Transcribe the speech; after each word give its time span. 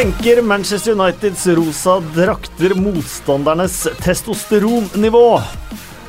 senker 0.00 0.42
Manchester 0.42 0.92
Uniteds 0.92 1.46
rosa 1.46 2.00
drakter 2.14 2.72
motstandernes 2.74 3.88
testosteronnivå. 4.00 5.40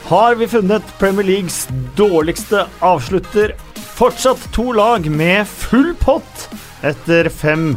Har 0.04 0.36
vi 0.36 0.48
funnet 0.48 0.84
Premier 1.00 1.26
Leagues 1.28 1.68
dårligste 1.96 2.62
avslutter? 2.80 3.52
Fortsatt 3.98 4.46
to 4.56 4.72
lag 4.72 5.10
med 5.12 5.48
full 5.48 5.92
pott 6.00 6.46
etter 6.88 7.28
fem 7.30 7.74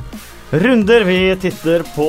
runder. 0.51 1.03
Vi 1.05 1.19
titter 1.43 1.83
på 1.97 2.07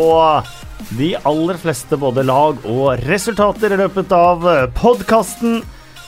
de 0.99 1.09
aller 1.23 1.57
fleste 1.63 1.97
både 1.97 2.27
lag 2.29 2.61
og 2.61 3.01
resultater 3.09 3.73
i 3.73 3.81
løpet 3.81 4.13
av 4.13 4.45
podkasten. 4.77 5.63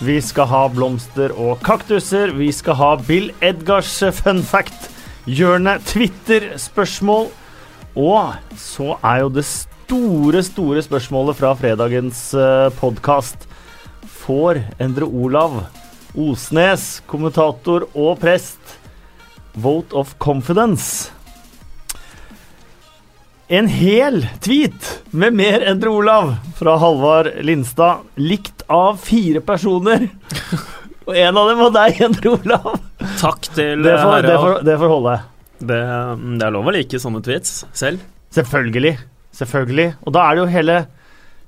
Vi 0.06 0.20
skal 0.22 0.52
ha 0.54 0.62
blomster 0.70 1.34
og 1.34 1.66
kaktuser. 1.66 2.36
Vi 2.38 2.54
skal 2.54 2.78
ha 2.78 2.94
Bill 3.10 3.34
Edgars 3.42 3.98
fun 4.22 4.46
fact-hjørne, 4.46 5.80
Twitter-spørsmål. 5.90 7.30
Og 7.98 8.54
så 8.62 8.94
er 9.02 9.24
jo 9.24 9.30
det 9.34 9.44
store, 9.50 10.44
store 10.46 10.84
spørsmålet 10.86 11.40
fra 11.40 11.56
fredagens 11.58 12.20
podkast. 12.78 13.48
Får 14.22 14.60
Endre 14.84 15.08
Olav 15.10 15.64
Osnes, 16.18 17.00
kommentator 17.10 17.88
og 17.98 18.20
prest, 18.22 18.78
vote 19.58 19.98
of 19.98 20.14
confidence? 20.22 21.10
En 23.48 23.70
hel 23.72 24.26
tweet 24.44 24.92
med 25.16 25.38
mer 25.40 25.64
Endre 25.72 25.90
Olav 25.90 26.34
fra 26.60 26.76
Halvard 26.82 27.32
Lindstad, 27.48 28.04
likt 28.20 28.66
av 28.68 29.00
fire 29.02 29.42
personer. 29.42 30.10
Og 31.08 31.16
en 31.16 31.40
av 31.40 31.50
dem 31.50 31.62
var 31.64 31.74
deg, 31.78 32.02
Endre 32.10 32.34
Olav. 32.36 32.78
Takk 33.22 33.48
til 33.56 33.82
Det 33.88 33.96
får, 34.04 34.28
det 34.28 34.38
får, 34.44 34.62
det 34.68 34.78
får 34.84 34.92
holde. 34.92 35.18
Det, 35.60 35.80
det 36.38 36.46
er 36.46 36.54
lov 36.54 36.70
å 36.70 36.76
like 36.76 37.00
sånne 37.02 37.24
tweets 37.26 37.64
selv. 37.76 38.04
Selvfølgelig. 38.36 38.98
Selvfølgelig. 39.38 39.92
Og 40.06 40.14
da 40.16 40.28
er 40.28 40.38
det 40.38 40.44
jo 40.44 40.52
hele 40.54 40.78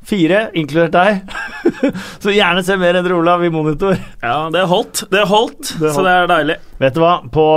fire, 0.10 0.46
inkludert 0.58 0.96
deg. 0.96 1.34
Så 2.24 2.34
gjerne 2.34 2.64
se 2.66 2.78
mer 2.80 3.00
enn 3.00 3.10
Olav 3.14 3.44
i 3.46 3.52
monitor. 3.54 4.00
Ja, 4.24 4.48
det 4.54 4.66
holdt. 4.72 5.04
Det 5.12 5.26
holdt, 5.30 5.74
Det 5.82 5.94
så 5.96 6.06
det 6.06 6.14
er 6.16 6.30
deilig. 6.32 6.58
Vet 6.80 6.96
du 6.96 7.02
hva? 7.04 7.16
På, 7.34 7.48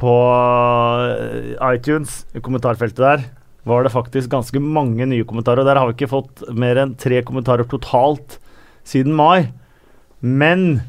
på 0.00 0.14
iTunes, 1.74 2.22
i 2.34 2.42
kommentarfeltet 2.42 3.02
der, 3.04 3.26
var 3.66 3.84
det 3.84 3.92
faktisk 3.94 4.30
ganske 4.32 4.62
mange 4.62 5.06
nye 5.10 5.26
kommentarer. 5.28 5.62
Og 5.62 5.68
der 5.68 5.80
har 5.80 5.90
vi 5.90 5.96
ikke 5.98 6.12
fått 6.14 6.44
mer 6.56 6.80
enn 6.82 6.96
tre 6.98 7.20
kommentarer 7.26 7.68
totalt 7.68 8.38
siden 8.86 9.14
mai. 9.18 9.50
Men 10.22 10.80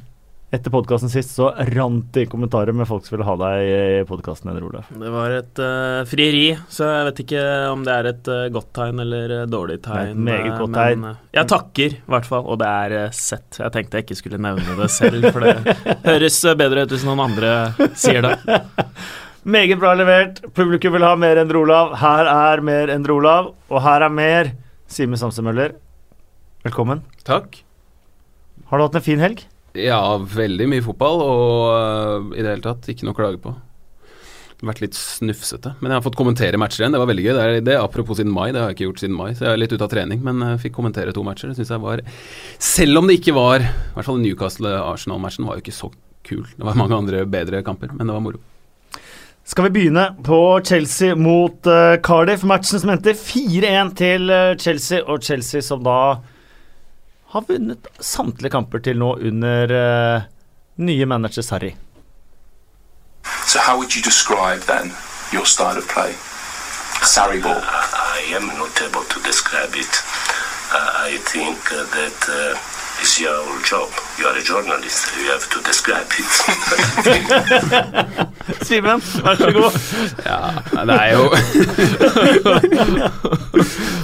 etter 0.48 0.72
podkasten 0.72 1.10
sist 1.12 1.34
så 1.36 1.50
rant 1.74 2.06
det 2.16 2.24
i 2.24 2.28
kommentarer 2.32 2.72
med 2.76 2.88
folk 2.88 3.04
som 3.04 3.18
ville 3.18 3.26
ha 3.28 3.34
deg 3.42 3.68
i 3.68 4.04
podkasten, 4.08 4.54
Det 4.56 5.10
var 5.12 5.34
et 5.36 5.60
uh, 5.60 6.06
frieri, 6.08 6.46
så 6.72 6.88
jeg 6.88 7.08
vet 7.10 7.20
ikke 7.26 7.42
om 7.74 7.84
det 7.84 7.96
er 7.98 8.10
et 8.14 8.30
uh, 8.32 8.46
godt 8.56 8.70
tegn 8.78 9.04
eller 9.04 9.34
uh, 9.42 9.48
dårlig 9.52 9.82
tegn. 9.84 10.14
et 10.14 10.22
meget 10.30 10.54
godt 10.54 10.72
men, 10.72 10.78
tegn. 10.80 11.04
eh, 11.10 11.18
jeg 11.36 11.50
takker, 11.52 11.98
i 12.00 12.14
hvert 12.16 12.30
fall, 12.30 12.48
og 12.48 12.62
det 12.62 12.70
er 12.70 13.12
sett. 13.12 13.60
Jeg 13.60 13.76
tenkte 13.76 14.00
jeg 14.00 14.08
ikke 14.08 14.20
skulle 14.22 14.40
nevne 14.40 14.78
det 14.80 14.88
selv, 14.96 15.28
for 15.36 15.44
det 15.44 15.76
høres 16.08 16.40
bedre 16.64 16.88
ut 16.88 16.96
hvis 16.96 17.06
noen 17.10 17.26
andre 17.28 17.52
sier 18.00 18.24
det. 18.24 18.62
Meget 19.58 19.80
bra 19.84 19.94
levert. 20.00 20.42
Publikum 20.56 20.96
vil 20.96 21.08
ha 21.08 21.12
mer 21.20 21.40
enn 21.44 21.52
Olav. 21.56 21.94
Her 22.00 22.28
er 22.32 22.64
mer 22.64 22.92
enn 22.92 23.06
Olav, 23.12 23.54
og 23.68 23.84
her 23.84 24.08
er 24.08 24.16
mer 24.16 24.54
Simen 24.92 25.20
Samse 25.20 25.44
Møller. 25.44 25.76
Velkommen. 26.64 27.04
Takk. 27.28 27.62
Har 28.72 28.80
du 28.80 28.88
hatt 28.88 29.00
en 29.00 29.08
fin 29.12 29.24
helg? 29.24 29.44
Ja, 29.78 30.02
veldig 30.18 30.68
mye 30.72 30.84
fotball, 30.86 31.24
og 31.24 31.56
øh, 31.78 32.36
i 32.36 32.44
det 32.44 32.52
hele 32.56 32.66
tatt 32.66 32.90
ikke 32.92 33.08
noe 33.08 33.16
å 33.16 33.20
klage 33.20 33.42
på. 33.44 33.54
Vært 34.66 34.82
litt 34.82 34.98
snufsete. 34.98 35.76
Men 35.84 35.92
jeg 35.92 36.00
har 36.00 36.06
fått 36.08 36.18
kommentere 36.18 36.58
matcher 36.58 36.82
igjen. 36.82 36.96
Det 36.96 37.02
var 37.04 37.10
veldig 37.12 37.26
gøy. 37.28 37.34
Det 37.36 37.44
er, 37.44 37.60
det 37.62 37.76
apropos 37.78 38.18
siden 38.18 38.34
mai, 38.34 38.48
det 38.50 38.64
har 38.64 38.72
jeg 38.72 38.80
ikke 38.80 38.88
gjort 38.88 39.04
siden 39.04 39.18
mai. 39.20 39.28
Så 39.38 39.46
jeg 39.46 39.54
er 39.54 39.62
litt 39.62 39.76
ute 39.76 39.86
av 39.86 39.92
trening, 39.92 40.24
men 40.26 40.42
jeg 40.42 40.64
fikk 40.66 40.78
kommentere 40.80 41.14
to 41.14 41.22
matcher. 41.26 41.52
Det 41.52 41.60
synes 41.60 41.76
jeg 41.76 41.84
var 41.84 42.02
Selv 42.58 43.04
om 43.04 43.10
det 43.10 43.20
ikke 43.20 43.36
var 43.38 43.62
I 43.62 43.70
hvert 43.94 44.10
fall 44.10 44.22
Newcastle-Arsenal-matchen 44.24 45.46
var 45.46 45.60
jo 45.60 45.66
ikke 45.66 45.78
så 45.78 45.92
kul. 46.26 46.42
Det 46.58 46.66
var 46.66 46.80
mange 46.80 46.98
andre 46.98 47.22
bedre 47.30 47.62
kamper, 47.66 47.94
men 47.94 48.10
det 48.10 48.18
var 48.18 48.26
moro. 48.26 48.42
Skal 49.48 49.70
vi 49.70 49.76
begynne 49.78 50.10
på 50.26 50.40
Chelsea 50.66 51.16
mot 51.16 51.70
eh, 51.72 52.00
Cardiff? 52.04 52.42
Matchen 52.44 52.82
som 52.82 52.90
endte 52.92 53.14
4-1 53.16 53.94
til 53.96 54.34
eh, 54.34 54.56
Chelsea, 54.60 55.06
og 55.06 55.22
Chelsea 55.24 55.64
som 55.64 55.86
da 55.86 56.18
har 57.34 57.44
vunnet 57.48 57.88
samtlige 58.00 58.52
kamper 58.54 58.80
til 58.84 58.98
nå 59.00 59.14
under 59.30 59.74
uh, 59.76 60.22
nye 60.78 61.06
manager 61.06 61.44
Sarri. 61.44 61.74
So 63.48 63.60
how 63.60 63.78
would 63.78 63.96
you 63.96 64.02
describe 64.02 64.62
then 64.68 64.92
your 65.34 65.46
style 65.46 65.78
of 65.78 65.88
play? 65.88 66.14
Sarri 67.04 67.42
ball. 67.44 67.62
I 67.62 68.34
am 68.36 68.48
not 68.48 68.82
able 68.82 69.04
to 69.14 69.20
describe 69.24 69.76
it. 69.76 69.94
Uh, 70.72 71.08
I 71.10 71.18
think 71.32 71.60
uh, 71.72 71.84
that 71.96 72.20
uh, 72.30 72.77
it's 73.02 73.20
your 73.22 73.44
job. 73.70 73.90
You 74.20 74.26
are 74.28 74.38
a 74.38 74.44
journalist. 74.44 75.12
You 75.18 75.30
have 75.32 75.46
to 75.54 75.60
describe 75.62 76.10
it. 76.18 76.32
Simen, 78.68 79.02
vær 79.24 79.36
så 79.40 79.52
god. 79.56 79.72
Ja, 80.26 80.38
det 80.88 80.96
er 80.96 81.12
jo 81.14 81.24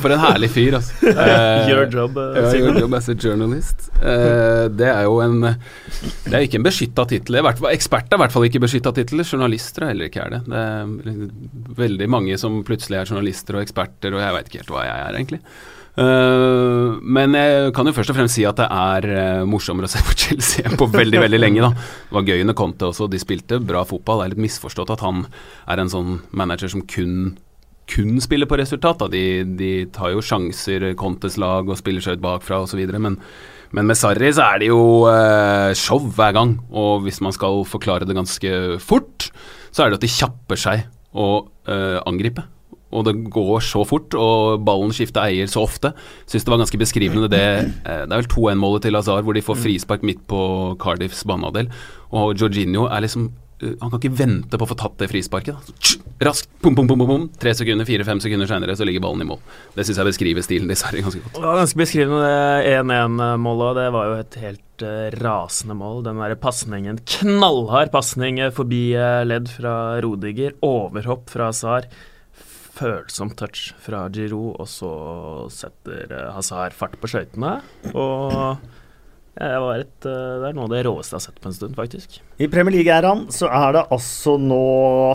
For 0.03 0.11
en 0.11 0.19
herlig 0.19 0.49
fyr, 0.51 0.75
altså. 0.79 0.93
Your 1.69 1.85
job, 1.93 2.17
Ja, 2.35 2.49
Simen. 2.51 2.63
your 2.73 2.79
job 2.83 2.93
as 2.97 3.09
a 3.09 3.15
journalist. 3.23 3.87
Uh, 4.01 4.67
det 4.75 4.89
er 4.91 5.03
jo 5.07 5.19
en 5.23 5.39
Det 5.43 6.33
er 6.33 6.43
ikke 6.45 6.59
en 6.59 6.67
beskytta 6.67 7.05
tittel. 7.09 7.39
Eksperter 7.39 7.71
Ekspert 7.73 8.11
er 8.11 8.19
i 8.19 8.23
hvert 8.25 8.35
fall 8.35 8.47
ikke 8.49 8.63
beskytta 8.65 8.91
tittel. 8.97 9.23
Journalister 9.23 9.85
er 9.87 9.93
heller 9.93 10.11
ikke 10.11 10.25
er 10.25 10.29
det. 10.37 10.41
Det 10.49 10.59
er 10.59 10.83
veldig 11.83 12.09
mange 12.11 12.37
som 12.41 12.61
plutselig 12.67 12.99
er 12.99 13.09
journalister 13.13 13.57
og 13.57 13.63
eksperter, 13.63 14.13
og 14.13 14.21
jeg 14.23 14.35
veit 14.37 14.51
ikke 14.51 14.61
helt 14.63 14.73
hva 14.75 14.83
jeg 14.87 14.97
er, 15.07 15.13
egentlig. 15.21 15.41
Eh, 15.93 16.95
men 17.05 17.35
jeg 17.37 17.69
kan 17.77 17.85
jo 17.85 17.93
først 17.93 18.09
og 18.09 18.17
fremst 18.17 18.39
si 18.39 18.45
at 18.49 18.57
det 18.57 18.65
er 18.65 19.07
eh, 19.13 19.45
morsommere 19.45 19.85
å 19.85 19.93
se 19.93 20.01
på 20.01 20.15
Chelsea 20.25 20.65
enn 20.65 20.77
på 20.79 20.89
veldig 20.89 21.21
veldig 21.21 21.41
lenge. 21.41 21.61
da 21.61 21.71
Det 21.75 22.17
var 22.17 22.29
gøy 22.29 22.41
under 22.41 22.57
Conte 22.57 22.89
også, 22.89 23.09
de 23.11 23.21
spilte 23.21 23.61
bra 23.61 23.85
fotball. 23.87 24.23
Det 24.23 24.25
er 24.25 24.35
litt 24.35 24.45
misforstått 24.47 24.93
at 24.95 25.05
han 25.05 25.25
er 25.69 25.83
en 25.83 25.93
sånn 25.93 26.21
manager 26.31 26.73
som 26.73 26.85
kun 26.89 27.35
kun 27.89 28.15
spiller 28.23 28.47
på 28.47 28.57
resultat. 28.59 29.01
Da. 29.01 29.09
De, 29.11 29.43
de 29.59 29.71
tar 29.93 30.13
jo 30.13 30.23
sjanser, 30.23 30.93
Contes 30.99 31.35
lag, 31.41 31.67
og 31.67 31.79
spiller 31.79 32.03
seg 32.03 32.17
ut 32.17 32.23
bakfra 32.23 32.61
osv. 32.63 32.79
Men, 32.95 33.17
men 33.75 33.89
med 33.89 33.99
Sarri 33.99 34.31
så 34.33 34.45
er 34.47 34.63
det 34.63 34.71
jo 34.71 34.81
eh, 35.11 35.73
show 35.77 35.99
hver 35.99 36.35
gang. 36.37 36.55
Og 36.71 37.03
hvis 37.07 37.21
man 37.25 37.35
skal 37.35 37.65
forklare 37.67 38.07
det 38.07 38.17
ganske 38.17 38.79
fort, 38.83 39.29
så 39.73 39.83
er 39.83 39.91
det 39.91 39.99
at 39.99 40.07
de 40.07 40.13
kjapper 40.15 40.63
seg 40.63 40.87
å 41.13 41.29
eh, 41.67 41.99
angripe. 42.07 42.47
Og 42.93 43.05
det 43.07 43.15
går 43.33 43.63
så 43.65 43.83
fort, 43.87 44.13
og 44.17 44.63
ballen 44.65 44.93
skifter 44.95 45.25
eier 45.25 45.49
så 45.51 45.65
ofte. 45.65 45.93
Syns 46.29 46.45
det 46.45 46.53
var 46.53 46.61
ganske 46.61 46.81
beskrivende 46.81 47.31
det 47.31 47.43
eh, 47.43 48.03
Det 48.05 48.11
er 48.11 48.19
vel 48.19 48.31
2-1-målet 48.31 48.87
til 48.87 48.97
Hazard 48.97 49.25
hvor 49.25 49.37
de 49.37 49.45
får 49.45 49.61
frispark 49.63 50.05
midt 50.05 50.21
på 50.29 50.41
Cardiffs 50.81 51.23
banehalvdel. 51.29 51.71
Og 52.13 52.35
Jorginho 52.37 52.87
er 52.89 53.05
liksom 53.05 53.31
eh, 53.63 53.73
Han 53.81 53.89
kan 53.89 53.99
ikke 53.99 54.17
vente 54.19 54.59
på 54.59 54.67
å 54.67 54.71
få 54.71 54.77
tatt 54.79 54.99
det 55.01 55.09
frisparket. 55.11 55.73
Raskt, 56.23 56.49
pum, 56.63 56.75
pum, 56.77 56.87
pum, 56.87 57.03
pum. 57.09 57.25
Tre 57.41 57.55
sekunder, 57.57 57.87
fire-fem 57.89 58.21
sekunder 58.23 58.49
senere 58.49 58.77
så 58.77 58.87
ligger 58.87 59.03
ballen 59.03 59.25
i 59.25 59.29
mål. 59.33 59.41
Det 59.75 59.87
syns 59.87 59.99
jeg 59.99 60.11
beskriver 60.11 60.45
stilen 60.45 60.69
til 60.71 60.79
Sarri 60.79 61.03
ganske 61.03 61.23
godt. 61.23 61.39
Det 61.39 61.47
var 61.49 61.61
ganske 61.63 61.81
beskrivende 61.81 62.21
det 62.23 62.77
1-1-målet. 62.77 63.81
Det 63.81 63.89
var 63.97 64.09
jo 64.09 64.15
et 64.21 64.39
helt 64.43 64.87
eh, 64.87 65.09
rasende 65.23 65.77
mål. 65.79 66.01
Den 66.05 66.21
derre 66.21 66.39
pasningen, 66.39 67.01
knallhard 67.17 67.91
pasning 67.95 68.39
forbi 68.55 68.85
ledd 69.27 69.51
fra 69.57 69.75
Rodiger. 70.05 70.55
Overhopp 70.63 71.31
fra 71.33 71.49
Hazard. 71.51 71.89
Følsom 72.73 73.33
touch 73.37 73.71
fra 73.83 74.07
Giroud, 74.13 74.55
og 74.57 74.69
så 74.69 74.93
setter 75.53 76.09
eh, 76.09 76.29
Hazard 76.33 76.73
fart 76.73 76.95
på 76.97 77.09
skøytene. 77.11 77.59
Og 77.93 78.57
det, 79.37 79.49
var 79.61 79.83
et, 79.83 80.07
eh, 80.09 80.39
det 80.41 80.47
er 80.49 80.55
noe 80.57 80.65
av 80.65 80.73
det 80.73 80.81
råeste 80.87 81.13
jeg 81.13 81.19
har 81.19 81.25
sett 81.27 81.43
på 81.43 81.51
en 81.51 81.57
stund, 81.57 81.75
faktisk. 81.77 82.17
I 82.41 82.49
Premier 82.49 82.79
League-æraen 82.79 83.27
så 83.33 83.51
er 83.53 83.75
det 83.77 83.85
altså 83.93 84.39
nå 84.41 84.63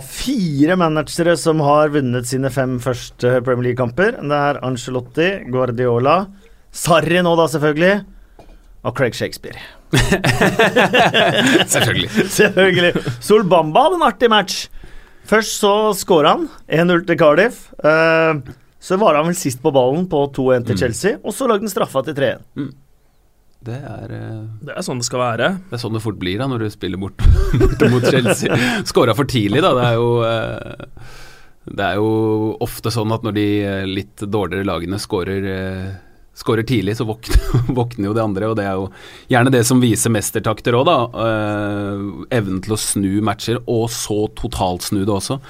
fire 0.07 0.79
managere 0.79 1.35
som 1.41 1.65
har 1.67 1.91
vunnet 1.97 2.31
sine 2.31 2.53
fem 2.55 2.79
første 2.83 3.41
Premier 3.43 3.73
League-kamper. 3.73 4.21
Det 4.23 4.39
er 4.53 4.63
Angelotti, 4.67 5.29
Guardiola, 5.51 6.21
Sarri 6.71 7.25
nå 7.27 7.35
da 7.39 7.49
selvfølgelig, 7.51 7.95
og 8.87 8.95
Craig 8.95 9.19
Shakespeare. 9.19 9.59
Selvfølgelig. 11.75 12.11
Selvfølgelig. 12.39 12.93
Solbamba 13.25 13.87
hadde 13.87 13.99
en 13.99 14.05
artig 14.07 14.31
match. 14.31 14.67
Først 15.29 15.61
så 15.61 15.73
skåra 15.99 16.37
han 16.37 16.49
1-0 16.73 17.05
til 17.09 17.19
Cardiff. 17.21 17.69
Uh, 17.85 18.41
så 18.81 18.97
var 19.01 19.19
han 19.19 19.27
vel 19.29 19.37
sist 19.37 19.61
på 19.63 19.73
ballen 19.75 20.07
på 20.09 20.23
2-1 20.37 20.69
til 20.69 20.79
Chelsea, 20.85 21.17
og 21.21 21.35
så 21.35 21.49
lagde 21.51 21.67
han 21.67 21.73
straffa 21.73 22.05
til 22.07 22.15
3-1. 22.17 22.69
Det 23.69 23.75
er, 23.75 24.13
eh, 24.15 24.43
Det 24.63 24.71
er 24.71 24.85
sånn 24.87 25.01
det 25.03 25.07
skal 25.09 25.19
være. 25.19 25.49
det 25.67 25.75
er 25.75 25.81
sånn 25.83 25.97
det 25.97 26.03
fort 26.05 26.19
blir 26.21 26.39
da 26.39 26.47
når 26.47 26.63
du 26.63 26.71
spiller 26.71 27.01
bort, 27.03 27.19
bort 27.59 27.83
mot 27.91 28.07
Chelsea. 28.07 28.55
Skåra 28.91 29.17
for 29.19 29.27
tidlig, 29.27 29.65
da. 29.67 29.73
Det 29.75 29.87
er 29.89 29.97
jo 29.99 30.13
eh, 30.23 31.17
Det 31.67 31.89
er 31.89 31.99
jo 31.99 32.13
ofte 32.65 32.93
sånn 32.95 33.11
at 33.13 33.27
når 33.27 33.35
de 33.35 33.49
litt 33.91 34.23
dårligere 34.23 34.65
lagene 34.71 35.03
skårer 35.03 35.51
Skårer 36.39 36.63
tidlig, 36.63 36.95
så 36.99 37.07
våkner, 37.09 37.41
våkner 37.79 38.11
jo 38.11 38.15
de 38.15 38.23
andre, 38.23 38.51
og 38.51 38.59
det 38.59 38.69
er 38.69 38.77
jo 38.79 38.87
gjerne 39.33 39.51
det 39.55 39.65
som 39.67 39.81
viser 39.83 40.13
mestertakter 40.15 40.77
òg, 40.79 40.87
da. 40.87 40.99
Eh, 41.25 42.05
evnen 42.39 42.63
til 42.63 42.77
å 42.77 42.79
snu 42.79 43.11
matcher, 43.27 43.59
og 43.67 43.89
så 43.91 44.29
totalt 44.39 44.87
snu 44.87 45.03
det 45.03 45.15
også. 45.17 45.41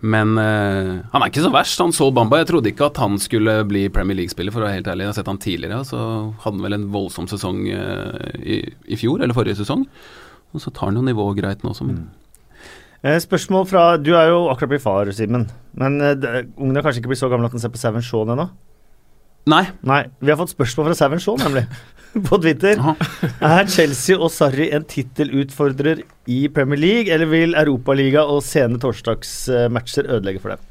Men 0.00 0.38
eh, 0.40 0.94
han 1.12 1.20
er 1.20 1.28
ikke 1.28 1.44
så 1.44 1.52
verst, 1.52 1.82
han 1.82 1.92
Saul 1.92 2.14
Bamba. 2.16 2.38
Jeg 2.40 2.48
trodde 2.48 2.72
ikke 2.72 2.88
at 2.88 3.02
han 3.02 3.20
skulle 3.20 3.58
bli 3.68 3.84
Premier 3.92 4.16
League-spiller, 4.22 4.54
for 4.54 4.64
å 4.64 4.68
være 4.68 4.78
helt 4.78 4.88
ærlig. 4.88 5.04
Jeg 5.04 5.12
har 5.12 5.18
sett 5.18 5.28
han 5.28 5.42
tidligere, 5.44 5.82
så 5.84 6.00
hadde 6.40 6.56
han 6.56 6.64
vel 6.64 6.78
en 6.78 6.88
voldsom 6.94 7.28
sesong 7.28 7.60
eh, 7.74 8.40
i, 8.40 8.62
i 8.88 9.00
fjor, 9.00 9.20
eller 9.20 9.36
forrige 9.36 9.60
sesong. 9.60 9.84
Og 10.56 10.64
så 10.64 10.72
tar 10.72 10.88
han 10.88 11.02
jo 11.02 11.04
nivået 11.04 11.42
greit 11.42 11.60
nå 11.62 11.74
også, 11.74 11.86
men 11.90 12.00
mm. 12.00 12.16
Spørsmål 13.00 13.62
fra 13.64 13.82
Du 13.96 14.10
er 14.12 14.26
jo 14.28 14.50
akkurat 14.52 14.74
blitt 14.74 14.84
far, 14.84 15.08
Simen. 15.16 15.46
Men 15.76 16.00
eh, 16.04 16.42
ungen 16.56 16.76
er 16.76 16.84
kanskje 16.84 17.04
ikke 17.04 17.12
blitt 17.12 17.20
så 17.20 17.30
gammel 17.32 17.48
at 17.48 17.54
han 17.56 17.62
ser 17.62 17.72
på 17.72 17.80
Seven 17.80 18.04
Shaun 18.04 18.32
ennå? 18.32 18.48
Nei. 19.48 19.64
Nei. 19.86 20.02
Vi 20.20 20.32
har 20.32 20.38
fått 20.40 20.52
spørsmål 20.52 20.90
fra 20.90 20.98
Seven 20.98 21.22
Shaw, 21.22 21.38
nemlig. 21.40 21.64
På 22.28 22.40
Twitter. 22.42 22.80
Aha. 22.80 22.94
Er 23.46 23.68
Chelsea 23.70 24.18
og 24.18 24.32
Sarri 24.34 24.66
en 24.74 24.84
tittelutfordrer 24.90 26.02
i 26.30 26.40
Premier 26.52 26.80
League, 26.80 27.12
eller 27.14 27.30
vil 27.30 27.54
Europaliga 27.58 28.26
og 28.26 28.42
sene 28.46 28.80
torsdagsmatcher 28.82 30.10
ødelegge 30.10 30.42
for 30.42 30.56
dem? 30.56 30.66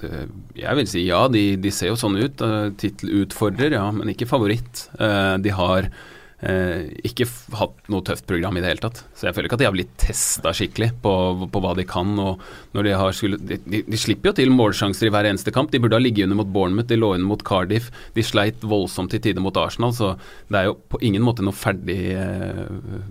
Det, 0.00 0.10
jeg 0.58 0.78
vil 0.78 0.88
si 0.88 1.04
ja, 1.08 1.24
de, 1.30 1.44
de 1.60 1.72
ser 1.74 1.92
jo 1.92 1.98
sånn 1.98 2.16
ut. 2.18 2.42
Uh, 2.42 2.70
Tittelutfordrer, 2.80 3.76
ja, 3.76 3.86
men 3.94 4.14
ikke 4.14 4.30
favoritt. 4.30 4.86
Eh, 4.98 5.34
de 5.42 5.52
har 5.54 5.88
eh, 5.90 6.13
ikke 6.44 7.24
hatt 7.56 7.86
noe 7.88 8.04
tøft 8.04 8.26
program 8.28 8.58
i 8.58 8.60
det 8.60 8.68
hele 8.68 8.82
tatt. 8.82 8.98
Så 9.16 9.28
jeg 9.28 9.36
føler 9.36 9.48
ikke 9.48 9.56
at 9.56 9.62
de 9.62 9.68
har 9.68 9.76
blitt 9.76 9.92
testa 10.02 10.50
skikkelig 10.52 10.90
på, 11.00 11.12
på 11.48 11.62
hva 11.62 11.70
de 11.78 11.86
kan. 11.88 12.10
Og 12.20 12.42
når 12.76 12.88
de, 12.88 12.92
har 13.00 13.14
skulle, 13.16 13.38
de, 13.40 13.56
de, 13.64 13.80
de 13.86 14.00
slipper 14.00 14.28
jo 14.30 14.34
til 14.36 14.52
målsjanser 14.52 15.08
i 15.08 15.12
hver 15.14 15.28
eneste 15.30 15.54
kamp. 15.54 15.72
De 15.72 15.80
burde 15.80 15.96
ha 15.96 16.02
ligget 16.02 16.26
under 16.26 16.42
mot 16.42 16.50
Bournemouth, 16.52 16.90
de 16.90 16.98
lå 17.00 17.14
under 17.14 17.28
mot 17.30 17.44
Cardiff. 17.46 17.88
De 18.18 18.26
sleit 18.26 18.60
voldsomt 18.60 19.14
til 19.14 19.22
tider 19.24 19.44
mot 19.44 19.56
Arsenal, 19.56 19.94
så 19.96 20.14
det 20.52 20.60
er 20.60 20.68
jo 20.68 20.76
på 20.92 21.00
ingen 21.06 21.24
måte 21.24 21.46
noe 21.46 21.56
ferdig 21.56 21.98
eh, 22.18 22.60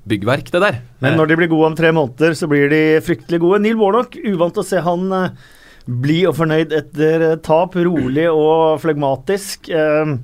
byggverk, 0.09 0.53
det 0.53 0.63
der. 0.67 0.79
Men 1.03 1.17
når 1.17 1.31
de 1.31 1.39
blir 1.41 1.51
gode 1.55 1.71
om 1.71 1.79
tre 1.79 1.93
måneder, 1.95 2.37
så 2.37 2.49
blir 2.51 2.69
de 2.73 2.83
fryktelig 3.07 3.41
gode. 3.41 3.63
Neil 3.65 3.79
Warnock, 3.79 4.19
uvant 4.29 4.61
å 4.61 4.67
se 4.67 4.83
han 4.83 5.09
eh, 5.17 5.43
blid 5.89 6.29
og 6.29 6.37
fornøyd 6.37 6.75
etter 6.75 7.29
eh, 7.31 7.37
tap. 7.43 7.79
Rolig 7.87 8.29
og 8.29 8.81
flegmatisk. 8.83 9.71
Eh, 9.73 10.17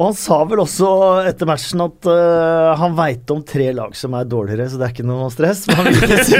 og 0.00 0.06
han 0.06 0.14
sa 0.16 0.38
vel 0.48 0.62
også 0.62 0.90
etter 1.28 1.48
matchen 1.48 1.82
at 1.84 2.06
uh, 2.08 2.70
han 2.80 2.94
veit 2.96 3.28
om 3.34 3.42
tre 3.44 3.66
lag 3.76 3.92
som 3.98 4.14
er 4.16 4.30
dårligere, 4.32 4.70
så 4.72 4.80
det 4.80 4.86
er 4.86 4.94
ikke 4.94 5.04
noe 5.04 5.26
stress. 5.34 5.66
Men 5.68 5.76
han 5.76 5.90
vil 5.90 6.06
ikke 6.06 6.24
si, 6.24 6.38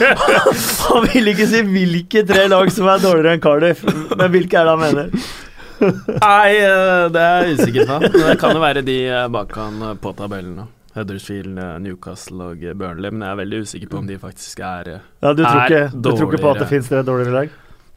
han 0.90 1.08
vil 1.08 1.32
ikke 1.32 1.48
si 1.54 1.62
hvilke 1.70 2.24
tre 2.28 2.44
lag 2.52 2.68
som 2.76 2.90
er 2.92 3.00
dårligere 3.00 3.38
enn 3.38 3.44
Cardiff, 3.46 3.80
men 4.12 4.28
hvilke 4.34 4.60
er 4.60 4.68
det 4.68 4.76
han 4.76 4.84
mener? 4.84 5.32
Nei, 5.80 6.52
eh, 6.60 7.08
det 7.16 7.24
er 7.24 7.48
jeg 7.48 7.56
usikker 7.62 7.88
på. 7.88 7.98
Men 8.04 8.14
Det 8.20 8.38
kan 8.44 8.56
jo 8.56 8.64
være 8.68 8.84
de 8.84 9.00
eh, 9.08 9.26
bak 9.32 9.56
han 9.56 9.90
på 10.04 10.12
tabellen. 10.20 10.66
Huddersfield, 10.96 11.56
Newcastle 11.84 12.52
og 12.52 12.62
Burnley, 12.76 13.12
men 13.12 13.24
jeg 13.24 13.32
er 13.32 13.40
veldig 13.40 13.64
usikker 13.64 13.92
på 13.92 14.04
om 14.04 14.08
de 14.08 14.20
faktisk 14.20 14.60
er 14.64 14.98
Ja, 14.98 15.32
du 15.32 15.44
tror 15.44 15.62
Er 15.62 15.64
ikke, 15.64 15.84
du 15.92 16.10
tror 16.12 16.28
ikke 16.28 16.44
på 16.44 16.52
at 16.52 16.62
det 16.64 16.68
finnes 16.70 16.92
tre 16.92 17.02
dårligere 17.04 17.40
lag? 17.40 17.56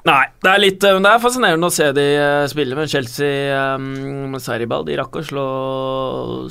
Nei, 0.10 0.26
det 0.42 0.50
er 0.50 0.62
litt 0.62 0.86
eh, 0.88 0.96
men 0.96 1.06
Det 1.06 1.12
er 1.12 1.22
fascinerende 1.22 1.70
å 1.70 1.74
se 1.74 1.90
de 1.94 2.06
eh, 2.18 2.44
spille, 2.50 2.78
men 2.78 2.90
Chelsea 2.90 3.56
um, 3.78 4.38
Saribal 4.42 4.86
de 4.88 4.98
rakk 4.98 5.20
å 5.20 5.26
slå 5.26 5.48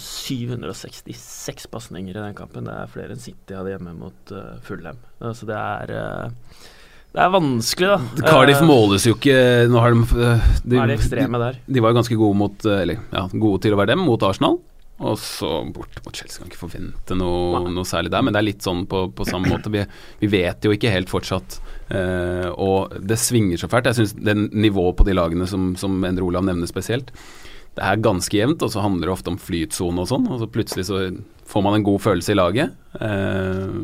766 0.03 1.67
pasninger 1.73 2.15
i 2.15 2.21
den 2.21 2.37
kampen. 2.39 2.69
Det 2.69 2.77
er 2.77 2.93
flere 2.93 3.17
enn 3.17 3.23
City 3.23 3.57
hadde 3.57 3.75
hjemme 3.75 3.97
mot 3.99 4.35
uh, 4.35 4.59
Fulham. 4.65 5.01
Altså 5.19 5.49
det 5.49 5.59
er 5.59 5.93
Det 7.09 7.23
er 7.25 7.35
vanskelig, 7.35 7.91
da. 7.91 8.29
Cardiff 8.29 8.63
måles 8.63 9.09
jo 9.09 9.17
ikke 9.17 9.39
Nå 9.73 9.81
har 9.83 9.97
de, 9.97 10.03
de, 10.63 10.79
er 10.79 10.93
de 10.93 10.99
ekstreme 10.99 11.41
der. 11.43 11.59
De 11.67 11.83
var 11.83 11.95
jo 11.95 11.99
ganske 11.99 12.19
gode 12.21 12.39
mot 12.39 12.69
Eller 12.71 13.01
ja, 13.11 13.25
gode 13.33 13.65
til 13.65 13.75
å 13.75 13.81
være 13.81 13.97
dem 13.97 14.05
mot 14.07 14.29
Arsenal. 14.29 14.61
Og 14.99 15.15
så 15.23 15.49
bort 15.71 15.95
mot 16.05 16.17
Chelsea. 16.17 16.41
Kan 16.43 16.51
ikke 16.51 16.59
forvente 16.65 17.15
noe, 17.15 17.61
noe 17.71 17.87
særlig 17.87 18.11
der, 18.11 18.25
men 18.27 18.35
det 18.35 18.41
er 18.41 18.49
litt 18.49 18.65
sånn 18.67 18.83
på, 18.91 19.05
på 19.15 19.27
samme 19.29 19.51
måte. 19.53 19.71
Vi, 19.71 19.85
vi 20.25 20.31
vet 20.33 20.65
jo 20.67 20.75
ikke 20.75 20.91
helt 20.91 21.13
fortsatt. 21.13 21.61
eh, 21.95 22.49
og 22.51 22.97
det 22.99 23.21
svinger 23.23 23.61
så 23.61 23.71
fælt. 23.71 23.87
Jeg 23.93 24.01
syns 24.01 24.17
nivået 24.51 24.99
på 24.99 25.07
de 25.07 25.15
lagene 25.15 25.47
som, 25.47 25.71
som 25.79 26.03
Endre 26.03 26.27
Olav 26.27 26.47
nevner 26.49 26.71
spesielt, 26.71 27.13
det 27.79 27.85
er 27.87 28.01
ganske 28.03 28.35
jevnt, 28.35 28.63
og 28.67 28.73
så 28.75 28.83
handler 28.83 29.07
det 29.07 29.13
ofte 29.15 29.31
om 29.31 29.39
flytsone 29.39 30.03
og 30.03 30.09
sånn. 30.11 30.27
Og 30.35 30.41
så 30.41 30.49
plutselig 30.51 30.89
så 30.89 31.05
får 31.47 31.63
man 31.63 31.79
en 31.79 31.87
god 31.87 32.03
følelse 32.03 32.35
i 32.35 32.39
laget. 32.41 32.75
Eh, 32.99 33.79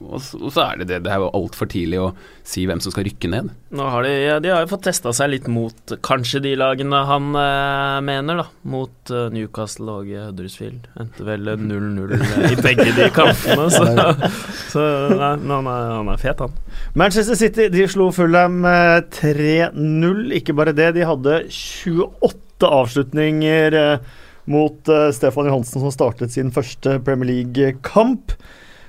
og, 0.00 0.18
så, 0.22 0.38
og 0.40 0.52
så 0.54 0.62
er 0.64 0.80
det 0.80 0.88
det. 0.90 0.98
Det 1.06 1.12
er 1.12 1.22
jo 1.22 1.30
altfor 1.36 1.68
tidlig 1.70 2.00
å 2.02 2.08
si 2.46 2.64
hvem 2.68 2.80
som 2.82 2.92
skal 2.94 3.06
rykke 3.08 3.30
ned. 3.32 3.50
Nå 3.76 3.86
har 3.92 4.06
de, 4.06 4.12
de 4.44 4.52
har 4.52 4.64
jo 4.64 4.70
fått 4.70 4.84
testa 4.86 5.12
seg 5.16 5.32
litt 5.32 5.48
mot 5.50 5.94
kanskje 6.06 6.42
de 6.44 6.52
lagene 6.58 7.00
han 7.08 7.30
eh, 7.40 7.96
mener, 8.06 8.42
da. 8.42 8.46
Mot 8.70 9.12
eh, 9.12 9.28
Newcastle 9.34 9.98
og 10.00 10.10
eh, 10.12 10.28
Huddersfield. 10.28 10.90
Endte 11.00 11.26
vel 11.26 11.50
0-0 11.70 12.14
i 12.52 12.58
begge 12.60 12.90
de 12.96 13.08
kampene, 13.14 13.70
så, 13.72 13.86
så 14.74 14.84
nei, 15.14 15.32
han, 15.40 15.72
er, 15.72 15.88
han 15.96 16.12
er 16.14 16.22
fet, 16.22 16.44
han. 16.44 16.54
Manchester 16.98 17.38
City 17.38 17.70
de 17.72 17.88
slo 17.90 18.10
Fulham 18.14 18.62
eh, 18.68 19.00
3-0. 19.18 20.22
Ikke 20.40 20.56
bare 20.56 20.76
det, 20.76 20.92
de 20.98 21.08
hadde 21.08 21.40
28 21.48 22.70
avslutninger 22.82 23.80
eh, 23.80 24.22
mot 24.50 24.88
eh, 24.88 25.08
Stefan 25.14 25.50
Johansen, 25.50 25.82
som 25.82 25.92
startet 25.94 26.34
sin 26.34 26.52
første 26.54 26.98
Premier 27.06 27.32
League-kamp. 27.32 28.36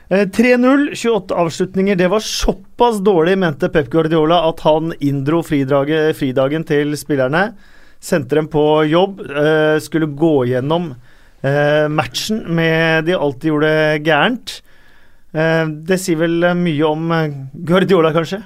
Eh, 0.10 0.24
3-0, 0.32 0.90
28 0.96 1.36
avslutninger. 1.36 1.96
Det 2.00 2.08
var 2.08 2.20
såpass 2.24 3.00
dårlig, 3.04 3.38
mente 3.38 3.70
Pep 3.70 3.90
Guardiola, 3.92 4.42
at 4.50 4.62
han 4.64 4.94
inndro 5.04 5.42
fridagen 5.44 6.64
til 6.68 6.96
spillerne. 6.98 7.50
Sendte 8.00 8.38
dem 8.40 8.48
på 8.48 8.64
jobb. 8.88 9.20
eh, 9.26 9.80
skulle 9.84 10.08
gå 10.08 10.46
gjennom 10.48 10.94
eh, 11.44 11.88
matchen 11.90 12.44
med 12.56 13.06
de 13.06 13.18
alt 13.18 13.42
de 13.42 13.50
gjorde 13.52 13.72
gærent. 14.06 14.62
Eh, 15.34 15.66
det 15.68 16.00
sier 16.00 16.22
vel 16.22 16.54
mye 16.56 16.86
om 16.88 17.12
eh, 17.12 17.34
Guardiola, 17.68 18.14
kanskje? 18.16 18.44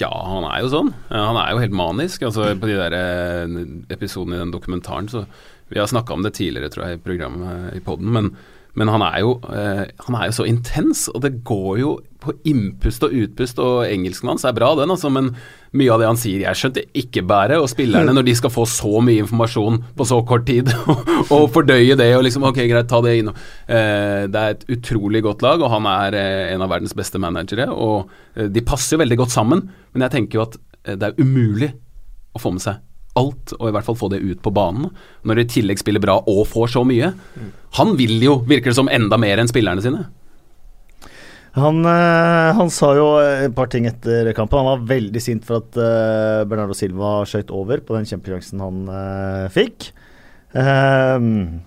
Ja, 0.00 0.08
han 0.10 0.44
er 0.48 0.62
jo 0.64 0.72
sånn. 0.72 0.90
Eh, 1.10 1.20
Han 1.20 1.36
er 1.36 1.52
jo 1.52 1.60
helt 1.60 1.76
manisk. 1.76 2.22
Altså 2.24 2.54
På 2.58 2.66
de 2.66 2.78
der 2.80 2.96
eh, 2.96 3.66
episodene 3.92 4.38
i 4.38 4.42
den 4.42 4.50
dokumentaren 4.54 5.06
så 5.12 5.26
Vi 5.68 5.78
har 5.78 5.86
snakka 5.86 6.14
om 6.14 6.22
det 6.22 6.32
tidligere, 6.34 6.70
tror 6.70 6.86
jeg, 6.86 6.98
i 6.98 7.02
programmet 7.04 7.74
i 7.76 7.80
poden, 7.84 8.10
men, 8.14 8.30
men 8.76 8.90
han, 8.92 9.02
er 9.06 9.22
jo, 9.24 9.36
eh, 9.48 9.86
han 10.04 10.16
er 10.18 10.28
jo 10.28 10.34
så 10.36 10.44
intens, 10.48 11.06
og 11.08 11.22
det 11.24 11.38
går 11.48 11.78
jo 11.80 11.92
på 12.20 12.34
innpust 12.48 13.06
og 13.06 13.14
utpust, 13.16 13.60
og 13.62 13.86
engelsken 13.88 14.28
hans 14.28 14.44
er 14.44 14.54
bra, 14.56 14.68
den, 14.76 14.92
altså, 14.92 15.08
men 15.12 15.30
mye 15.76 15.92
av 15.94 16.02
det 16.02 16.10
han 16.10 16.20
sier, 16.20 16.42
jeg 16.44 16.60
skjønte 16.60 16.84
ikke 17.00 17.24
bæret, 17.28 17.56
og 17.62 17.70
spillerne, 17.72 18.12
når 18.16 18.26
de 18.28 18.34
skal 18.36 18.52
få 18.52 18.66
så 18.68 19.00
mye 19.04 19.24
informasjon 19.24 19.80
på 19.96 20.08
så 20.08 20.20
kort 20.28 20.44
tid, 20.48 20.68
og 21.34 21.48
fordøye 21.54 21.96
det, 21.96 22.10
og 22.18 22.26
liksom, 22.26 22.44
ok, 22.50 22.60
greit, 22.68 22.90
ta 22.90 23.00
det 23.04 23.16
inn. 23.22 23.32
Eh, 23.32 24.26
det 24.28 24.42
er 24.42 24.56
et 24.56 24.66
utrolig 24.76 25.24
godt 25.24 25.46
lag, 25.46 25.64
og 25.64 25.72
han 25.72 25.88
er 25.96 26.18
eh, 26.20 26.44
en 26.52 26.66
av 26.66 26.72
verdens 26.74 26.96
beste 26.96 27.20
managere, 27.22 27.70
og 27.72 28.12
de 28.36 28.66
passer 28.66 28.96
jo 28.96 29.04
veldig 29.04 29.22
godt 29.22 29.32
sammen, 29.32 29.64
men 29.94 30.04
jeg 30.04 30.18
tenker 30.18 30.40
jo 30.40 30.44
at 30.44 30.60
det 30.86 31.08
er 31.08 31.16
umulig 31.18 31.72
å 32.36 32.42
få 32.42 32.52
med 32.54 32.62
seg 32.62 32.85
alt, 33.18 33.54
og 33.58 33.68
i 33.68 33.74
hvert 33.74 33.86
fall 33.86 33.98
få 33.98 34.10
det 34.12 34.22
ut 34.24 34.42
på 34.44 34.52
banen. 34.54 34.90
Når 35.26 35.40
de 35.40 35.46
i 35.46 35.50
tillegg 35.56 35.80
spiller 35.82 36.02
bra 36.02 36.18
og 36.20 36.44
får 36.50 36.76
så 36.76 36.84
mye. 36.86 37.12
Han 37.80 37.96
vil 37.98 38.20
jo, 38.22 38.38
virker 38.48 38.72
det 38.72 38.78
som, 38.78 38.92
enda 38.92 39.18
mer 39.20 39.42
enn 39.42 39.50
spillerne 39.50 39.84
sine. 39.84 40.06
Han, 41.56 41.80
eh, 41.88 42.50
han 42.58 42.68
sa 42.72 42.90
jo 42.98 43.06
et 43.24 43.54
par 43.56 43.70
ting 43.72 43.86
etter 43.88 44.28
kampen. 44.36 44.60
Han 44.60 44.74
var 44.74 44.88
veldig 44.90 45.22
sint 45.24 45.46
for 45.46 45.62
at 45.62 45.78
eh, 45.80 46.42
Bernardo 46.48 46.76
Silva 46.76 47.22
skøyt 47.28 47.52
over 47.54 47.80
på 47.80 47.96
den 47.96 48.08
kjempesjansen 48.08 48.60
han 48.60 48.82
eh, 48.92 49.46
fikk. 49.54 49.88
Um, 50.56 51.64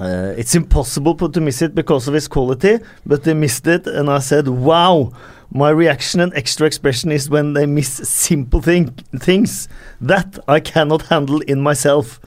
eh, 0.00 0.34
it's 0.36 0.54
impossible 0.54 1.16
to 1.16 1.40
miss 1.40 1.62
it 1.62 1.74
because 1.74 2.08
of 2.08 2.14
his 2.14 2.28
quality, 2.28 2.78
but 3.06 3.24
they 3.24 3.34
missed 3.34 3.66
it, 3.66 3.86
and 3.86 4.10
I 4.10 4.18
said, 4.18 4.48
wow. 4.48 5.12
My 5.50 5.70
reaction 5.70 6.18
and 6.18 6.34
extra 6.34 6.66
expression 6.66 7.12
is 7.12 7.30
when 7.30 7.52
they 7.52 7.64
miss 7.64 7.88
simple 7.88 8.60
thing, 8.60 8.88
things 9.16 9.68
that 10.00 10.36
I 10.48 10.58
cannot 10.58 11.02
handle 11.02 11.42
in 11.42 11.60
myself. 11.60 12.18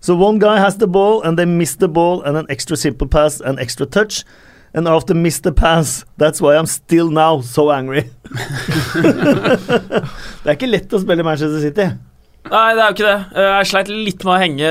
So 0.00 0.16
one 0.16 0.38
guy 0.38 0.58
has 0.58 0.78
the 0.78 0.86
ball 0.86 1.20
and 1.20 1.38
they 1.38 1.44
miss 1.44 1.76
the 1.76 1.88
ball 1.88 2.22
and 2.22 2.38
an 2.38 2.46
extra 2.48 2.78
simple 2.78 3.06
pass 3.06 3.40
and 3.40 3.60
extra 3.60 3.84
touch. 3.84 4.24
And 4.72 4.88
after 4.88 5.14
miss 5.14 5.40
the 5.40 5.52
pass, 5.52 6.06
that's 6.16 6.40
why 6.40 6.56
I'm 6.56 6.64
still 6.64 7.10
now 7.10 7.42
so 7.42 7.70
angry. 7.70 8.08
det 10.42 10.46
er 10.46 10.54
ikke 10.54 10.70
lett 10.70 10.94
å 10.94 11.00
spille 11.02 11.26
Manchester 11.26 11.60
City. 11.60 11.88
Nei, 12.48 12.70
det 12.74 12.80
er 12.82 12.86
jo 12.88 12.94
ikke 12.96 13.04
det. 13.10 13.18
Eh, 13.36 13.50
Jeg 13.60 13.68
sleit 13.70 13.90
litt 13.92 14.24
med 14.24 14.32
å 14.32 14.40
henge 14.40 14.70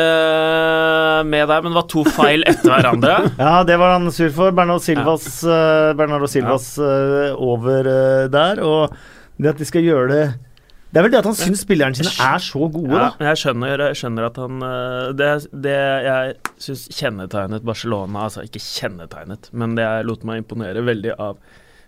med 1.30 1.46
der, 1.52 1.62
men 1.64 1.72
det 1.72 1.78
var 1.80 1.88
to 1.92 2.04
feil 2.18 2.44
etter 2.50 2.74
hverandre. 2.74 3.16
Ja, 3.40 3.54
det 3.68 3.78
var 3.80 3.96
han 3.98 4.10
sur 4.16 4.30
for. 4.36 4.52
Bernardo 4.56 4.82
Silvas, 4.84 5.28
ja. 5.46 5.94
Bernardo 6.00 6.28
Silvas 6.32 6.74
ja. 6.82 7.32
over 7.38 7.88
eh, 7.94 8.28
der. 8.34 8.62
Og 8.66 8.96
det 9.40 9.54
at 9.54 9.62
de 9.62 9.68
skal 9.70 9.86
gjøre 9.86 10.10
det 10.12 10.24
Det 10.92 11.00
er 11.00 11.06
vel 11.06 11.14
det 11.14 11.20
at 11.22 11.28
han 11.30 11.38
syns 11.38 11.62
spillerne 11.64 11.96
sine 11.96 12.12
er 12.12 12.42
så 12.44 12.66
gode, 12.74 12.90
Ja, 12.92 13.06
da. 13.16 13.30
jeg 13.30 13.40
skjønner, 13.40 13.84
jeg 13.88 14.00
skjønner 14.02 14.26
at 14.28 14.40
han 14.42 14.66
eh, 14.68 15.12
Det, 15.16 15.30
det 15.64 15.76
jeg 16.10 16.34
syns 16.66 16.82
kjennetegnet 16.98 17.64
Barcelona 17.70 18.26
Altså 18.26 18.44
ikke 18.44 18.60
kjennetegnet, 18.66 19.48
men 19.56 19.78
det 19.80 19.86
jeg 19.86 20.08
lot 20.10 20.26
meg 20.28 20.42
imponere 20.42 20.84
veldig 20.84 21.14
av, 21.16 21.38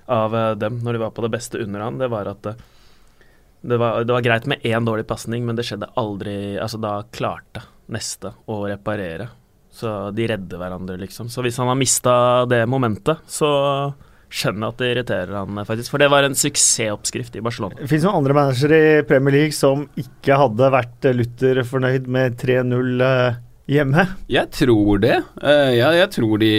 av 0.07 0.37
eh, 0.39 0.51
dem 0.63 0.79
når 0.85 0.95
de 0.95 1.03
var 1.03 1.11
på 1.17 1.25
det 1.27 1.33
beste 1.35 1.59
under 1.59 1.83
han, 1.83 1.99
det 1.99 2.07
var 2.13 2.29
at 2.31 2.53
eh, 2.53 2.63
det 3.61 3.77
var, 3.77 4.03
det 4.03 4.13
var 4.13 4.25
greit 4.25 4.47
med 4.49 4.63
én 4.65 4.85
dårlig 4.85 5.05
pasning, 5.07 5.45
men 5.45 5.57
det 5.57 5.67
skjedde 5.67 5.91
aldri 5.99 6.57
Altså, 6.57 6.79
da 6.81 7.01
klarte 7.13 7.63
neste 7.91 8.33
å 8.49 8.63
reparere. 8.65 9.27
Så 9.71 10.11
de 10.15 10.27
redder 10.27 10.59
hverandre, 10.59 10.97
liksom. 10.99 11.29
Så 11.31 11.43
hvis 11.45 11.59
han 11.61 11.69
har 11.69 11.77
mista 11.79 12.13
det 12.49 12.63
momentet, 12.69 13.21
så 13.29 13.51
skjønner 14.31 14.65
jeg 14.65 14.73
at 14.73 14.81
det 14.81 14.89
irriterer 14.93 15.37
han, 15.41 15.59
eh, 15.59 15.67
faktisk. 15.67 15.91
For 15.93 16.01
det 16.01 16.09
var 16.11 16.25
en 16.27 16.35
suksessoppskrift 16.37 17.35
i 17.35 17.43
Barcelona. 17.43 17.77
Det 17.79 17.89
finnes 17.91 18.07
noen 18.07 18.21
andre 18.21 18.37
managere 18.37 18.81
i 18.81 19.05
Premier 19.07 19.37
League 19.37 19.55
som 19.55 19.85
ikke 19.99 20.39
hadde 20.39 20.73
vært 20.73 21.07
eh, 21.07 21.15
Luther 21.19 21.63
fornøyd 21.67 22.07
med 22.11 22.37
3-0 22.41 23.05
eh, 23.07 23.39
hjemme. 23.71 24.07
Jeg 24.31 24.51
tror 24.55 25.01
det. 25.03 25.17
Jeg, 25.43 25.97
jeg 26.01 26.11
tror 26.17 26.37
de, 26.41 26.53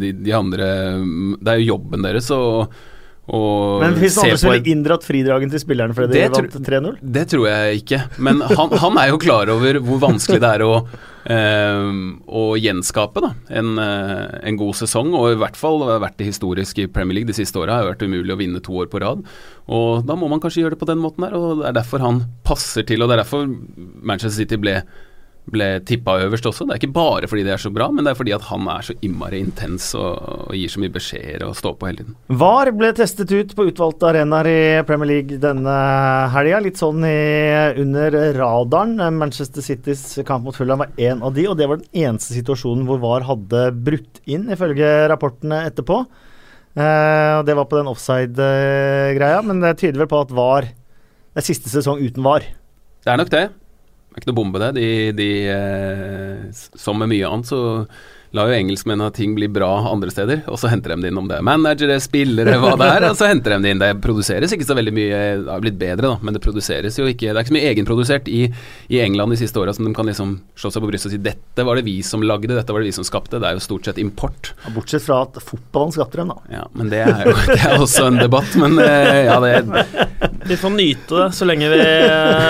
de, 0.00 0.12
de 0.24 0.32
andre 0.36 0.66
Det 1.40 1.54
er 1.54 1.62
jo 1.62 1.72
jobben 1.74 2.04
deres 2.06 2.30
og... 2.34 2.68
å 2.68 2.92
Men 3.24 3.94
hvis 3.96 4.18
andre 4.20 4.36
som 4.36 4.52
ville 4.52 4.74
inndratt 4.74 5.04
fridragen 5.06 5.52
til 5.52 5.62
spilleren 5.62 5.94
fordi 5.96 6.20
de 6.20 6.28
vant 6.28 6.56
3-0? 6.66 6.98
Det 7.00 7.24
tror 7.32 7.46
jeg 7.48 7.80
ikke, 7.80 8.00
men 8.20 8.42
han, 8.44 8.74
han 8.82 9.00
er 9.00 9.12
jo 9.14 9.20
klar 9.22 9.48
over 9.54 9.78
hvor 9.80 10.02
vanskelig 10.02 10.42
det 10.42 10.50
er 10.58 10.64
å, 10.66 10.74
eh, 11.32 11.88
å 12.28 12.44
gjenskape 12.60 13.22
da, 13.24 13.30
en, 13.60 13.70
eh, 13.80 14.34
en 14.50 14.60
god 14.60 14.76
sesong. 14.82 15.14
Og 15.16 15.32
i 15.32 15.40
hvert 15.40 15.56
fall 15.56 15.80
har 15.88 16.04
vært 16.04 16.18
det 16.20 16.28
historisk 16.28 16.82
i 16.84 16.86
Premier 16.92 17.20
League 17.20 17.30
de 17.30 17.38
siste 17.38 17.56
åra. 17.60 17.80
har 17.80 17.94
vært 17.94 18.04
umulig 18.04 18.36
å 18.36 18.40
vinne 18.40 18.60
to 18.64 18.76
år 18.84 18.92
på 18.92 19.00
rad. 19.00 19.24
Og 19.72 20.04
da 20.04 20.18
må 20.20 20.28
man 20.28 20.42
kanskje 20.44 20.66
gjøre 20.66 20.76
det 20.76 20.82
på 20.84 20.90
den 20.92 21.00
måten 21.00 21.24
der, 21.24 21.32
og 21.38 21.62
det 21.62 21.70
er 21.70 21.80
derfor 21.80 22.04
han 22.04 22.26
passer 22.44 22.84
til. 22.84 23.00
Og 23.00 23.08
det 23.08 23.16
er 23.16 23.24
derfor 23.24 23.48
Manchester 24.04 24.44
City 24.44 24.60
ble 24.60 24.82
ble 25.52 25.66
tippa 25.84 26.16
øverst 26.24 26.46
også. 26.48 26.64
Det 26.64 26.74
er 26.74 26.80
ikke 26.80 26.96
bare 26.96 27.28
fordi 27.28 27.44
det 27.46 27.52
er 27.54 27.60
så 27.60 27.70
bra, 27.74 27.90
men 27.92 28.06
det 28.06 28.14
er 28.14 28.18
fordi 28.18 28.32
at 28.36 28.46
han 28.48 28.68
er 28.72 28.86
så 28.86 28.96
innmari 29.04 29.42
intens 29.44 29.90
og, 29.98 30.48
og 30.48 30.54
gir 30.56 30.72
så 30.72 30.80
mye 30.82 30.94
beskjeder 30.94 31.44
og 31.46 31.56
står 31.58 31.76
på 31.78 31.88
hele 31.90 32.00
tiden. 32.00 32.16
VAR 32.40 32.70
ble 32.76 32.90
testet 32.96 33.34
ut 33.34 33.54
på 33.56 33.66
utvalgte 33.68 34.08
arenaer 34.08 34.48
i 34.50 34.60
Premier 34.88 35.10
League 35.10 35.40
denne 35.42 35.76
helga. 36.34 36.62
Litt 36.64 36.80
sånn 36.80 37.04
i, 37.06 37.16
under 37.82 38.18
radaren. 38.38 38.96
Manchester 39.18 39.64
Citys 39.64 40.06
kamp 40.26 40.48
mot 40.48 40.56
Fulham 40.56 40.80
var 40.84 40.94
én 40.96 41.24
av 41.24 41.34
de, 41.36 41.48
og 41.50 41.58
det 41.60 41.68
var 41.70 41.82
den 41.82 42.06
eneste 42.06 42.36
situasjonen 42.36 42.86
hvor 42.88 43.02
VAR 43.04 43.26
hadde 43.28 43.66
brutt 43.84 44.22
inn, 44.24 44.48
ifølge 44.54 44.94
rapportene 45.12 45.64
etterpå. 45.68 46.04
Eh, 46.74 47.32
og 47.38 47.44
Det 47.46 47.54
var 47.54 47.68
på 47.70 47.78
den 47.78 47.90
offside-greia, 47.92 49.44
men 49.46 49.60
det 49.62 49.76
tyder 49.82 50.00
vel 50.02 50.10
på 50.10 50.24
at 50.24 50.32
VAR 50.34 50.72
Det 51.34 51.42
er 51.42 51.46
siste 51.46 51.70
sesong 51.70 52.00
uten 52.02 52.22
VAR. 52.22 52.46
Det 53.04 53.10
er 53.10 53.18
nok 53.20 53.30
det. 53.30 53.44
Er 54.14 54.22
ikke 54.22 54.30
noe 54.30 54.38
bombe, 54.38 54.60
det. 54.62 54.70
De, 54.76 54.88
de, 55.18 55.30
eh, 55.50 56.44
som 56.54 57.00
med 57.02 57.10
mye 57.10 57.26
annet, 57.26 57.50
så 57.50 57.60
lar 58.34 58.50
jo 58.50 58.56
engelskmennene 58.56 59.12
ting 59.14 59.34
bli 59.36 59.48
bra 59.52 59.70
andre 59.90 60.10
steder, 60.10 60.42
og 60.50 60.58
så 60.58 60.70
henter 60.72 60.94
de 60.94 61.04
det 61.04 61.12
inn 61.12 61.20
om 61.20 61.28
det 61.30 61.38
er 61.38 61.46
managere, 61.46 61.98
spillere, 62.02 62.56
hva 62.62 62.74
det 62.80 62.88
er, 62.96 63.06
og 63.10 63.18
så 63.18 63.28
henter 63.30 63.54
de 63.54 63.60
det 63.62 63.74
inn. 63.74 63.82
Det 63.82 63.90
produseres 64.04 64.54
ikke 64.54 64.66
så 64.66 64.76
veldig 64.78 64.94
mye, 64.94 65.20
det 65.44 65.52
har 65.52 65.62
blitt 65.62 65.78
bedre, 65.80 66.10
da, 66.10 66.18
men 66.24 66.36
det 66.36 66.42
produseres 66.44 66.98
jo 66.98 67.06
ikke 67.10 67.30
Det 67.30 67.36
er 67.38 67.44
ikke 67.44 67.52
så 67.52 67.56
mye 67.56 67.70
egenprodusert 67.70 68.30
i, 68.32 68.42
i 68.90 69.00
England 69.04 69.34
de 69.34 69.40
siste 69.40 69.60
åra 69.60 69.74
som 69.74 69.86
de 69.86 69.94
kan 69.96 70.08
liksom 70.10 70.36
slå 70.58 70.72
seg 70.74 70.84
på 70.84 70.90
brystet 70.90 71.12
og 71.12 71.14
si 71.16 71.22
dette 71.24 71.66
var 71.66 71.78
det 71.78 71.86
vi 71.86 71.96
som 72.06 72.22
lagde, 72.26 72.52
dette 72.54 72.74
var 72.74 72.82
det 72.82 72.90
vi 72.90 72.96
som 72.96 73.06
skapte. 73.06 73.38
Det 73.38 73.48
er 73.48 73.58
jo 73.58 73.64
stort 73.64 73.88
sett 73.88 74.00
import. 74.02 74.52
Bortsett 74.74 75.06
fra 75.06 75.22
at 75.24 75.38
fotballen 75.44 75.94
skapte 75.94 76.20
dem, 76.20 76.34
da. 76.34 76.58
Ja, 76.58 76.64
men 76.74 76.90
det 76.92 77.04
er 77.06 77.24
jo 77.28 77.36
det 77.48 77.60
er 77.60 77.78
også 77.78 78.08
en 78.10 78.18
debatt, 78.20 78.54
men 78.60 78.78
eh, 78.82 79.24
ja, 79.28 79.38
det 79.42 79.54
Vi 80.44 80.56
får 80.60 80.74
nyte 80.74 81.16
det 81.22 81.28
så 81.38 81.46
lenge 81.48 81.70
vi, 81.72 81.80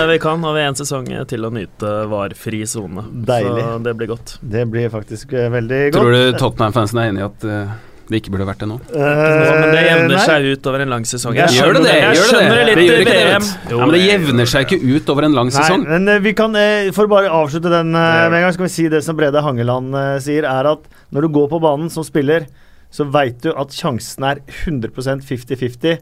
vi 0.09 0.17
kan. 0.19 0.43
Har 0.43 0.57
vi 0.57 0.65
en 0.65 0.75
sesong 0.77 1.07
til 1.29 1.47
å 1.47 1.51
nyte 1.53 1.93
var-fri 2.11 2.65
sone. 2.67 3.05
Deilig. 3.29 3.63
Så 3.63 3.77
det 3.85 3.93
blir 3.99 4.11
godt. 4.11 4.35
Det 4.41 4.65
blir 4.71 4.91
faktisk 4.91 5.33
eh, 5.33 5.47
veldig 5.75 5.91
godt. 5.91 5.99
Tror 5.99 6.15
du 6.15 6.39
Tottenham-fansen 6.39 7.01
er 7.01 7.11
enig 7.11 7.21
i 7.21 7.25
at 7.25 7.45
uh, 7.49 7.75
det 8.09 8.19
ikke 8.21 8.33
burde 8.35 8.47
vært 8.49 8.63
det 8.63 8.69
nå? 8.69 8.79
Uh, 8.89 8.97
men 9.01 9.71
det 9.73 9.83
jevner 9.85 10.15
nei. 10.15 10.25
seg 10.25 10.49
ut 10.49 10.69
over 10.71 10.83
en 10.85 10.93
lang 10.95 11.07
sesong. 11.09 11.37
Jeg 11.39 11.55
Gjør 11.55 11.77
det 11.77 11.81
skjønner 11.81 11.87
det? 11.87 11.95
Jeg 11.95 12.19
Gjør 12.19 12.25
det 12.25 12.33
skjønner 12.33 12.51
det 12.51 12.57
det? 12.57 12.65
litt 12.65 12.79
Det 12.79 12.87
gjør 12.89 13.05
ikke 13.05 13.15
det, 13.15 13.53
Jo, 13.71 13.79
Ja, 13.79 13.85
men 13.85 13.95
det 13.97 14.03
jevner 14.03 14.51
seg 14.51 14.67
ikke 14.67 14.91
ut 14.95 15.13
over 15.15 15.29
en 15.29 15.39
lang 15.39 15.53
sesong. 15.55 15.85
Nei, 15.85 15.95
men 15.95 16.13
eh, 16.15 16.21
vi 16.25 16.35
kan, 16.37 16.59
For 16.97 17.07
å 17.07 17.13
bare 17.15 17.33
avslutte 17.43 17.73
den 17.73 17.95
med 17.95 18.35
en 18.35 18.45
gang, 18.45 18.53
skal 18.57 18.67
vi 18.67 18.75
si 18.75 18.89
det 18.93 19.01
som 19.05 19.17
Brede 19.17 19.43
Hangeland 19.45 19.97
sier, 20.23 20.47
er 20.49 20.71
at 20.75 20.85
når 21.15 21.27
du 21.27 21.35
går 21.39 21.49
på 21.55 21.61
banen 21.63 21.91
som 21.93 22.05
spiller, 22.05 22.47
så 22.95 23.07
veit 23.11 23.41
du 23.43 23.51
at 23.51 23.73
sjansen 23.75 24.25
er 24.27 24.41
100% 24.63 25.25
50-50 25.25 25.97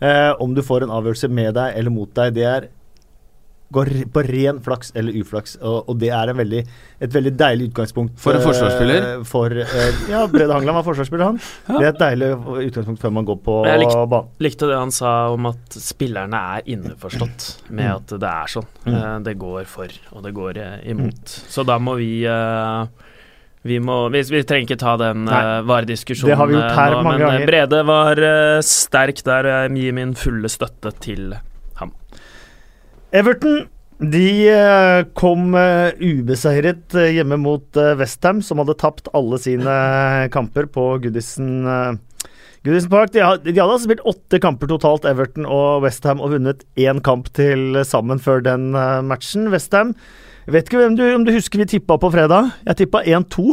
eh, 0.00 0.32
om 0.42 0.54
du 0.54 0.62
får 0.64 0.84
en 0.84 0.94
avgjørelse 0.94 1.30
med 1.32 1.54
deg 1.58 1.78
eller 1.78 1.94
mot 1.94 2.10
deg. 2.16 2.34
Det 2.36 2.46
er 2.48 2.68
går 3.74 3.90
på 4.14 4.22
ren 4.28 4.60
flaks 4.64 4.92
eller 4.98 5.16
uflaks, 5.20 5.56
og, 5.60 5.88
og 5.90 5.98
det 6.00 6.10
er 6.14 6.32
en 6.32 6.38
veldig, 6.38 6.62
et 7.04 7.14
veldig 7.14 7.32
deilig 7.40 7.68
utgangspunkt. 7.72 8.14
For 8.22 8.36
en 8.38 8.44
forsvarsspiller? 8.44 9.06
forsvarsspiller. 9.24 9.28
For, 9.28 9.50
uh, 9.50 10.10
ja, 10.12 10.22
Brede 10.32 10.56
Hangeland 10.56 10.78
var 10.80 10.86
forsvarsspiller, 10.88 11.26
han. 11.32 11.40
Ja. 11.68 11.78
Det 11.78 11.86
er 11.86 11.92
et 11.92 12.02
deilig 12.04 12.30
utgangspunkt 12.70 13.02
før 13.02 13.14
man 13.18 13.28
går 13.28 13.40
på 13.44 13.58
banen. 13.64 13.72
Jeg 13.74 13.84
likte-. 13.84 14.22
Likte 14.48 14.68
det 14.70 14.78
han 14.78 14.92
sa 14.94 15.14
om 15.34 15.50
at 15.50 15.78
spillerne 15.82 16.42
er 16.58 16.68
innforstått 16.76 17.48
med 17.70 17.84
Mm. 17.84 17.96
at 17.98 18.12
det 18.22 18.28
er 18.30 18.52
sånn. 18.54 18.68
Mm. 18.86 18.94
Uh, 18.94 19.16
Det 19.26 19.34
går 19.40 19.64
for, 19.68 19.96
og 20.14 20.22
det 20.24 20.30
går 20.36 20.58
eh, 20.62 20.76
imot. 20.94 21.34
Så 21.50 21.64
da 21.68 21.76
må 21.82 21.96
vi 21.98 22.24
eh, 22.28 22.86
vi, 23.64 23.78
må, 23.80 24.08
vi, 24.12 24.20
vi 24.28 24.42
trenger 24.44 24.68
ikke 24.68 24.76
ta 24.80 24.92
den 25.00 25.24
uh, 25.24 25.62
varediskusjonen 25.64 26.32
Det 26.34 26.36
har 26.36 26.50
vi 26.50 26.56
gjort 26.58 26.66
eh, 26.68 26.76
her 26.76 26.92
nå, 26.92 26.98
men 27.06 27.14
eh, 27.14 27.22
ganger. 27.24 27.46
Brede 27.48 27.78
var 27.88 28.20
uh, 28.20 28.58
sterk 28.60 29.22
der. 29.24 29.48
og 29.48 29.54
Jeg 29.62 29.78
gir 29.86 29.96
min 29.96 30.12
fulle 30.20 30.50
støtte 30.52 30.92
til. 31.00 31.32
Everton 33.14 33.64
de 34.02 34.24
eh, 34.50 35.04
kom 35.16 35.52
eh, 35.56 35.94
ubeseiret 36.02 36.96
eh, 36.98 37.12
hjemme 37.14 37.36
mot 37.40 37.78
Westham, 38.00 38.40
som 38.42 38.58
hadde 38.60 38.74
tapt 38.80 39.06
alle 39.14 39.38
sine 39.40 39.76
kamper 40.34 40.66
på 40.74 40.88
Goodison, 41.04 41.62
Goodison 42.66 42.90
Park. 42.90 43.12
De, 43.14 43.22
ha- 43.22 43.38
de 43.38 43.54
hadde 43.54 43.68
altså 43.70 43.86
spilt 43.86 44.02
åtte 44.10 44.40
kamper 44.42 44.68
totalt, 44.72 45.06
Everton 45.08 45.46
og 45.46 45.86
Westham, 45.86 46.18
og 46.20 46.34
vunnet 46.34 46.66
én 46.80 46.98
kamp 47.06 47.30
til 47.38 47.78
sammen 47.86 48.18
før 48.20 48.42
den 48.44 48.72
matchen. 49.06 49.46
Westham 49.54 49.94
vet 50.50 50.66
ikke 50.68 50.90
du, 50.98 51.06
om 51.14 51.24
du 51.24 51.32
husker 51.32 51.62
vi 51.62 51.70
tippa 51.76 51.96
på 52.02 52.10
fredag? 52.12 52.50
Jeg 52.66 52.82
tippa 52.82 53.04
1-2. 53.06 53.46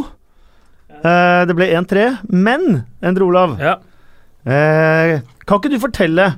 Eh, 1.06 1.42
det 1.48 1.56
ble 1.56 1.70
1-3. 1.78 2.08
Men, 2.34 2.82
Endre 3.00 3.30
Olav, 3.30 3.54
Ja. 3.62 3.78
Eh, 4.42 5.20
kan 5.46 5.60
ikke 5.62 5.70
du 5.70 5.78
fortelle 5.78 6.32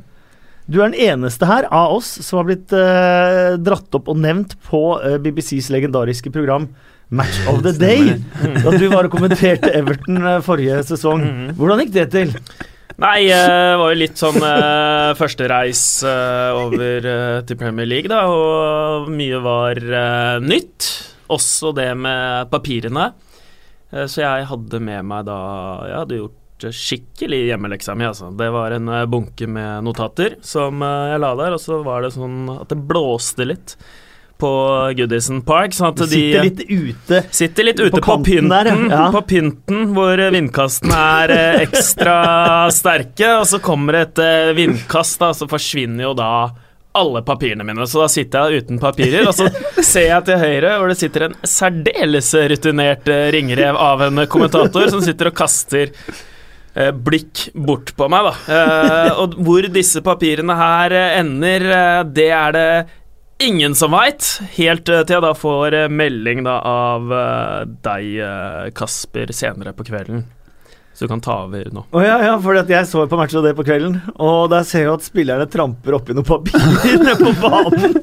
Du 0.71 0.79
er 0.81 0.89
den 0.89 0.97
eneste 1.11 1.45
her 1.49 1.67
av 1.69 1.99
oss 1.99 2.09
som 2.25 2.41
har 2.41 2.47
blitt 2.49 2.73
eh, 2.73 3.55
dratt 3.61 3.97
opp 3.99 4.07
og 4.09 4.21
nevnt 4.23 4.55
på 4.65 4.81
eh, 5.05 5.19
BBCs 5.21 5.69
legendariske 5.75 6.33
program 6.33 6.71
Match 7.13 7.43
of 7.53 7.61
the 7.67 7.73
Day. 7.85 8.15
Da 8.65 8.73
du 8.73 8.87
var 8.89 9.05
og 9.05 9.13
kommenterte 9.13 9.73
Everton 9.77 10.23
eh, 10.25 10.39
forrige 10.47 10.81
sesong. 10.89 11.21
Mhm. 11.25 11.51
Hvordan 11.59 11.83
gikk 11.85 11.93
det 11.99 12.07
til? 12.15 12.33
Nei, 13.03 13.27
eh, 13.27 13.45
det 13.45 13.77
var 13.83 13.93
jo 13.93 13.99
litt 14.01 14.21
sånn 14.23 14.39
eh, 14.47 15.11
førstereis 15.19 15.83
eh, 16.09 16.61
over 16.63 17.09
eh, 17.13 17.41
til 17.49 17.59
Premier 17.61 17.89
League, 17.91 18.09
da, 18.13 18.23
og 18.31 19.11
mye 19.13 19.41
var 19.45 19.81
eh, 19.85 20.39
nytt. 20.47 20.89
Også 21.35 21.73
det 21.77 21.91
med 21.99 22.49
papirene. 22.53 23.11
Eh, 23.93 24.07
så 24.09 24.23
jeg 24.25 24.49
hadde 24.49 24.81
med 24.85 25.05
meg 25.11 25.27
da 25.29 25.37
Jeg 25.91 25.99
hadde 26.05 26.21
gjort 26.23 26.41
eh, 26.63 26.71
skikkelig 26.71 27.41
hjemmeleksa 27.49 27.97
mi, 27.99 28.07
altså. 28.07 28.31
Det 28.31 28.51
var 28.55 28.77
en 28.77 28.89
eh, 28.89 29.05
bunke 29.11 29.49
med 29.51 29.85
notater 29.87 30.39
som 30.45 30.83
eh, 30.83 31.11
jeg 31.15 31.23
la 31.25 31.35
der, 31.43 31.57
og 31.57 31.63
så 31.63 31.83
var 31.83 32.05
det 32.07 32.15
sånn 32.15 32.47
at 32.55 32.71
det 32.71 32.79
blåste 32.87 33.49
litt 33.49 33.77
på 34.39 34.51
Goodison 34.99 35.41
Park. 35.47 35.75
Sånn 35.75 35.93
at 35.93 36.03
de 36.05 36.09
sitter 36.11 36.47
litt 36.47 36.63
ute. 36.69 37.23
Sitter 37.35 37.69
litt 37.71 37.81
ute 37.81 37.95
På 37.97 38.03
på, 38.03 38.19
pynten, 38.27 38.51
der, 38.51 38.71
ja. 38.91 39.07
På 39.15 39.23
pynten 39.27 39.95
hvor 39.95 40.21
vindkastene 40.35 41.01
er 41.23 41.35
eh, 41.35 41.63
ekstra 41.67 42.19
sterke, 42.75 43.33
og 43.41 43.49
så 43.51 43.63
kommer 43.63 43.99
det 43.99 44.05
et 44.09 44.59
vindkast, 44.59 45.19
da, 45.23 45.33
så 45.35 45.51
forsvinner 45.51 46.09
jo 46.09 46.15
da 46.19 46.31
alle 46.95 47.25
papirene 47.27 47.65
mine, 47.67 47.87
så 47.91 48.05
da 48.05 48.11
sitter 48.11 48.53
jeg 48.53 48.63
uten 48.63 48.79
papirer, 48.79 49.27
og 49.27 49.35
så 49.35 49.49
ser 49.83 50.13
jeg 50.13 50.27
til 50.29 50.39
høyre 50.39 50.77
hvor 50.79 50.93
det 50.93 50.99
sitter 51.01 51.25
en 51.27 51.35
særdeles 51.43 52.29
rutinert 52.53 53.11
ringrev 53.35 53.79
av 53.83 54.05
en 54.07 54.23
kommentator 54.31 54.93
som 54.93 55.03
sitter 55.03 55.33
og 55.33 55.35
kaster 55.41 55.91
blikk 56.75 57.49
bort 57.55 57.93
på 57.97 58.09
meg, 58.11 58.27
da. 58.27 58.35
Eh, 58.51 59.11
og 59.23 59.37
hvor 59.47 59.67
disse 59.75 60.03
papirene 60.05 60.57
her 60.59 60.95
eh, 60.95 61.17
ender, 61.21 61.67
eh, 61.71 62.03
det 62.17 62.31
er 62.35 62.55
det 62.57 62.69
ingen 63.45 63.75
som 63.79 63.95
veit, 63.95 64.27
helt 64.57 64.89
eh, 64.89 65.03
til 65.07 65.19
jeg 65.19 65.25
da 65.25 65.35
får 65.39 65.77
eh, 65.85 65.91
melding 65.93 66.45
da 66.47 66.61
av 66.67 67.13
eh, 67.15 67.61
deg, 67.85 68.09
eh, 68.27 68.73
Kasper, 68.75 69.33
senere 69.35 69.75
på 69.77 69.87
kvelden. 69.87 70.25
Så 70.95 71.07
du 71.07 71.11
kan 71.11 71.23
ta 71.23 71.41
over 71.49 71.67
nå. 71.75 71.83
Oh, 71.91 72.03
ja, 72.05 72.21
ja, 72.23 72.35
for 72.39 72.55
jeg 72.55 72.87
så 72.87 73.03
på 73.11 73.19
matchen 73.19 73.41
av 73.41 73.49
det 73.49 73.57
på 73.59 73.65
kvelden, 73.67 73.97
og 74.23 74.53
der 74.53 74.63
ser 74.67 74.85
jeg 74.85 74.93
at 74.93 75.07
spillerne 75.07 75.47
tramper 75.51 75.97
oppi 75.99 76.15
noen 76.15 76.27
papirer 76.29 77.01
nede 77.03 77.17
på 77.19 77.33
banen. 77.43 77.97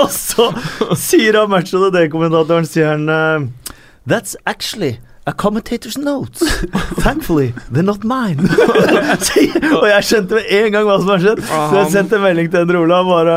Og 0.00 0.06
så 0.12 0.48
sier 0.96 1.36
han 1.42 1.52
matchen 1.52 1.76
av 1.80 1.90
the 1.90 1.98
Day-kommentatoren 1.98 2.68
sier 2.68 2.94
han 2.94 3.04
eh, 3.12 3.74
That's 4.08 4.32
actually 4.48 4.96
a 5.24 5.32
commentator's 5.32 5.96
notes. 5.96 6.42
Thankfully, 7.02 7.54
they're 7.70 7.82
not 7.82 8.02
mine. 8.02 8.40
og 9.78 9.86
jeg 9.86 10.06
skjønte 10.08 10.38
med 10.38 10.48
en 10.58 10.68
gang 10.74 10.88
hva 10.88 10.96
som 10.98 11.12
har 11.12 11.22
skjedd, 11.22 11.42
så 11.46 11.78
jeg 11.78 11.92
sendte 11.94 12.20
melding 12.22 12.50
til 12.50 12.64
Endre 12.64 12.80
Olav 12.82 13.06
bare 13.06 13.36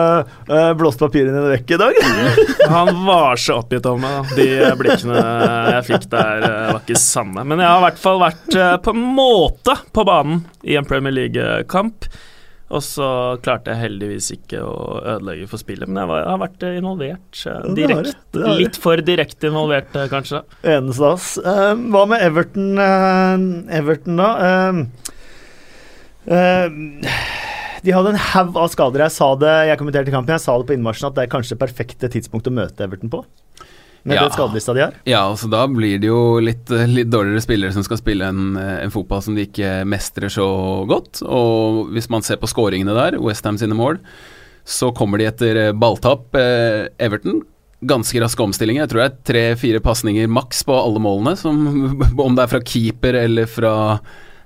uh, 0.49 0.71
blåst 0.77 1.01
papirene 1.03 1.35
dine 1.35 1.53
vekk 1.53 1.75
i 1.75 1.81
dag. 1.83 1.99
Han 2.73 2.91
var 3.05 3.41
så 3.41 3.59
oppgitt 3.61 3.85
over 3.85 4.01
meg, 4.01 4.17
da. 4.17 4.37
De 4.39 4.71
blikkene 4.81 5.25
jeg 5.75 5.87
fikk 5.91 6.07
der, 6.13 6.45
eh, 6.47 6.71
var 6.73 6.81
ikke 6.81 6.99
sanne. 6.99 7.45
Men 7.45 7.61
jeg 7.61 7.69
har 7.69 7.81
i 7.81 7.85
hvert 7.89 8.01
fall 8.01 8.21
vært 8.23 8.57
eh, 8.57 8.77
på 8.81 8.95
en 8.95 9.03
måte 9.17 9.77
på 9.93 10.05
banen 10.07 10.41
i 10.65 10.79
en 10.79 10.87
Premier 10.89 11.13
League-kamp. 11.13 12.09
Og 12.75 12.83
så 12.83 13.07
klarte 13.45 13.71
jeg 13.71 13.81
heldigvis 13.85 14.29
ikke 14.35 14.59
å 14.65 14.99
ødelegge 15.15 15.47
for 15.51 15.61
spillet, 15.61 15.87
men 15.87 16.01
jeg, 16.03 16.11
var, 16.11 16.21
jeg 16.23 16.31
har 16.33 16.41
vært 16.43 16.67
eh, 16.67 16.77
involvert. 16.81 17.41
Direkt, 17.77 18.13
det 18.35 18.41
det 18.41 18.47
har 18.49 18.59
litt 18.59 18.79
for 18.83 19.05
direkte 19.07 19.51
involvert, 19.51 19.95
eh, 19.95 20.09
kanskje. 20.11 20.43
Eneste 20.75 21.07
av 21.07 21.15
oss. 21.15 21.29
Eh, 21.39 21.73
hva 21.95 22.05
med 22.11 22.25
Everton, 22.25 22.71
eh, 22.83 23.79
Everton 23.79 24.19
da? 24.19 24.31
Eh, 24.49 24.85
Eh, 26.25 26.69
de 27.85 27.93
hadde 27.93 28.15
en 28.15 28.23
haug 28.31 28.55
av 28.57 28.71
skader. 28.73 29.03
Jeg 29.05 29.13
sa 29.13 29.27
det 29.37 29.55
jeg 29.69 29.79
kommenterte 29.81 30.13
kampen, 30.13 30.33
jeg 30.33 30.41
sa 30.41 30.57
det 30.57 30.67
på 30.69 30.77
innmarsjen 30.77 31.11
at 31.11 31.17
det 31.17 31.25
er 31.25 31.33
kanskje 31.35 31.53
det 31.53 31.61
perfekte 31.61 32.09
tidspunkt 32.15 32.49
å 32.49 32.55
møte 32.55 32.85
Everton 32.87 33.11
på. 33.13 33.21
Med 34.05 34.19
Ja. 34.19 34.27
den 34.27 34.35
skadelista 34.35 34.73
de 34.77 34.83
har. 34.83 34.93
Ja, 35.09 35.23
altså 35.31 35.47
da 35.49 35.63
blir 35.65 35.97
det 35.97 36.11
jo 36.11 36.37
litt, 36.39 36.69
litt 36.69 37.09
dårligere 37.09 37.41
spillere 37.41 37.73
som 37.73 37.81
skal 37.87 37.97
spille 37.97 38.27
en, 38.29 38.53
en 38.55 38.91
fotball 38.93 39.23
som 39.25 39.33
de 39.33 39.47
ikke 39.47 39.79
mestrer 39.89 40.29
så 40.29 40.45
godt. 40.85 41.23
Og 41.25 41.87
hvis 41.95 42.05
man 42.13 42.21
ser 42.21 42.37
på 42.37 42.49
skåringene 42.51 42.93
der, 42.93 43.17
Westham 43.17 43.57
sine 43.57 43.73
mål, 43.73 43.97
så 44.65 44.91
kommer 44.93 45.17
de 45.21 45.25
etter 45.31 45.59
balltap. 45.73 46.37
Eh, 46.37 46.85
Everton, 47.01 47.41
ganske 47.85 48.21
raske 48.21 48.45
omstillinger. 48.45 48.85
Jeg 48.85 48.93
tror 48.93 49.01
det 49.01 49.09
er 49.09 49.17
tre-fire 49.31 49.81
pasninger 49.81 50.29
maks 50.29 50.61
på 50.69 50.77
alle 50.77 51.01
målene. 51.01 51.33
Som, 51.41 51.65
om 52.27 52.37
det 52.37 52.45
er 52.45 52.53
fra 52.53 52.61
keeper 52.61 53.17
eller 53.25 53.49
fra, 53.49 53.73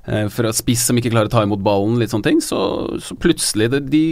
eh, 0.08 0.26
fra 0.32 0.56
spiss 0.56 0.88
som 0.88 0.96
ikke 1.00 1.12
klarer 1.12 1.28
å 1.28 1.36
ta 1.36 1.44
imot 1.44 1.60
ballen, 1.68 2.00
litt 2.00 2.16
sånne 2.16 2.32
ting. 2.32 2.40
Så, 2.44 2.64
så 3.04 3.20
plutselig 3.20 3.74
det, 3.76 3.84
de, 3.92 4.06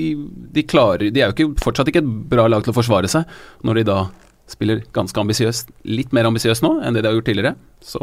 de 0.60 0.68
klarer 0.68 1.08
De 1.08 1.24
er 1.24 1.32
jo 1.32 1.36
ikke, 1.39 1.63
fortsatt 1.63 1.88
ikke 1.92 2.04
et 2.04 2.16
bra 2.36 2.48
lag 2.51 2.68
til 2.68 2.75
å 2.75 2.80
forsvare 2.84 3.08
seg, 3.16 3.24
når 3.63 3.80
de 3.86 3.89
da 3.96 4.01
spiller 4.48 4.82
ganske 4.96 5.20
ambisiøst, 5.20 5.72
litt 5.88 6.13
mer 6.16 6.30
ambisiøst 6.30 6.63
nå 6.63 6.77
enn 6.80 6.96
det 6.96 7.04
de 7.04 7.12
har 7.12 7.18
gjort 7.18 7.30
tidligere. 7.30 7.56
Så 7.84 8.01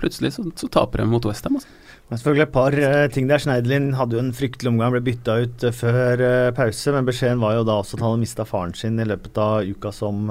plutselig 0.00 0.34
så, 0.36 0.44
så 0.58 0.68
taper 0.72 1.02
de 1.02 1.10
mot 1.10 1.24
Westham. 1.28 1.56
Altså. 1.58 1.70
Men 2.06 2.20
selvfølgelig 2.20 2.44
et 2.44 2.54
par 2.54 2.76
eh, 2.78 3.04
ting 3.10 3.26
der. 3.26 3.42
Schneiderlin 3.42 3.88
hadde 3.98 4.14
jo 4.14 4.22
en 4.22 4.34
fryktelig 4.36 4.70
omgang, 4.70 4.92
ble 4.94 5.02
bytta 5.08 5.38
ut 5.42 5.64
eh, 5.66 5.74
før 5.74 6.22
eh, 6.22 6.50
pause. 6.54 6.92
Men 6.94 7.08
beskjeden 7.08 7.42
var 7.42 7.56
jo 7.56 7.64
da 7.66 7.80
også 7.80 7.96
at 7.96 8.04
han 8.04 8.12
hadde 8.12 8.22
mista 8.22 8.46
faren 8.46 8.76
sin 8.78 9.00
i 9.02 9.08
løpet 9.08 9.40
av 9.42 9.66
uka 9.66 9.90
som, 9.94 10.30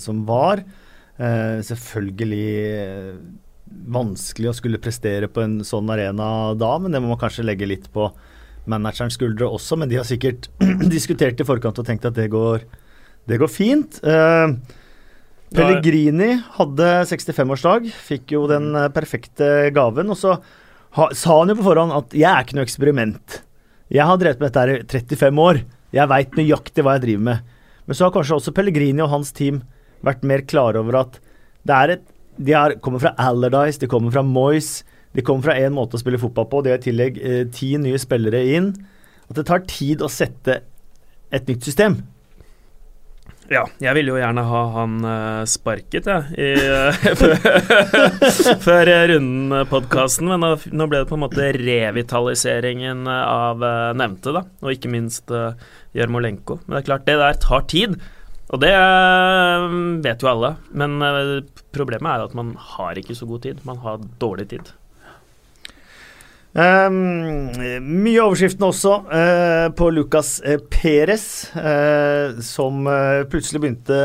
som 0.00 0.22
var. 0.28 0.62
Selvfølgelig 1.16 2.46
vanskelig 3.92 4.50
å 4.50 4.56
skulle 4.56 4.80
prestere 4.80 5.28
på 5.32 5.42
en 5.42 5.58
sånn 5.64 5.88
arena 5.92 6.54
da, 6.56 6.74
men 6.80 6.92
det 6.92 7.00
må 7.00 7.08
man 7.12 7.20
kanskje 7.20 7.44
legge 7.44 7.68
litt 7.68 7.88
på 7.92 8.10
managerens 8.68 9.16
skuldre 9.16 9.48
også. 9.48 9.78
Men 9.80 9.92
de 9.92 10.00
har 10.00 10.08
sikkert 10.08 10.48
diskutert 10.96 11.40
i 11.40 11.48
forkant 11.48 11.80
og 11.80 11.88
tenkt 11.88 12.08
at 12.08 12.16
det 12.16 12.28
går, 12.32 12.64
det 13.26 13.38
går 13.42 13.50
fint. 13.50 13.98
Uh, 14.06 14.54
Pellegrini 15.54 16.34
hadde 16.56 16.88
65-årsdag, 17.06 17.86
fikk 18.08 18.34
jo 18.34 18.46
den 18.50 18.72
eh, 18.76 18.88
perfekte 18.92 19.70
gaven. 19.74 20.10
Og 20.12 20.18
så 20.18 20.34
ha, 20.98 21.06
sa 21.14 21.38
han 21.38 21.52
jo 21.52 21.58
på 21.60 21.68
forhånd 21.68 21.94
at 21.94 22.16
'jeg 22.16 22.28
er 22.30 22.44
ikke 22.44 22.58
noe 22.58 22.66
eksperiment'. 22.66 23.38
Jeg 23.94 24.06
har 24.08 24.18
drevet 24.18 24.40
med 24.42 24.50
dette 24.50 24.64
her 24.64 24.72
i 24.74 24.82
35 24.82 25.38
år. 25.38 25.62
Jeg 25.94 26.10
veit 26.10 26.34
nøyaktig 26.34 26.82
hva 26.82 26.96
jeg 26.96 27.04
driver 27.06 27.24
med. 27.30 27.54
Men 27.86 27.94
så 27.94 28.04
har 28.04 28.14
kanskje 28.16 28.36
også 28.40 28.54
Pellegrini 28.54 29.04
og 29.04 29.12
hans 29.12 29.30
team 29.32 29.62
vært 30.02 30.26
mer 30.26 30.42
klare 30.42 30.82
over 30.82 30.98
at 31.06 31.20
det 31.66 31.74
er 31.74 31.90
et 31.96 32.04
De 32.36 32.52
er, 32.52 32.74
kommer 32.84 33.00
fra 33.00 33.14
Alardis, 33.16 33.78
de 33.78 33.86
kommer 33.88 34.12
fra 34.12 34.20
Moyes, 34.20 34.84
de 35.14 35.22
kommer 35.22 35.42
fra 35.42 35.54
én 35.56 35.72
måte 35.72 35.96
å 35.96 35.98
spille 36.02 36.20
fotball 36.20 36.44
på. 36.44 36.60
De 36.60 36.68
har 36.68 36.76
i 36.76 36.84
tillegg 36.84 37.16
eh, 37.16 37.46
ti 37.48 37.78
nye 37.80 37.96
spillere 37.96 38.42
inn. 38.52 38.74
At 39.30 39.38
det 39.38 39.46
tar 39.48 39.64
tid 39.64 40.02
å 40.04 40.10
sette 40.12 40.58
et 41.32 41.48
nytt 41.48 41.64
system. 41.64 42.02
Ja, 43.52 43.62
jeg 43.78 43.94
ville 43.94 44.10
jo 44.10 44.18
gjerne 44.18 44.42
ha 44.48 44.60
han 44.74 44.94
eh, 45.06 45.42
sparket, 45.50 46.08
jeg, 46.10 46.34
i, 46.34 46.48
eh, 46.66 46.96
før- 47.20 48.58
før 48.64 48.90
runden-podkasten. 49.12 50.30
Men 50.32 50.42
nå, 50.46 50.88
ble 50.90 51.02
det 51.04 51.08
på 51.10 51.18
en 51.18 51.22
måte 51.26 51.50
revitaliseringen 51.54 53.06
av 53.12 53.62
eh, 53.62 53.92
nevnte, 54.00 54.34
da. 54.36 54.42
Og 54.64 54.74
ikke 54.74 54.90
minst 54.92 55.30
Jarmolenko. 55.96 56.58
Men 56.66 56.76
det 56.78 56.82
er 56.84 56.88
klart, 56.90 57.06
det 57.08 57.18
der 57.22 57.38
tar 57.42 57.66
tid. 57.70 57.96
Og 58.54 58.60
det 58.62 58.72
eh, 58.74 59.68
vet 60.06 60.22
jo 60.26 60.32
alle. 60.32 60.52
Men 60.74 60.98
eh, 61.02 61.36
problemet 61.76 62.10
er 62.16 62.26
at 62.26 62.34
man 62.38 62.54
har 62.74 62.98
ikke 63.00 63.16
så 63.18 63.28
god 63.30 63.46
tid. 63.46 63.62
Man 63.68 63.78
har 63.84 64.02
dårlig 64.22 64.48
tid. 64.56 64.74
Um, 66.56 67.50
mye 67.84 68.22
overskriften 68.22 68.64
også 68.64 68.94
uh, 69.10 69.66
på 69.76 69.90
Lucas 69.92 70.38
uh, 70.40 70.56
Perez, 70.72 71.26
uh, 71.52 72.38
som 72.40 72.86
uh, 72.88 73.26
plutselig 73.28 73.60
begynte 73.60 73.98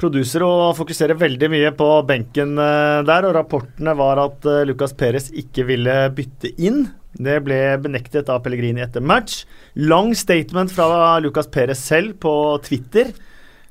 produser 0.00 0.44
og 0.46 0.76
fokusere 0.78 1.16
veldig 1.18 1.48
mye 1.52 1.70
på 1.76 1.86
benken 2.08 2.54
eh, 2.56 3.00
der, 3.04 3.26
og 3.28 3.34
rapportene 3.36 3.92
var 3.98 4.16
at 4.22 4.46
Lucas 4.64 4.94
Perez 4.96 5.26
ikke 5.36 5.66
ville 5.68 5.96
bytte 6.16 6.54
inn. 6.56 6.86
Det 7.12 7.40
ble 7.44 7.58
benektet 7.84 8.30
av 8.32 8.40
Pellegrini 8.44 8.80
etter 8.80 9.04
match. 9.04 9.42
Lang 9.76 10.14
statement 10.16 10.72
fra 10.72 11.18
Lucas 11.20 11.50
Perez 11.52 11.82
selv 11.84 12.16
på 12.22 12.32
Twitter 12.64 13.10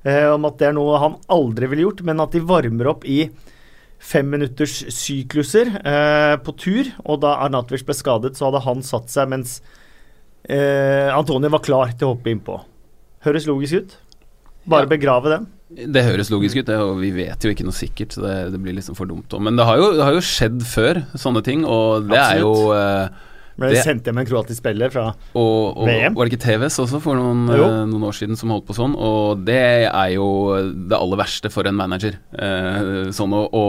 eh, 0.03 0.27
om 0.29 0.45
at 0.45 0.59
det 0.59 0.69
er 0.69 0.75
noe 0.77 0.99
han 1.01 1.17
aldri 1.31 1.71
ville 1.71 1.87
gjort, 1.87 2.03
men 2.05 2.21
at 2.21 2.35
de 2.35 2.43
varmer 2.45 2.91
opp 2.93 3.07
i 3.09 3.23
femminutters 3.99 4.79
sykluser 4.95 5.73
eh, 5.83 6.35
på 6.43 6.53
tur. 6.57 6.89
Og 7.05 7.19
da 7.23 7.35
Arnatovic 7.45 7.83
ble 7.87 7.95
skadet, 7.97 8.35
så 8.39 8.47
hadde 8.49 8.63
han 8.65 8.83
satt 8.85 9.11
seg 9.11 9.29
mens 9.31 9.59
eh, 10.49 11.09
Antonio 11.13 11.51
var 11.53 11.63
klar 11.65 11.91
til 11.95 12.07
å 12.09 12.13
hoppe 12.15 12.31
innpå. 12.33 12.59
Høres 13.25 13.47
logisk 13.49 13.81
ut? 13.81 13.97
Bare 14.69 14.85
Ja. 14.87 14.91
begrave 14.95 15.29
den. 15.35 15.47
Det 15.93 16.01
høres 16.03 16.31
logisk 16.33 16.57
ut, 16.57 16.65
det, 16.65 16.75
og 16.81 16.97
vi 16.97 17.11
vet 17.13 17.43
jo 17.45 17.51
ikke 17.53 17.63
noe 17.67 17.75
sikkert, 17.77 18.15
så 18.15 18.23
det, 18.23 18.51
det 18.55 18.59
blir 18.63 18.73
liksom 18.73 18.95
for 18.97 19.05
dumt. 19.05 19.29
òg. 19.29 19.41
Men 19.45 19.55
det 19.59 19.65
har, 19.67 19.77
jo, 19.77 19.91
det 19.93 20.01
har 20.07 20.15
jo 20.15 20.23
skjedd 20.25 20.63
før, 20.65 21.03
sånne 21.13 21.43
ting, 21.45 21.61
og 21.65 22.07
det 22.09 22.17
er 22.17 22.39
jo 22.41 22.53
eh, 22.73 23.09
Ble 23.59 23.69
Det- 23.75 23.83
sendt 23.85 24.03
hjem 24.07 24.17
en 24.21 24.25
kroatisk 24.29 24.57
spiller 24.61 24.89
fra 24.93 25.07
Og, 25.35 25.77
og 25.77 25.87
VM? 25.87 26.15
var 26.15 26.25
det 26.25 26.33
ikke 26.33 26.45
TVS 26.47 26.79
også 26.85 27.01
for 27.03 27.15
noen, 27.19 27.49
eh, 27.53 27.85
noen 27.89 28.03
år 28.09 28.15
siden 28.15 28.37
som 28.39 28.49
holdt 28.53 28.65
på 28.69 28.75
sånn? 28.77 28.95
Og 28.97 29.43
det 29.45 29.59
er 29.91 30.13
jo 30.15 30.29
det 30.87 30.97
aller 30.97 31.17
verste 31.19 31.51
for 31.51 31.67
en 31.67 31.75
manager. 31.75 32.15
Eh, 32.33 33.11
sånn 33.11 33.33
å, 33.35 33.43
å 33.53 33.65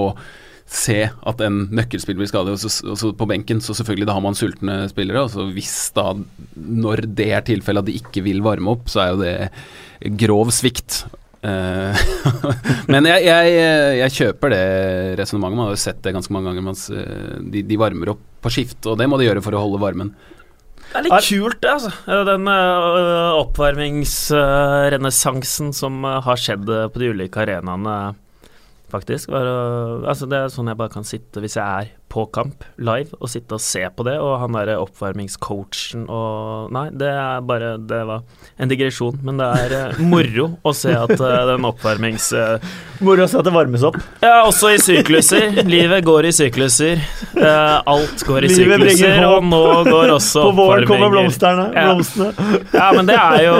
se 0.70 1.11
at 1.26 1.40
en 1.42 1.64
nøkkelspiller 1.74 2.20
blir 2.22 2.29
skadet, 2.31 2.53
og 2.55 2.59
så, 2.62 2.70
og 2.92 2.96
så 2.96 3.09
på 3.18 3.26
benken, 3.26 3.59
så 3.59 3.74
selvfølgelig 3.74 4.07
da 4.07 4.14
har 4.14 4.22
man 4.22 4.35
sultne 4.38 4.76
spillere. 4.92 5.24
Og 5.24 5.31
så 5.35 5.48
hvis 5.53 5.92
da, 5.96 6.12
når 6.57 7.09
det 7.16 7.33
er 7.35 7.42
tilfellet 7.42 7.83
at 7.83 7.87
de 7.90 7.98
ikke 7.98 8.22
vil 8.22 8.40
varme 8.40 8.70
opp, 8.70 8.87
så 8.87 9.03
er 9.03 9.09
jo 9.11 9.18
det 9.24 10.16
grov 10.22 10.53
svikt. 10.55 11.03
Eh, 11.40 11.96
Men 12.92 13.07
jeg, 13.09 13.24
jeg, 13.24 13.44
jeg 14.00 14.11
kjøper 14.18 14.48
det 14.53 14.64
resonnementet. 15.20 15.57
Man 15.57 15.66
har 15.68 15.74
jo 15.76 15.85
sett 15.85 16.00
det 16.05 16.14
ganske 16.16 16.33
mange 16.35 16.48
ganger. 16.50 16.64
Mens 16.70 16.83
eh, 16.92 17.37
de, 17.40 17.61
de 17.66 17.76
varmer 17.81 18.09
opp 18.14 18.22
på 18.40 18.48
skift, 18.53 18.81
og 18.88 18.94
det 19.00 19.09
må 19.11 19.14
de 19.20 19.26
gjøre 19.29 19.44
for 19.44 19.53
å 19.57 19.64
holde 19.64 19.83
varmen. 19.83 20.11
Det 20.90 20.98
er 20.98 21.05
litt 21.07 21.29
kult, 21.29 21.61
det, 21.62 21.70
altså. 21.70 21.90
Eh, 22.11 22.22
Den 22.26 22.44
uh, 22.50 23.38
oppvarmingsrenessansen 23.38 25.68
som 25.76 26.05
eh, 26.05 26.22
har 26.26 26.37
skjedd 26.40 26.66
eh, 26.66 26.88
på 26.90 26.98
de 27.03 27.11
ulike 27.14 27.40
arenaene, 27.44 27.96
faktisk. 28.90 29.31
Altså, 29.31 30.24
det 30.26 30.37
er 30.40 30.48
sånn 30.50 30.68
jeg 30.72 30.81
bare 30.81 30.94
kan 30.96 31.07
sitte 31.07 31.38
hvis 31.44 31.57
jeg 31.61 31.62
er 31.62 31.94
på 32.11 32.25
kamp 32.35 32.64
live, 32.83 33.14
og 33.23 33.31
sitte 33.31 33.55
og 33.57 33.62
se 33.62 33.85
på 33.94 34.05
det. 34.09 34.16
Og 34.18 34.33
han 34.42 34.57
derre 34.59 34.79
oppvarmingscoachen 34.83 36.09
og 36.11 36.73
Nei, 36.75 36.87
det 36.99 37.09
er 37.11 37.40
bare 37.46 37.70
Det 37.79 38.01
var 38.09 38.23
en 38.61 38.70
digresjon, 38.70 39.18
men 39.25 39.38
det 39.40 39.46
er 39.64 39.75
eh, 39.79 40.01
moro 40.05 40.49
å 40.66 40.73
se 40.77 40.92
at 40.96 41.14
eh, 41.16 41.37
den 41.53 41.64
oppvarmings... 41.68 42.31
eh, 42.37 42.73
Moro 43.01 43.25
å 43.25 43.29
se 43.31 43.38
at 43.40 43.46
det 43.46 43.53
varmes 43.55 43.85
opp. 43.87 43.96
ja, 44.20 44.42
også 44.44 44.75
i 44.75 44.81
sykluser. 44.83 45.62
Livet 45.64 46.05
går 46.05 46.27
i 46.29 46.33
sykluser. 46.37 47.01
Alt 47.40 48.25
går 48.29 48.44
i 48.44 48.51
Livet 48.53 48.83
sykluser, 48.90 49.25
og 49.31 49.46
nå 49.49 49.62
går 49.88 50.12
også 50.18 50.42
oppvarminger. 50.44 50.51
På 50.51 50.57
våren 50.59 50.88
kommer 50.90 51.14
blomsterne. 51.14 51.68
blomstene. 51.73 52.33
Ja. 52.75 52.81
Ja, 52.81 52.90
men 52.99 53.09
det 53.09 53.16
er 53.16 53.46
jo 53.46 53.57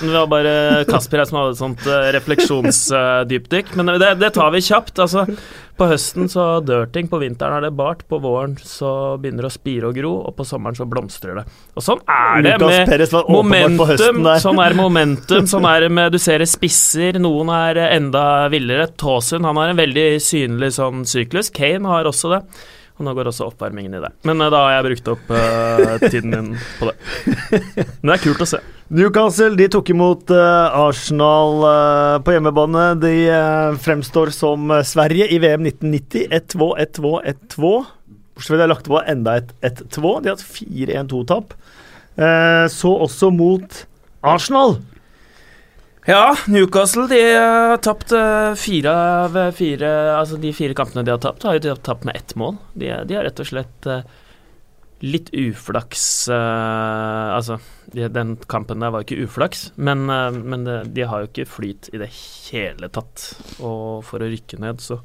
Det 0.00 0.10
var 0.16 0.26
bare 0.32 0.54
Kasper 0.90 1.22
her 1.22 1.28
som 1.30 1.38
hadde 1.38 1.54
et 1.54 1.60
sånt 1.62 1.86
refleksjonsdypdykk. 2.16 3.74
men 3.78 3.94
det, 4.00 4.14
det 4.20 4.32
tar 4.34 4.50
vi 4.54 4.60
kjapt. 4.64 4.98
Altså, 4.98 5.26
på 5.80 5.88
høsten 5.88 6.28
så 6.28 6.44
dør 6.64 6.88
ting, 6.92 7.08
på 7.08 7.20
vinteren 7.22 7.56
er 7.56 7.66
det 7.66 7.72
bart, 7.76 8.02
på 8.10 8.18
våren 8.20 8.56
så 8.60 9.16
begynner 9.20 9.46
det 9.46 9.50
å 9.50 9.54
spire 9.54 9.88
og 9.88 9.96
gro, 9.96 10.12
og 10.28 10.34
på 10.36 10.44
sommeren 10.48 10.76
så 10.76 10.86
blomstrer 10.88 11.40
det. 11.40 11.44
Og 11.74 11.84
sånn 11.86 12.02
er 12.04 12.44
det 12.44 12.56
Lukas 12.60 13.14
med 13.14 13.30
momentum. 13.32 14.20
Sånn 14.44 14.60
er 14.60 14.76
momentum. 14.76 15.48
Sånn 15.50 15.66
er 15.66 15.86
det 15.86 15.88
med 15.94 16.12
Du 16.14 16.18
ser 16.20 16.42
det 16.42 16.50
spisser, 16.50 17.16
noen 17.22 17.50
er 17.54 17.80
enda 17.88 18.24
villere. 18.52 18.90
Tåsund 19.00 19.48
han 19.48 19.58
har 19.58 19.72
en 19.72 19.80
veldig 19.80 20.06
synlig 20.22 20.74
sånn 20.76 21.06
syklus. 21.08 21.50
Kane 21.54 21.88
har 21.88 22.08
også 22.10 22.34
det. 22.34 22.42
Og 23.00 23.06
nå 23.06 23.14
går 23.16 23.30
også 23.30 23.46
oppvarmingen 23.48 23.96
i 23.96 24.02
det. 24.02 24.10
Men 24.28 24.44
eh, 24.44 24.50
da 24.52 24.60
har 24.66 24.74
jeg 24.76 24.86
brukt 24.90 25.06
opp 25.14 25.32
uh, 25.32 25.96
tiden 26.04 26.34
min 26.34 26.50
på 26.76 26.90
det. 26.90 26.98
Men 28.02 28.12
det 28.12 28.18
er 28.18 28.24
kult 28.26 28.44
å 28.44 28.50
se. 28.50 28.60
Newcastle 28.90 29.54
de 29.54 29.68
tok 29.70 29.92
imot 29.92 30.32
eh, 30.34 30.78
Arsenal 30.82 31.60
eh, 31.62 32.16
på 32.26 32.32
hjemmebane. 32.34 32.86
De 32.98 33.12
eh, 33.30 33.76
fremstår 33.78 34.32
som 34.34 34.64
Sverige 34.82 35.28
i 35.30 35.38
VM 35.38 35.68
1990. 35.68 36.24
1-2, 36.34 36.66
1-2, 36.98 37.12
1-2. 37.54 37.70
Bortsett 38.34 38.50
fra 38.50 38.58
de 38.58 38.64
har 38.64 38.72
lagt 38.72 38.90
på 38.90 39.02
enda 39.12 39.36
et 39.38 39.52
1-2. 39.62 40.02
De 40.24 40.32
har 40.32 40.34
hatt 40.34 40.42
4-1-2-tap. 40.42 41.54
Eh, 42.18 42.64
så 42.74 42.96
også 43.06 43.30
mot 43.30 43.78
Arsenal. 44.26 44.80
Ja, 46.10 46.34
Newcastle 46.50 47.06
de 47.12 47.20
har 47.36 47.78
tapt 47.84 48.10
fire 48.58 48.92
av 48.96 49.36
fire 49.54 49.90
Altså 50.16 50.38
de 50.40 50.50
fire 50.56 50.74
kampene 50.74 51.04
de 51.06 51.12
har 51.12 51.20
tapt, 51.22 51.44
har 51.46 51.60
jo 51.60 51.76
tapt 51.78 52.08
med 52.08 52.18
ett 52.18 52.34
mål. 52.40 52.56
De, 52.74 52.90
de 53.06 53.20
har 53.20 53.28
rett 53.28 53.38
og 53.38 53.50
slett 53.52 53.90
litt 55.00 55.30
uflaks 55.32 56.04
uh, 56.28 57.32
Altså, 57.36 57.58
de, 57.92 58.06
den 58.12 58.34
kampen 58.50 58.82
der 58.82 58.92
var 58.94 59.04
ikke 59.04 59.24
uflaks, 59.24 59.70
men, 59.80 60.06
uh, 60.12 60.30
men 60.32 60.66
det, 60.66 60.78
de 60.96 61.06
har 61.08 61.24
jo 61.24 61.30
ikke 61.30 61.48
flyt 61.48 61.90
i 61.94 62.00
det 62.02 62.10
hele 62.12 62.90
tatt. 62.92 63.30
Og 63.58 64.02
for 64.06 64.22
å 64.22 64.30
rykke 64.30 64.60
ned, 64.62 64.82
så 64.84 65.00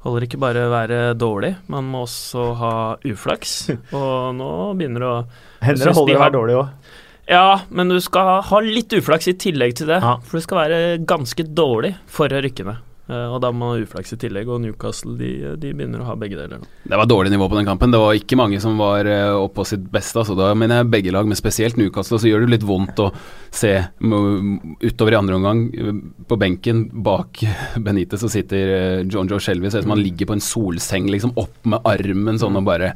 Holder 0.00 0.24
det 0.24 0.30
ikke 0.30 0.38
bare 0.40 0.60
å 0.64 0.72
være 0.72 0.98
dårlig, 1.20 1.50
man 1.68 1.84
må 1.92 2.06
også 2.06 2.44
ha 2.56 2.74
uflaks. 3.04 3.50
Og 3.98 4.30
nå 4.32 4.48
begynner 4.78 5.04
det 5.04 5.10
å 5.10 5.18
Hender 5.60 5.90
det 5.90 5.92
holder 5.98 6.14
de 6.14 6.16
å 6.16 6.22
være 6.22 6.36
dårlig 6.38 6.54
òg. 6.56 6.94
Ja, 7.30 7.60
men 7.68 7.92
du 7.92 7.98
skal 8.02 8.40
ha 8.48 8.60
litt 8.64 8.94
uflaks 8.96 9.28
i 9.30 9.36
tillegg 9.38 9.76
til 9.78 9.92
det. 9.92 10.00
Ja. 10.00 10.16
For 10.24 10.40
du 10.40 10.46
skal 10.46 10.62
være 10.62 10.78
ganske 11.04 11.44
dårlig 11.44 11.92
for 12.10 12.32
å 12.32 12.40
rykke 12.42 12.64
ned. 12.66 12.80
Eh, 13.10 13.28
Og 13.34 13.40
da 13.44 13.52
må 13.52 13.66
man 13.66 13.76
ha 13.76 13.84
uflaks 13.84 14.14
i 14.16 14.20
tillegg, 14.24 14.48
og 14.48 14.62
Newcastle 14.64 15.16
de, 15.20 15.30
de 15.60 15.74
begynner 15.76 16.02
å 16.02 16.08
ha 16.08 16.16
begge 16.18 16.38
deler. 16.38 16.64
Det 16.86 16.98
var 17.02 17.10
dårlig 17.10 17.34
nivå 17.34 17.50
på 17.50 17.58
den 17.60 17.68
kampen. 17.68 17.92
Det 17.92 18.00
var 18.00 18.16
ikke 18.16 18.38
mange 18.40 18.62
som 18.62 18.78
var 18.80 19.06
oppå 19.10 19.50
oppe 19.50 19.60
på 19.60 19.66
sitt 19.68 19.86
beste. 19.92 20.20
Altså. 20.22 20.36
Da 20.38 20.52
mener 20.54 20.80
jeg 20.80 20.90
begge 20.92 21.12
lag, 21.14 21.26
men 21.28 21.38
spesielt 21.38 21.76
Newcastle. 21.80 22.20
Så 22.20 22.30
gjør 22.30 22.44
det 22.46 22.54
litt 22.54 22.66
vondt 22.66 23.00
å 23.02 23.10
se 23.50 23.72
utover 24.00 25.14
i 25.14 25.18
andre 25.18 25.38
omgang 25.38 25.64
eh, 25.74 25.96
på 26.30 26.38
benken 26.40 26.86
bak 27.04 27.42
Benitez 27.84 28.22
så 28.22 28.30
sitter 28.30 28.74
eh, 28.76 29.02
John 29.10 29.30
Joe 29.30 29.42
Shelby. 29.42 29.70
Ser 29.70 29.82
ut 29.82 29.88
som 29.88 29.96
han 29.96 30.04
ligger 30.04 30.30
på 30.30 30.38
en 30.38 30.44
solseng, 30.44 31.10
liksom 31.10 31.34
opp 31.40 31.66
med 31.68 31.84
armen 31.88 32.40
sånn 32.40 32.58
og 32.60 32.66
bare 32.68 32.94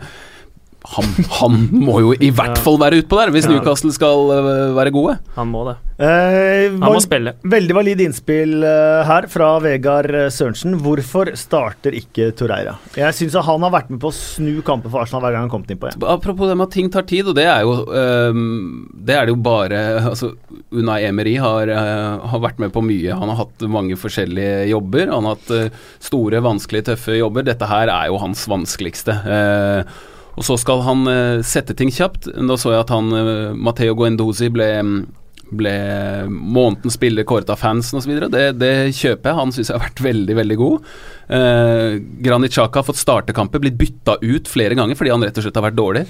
han, 0.84 1.06
han 1.40 1.54
må 1.72 1.96
jo 2.02 2.10
i 2.20 2.28
hvert 2.34 2.58
fall 2.60 2.76
være 2.82 2.98
utpå 3.00 3.16
der, 3.16 3.30
hvis 3.32 3.46
Newcastle 3.48 3.92
skal 3.94 4.28
eh, 4.34 4.48
være 4.76 4.92
gode. 4.92 5.14
Han 5.38 5.48
må 5.48 5.62
det. 5.70 5.78
Eh, 5.94 6.74
Han 6.74 6.90
må 6.92 6.98
spille. 7.00 7.32
Veldig 7.46 7.76
valid 7.76 8.02
innspill 8.04 8.64
eh, 8.66 9.00
her 9.08 9.28
fra 9.32 9.48
Vegard 9.64 10.10
eh, 10.12 10.26
Sørensen. 10.34 10.76
Hvorfor 10.84 11.30
starter 11.40 11.96
ikke 11.96 12.28
Torreira? 12.36 12.76
Jeg 12.98 13.16
syns 13.16 13.38
han 13.48 13.64
har 13.64 13.72
vært 13.72 13.92
med 13.94 14.02
på 14.02 14.10
å 14.10 14.16
snu 14.16 14.58
kamper 14.66 14.92
for 14.92 15.04
Arsenal 15.04 15.24
hver 15.24 15.36
gang 15.36 15.44
han 15.46 15.48
har 15.48 15.54
kommet 15.54 15.72
innpå 15.72 15.88
igjen. 15.88 16.04
Apropos 16.14 16.50
det 16.50 16.58
med 16.60 16.66
at 16.68 16.74
ting 16.76 16.90
tar 16.92 17.06
tid, 17.08 17.30
og 17.32 17.38
det 17.38 17.46
er 17.48 17.64
jo 17.64 17.74
Det 17.88 19.14
er 19.16 19.24
det 19.28 19.32
jo 19.34 19.40
bare 19.44 19.80
altså, 20.10 20.32
Unai 20.74 21.00
Emery 21.08 21.36
har, 21.40 21.70
har 21.70 22.42
vært 22.44 22.60
med 22.60 22.74
på 22.74 22.82
mye. 22.84 23.14
Han 23.16 23.30
har 23.32 23.44
hatt 23.44 23.64
mange 23.70 23.96
forskjellige 24.00 24.66
jobber. 24.72 25.08
Han 25.14 25.28
har 25.30 25.38
hatt 25.38 25.78
store, 26.04 26.42
vanskelige, 26.44 26.90
tøffe 26.90 27.16
jobber. 27.20 27.46
Dette 27.46 27.68
her 27.70 27.88
er 27.92 28.10
jo 28.10 28.20
hans 28.20 28.44
vanskeligste. 28.50 29.14
Eh, 29.24 29.94
og 30.34 30.46
så 30.46 30.56
skal 30.60 30.82
han 30.86 31.04
øh, 31.10 31.42
sette 31.46 31.76
ting 31.78 31.92
kjapt. 31.94 32.30
Da 32.34 32.56
så 32.60 32.74
jeg 32.74 32.84
at 32.84 32.94
han 32.94 33.12
øh, 33.14 33.52
Matteo 33.54 33.96
Guendouzi 33.98 34.50
ble 34.54 34.70
ble 35.54 35.72
månedens 36.30 36.96
spiller 36.96 37.26
kåret 37.28 37.50
av 37.52 37.60
fansen 37.60 37.98
osv. 38.00 38.14
Det, 38.32 38.44
det 38.58 38.72
kjøper 38.96 39.30
jeg. 39.30 39.38
Han 39.38 39.52
syns 39.54 39.70
jeg 39.70 39.78
har 39.78 39.84
vært 39.84 40.02
veldig, 40.04 40.36
veldig 40.40 40.56
god. 40.60 40.88
Eh, 41.38 41.98
Granit 42.24 42.56
Xhaka 42.56 42.80
har 42.80 42.88
fått 42.88 43.00
starte 43.00 43.36
kamper, 43.36 43.62
blitt 43.62 43.78
bytta 43.78 44.16
ut 44.22 44.50
flere 44.50 44.78
ganger 44.78 44.98
fordi 44.98 45.12
han 45.14 45.24
rett 45.24 45.38
og 45.38 45.46
slett 45.46 45.60
har 45.60 45.68
vært 45.68 45.78
dårlig. 45.78 46.04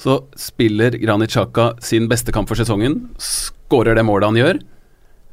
Så 0.00 0.20
spiller 0.40 0.98
Granit 0.98 1.34
Xhaka 1.34 1.70
sin 1.84 2.08
beste 2.10 2.34
kamp 2.34 2.50
for 2.50 2.58
sesongen, 2.58 3.04
skårer 3.22 3.98
det 3.98 4.06
målet 4.08 4.32
han 4.32 4.40
gjør. 4.40 4.62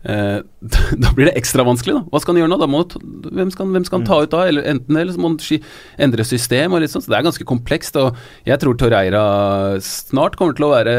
Eh, 0.05 0.39
da 1.01 1.11
blir 1.17 1.29
det 1.29 1.35
ekstra 1.39 1.65
vanskelig, 1.65 1.97
da. 1.97 2.03
Hva 2.11 2.21
skal 2.21 2.35
han 2.35 2.43
gjøre 2.43 2.51
nå? 2.53 2.59
Da 2.61 2.69
må, 2.69 2.83
hvem, 2.85 3.51
skal, 3.53 3.71
hvem 3.73 3.87
skal 3.87 4.01
han 4.01 4.07
ta 4.07 4.19
ut 4.21 4.33
da? 4.33 4.43
Eller 4.49 4.67
enten 4.75 4.99
eller 4.99 5.15
så 5.15 5.21
må 5.21 5.33
han 5.33 5.65
endre 6.05 6.27
system 6.27 6.75
og 6.75 6.83
litt 6.83 6.93
sånn. 6.93 7.03
Så 7.05 7.11
det 7.11 7.19
er 7.19 7.27
ganske 7.27 7.47
komplekst. 7.49 7.97
Og 8.01 8.19
jeg 8.47 8.61
tror 8.61 8.77
Torreira 8.79 9.25
snart 9.83 10.37
kommer 10.39 10.57
til 10.57 10.67
å 10.67 10.73
være 10.75 10.95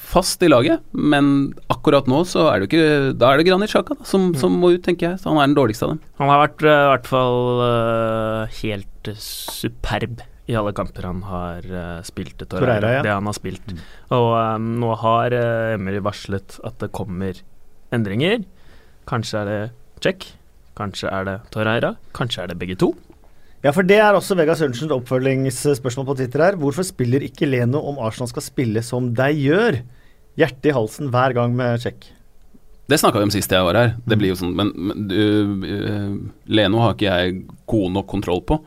fast 0.00 0.42
i 0.44 0.50
laget, 0.50 0.82
men 0.92 1.52
akkurat 1.72 2.08
nå 2.10 2.22
så 2.28 2.48
er 2.52 2.62
det 2.62 2.70
ikke 2.70 3.12
Da 3.20 3.32
er 3.32 3.40
det 3.40 3.46
Granit 3.48 3.72
Sjaka 3.72 3.96
da, 3.98 4.08
som, 4.08 4.30
som 4.38 4.56
må 4.58 4.74
ut, 4.74 4.82
tenker 4.84 5.12
jeg. 5.12 5.22
Så 5.22 5.30
han 5.30 5.40
er 5.40 5.50
den 5.50 5.58
dårligste 5.58 5.88
av 5.88 5.94
dem. 5.94 6.02
Han 6.22 6.32
har 6.32 6.44
vært 6.46 6.66
eh, 6.66 6.82
i 6.82 6.90
hvert 6.92 7.08
fall 7.10 7.64
eh, 7.68 8.60
helt 8.62 9.14
superb 9.18 10.22
i 10.50 10.56
alle 10.58 10.72
kamper 10.74 11.06
han 11.06 11.20
har 11.24 11.66
spilt. 12.06 12.34
til 12.40 12.48
Torreira, 12.48 12.80
Torreira, 12.80 12.96
ja. 12.96 13.02
Det 13.06 13.12
han 13.14 13.28
har 13.28 13.36
spilt. 13.36 13.74
Og 14.12 14.28
um, 14.34 14.72
nå 14.82 14.90
har 14.98 15.36
uh, 15.38 15.74
Emery 15.76 16.00
varslet 16.02 16.58
at 16.66 16.80
det 16.82 16.90
kommer 16.94 17.38
endringer. 17.94 18.42
Kanskje 19.08 19.40
er 19.42 19.48
det 19.50 19.62
Check, 20.02 20.26
kanskje 20.78 21.10
er 21.10 21.26
det 21.28 21.38
Torreira, 21.54 21.94
kanskje 22.16 22.44
er 22.44 22.52
det 22.52 22.58
begge 22.58 22.78
to. 22.80 22.92
Ja, 23.62 23.70
for 23.70 23.86
det 23.86 24.00
er 24.02 24.16
også 24.18 24.34
Vegard 24.34 24.58
Sørensens 24.58 24.90
oppfølgingsspørsmål 24.90 26.08
på 26.08 26.16
Twitter 26.18 26.42
her. 26.42 26.56
Hvorfor 26.58 26.82
spiller 26.86 27.22
ikke 27.22 27.46
Leno 27.46 27.78
om 27.92 28.00
Arsenal 28.02 28.30
skal 28.32 28.42
spille 28.42 28.82
som 28.82 29.12
de 29.14 29.28
gjør? 29.38 29.78
Hjertet 30.40 30.72
i 30.72 30.74
halsen 30.74 31.12
hver 31.12 31.36
gang 31.36 31.54
med 31.54 31.84
Check. 31.84 32.08
Det 32.90 32.98
snakka 32.98 33.20
vi 33.20 33.28
om 33.28 33.34
sist 33.34 33.52
jeg 33.54 33.62
var 33.62 33.78
her. 33.78 33.92
Det 34.02 34.18
blir 34.18 34.32
jo 34.32 34.40
sånn 34.40 34.56
Men, 34.58 34.72
men 34.74 35.04
du, 35.06 35.20
eh, 35.68 36.08
Leno 36.50 36.82
har 36.82 36.96
ikke 36.96 37.12
jeg 37.12 37.44
god 37.70 37.94
nok 37.94 38.10
kontroll 38.10 38.42
på. 38.48 38.58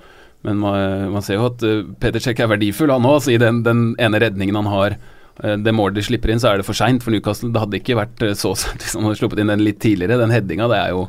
Men 0.45 0.61
man, 0.61 1.11
man 1.11 1.25
ser 1.25 1.39
jo 1.39 1.49
at 1.49 1.63
uh, 1.65 1.83
Peter 1.99 2.21
Check 2.21 2.39
er 2.39 2.51
verdifull, 2.51 2.93
han 2.93 3.05
òg. 3.05 3.19
Altså, 3.19 3.33
I 3.33 3.41
den, 3.41 3.63
den 3.65 3.85
ene 4.01 4.21
redningen 4.21 4.59
han 4.61 4.69
har, 4.69 4.95
eh, 4.95 5.13
det 5.35 5.73
målet 5.75 5.97
de 5.99 6.03
slipper 6.07 6.31
inn, 6.31 6.39
så 6.39 6.51
er 6.51 6.61
det 6.61 6.67
for 6.67 6.77
seint 6.77 7.03
for 7.03 7.11
Newcastle. 7.11 7.51
Det 7.51 7.59
hadde 7.59 7.79
ikke 7.81 7.97
vært 7.99 8.21
eh, 8.23 8.35
så 8.39 8.53
sent 8.59 8.83
hvis 8.83 8.95
han 8.95 9.03
hadde 9.07 9.19
sluppet 9.19 9.41
inn 9.43 9.51
den 9.51 9.63
litt 9.65 9.81
tidligere. 9.83 10.19
Den 10.21 10.31
headinga, 10.31 10.69
det 10.71 10.77
er 10.79 10.93
jo 10.93 11.01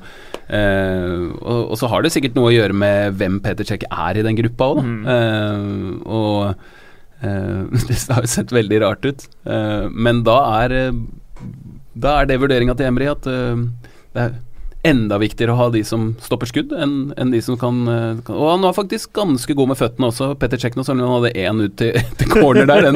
eh, 0.51 1.29
og, 1.39 1.61
og 1.71 1.77
så 1.79 1.91
har 1.93 2.03
det 2.03 2.11
sikkert 2.15 2.39
noe 2.39 2.51
å 2.51 2.57
gjøre 2.57 2.77
med 2.77 3.21
hvem 3.21 3.39
Peter 3.45 3.69
Cech 3.69 3.87
er 3.87 4.19
i 4.19 4.25
den 4.27 4.39
gruppa 4.41 4.73
òg. 4.75 4.83
Mm. 4.83 4.99
Eh, 5.15 6.11
og 6.11 6.41
eh, 7.23 7.87
det 7.87 8.01
har 8.17 8.27
jo 8.27 8.33
sett 8.35 8.57
veldig 8.57 8.83
rart 8.83 9.07
ut. 9.07 9.29
Eh, 9.47 9.87
men 9.95 10.25
da 10.27 10.41
er 10.65 10.77
eh, 10.81 11.05
da 11.97 12.19
er 12.21 12.29
det 12.29 12.43
vurderinga 12.43 12.75
til 12.77 12.91
Emry 12.91 13.07
at 13.09 13.25
det 13.25 14.21
er 14.21 14.35
enda 14.87 15.19
viktigere 15.21 15.55
å 15.55 15.59
ha 15.61 15.69
de 15.75 15.83
som 15.87 16.09
stopper 16.23 16.51
skudd, 16.51 16.75
enn 16.77 17.15
enn 17.17 17.33
de 17.35 17.41
som 17.45 17.59
kan, 17.61 17.83
øh, 17.91 18.21
kan 18.27 18.37
Og 18.37 18.51
han 18.53 18.67
var 18.67 18.77
faktisk 18.77 19.13
ganske 19.17 19.57
god 19.57 19.73
med 19.73 19.81
føttene 19.81 20.11
også. 20.11 20.33
Petter 20.41 20.61
Cech 20.63 20.77
nå, 20.79 20.85
selv 20.87 21.03
om 21.03 21.11
han 21.11 21.25
hadde 21.25 21.47
én 21.47 21.63
ut 21.65 21.77
til, 21.81 21.97
til 22.21 22.33
corner 22.33 22.69
der. 22.71 22.91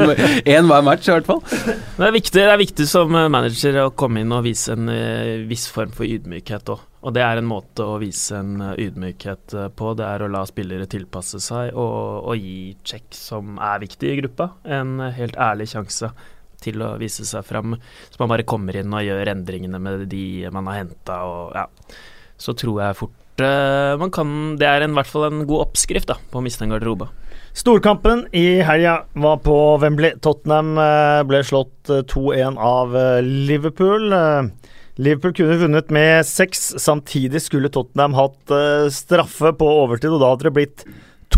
Én 0.45 0.71
hver 0.71 0.87
match, 0.87 1.09
i 1.09 1.17
hvert 1.17 1.29
fall. 1.29 1.43
Det 1.47 2.07
er 2.07 2.15
viktig, 2.17 2.37
det 2.39 2.47
er 2.49 2.61
viktig 2.61 2.87
som 2.91 3.15
eh, 3.15 3.31
manager 3.33 3.83
å 3.85 3.91
komme 3.93 4.25
inn 4.25 4.37
og 4.37 4.47
vise 4.47 4.77
en 4.77 4.93
eh, 4.93 5.43
viss 5.51 5.69
form 5.73 5.93
for 5.97 6.09
ydmykhet 6.09 6.73
òg. 6.75 6.87
Og 7.01 7.15
det 7.17 7.23
er 7.25 7.41
en 7.41 7.49
måte 7.49 7.85
å 7.87 7.97
vise 8.01 8.37
en 8.37 8.59
eh, 8.61 8.75
ydmykhet 8.87 9.55
eh, 9.57 9.71
på. 9.73 9.95
Det 9.97 10.05
er 10.07 10.25
å 10.25 10.31
la 10.33 10.43
spillere 10.49 10.89
tilpasse 10.91 11.41
seg 11.43 11.73
og, 11.73 12.29
og 12.29 12.37
gi 12.37 12.75
check, 12.85 13.09
som 13.17 13.57
er 13.57 13.81
viktig 13.85 14.11
i 14.11 14.19
gruppa, 14.21 14.53
en 14.69 14.99
eh, 15.01 15.17
helt 15.17 15.39
ærlig 15.41 15.71
sjanse 15.73 16.13
til 16.65 16.83
å 16.85 16.95
vise 17.01 17.27
seg 17.29 17.47
fram. 17.47 17.77
Så 18.11 18.21
man 18.23 18.33
bare 18.33 18.47
kommer 18.49 18.77
inn 18.77 18.93
og 18.95 19.07
gjør 19.07 19.33
endringene 19.35 19.81
med 19.83 20.07
de 20.13 20.49
man 20.53 20.69
har 20.71 20.83
henta, 20.83 21.23
og 21.27 21.57
ja. 21.57 21.67
Så 22.41 22.55
tror 22.57 22.79
jeg 22.81 22.97
fort 22.97 23.43
eh, 23.45 23.95
man 24.01 24.09
kan 24.15 24.31
Det 24.57 24.65
er 24.65 24.87
i 24.87 24.93
hvert 24.97 25.11
fall 25.11 25.27
en 25.27 25.43
god 25.45 25.67
oppskrift 25.67 26.09
da, 26.09 26.17
på 26.31 26.41
å 26.41 26.45
miste 26.45 26.65
en 26.65 26.73
garderobe. 26.73 27.11
Storkampen 27.53 28.29
i 28.33 28.61
helga 28.63 29.01
var 29.19 29.41
på 29.43 29.55
Wembley. 29.83 30.15
Tottenham 30.23 30.77
eh, 30.79 31.23
ble 31.27 31.41
slått 31.45 31.91
eh, 31.91 32.05
2-1 32.07 32.61
av 32.63 32.95
eh, 32.97 33.19
Liverpool. 33.27 34.07
Eh, 34.15 34.77
Liverpool 35.03 35.35
kunne 35.35 35.59
vunnet 35.65 35.91
med 35.91 36.23
seks. 36.29 36.77
Samtidig 36.79 37.43
skulle 37.43 37.73
Tottenham 37.73 38.15
hatt 38.19 38.55
straffe 38.95 39.55
på 39.57 39.69
overtid, 39.81 40.13
og 40.13 40.23
da 40.23 40.31
hadde 40.31 40.47
det 40.47 40.55
blitt 40.59 40.85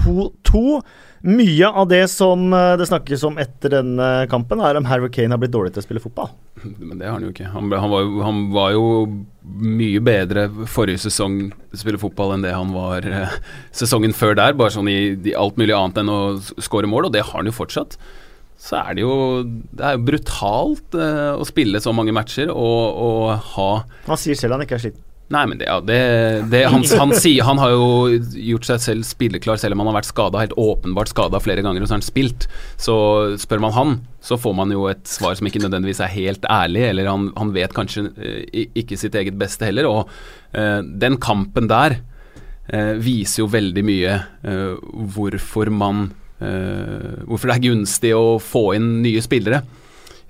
2-2. 0.02 0.82
Mye 1.22 1.68
av 1.70 1.86
det 1.86 2.02
som 2.10 2.48
eh, 2.50 2.72
det 2.80 2.88
snakkes 2.90 3.22
om 3.28 3.36
etter 3.38 3.70
denne 3.76 4.06
kampen, 4.30 4.58
er 4.58 4.78
om 4.78 4.88
Harry 4.90 5.06
Kane 5.14 5.30
har 5.30 5.38
blitt 5.38 5.52
dårlig 5.54 5.70
til 5.74 5.82
å 5.82 5.84
spille 5.84 6.02
fotball. 6.02 6.32
Men 6.80 6.96
det 6.98 7.06
har 7.06 7.14
han 7.14 7.26
jo 7.28 7.30
ikke. 7.30 7.50
Han, 7.52 7.68
ble, 7.70 7.78
han, 7.78 7.92
var, 7.92 8.08
han 8.26 8.40
var 8.54 8.72
jo 8.74 8.86
mye 9.62 10.02
bedre 10.02 10.48
forrige 10.70 11.04
sesong 11.04 11.52
spille 11.78 12.00
fotball 12.02 12.34
enn 12.34 12.46
det 12.46 12.56
han 12.56 12.74
var 12.74 13.06
eh, 13.06 13.36
sesongen 13.70 14.16
før 14.18 14.34
der. 14.40 14.58
Bare 14.58 14.74
sånn 14.74 14.90
i, 14.90 15.14
i 15.14 15.36
alt 15.38 15.60
mulig 15.62 15.76
annet 15.78 16.02
enn 16.02 16.10
å 16.10 16.20
skåre 16.58 16.90
mål, 16.90 17.06
og 17.06 17.14
det 17.14 17.22
har 17.28 17.38
han 17.38 17.50
jo 17.50 17.54
fortsatt. 17.54 17.94
Så 18.62 18.78
er 18.78 18.94
det 18.94 19.02
jo 19.02 19.14
Det 19.74 19.82
er 19.82 19.96
jo 19.96 20.04
brutalt 20.06 20.98
eh, 20.98 21.32
å 21.38 21.46
spille 21.46 21.80
så 21.82 21.94
mange 21.94 22.14
matcher 22.14 22.50
og, 22.50 23.00
og 23.06 23.48
ha 23.56 23.70
Han 24.06 24.20
sier 24.20 24.38
selv 24.38 24.54
han 24.58 24.66
ikke 24.66 24.78
er 24.78 24.86
sliten. 24.88 25.06
Nei, 25.32 25.46
men 25.48 25.56
det, 25.60 25.64
ja, 25.64 25.78
det, 25.80 25.98
det 26.52 26.60
han, 26.68 26.82
han, 26.98 27.12
sier, 27.16 27.44
han 27.46 27.60
har 27.62 27.72
jo 27.72 28.18
gjort 28.36 28.66
seg 28.68 28.82
selv 28.84 29.06
spilleklar 29.08 29.60
selv 29.60 29.76
om 29.76 29.82
han 29.82 29.88
har 29.88 30.00
vært 30.02 30.10
skada, 30.10 30.40
helt 30.42 30.56
åpenbart 30.60 31.12
skada 31.12 31.40
flere 31.40 31.64
ganger, 31.64 31.80
og 31.80 31.88
så 31.88 31.94
har 31.94 32.02
han 32.02 32.04
spilt. 32.04 32.48
Så 32.76 32.96
spør 33.40 33.62
man 33.64 33.74
han, 33.76 33.94
så 34.20 34.36
får 34.40 34.56
man 34.58 34.74
jo 34.74 34.84
et 34.90 35.06
svar 35.08 35.38
som 35.38 35.48
ikke 35.48 35.62
nødvendigvis 35.62 36.02
er 36.04 36.12
helt 36.12 36.44
ærlig, 36.52 36.84
eller 36.90 37.08
han, 37.08 37.30
han 37.38 37.52
vet 37.56 37.76
kanskje 37.76 38.10
eh, 38.20 38.66
ikke 38.82 38.98
sitt 39.00 39.16
eget 39.16 39.38
beste 39.40 39.70
heller. 39.70 39.88
Og 39.88 40.12
eh, 40.52 40.80
den 40.84 41.16
kampen 41.22 41.70
der 41.70 41.96
eh, 42.68 42.92
viser 43.00 43.46
jo 43.46 43.52
veldig 43.54 43.86
mye 43.88 44.18
eh, 44.18 44.74
hvorfor 45.16 45.72
man 45.72 46.10
Hvorfor 46.42 47.46
det 47.46 47.54
er 47.54 47.62
gunstig 47.68 48.10
å 48.18 48.34
få 48.42 48.72
inn 48.74 48.96
nye 49.04 49.20
spillere. 49.22 49.60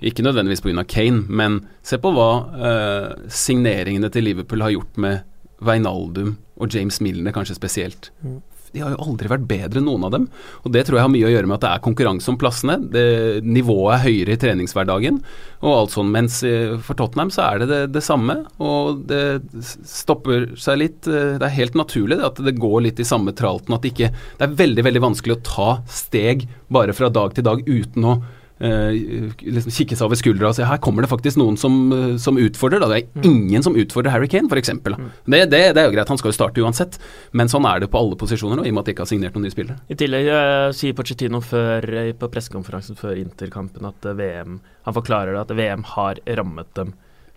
Ikke 0.03 0.25
nødvendigvis 0.25 0.63
pga. 0.65 0.83
Kane, 0.89 1.23
men 1.29 1.61
se 1.85 1.99
på 2.01 2.11
hva 2.15 2.29
eh, 2.59 3.11
signeringene 3.31 4.11
til 4.13 4.27
Liverpool 4.27 4.65
har 4.65 4.73
gjort 4.75 4.97
med 4.99 5.23
Veinaldum 5.63 6.35
og 6.59 6.73
James 6.75 6.99
Milner, 7.01 7.31
kanskje 7.35 7.55
spesielt. 7.55 8.11
De 8.73 8.81
har 8.81 8.89
jo 8.95 9.03
aldri 9.05 9.29
vært 9.29 9.43
bedre, 9.45 9.83
noen 9.85 10.01
av 10.07 10.11
dem. 10.15 10.23
Og 10.65 10.71
det 10.73 10.81
tror 10.87 10.97
jeg 10.97 11.05
har 11.05 11.11
mye 11.13 11.27
å 11.27 11.31
gjøre 11.31 11.45
med 11.45 11.59
at 11.59 11.61
det 11.61 11.71
er 11.75 11.81
konkurranse 11.85 12.31
om 12.31 12.39
plassene. 12.41 12.79
Det, 12.91 13.03
nivået 13.45 13.93
er 13.93 14.03
høyere 14.07 14.33
i 14.33 14.39
treningshverdagen 14.41 15.19
og 15.61 15.75
alt 15.75 15.93
sånn. 15.93 16.09
Mens 16.13 16.39
eh, 16.47 16.73
for 16.81 16.97
Tottenham 16.97 17.29
så 17.33 17.45
er 17.51 17.61
det 17.61 17.67
det, 17.69 17.81
det 17.93 18.03
samme, 18.03 18.39
og 18.57 19.03
det 19.11 19.21
stopper 19.61 20.49
seg 20.57 20.81
litt. 20.81 21.05
eh, 21.05 21.35
Det 21.37 21.47
er 21.47 21.57
helt 21.59 21.77
naturlig 21.77 22.17
det, 22.17 22.31
at 22.33 22.41
det 22.49 22.57
går 22.57 22.79
litt 22.89 22.99
i 23.03 23.07
samme 23.07 23.35
tralten. 23.37 23.77
At 23.77 23.85
det 23.85 23.93
ikke 23.93 24.09
Det 24.09 24.47
er 24.47 24.57
veldig, 24.65 24.87
veldig 24.89 25.05
vanskelig 25.05 25.37
å 25.37 25.43
ta 25.53 25.69
steg 25.87 26.47
bare 26.73 26.97
fra 26.97 27.13
dag 27.13 27.37
til 27.37 27.45
dag 27.45 27.61
uten 27.69 28.09
å 28.09 28.17
liksom 28.61 29.73
kikke 29.73 29.95
seg 29.97 30.05
over 30.05 30.19
skuldra 30.19 30.51
og 30.51 30.55
se 30.55 30.65
her 30.67 30.79
kommer 30.83 31.03
det 31.03 31.09
faktisk 31.11 31.39
noen 31.41 31.57
som, 31.59 31.75
eh, 31.91 32.15
som 32.21 32.37
utfordrer. 32.37 32.79
Da. 32.79 32.87
Det 32.87 32.99
er 33.01 33.27
ingen 33.27 33.63
som 33.65 33.75
utfordrer 33.75 34.13
Harry 34.13 34.29
Kane, 34.29 34.47
f.eks. 34.47 34.71
Mm. 34.77 35.09
Det, 35.25 35.39
det, 35.51 35.61
det 35.75 35.81
er 35.81 35.87
jo 35.89 35.95
greit, 35.95 36.09
han 36.09 36.19
skal 36.21 36.31
jo 36.31 36.37
starte 36.37 36.63
uansett, 36.63 36.99
men 37.33 37.49
sånn 37.51 37.65
er 37.65 37.83
det 37.83 37.89
på 37.91 37.99
alle 37.99 38.17
posisjoner 38.19 38.59
nå, 38.59 38.65
i 38.67 38.71
og 38.71 38.77
med 38.77 38.83
at 38.83 38.91
de 38.91 38.95
ikke 38.95 39.07
har 39.07 39.11
signert 39.11 39.35
noen 39.35 39.47
nye 39.47 39.55
spillere. 39.55 39.79
I 39.89 39.97
tillegg 39.99 40.29
uh, 40.29 40.69
sier 40.75 40.95
Pochettino 40.97 41.41
før, 41.43 41.87
på 42.19 42.29
pressekonferansen 42.31 42.99
før 42.99 43.17
Interkampen 43.19 43.87
at 43.89 44.05
VM 44.17 44.59
Han 44.85 44.95
forklarer 44.95 45.37
at 45.39 45.51
VM 45.55 45.83
har 45.95 46.21
rammet 46.39 46.69
dem 46.77 46.93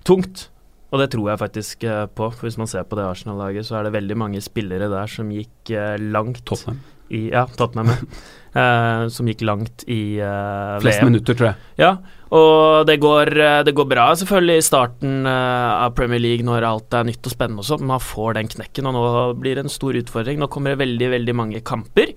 tungt. 0.07 0.48
Og 0.94 1.00
det 1.02 1.11
tror 1.12 1.33
jeg 1.33 1.40
faktisk 1.40 1.87
på. 2.14 2.29
For 2.31 2.46
Hvis 2.46 2.59
man 2.61 2.68
ser 2.70 2.87
på 2.87 2.98
det 2.98 3.07
Arsenal-laget, 3.07 3.66
så 3.66 3.79
er 3.79 3.87
det 3.87 3.96
veldig 3.96 4.16
mange 4.18 4.42
spillere 4.44 4.90
der 4.90 5.11
som 5.11 5.33
gikk 5.35 5.72
langt 5.98 6.44
Tottenham. 6.46 6.79
I, 7.11 7.29
ja, 7.31 7.46
Tottenham. 7.59 7.90
uh, 8.57 9.07
som 9.12 9.29
gikk 9.29 9.45
langt 9.47 9.85
i 9.87 10.19
uh, 10.19 10.77
Flest 10.83 11.03
VM. 11.03 11.11
minutter, 11.11 11.37
tror 11.37 11.51
jeg. 11.51 11.73
Ja, 11.81 11.92
og 12.37 12.88
det 12.88 12.99
går, 13.03 13.31
det 13.69 13.75
går 13.77 13.88
bra 13.90 14.09
selvfølgelig 14.19 14.59
i 14.59 14.66
starten 14.66 15.29
uh, 15.29 15.85
av 15.85 15.95
Premier 15.99 16.23
League 16.23 16.47
når 16.47 16.66
alt 16.66 16.97
er 16.97 17.07
nytt 17.07 17.29
og 17.29 17.37
spennende 17.37 17.62
og 17.62 17.69
sånn, 17.69 17.85
men 17.85 17.95
man 17.95 18.05
får 18.05 18.38
den 18.40 18.53
knekken, 18.57 18.90
og 18.90 18.97
nå 18.97 19.07
blir 19.40 19.59
det 19.59 19.66
en 19.66 19.73
stor 19.73 19.99
utfordring. 20.01 20.40
Nå 20.42 20.51
kommer 20.53 20.75
det 20.75 20.83
veldig, 20.85 21.11
veldig 21.19 21.37
mange 21.38 21.64
kamper, 21.66 22.14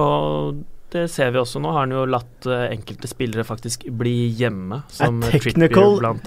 og 0.00 0.62
det 0.92 1.06
ser 1.08 1.32
vi 1.32 1.40
også. 1.40 1.60
Nå 1.60 1.70
har 1.72 1.86
han 1.86 1.94
jo 1.94 2.02
latt 2.08 2.46
enkelte 2.46 3.08
spillere 3.08 3.46
faktisk 3.48 3.86
bli 3.96 4.28
hjemme, 4.36 4.82
som 4.92 5.22
A 5.24 5.30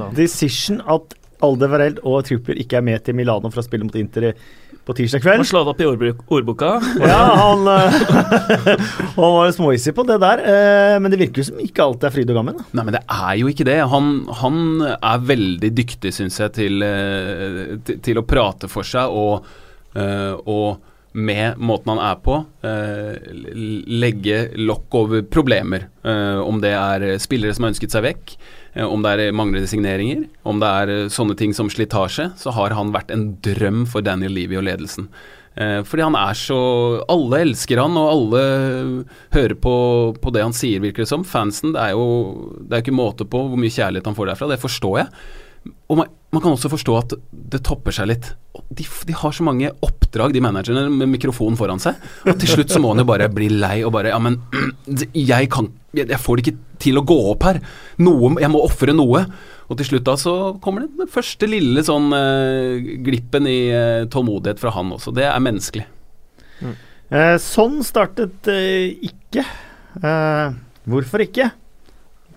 annet. 0.09 0.17
decision 0.17 0.81
at 0.89 1.13
Aldevareld 1.45 1.99
og 2.07 2.23
Trippier 2.25 2.57
ikke 2.61 2.79
er 2.79 2.85
med 2.85 3.03
til 3.05 3.17
Milano 3.17 3.51
for 3.51 3.61
å 3.61 3.65
spille 3.65 3.85
mot 3.85 3.97
Inter 3.99 4.31
på 4.85 4.95
tirsdag 4.97 5.23
kveld. 5.23 5.41
Han 5.41 5.49
slått 5.49 5.69
opp 5.71 5.81
i 5.81 5.87
ordbruk, 5.89 6.23
ordboka. 6.31 6.71
ja, 7.01 7.19
han, 7.41 7.67
han 9.17 9.35
var 9.37 9.53
småhissig 9.55 9.95
på 9.97 10.05
det 10.07 10.19
der. 10.21 10.43
Men 11.01 11.13
det 11.13 11.19
virker 11.21 11.41
jo 11.41 11.47
som 11.49 11.61
ikke 11.63 11.85
alt 11.85 12.05
er 12.05 12.13
fryd 12.13 12.33
og 12.33 12.39
gammen. 12.39 12.63
Nei, 12.71 12.85
men 12.85 12.97
det 12.97 13.03
er 13.03 13.35
jo 13.41 13.51
ikke 13.51 13.67
det. 13.67 13.79
Han, 13.91 14.11
han 14.41 14.59
er 14.95 15.29
veldig 15.31 15.71
dyktig, 15.75 16.13
syns 16.15 16.39
jeg, 16.41 16.55
til, 16.57 16.85
til, 17.87 18.01
til, 18.05 18.21
å 18.21 18.27
prate 18.27 18.69
for 18.71 18.87
seg 18.87 19.09
og, 19.09 19.47
og 19.95 20.91
med 21.15 21.61
måten 21.63 21.93
han 21.93 22.01
er 22.03 22.17
på, 22.19 22.37
legge 24.03 24.39
lokk 24.59 24.97
over 24.99 25.23
problemer. 25.31 25.87
om 26.43 26.59
det 26.61 26.73
er 26.75 27.07
spillere 27.23 27.55
som 27.55 27.65
har 27.65 27.73
ønsket 27.73 27.95
seg 27.95 28.03
vekk, 28.09 28.35
om 28.83 29.05
det 29.05 29.13
er 29.15 29.35
manglende 29.35 29.69
signeringer, 29.71 30.25
om 30.43 30.59
det 30.59 30.67
er 30.67 31.09
sånne 31.13 31.37
ting 31.39 31.55
som 31.55 31.69
slitasje, 31.71 32.31
så 32.35 32.51
har 32.57 32.75
han 32.75 32.91
vært 32.95 33.13
en 33.13 33.29
drøm 33.45 33.85
for 33.87 34.03
Daniel 34.03 34.35
Levy 34.35 34.59
og 34.59 34.67
ledelsen. 34.67 35.07
fordi 35.55 36.03
han 36.03 36.15
er 36.19 36.33
så 36.35 36.57
Alle 37.07 37.37
elsker 37.45 37.79
han, 37.79 37.95
og 37.95 38.09
alle 38.11 38.41
hører 39.31 39.55
på, 39.55 39.75
på 40.19 40.33
det 40.35 40.43
han 40.43 40.53
sier, 40.53 40.83
virker 40.83 41.05
det 41.05 41.07
som. 41.13 41.23
Fansen, 41.23 41.71
det 41.71 41.79
er 41.79 41.95
jo 41.95 42.59
det 42.59 42.75
er 42.75 42.83
ikke 42.83 42.97
måte 42.97 43.23
på 43.23 43.45
hvor 43.47 43.59
mye 43.59 43.71
kjærlighet 43.71 44.05
han 44.11 44.17
får 44.17 44.33
derfra. 44.33 44.51
Det 44.51 44.59
forstår 44.59 44.99
jeg. 44.99 45.07
Og 45.87 46.01
man, 46.01 46.11
man, 46.35 46.43
kan 46.43 46.53
også 46.53 46.71
forstå 46.71 46.97
at 46.99 47.15
det 47.55 47.61
topper 47.65 47.95
seg 47.95 48.09
litt. 48.11 48.29
De, 48.69 48.83
de, 48.83 49.15
har 49.15 49.33
så 49.35 49.45
mange 49.47 49.71
oppdrag, 49.85 50.35
de 50.35 50.43
managerne, 50.43 50.85
med 50.91 51.11
mikrofonen 51.13 51.57
foran 51.59 51.81
seg. 51.81 51.97
Og 52.27 52.35
til 52.41 52.51
slutt 52.51 52.75
så 52.75 52.81
må 52.83 52.91
han 52.93 53.03
jo 53.03 53.07
bare 53.09 53.31
bli 53.31 53.49
lei 53.53 53.79
og 53.87 53.93
bare 53.95 54.13
Ja, 54.13 54.21
men 54.21 54.41
jeg 55.31 55.49
kan 55.53 55.71
Jeg 55.95 56.19
får 56.21 56.37
det 56.37 56.45
ikke 56.45 56.79
til 56.85 56.99
å 56.99 57.05
gå 57.07 57.19
opp 57.31 57.47
her. 57.47 57.61
Noe, 58.03 58.35
jeg 58.43 58.51
må 58.51 58.63
ofre 58.63 58.95
noe. 58.95 59.25
Og 59.65 59.79
til 59.79 59.87
slutt 59.93 60.05
da 60.05 60.17
så 60.19 60.35
kommer 60.61 60.83
det 60.83 60.99
den 60.99 61.09
første 61.11 61.47
lille 61.49 61.81
sånn 61.87 62.11
uh, 62.13 62.75
glippen 63.05 63.47
i 63.49 63.59
uh, 63.71 64.03
tålmodighet 64.11 64.59
fra 64.61 64.75
han 64.75 64.91
også. 64.93 65.15
Det 65.15 65.25
er 65.25 65.41
menneskelig. 65.41 65.87
Mm. 66.61 66.75
Eh, 67.13 67.35
sånn 67.41 67.81
startet 67.85 68.49
eh, 68.49 68.89
ikke. 69.05 69.45
Eh, 70.01 70.55
hvorfor 70.89 71.23
ikke? 71.25 71.51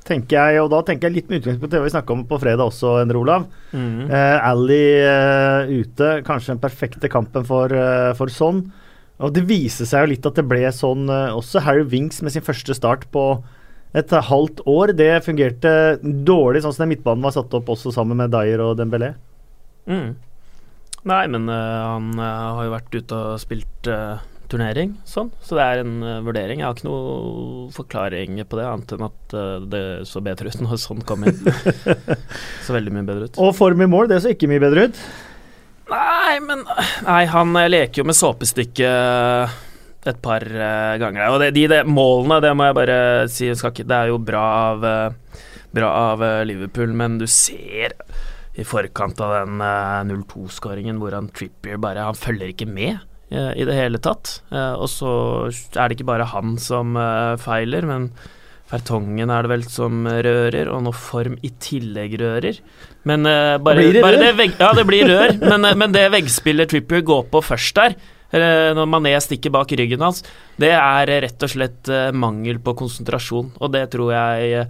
Tenker 0.08 0.38
jeg, 0.38 0.62
og 0.62 0.70
da 0.72 0.80
tenker 0.86 1.08
jeg 1.08 1.18
litt 1.18 1.30
med 1.30 1.42
utgangspunkt 1.42 1.72
i 1.72 1.76
det 1.76 1.84
vi 1.84 1.92
snakka 1.92 2.14
om 2.14 2.24
på 2.28 2.38
fredag 2.40 2.70
også, 2.70 2.94
Endre 3.02 3.20
Olav. 3.20 3.46
Mm. 3.72 4.08
Eh, 4.08 4.48
Ally 4.48 4.82
eh, 5.04 5.72
ute, 5.82 6.10
kanskje 6.26 6.54
den 6.54 6.62
perfekte 6.62 7.10
kampen 7.12 7.46
for, 7.48 7.72
eh, 7.72 8.12
for 8.18 8.32
sånn. 8.32 8.64
Og 9.18 9.34
det 9.34 9.44
viser 9.48 9.88
seg 9.88 10.04
jo 10.04 10.12
litt 10.12 10.28
at 10.30 10.38
det 10.38 10.46
ble 10.46 10.62
sånn 10.72 11.08
også. 11.10 11.64
Harry 11.66 11.82
Winks 11.90 12.20
med 12.22 12.30
sin 12.34 12.44
første 12.46 12.76
start 12.76 13.08
på 13.14 13.24
et 13.98 14.12
halvt 14.12 14.62
år. 14.70 14.92
Det 14.94 15.10
fungerte 15.26 15.72
dårlig, 16.02 16.62
sånn 16.62 16.76
som 16.76 16.84
den 16.84 16.94
midtbanen 16.94 17.26
var 17.26 17.34
satt 17.34 17.56
opp 17.58 17.72
også 17.74 17.90
sammen 17.96 18.20
med 18.20 18.30
Dyer 18.30 18.62
og 18.62 18.76
Dembélé. 18.78 19.16
Mm. 19.90 20.12
Nei, 21.10 21.24
men 21.34 21.50
han 21.50 22.12
har 22.22 22.62
jo 22.62 22.76
vært 22.76 22.94
ute 22.94 23.18
og 23.18 23.42
spilt 23.42 23.90
turnering, 24.48 24.94
sånn. 25.08 25.30
Så 25.44 25.56
det 25.58 25.64
er 25.64 25.82
en 25.82 26.00
uh, 26.02 26.24
vurdering. 26.24 26.62
Jeg 26.62 26.66
har 26.68 26.76
ikke 26.76 26.88
noe 26.88 27.68
forklaring 27.74 28.40
på 28.48 28.58
det, 28.58 28.66
annet 28.66 28.92
enn 28.96 29.06
at 29.08 29.36
uh, 29.36 29.56
det 29.68 29.82
så 30.08 30.22
bedre 30.24 30.50
ut 30.50 30.60
når 30.64 30.82
sånn 30.82 31.04
kom 31.08 31.26
inn. 31.28 31.40
så 32.66 32.76
veldig 32.76 32.94
mye 32.94 33.08
bedre 33.08 33.28
ut. 33.28 33.40
Og 33.44 33.56
form 33.56 33.84
i 33.84 33.90
mål, 33.90 34.10
det 34.12 34.22
så 34.24 34.32
ikke 34.34 34.50
mye 34.50 34.64
bedre 34.64 34.88
ut? 34.88 35.00
Nei, 35.88 36.36
men 36.44 36.64
Nei, 37.06 37.22
han 37.32 37.56
leker 37.70 38.02
jo 38.02 38.08
med 38.08 38.16
såpestykket 38.16 40.08
et 40.08 40.22
par 40.24 40.44
uh, 40.44 40.94
ganger. 41.00 41.28
Og 41.32 41.44
det, 41.44 41.52
de, 41.56 41.66
de, 41.72 41.82
målene, 41.88 42.40
det 42.44 42.54
må 42.56 42.68
jeg 42.68 42.78
bare 42.80 42.98
si, 43.32 43.52
det 43.52 44.00
er 44.00 44.12
jo 44.12 44.20
bra 44.20 44.46
av, 44.72 44.88
bra 45.76 45.92
av 46.12 46.24
Liverpool, 46.48 46.96
men 46.96 47.20
du 47.20 47.26
ser 47.28 47.96
i 48.58 48.64
forkant 48.66 49.20
av 49.22 49.36
den 49.36 49.60
0-2-skåringen 50.08 50.96
hvor 50.98 51.14
han 51.14 51.28
Trippier 51.30 51.78
bare 51.78 52.08
Han 52.08 52.16
følger 52.18 52.50
ikke 52.50 52.66
med 52.66 52.96
i 53.30 53.64
det 53.68 53.76
hele 53.76 54.00
tatt. 54.02 54.40
Eh, 54.52 54.74
og 54.78 54.88
så 54.92 55.12
er 55.76 55.88
det 55.88 55.98
ikke 55.98 56.08
bare 56.08 56.28
han 56.32 56.56
som 56.62 56.96
eh, 56.96 57.36
feiler, 57.42 57.86
men 57.88 58.10
Fertongen 58.68 59.30
er 59.32 59.46
det 59.46 59.50
vel 59.52 59.62
som 59.72 60.04
rører, 60.04 60.68
og 60.68 60.82
noe 60.84 60.96
form 60.96 61.38
i 61.44 61.50
tillegg 61.56 62.18
rører. 62.20 62.58
Men 63.08 63.24
bare, 63.24 63.78
blir 63.80 63.94
det 63.96 64.02
bare 64.04 64.18
det 64.20 64.34
vegg, 64.36 64.58
Ja, 64.60 64.74
det 64.76 64.84
blir 64.84 65.08
rør, 65.08 65.32
men, 65.40 65.64
men 65.80 65.94
det 65.94 66.02
veggspillet 66.12 66.68
Trippier 66.68 67.00
går 67.00 67.30
på 67.32 67.40
først 67.40 67.80
der, 67.80 67.96
når 68.76 68.90
Mané 68.92 69.14
stikker 69.24 69.54
bak 69.54 69.72
ryggen 69.72 70.04
hans, 70.04 70.20
det 70.60 70.74
er 70.76 71.14
rett 71.24 71.46
og 71.46 71.48
slett 71.48 71.88
mangel 72.12 72.60
på 72.60 72.76
konsentrasjon, 72.76 73.54
og 73.56 73.72
det 73.72 73.86
tror 73.94 74.12
jeg 74.12 74.66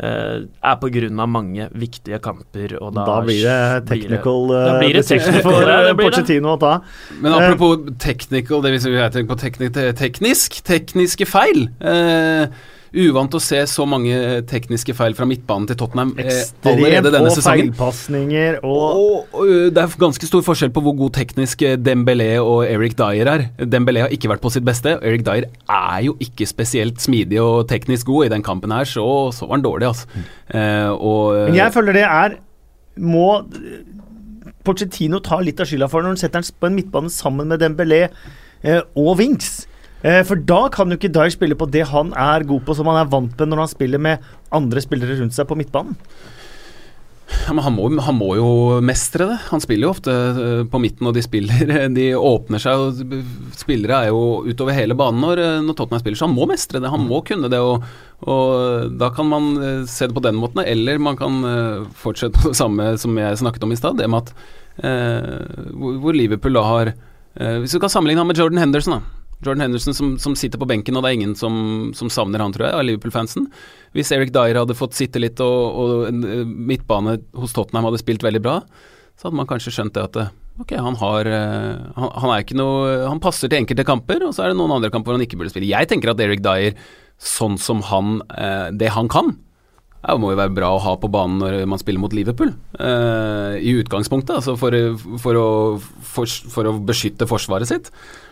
er 0.00 0.76
på 0.80 0.90
grunn 0.94 1.20
av 1.20 1.28
mange 1.28 1.68
viktige 1.76 2.20
kamper. 2.24 2.76
Og 2.80 2.94
da, 2.96 3.04
da 3.08 3.18
blir 3.26 3.44
det 3.44 3.86
technical 3.90 4.48
det 4.50 4.64
da 4.64 4.74
blir 4.80 4.96
det 4.96 5.04
technical, 5.08 5.44
for 5.44 5.68
det, 5.68 6.24
det 6.30 6.40
å 6.40 6.56
ta. 6.60 6.74
Men 7.20 7.36
apropos 7.36 7.78
uh, 7.78 7.94
technical, 8.00 8.64
det 8.64 8.74
vil 8.74 8.84
si 8.84 8.94
jeg 8.94 9.14
tenker 9.16 9.30
på 9.34 9.40
teknik, 9.44 9.80
teknisk, 10.00 10.60
tekniske 10.66 11.28
feil. 11.28 11.66
Uh, 11.84 12.48
uvant 12.90 13.34
å 13.36 13.40
se 13.42 13.60
så 13.70 13.84
mange 13.88 14.14
tekniske 14.50 14.94
feil 14.98 15.14
fra 15.18 15.26
midtbanen 15.28 15.68
til 15.70 15.78
Tottenham 15.78 16.12
eh, 16.18 16.42
allerede 16.66 17.12
denne 17.14 17.30
sesongen. 17.34 17.70
feilpasninger 17.70 18.58
og, 18.66 18.82
og, 18.88 19.36
og 19.36 19.52
Det 19.76 19.84
er 19.84 19.94
ganske 20.00 20.30
stor 20.30 20.42
forskjell 20.46 20.72
på 20.74 20.82
hvor 20.84 20.96
god 20.98 21.14
teknisk 21.18 21.62
Dembélé 21.78 22.32
og 22.42 22.64
Eric 22.66 22.96
Dyer 22.98 23.30
er. 23.30 23.46
Dembélé 23.60 24.04
har 24.04 24.14
ikke 24.14 24.32
vært 24.32 24.42
på 24.42 24.52
sitt 24.52 24.66
beste. 24.66 24.96
Eric 25.06 25.24
Dyer 25.26 25.46
er 25.70 26.02
jo 26.08 26.16
ikke 26.22 26.48
spesielt 26.50 27.00
smidig 27.02 27.40
og 27.42 27.68
teknisk 27.70 28.10
god. 28.10 28.26
I 28.26 28.34
den 28.34 28.46
kampen 28.46 28.74
her 28.74 28.88
så, 28.88 29.06
så 29.34 29.46
var 29.46 29.58
han 29.58 29.66
dårlig, 29.66 29.90
altså. 29.92 30.10
Mm. 30.14 30.28
Eh, 30.58 30.90
og, 30.90 31.24
Men 31.48 31.58
jeg 31.60 31.74
føler 31.76 32.00
det 32.00 32.06
er 32.08 32.38
Må 33.00 33.26
Pochettino 34.66 35.20
ta 35.24 35.38
litt 35.40 35.60
av 35.62 35.68
skylda 35.68 35.88
for 35.88 36.04
når 36.04 36.16
han 36.16 36.20
setter 36.20 36.42
han 36.42 36.60
på 36.60 36.68
en 36.68 36.76
midtbane 36.76 37.12
sammen 37.12 37.48
med 37.48 37.62
Dembélé 37.62 38.02
eh, 38.06 38.82
og 38.98 39.14
Winks. 39.20 39.69
Eh, 40.00 40.22
for 40.24 40.40
da 40.48 40.64
kan 40.72 40.88
jo 40.88 40.96
ikke 40.96 41.12
Dyer 41.12 41.32
spille 41.34 41.56
på 41.58 41.68
det 41.68 41.84
han 41.90 42.14
er 42.16 42.46
god 42.48 42.64
på, 42.64 42.76
som 42.76 42.88
han 42.88 43.02
er 43.02 43.08
vant 43.12 43.32
med 43.36 43.52
når 43.52 43.64
han 43.66 43.72
spiller 43.72 44.00
med 44.00 44.28
andre 44.54 44.82
spillere 44.84 45.18
rundt 45.20 45.36
seg 45.36 45.48
på 45.48 45.58
midtbanen. 45.60 45.96
Ja, 47.30 47.52
men 47.54 47.62
han 47.62 47.76
må, 47.76 47.84
han 48.02 48.16
må, 48.18 48.32
jo 48.34 48.80
mestre 48.82 49.28
det. 49.30 49.36
Han 49.52 49.62
spiller 49.62 49.86
jo 49.86 49.92
ofte 49.92 50.10
uh, 50.10 50.62
på 50.66 50.80
midten, 50.82 51.06
og 51.06 51.14
de 51.14 51.22
spiller 51.22 51.70
De 51.98 52.08
åpner 52.18 52.62
seg, 52.62 52.80
og 52.80 53.54
spillere 53.54 54.00
er 54.00 54.10
jo 54.10 54.40
utover 54.48 54.74
hele 54.74 54.96
banen 54.98 55.22
når, 55.22 55.42
når 55.62 55.76
Tottenham 55.78 56.02
spiller, 56.02 56.18
så 56.18 56.26
han 56.26 56.34
må 56.34 56.48
mestre 56.50 56.82
det. 56.82 56.90
Han 56.90 57.06
må 57.06 57.20
kunne 57.26 57.52
det, 57.52 57.60
og, 57.62 57.86
og 58.26 58.96
da 58.98 59.12
kan 59.14 59.30
man 59.30 59.52
se 59.86 60.10
det 60.10 60.16
på 60.16 60.24
den 60.26 60.40
måten, 60.42 60.64
eller 60.64 60.98
man 60.98 61.20
kan 61.20 61.38
fortsette 62.02 62.34
på 62.34 62.50
det 62.50 62.58
samme 62.58 62.90
som 62.98 63.22
jeg 63.22 63.38
snakket 63.44 63.68
om 63.68 63.76
i 63.76 63.78
stad, 63.78 64.00
det 64.00 64.10
med 64.10 64.26
at 64.26 64.34
hvor, 65.70 66.02
hvor 66.02 66.16
Liverpool 66.16 66.56
da 66.56 66.66
har 66.66 66.92
Hvis 67.62 67.74
du 67.74 67.80
kan 67.82 67.92
sammenligne 67.92 68.24
ham 68.24 68.30
med 68.32 68.38
Jordan 68.42 68.62
Henderson, 68.62 68.98
da 68.98 69.19
Jordan 69.40 69.64
Henderson 69.64 69.96
som, 69.96 70.18
som, 70.20 70.34
sitter 70.36 70.60
på 70.60 70.68
benken, 70.68 70.96
og 70.96 71.04
det 71.04 71.10
er 71.10 71.16
ingen 71.16 71.36
som, 71.38 71.54
som 71.96 72.10
savner 72.12 72.42
han, 72.44 72.52
tror 72.52 72.66
jeg, 72.66 72.76
av 72.76 72.84
Liverpool-fansen. 72.84 73.48
Hvis 73.96 74.12
Eric 74.12 74.34
Dyer 74.36 74.58
hadde 74.60 74.76
fått 74.76 74.98
sitte 74.98 75.22
litt 75.22 75.40
og, 75.40 75.80
og 75.80 76.10
eh, 76.10 76.44
midtbane 76.44 77.16
hos 77.40 77.56
Tottenham 77.56 77.88
hadde 77.88 78.02
spilt 78.02 78.24
veldig 78.26 78.42
bra, 78.44 78.60
så 79.16 79.28
hadde 79.28 79.40
man 79.40 79.48
kanskje 79.48 79.72
skjønt 79.72 79.96
det 79.96 80.04
at 80.04 80.20
eh, 80.20 80.32
ok, 80.60 80.76
han 80.76 80.98
har 81.00 81.30
eh, 81.32 81.80
han, 81.96 82.12
han, 82.20 82.34
er 82.34 82.44
ikke 82.44 82.60
noe 82.60 82.98
Han 83.08 83.22
passer 83.24 83.48
til 83.48 83.62
enkelte 83.62 83.88
kamper, 83.88 84.26
og 84.28 84.36
så 84.36 84.44
er 84.44 84.52
det 84.52 84.60
noen 84.60 84.76
andre 84.76 84.92
kamper 84.92 85.12
hvor 85.12 85.20
han 85.20 85.24
ikke 85.24 85.40
burde 85.40 85.54
spille. 85.54 85.72
Jeg 85.72 85.88
tenker 85.88 86.12
at 86.12 86.20
Eric 86.20 86.44
Dyer, 86.44 86.76
sånn 87.20 87.58
som 87.60 87.82
han 87.84 88.22
Det 88.80 88.88
han 88.94 89.08
kan, 89.12 89.34
det 90.00 90.14
må 90.16 90.30
jo 90.32 90.38
være 90.38 90.54
bra 90.56 90.70
å 90.72 90.80
ha 90.80 90.94
på 90.96 91.10
banen 91.12 91.42
når 91.42 91.66
man 91.68 91.80
spiller 91.80 92.00
mot 92.00 92.14
Liverpool, 92.16 92.54
i 93.60 93.74
utgangspunktet. 93.76 94.32
Altså 94.38 94.54
for, 94.56 94.72
for, 95.20 95.36
å, 95.36 95.50
for, 96.14 96.32
for, 96.54 96.70
å, 96.70 96.78
beskytte 96.88 97.28
forsvaret 97.28 97.68
sitt. 97.68 97.90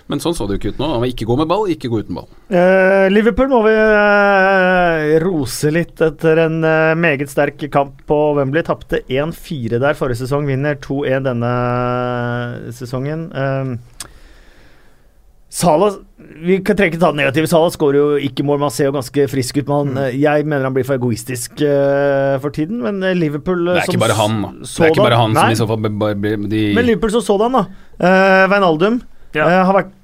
Men 0.09 0.23
sånn 0.25 0.37
så 0.37 0.47
det 0.49 0.57
jo 0.57 0.61
ikke 0.63 0.73
ut 0.73 0.81
nå. 0.81 0.89
Han 0.95 1.03
var 1.03 1.11
ikke 1.11 1.27
gå 1.29 1.37
med 1.37 1.51
ball, 1.51 1.67
ikke 1.69 1.91
gå 1.93 2.01
uten 2.01 2.17
ball. 2.17 2.29
Eh, 2.49 3.09
Liverpool 3.13 3.51
må 3.53 3.61
vi 3.67 3.75
eh, 3.77 5.17
rose 5.21 5.73
litt 5.75 6.01
etter 6.05 6.41
en 6.47 6.63
eh, 6.65 6.95
meget 6.97 7.29
sterk 7.29 7.67
kamp 7.75 8.01
på 8.09 8.19
Wembley. 8.39 8.65
Tapte 8.65 9.03
1-4 9.05 9.83
der 9.83 9.99
forrige 9.99 10.23
sesong, 10.23 10.49
vinner 10.49 10.81
2-1 10.81 11.29
denne 11.29 11.53
sesongen. 12.79 13.29
Eh, 13.37 14.09
Salah 15.49 15.95
Vi 16.45 16.59
kan 16.61 16.77
ikke 16.77 17.01
ta 17.01 17.11
det 17.13 17.23
negative. 17.23 17.49
Salah 17.49 17.71
skårer 17.73 17.99
jo 17.99 18.07
ikke 18.29 18.45
mål. 18.47 18.61
Man 18.61 18.73
ser 18.75 18.91
jo 18.91 18.95
ganske 18.99 19.25
frisk 19.33 19.61
ut. 19.61 19.69
Man, 19.71 19.95
mm. 19.97 20.17
Jeg 20.21 20.45
mener 20.45 20.69
han 20.69 20.77
blir 20.77 20.87
for 20.87 20.99
egoistisk 20.99 21.63
uh, 21.65 22.37
for 22.43 22.55
tiden, 22.55 22.83
men 22.85 23.01
eh, 23.03 23.17
Liverpool 23.17 23.65
Det 23.71 23.79
er 23.83 23.93
ikke 23.93 24.03
bare 24.03 24.19
han, 24.19 24.41
da. 24.45 24.51
Det 24.61 24.85
er 24.85 24.93
ikke 24.93 25.07
bare 25.07 25.21
han 25.23 25.39
som 25.39 25.55
i 25.55 25.59
så 25.59 25.69
fall 25.71 25.89
de 25.89 26.65
Men 26.77 26.85
Liverpool 26.85 27.15
som 27.17 27.25
sådan, 27.25 27.57
da. 27.57 27.65
Uh, 27.99 28.45
Veinaldum 28.53 29.01
ja. 29.35 29.47
uh, 29.47 29.63
har 29.71 29.75
vært 29.81 29.95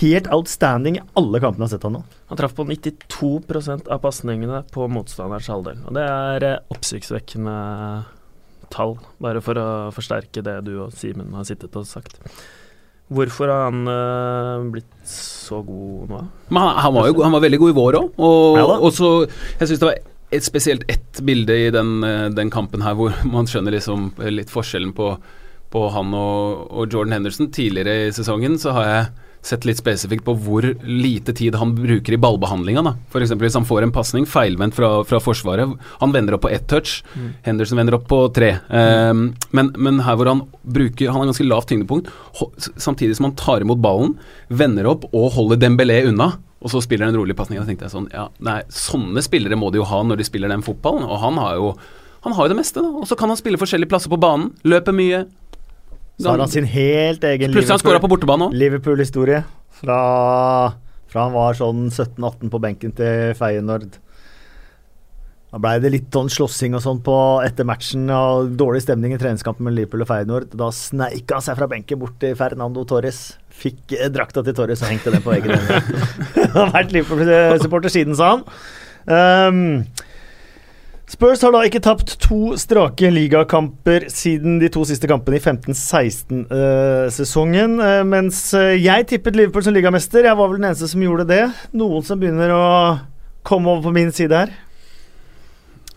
helt 0.00 0.28
outstanding 0.34 0.98
i 0.98 1.04
alle 1.18 1.40
kampene 1.42 1.64
jeg 1.64 1.68
har 1.68 1.74
sett 1.76 1.86
han 1.88 1.96
nå. 1.98 2.04
Han 2.30 2.40
traff 2.40 2.54
på 2.56 2.66
92% 2.68 3.88
av 3.90 4.02
pasningene 4.04 4.62
på 4.72 4.86
motstanderens 4.92 5.48
halvdel. 5.50 5.80
Og 5.88 5.96
det 5.96 6.04
er 6.04 6.48
oppsiktsvekkende 6.74 7.56
tall, 8.72 8.96
bare 9.22 9.42
for 9.44 9.58
å 9.60 9.68
forsterke 9.94 10.44
det 10.44 10.60
du 10.66 10.74
og 10.84 10.94
Simen 10.96 11.34
har 11.36 11.46
sittet 11.48 11.76
og 11.78 11.88
sagt. 11.88 12.20
Hvorfor 13.08 13.48
har 13.48 13.70
han 13.70 13.88
uh, 13.88 14.68
blitt 14.68 14.90
så 15.08 15.62
god 15.64 16.10
nå? 16.12 16.20
Men 16.52 16.60
han, 16.60 16.74
han, 16.84 16.94
var 16.94 17.08
jo 17.08 17.22
han 17.24 17.32
var 17.32 17.44
veldig 17.46 17.60
god 17.62 17.72
i 17.72 17.76
vår 17.78 17.98
òg. 18.02 18.10
Og, 18.20 18.58
ja, 18.60 18.66
og 18.76 18.92
så 18.92 19.10
Jeg 19.24 19.70
syns 19.70 19.80
det 19.80 19.88
var 19.88 19.96
et, 19.96 20.44
spesielt 20.44 20.84
ett 20.92 21.22
bilde 21.24 21.56
i 21.56 21.70
den, 21.72 22.02
eh, 22.04 22.26
den, 22.36 22.52
kampen 22.52 22.84
her 22.84 22.98
hvor 22.98 23.16
man 23.24 23.48
skjønner 23.48 23.72
liksom 23.72 24.10
litt 24.28 24.52
forskjellen 24.52 24.92
på, 24.92 25.14
på 25.72 25.86
han 25.94 26.12
og, 26.12 26.68
og 26.68 26.92
Jordan 26.92 27.16
Henderson. 27.16 27.48
Tidligere 27.48 28.10
i 28.10 28.12
sesongen 28.12 28.60
så 28.60 28.76
har 28.76 28.90
jeg 28.90 29.08
sett 29.44 29.64
litt 29.68 29.78
spesifikt 29.80 30.24
på 30.26 30.34
hvor 30.42 30.66
lite 30.84 31.32
tid 31.36 31.56
han 31.58 31.74
bruker 31.76 32.14
i 32.14 32.20
ballbehandlinga. 32.20 32.82
F.eks. 33.10 33.34
hvis 33.38 33.58
han 33.58 33.66
får 33.68 33.86
en 33.86 33.94
pasning 33.94 34.26
feilvendt 34.28 34.76
fra, 34.76 34.90
fra, 35.08 35.20
Forsvaret. 35.22 35.74
Han 36.00 36.14
vender 36.14 36.36
opp 36.36 36.44
på 36.46 36.52
ett 36.52 36.66
touch, 36.70 37.02
mm. 37.14 37.30
Henderson 37.46 37.80
vender 37.80 37.98
opp 37.98 38.08
på 38.10 38.20
tre. 38.34 38.54
Um, 38.68 39.32
men, 39.50 39.72
men, 39.76 40.02
her 40.06 40.18
hvor 40.18 40.30
han 40.30 40.44
bruker 40.62 41.10
Han 41.10 41.22
har 41.22 41.30
ganske 41.30 41.46
lavt 41.46 41.70
tyngdepunkt, 41.70 42.10
samtidig 42.76 43.16
som 43.16 43.28
han 43.28 43.36
tar 43.38 43.64
imot 43.64 43.82
ballen, 43.82 44.16
vender 44.48 44.88
opp 44.90 45.08
og 45.12 45.32
holder 45.36 45.60
Dembélé 45.60 46.02
unna. 46.08 46.34
Og 46.58 46.72
så 46.72 46.82
spiller 46.82 47.06
han 47.06 47.14
en 47.14 47.20
rolig 47.20 47.36
pasning. 47.38 47.60
Da 47.60 47.68
tenkte 47.68 47.86
jeg 47.86 47.94
sånn 47.94 48.10
Ja, 48.10 48.26
nei, 48.42 48.60
sånne 48.72 49.22
spillere 49.22 49.58
må 49.58 49.70
de 49.70 49.82
jo 49.82 49.86
ha 49.88 50.02
når 50.02 50.20
de 50.20 50.26
spiller 50.26 50.50
den 50.50 50.64
fotballen. 50.66 51.06
Og 51.06 51.20
han 51.22 51.38
har 51.38 51.58
jo 51.60 51.72
han 52.24 52.34
har 52.34 52.48
jo 52.48 52.50
det 52.50 52.58
meste, 52.58 52.82
da. 52.82 52.90
Og 52.98 53.06
så 53.06 53.14
kan 53.18 53.30
han 53.30 53.38
spille 53.38 53.60
forskjellige 53.60 53.90
plasser 53.92 54.10
på 54.10 54.18
banen. 54.20 54.50
Løper 54.66 54.94
mye, 54.96 55.22
så 56.18 56.32
har 56.32 56.42
han 56.42 56.50
sin 56.50 56.66
helt 56.66 57.24
egen. 57.24 57.52
Liverpool-historie. 58.50 59.44
Fra, 59.78 59.98
fra, 61.06 61.24
han 61.28 61.34
var 61.36 61.54
sånn 61.54 61.86
17-18 61.92 62.50
på 62.50 62.60
benken 62.62 62.94
til 62.98 63.34
Feyenoord. 63.38 64.00
Da 65.48 65.60
blei 65.62 65.78
det 65.80 65.92
litt 65.94 66.08
sånn 66.12 66.28
slåssing 66.28 66.74
og 66.76 66.82
sånn 66.84 66.98
på 67.06 67.14
etter 67.40 67.64
matchen 67.64 68.10
og 68.12 68.50
dårlig 68.60 68.82
stemning 68.84 69.14
i 69.14 69.20
treningskampen 69.20 69.64
med 69.64 69.78
Liverpool 69.78 70.04
og 70.04 70.10
Feyenoord. 70.10 70.50
Da 70.58 70.68
sneika 70.74 71.38
han 71.38 71.46
seg 71.46 71.56
fra 71.60 71.70
benken 71.70 72.02
bort 72.02 72.18
til 72.20 72.34
Fernando 72.36 72.82
Torres. 72.88 73.22
Fikk 73.48 73.94
eh, 73.96 74.10
drakta 74.12 74.42
til 74.44 74.58
Torres 74.58 74.82
og 74.82 74.90
hengte 74.90 75.14
den 75.14 75.24
på 75.24 75.32
veggen. 75.32 75.54
han 75.54 76.52
har 76.58 76.74
vært 76.74 76.92
Liverpool-supporter 76.98 77.94
siden, 77.94 78.18
sa 78.18 78.34
han. 78.34 78.44
Um, 79.08 79.62
Spurs 81.08 81.40
har 81.40 81.54
da 81.54 81.62
ikke 81.64 81.80
tapt 81.80 82.18
to 82.20 82.52
strake 82.60 83.08
ligakamper 83.08 84.04
siden 84.12 84.58
de 84.60 84.68
to 84.72 84.84
siste 84.84 85.08
kampene 85.08 85.36
i 85.38 85.40
15-16-sesongen. 85.40 87.78
Uh, 87.80 88.02
uh, 88.02 88.04
mens 88.04 88.52
uh, 88.52 88.76
jeg 88.76 89.06
tippet 89.08 89.32
Liverpool 89.38 89.64
som 89.64 89.72
ligamester. 89.72 90.20
Jeg 90.28 90.36
var 90.36 90.48
vel 90.50 90.60
den 90.60 90.68
eneste 90.68 90.84
som 90.92 91.00
gjorde 91.06 91.24
det. 91.30 91.48
Noen 91.72 92.04
som 92.04 92.20
begynner 92.20 92.52
å 92.52 93.00
komme 93.48 93.72
over 93.72 93.88
på 93.88 93.96
min 93.96 94.12
side 94.12 94.36
her. 94.36 94.52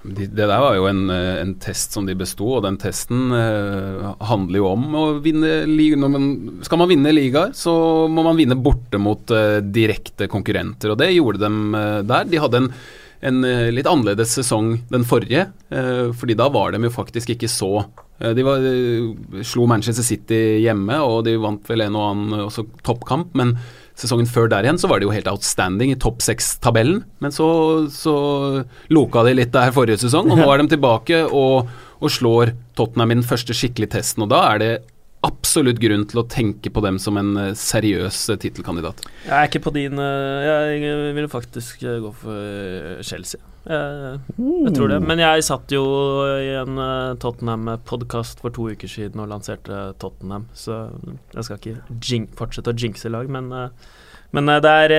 Det, 0.02 0.32
det 0.32 0.48
der 0.48 0.64
var 0.64 0.74
jo 0.80 0.88
en, 0.90 1.10
eh, 1.14 1.38
en, 1.44 1.54
test 1.62 1.94
som 1.94 2.08
de 2.08 2.16
besto, 2.18 2.48
og 2.56 2.64
den 2.66 2.78
testen 2.82 3.30
uh, 3.36 4.18
handler 4.32 4.58
jo 4.58 4.66
om 4.72 4.96
å 4.98 5.22
vinne 5.22 5.70
liga. 5.70 6.10
Skal 6.66 6.82
man 6.82 6.90
vinne 6.90 7.14
ligaer, 7.14 7.54
så 7.54 8.10
må 8.10 8.26
man 8.26 8.34
vinne 8.40 8.58
borte 8.58 8.98
mot 8.98 9.22
direkte 9.76 10.26
konkurrenter, 10.32 10.90
og 10.96 11.00
det 11.04 11.12
gjorde 11.12 11.44
de 11.44 11.52
der. 12.08 12.24
De 12.32 12.40
hadde 12.42 12.58
en 12.64 12.72
en 13.22 13.44
eh, 13.46 13.70
litt 13.74 13.90
annerledes 13.90 14.34
sesong 14.40 14.74
den 14.92 15.06
forrige, 15.08 15.48
eh, 15.70 16.08
fordi 16.18 16.38
da 16.38 16.50
var 16.54 16.74
de 16.74 16.82
jo 16.88 16.94
faktisk 16.94 17.36
ikke 17.36 17.50
så 17.52 17.84
eh, 18.20 18.34
De 18.38 18.46
var, 18.46 18.66
slo 19.46 19.68
Manchester 19.70 20.06
City 20.06 20.42
hjemme, 20.64 20.98
og 21.06 21.26
de 21.28 21.38
vant 21.42 21.70
vel 21.70 21.86
en 21.86 22.00
og 22.00 22.08
annen 22.08 22.48
også 22.48 22.66
toppkamp, 22.86 23.36
men 23.38 23.56
sesongen 24.02 24.30
før 24.30 24.50
der 24.50 24.66
igjen 24.66 24.80
så 24.82 24.90
var 24.90 25.00
det 25.00 25.06
jo 25.06 25.14
helt 25.14 25.30
outstanding 25.30 25.92
i 25.94 26.00
topp 26.02 26.24
seks-tabellen. 26.26 27.04
Men 27.22 27.34
så, 27.36 27.48
så 27.94 28.16
loka 28.90 29.26
de 29.28 29.36
litt 29.38 29.54
der 29.54 29.74
forrige 29.76 30.02
sesong, 30.02 30.32
og 30.32 30.42
nå 30.42 30.48
er 30.52 30.64
de 30.64 30.72
tilbake 30.74 31.22
og, 31.28 31.70
og 32.02 32.14
slår 32.14 32.56
Tottenham 32.80 33.14
i 33.14 33.20
den 33.20 33.28
første 33.28 33.54
skikkelige 33.54 34.00
testen. 34.00 34.26
Og 34.26 34.32
da 34.34 34.42
er 34.50 34.64
det 34.64 34.72
absolutt 35.26 35.80
grunn 35.82 36.04
til 36.10 36.22
å 36.22 36.26
tenke 36.30 36.72
på 36.74 36.82
dem 36.84 36.98
som 37.02 37.18
en 37.20 37.36
eh, 37.38 37.54
seriøs 37.58 38.24
eh, 38.34 38.40
tittelkandidat. 38.42 39.04
Jeg 39.28 39.36
er 39.38 39.50
ikke 39.50 39.64
på 39.68 39.74
din 39.76 40.02
eh, 40.02 40.82
Jeg 40.82 41.16
vil 41.18 41.30
faktisk 41.32 41.84
gå 41.84 42.12
for 42.24 43.02
Chelsea. 43.06 43.42
Jeg, 43.62 44.20
jeg, 44.40 44.74
tror 44.74 44.90
det. 44.90 45.02
Men 45.06 45.22
jeg 45.22 45.46
satt 45.46 45.74
jo 45.74 45.84
i 46.26 46.50
en 46.58 46.80
Tottenham-podkast 47.22 48.42
for 48.42 48.54
to 48.56 48.72
uker 48.74 48.90
siden 48.90 49.22
og 49.22 49.30
lanserte 49.30 49.92
Tottenham, 50.02 50.48
så 50.58 50.88
jeg 51.36 51.46
skal 51.46 51.60
ikke 51.60 52.24
fortsette 52.40 52.74
å 52.74 52.80
jinxe 52.86 53.12
lag, 53.14 53.30
men 53.30 53.54
men 54.32 54.48
det 54.64 54.72
er 54.72 54.92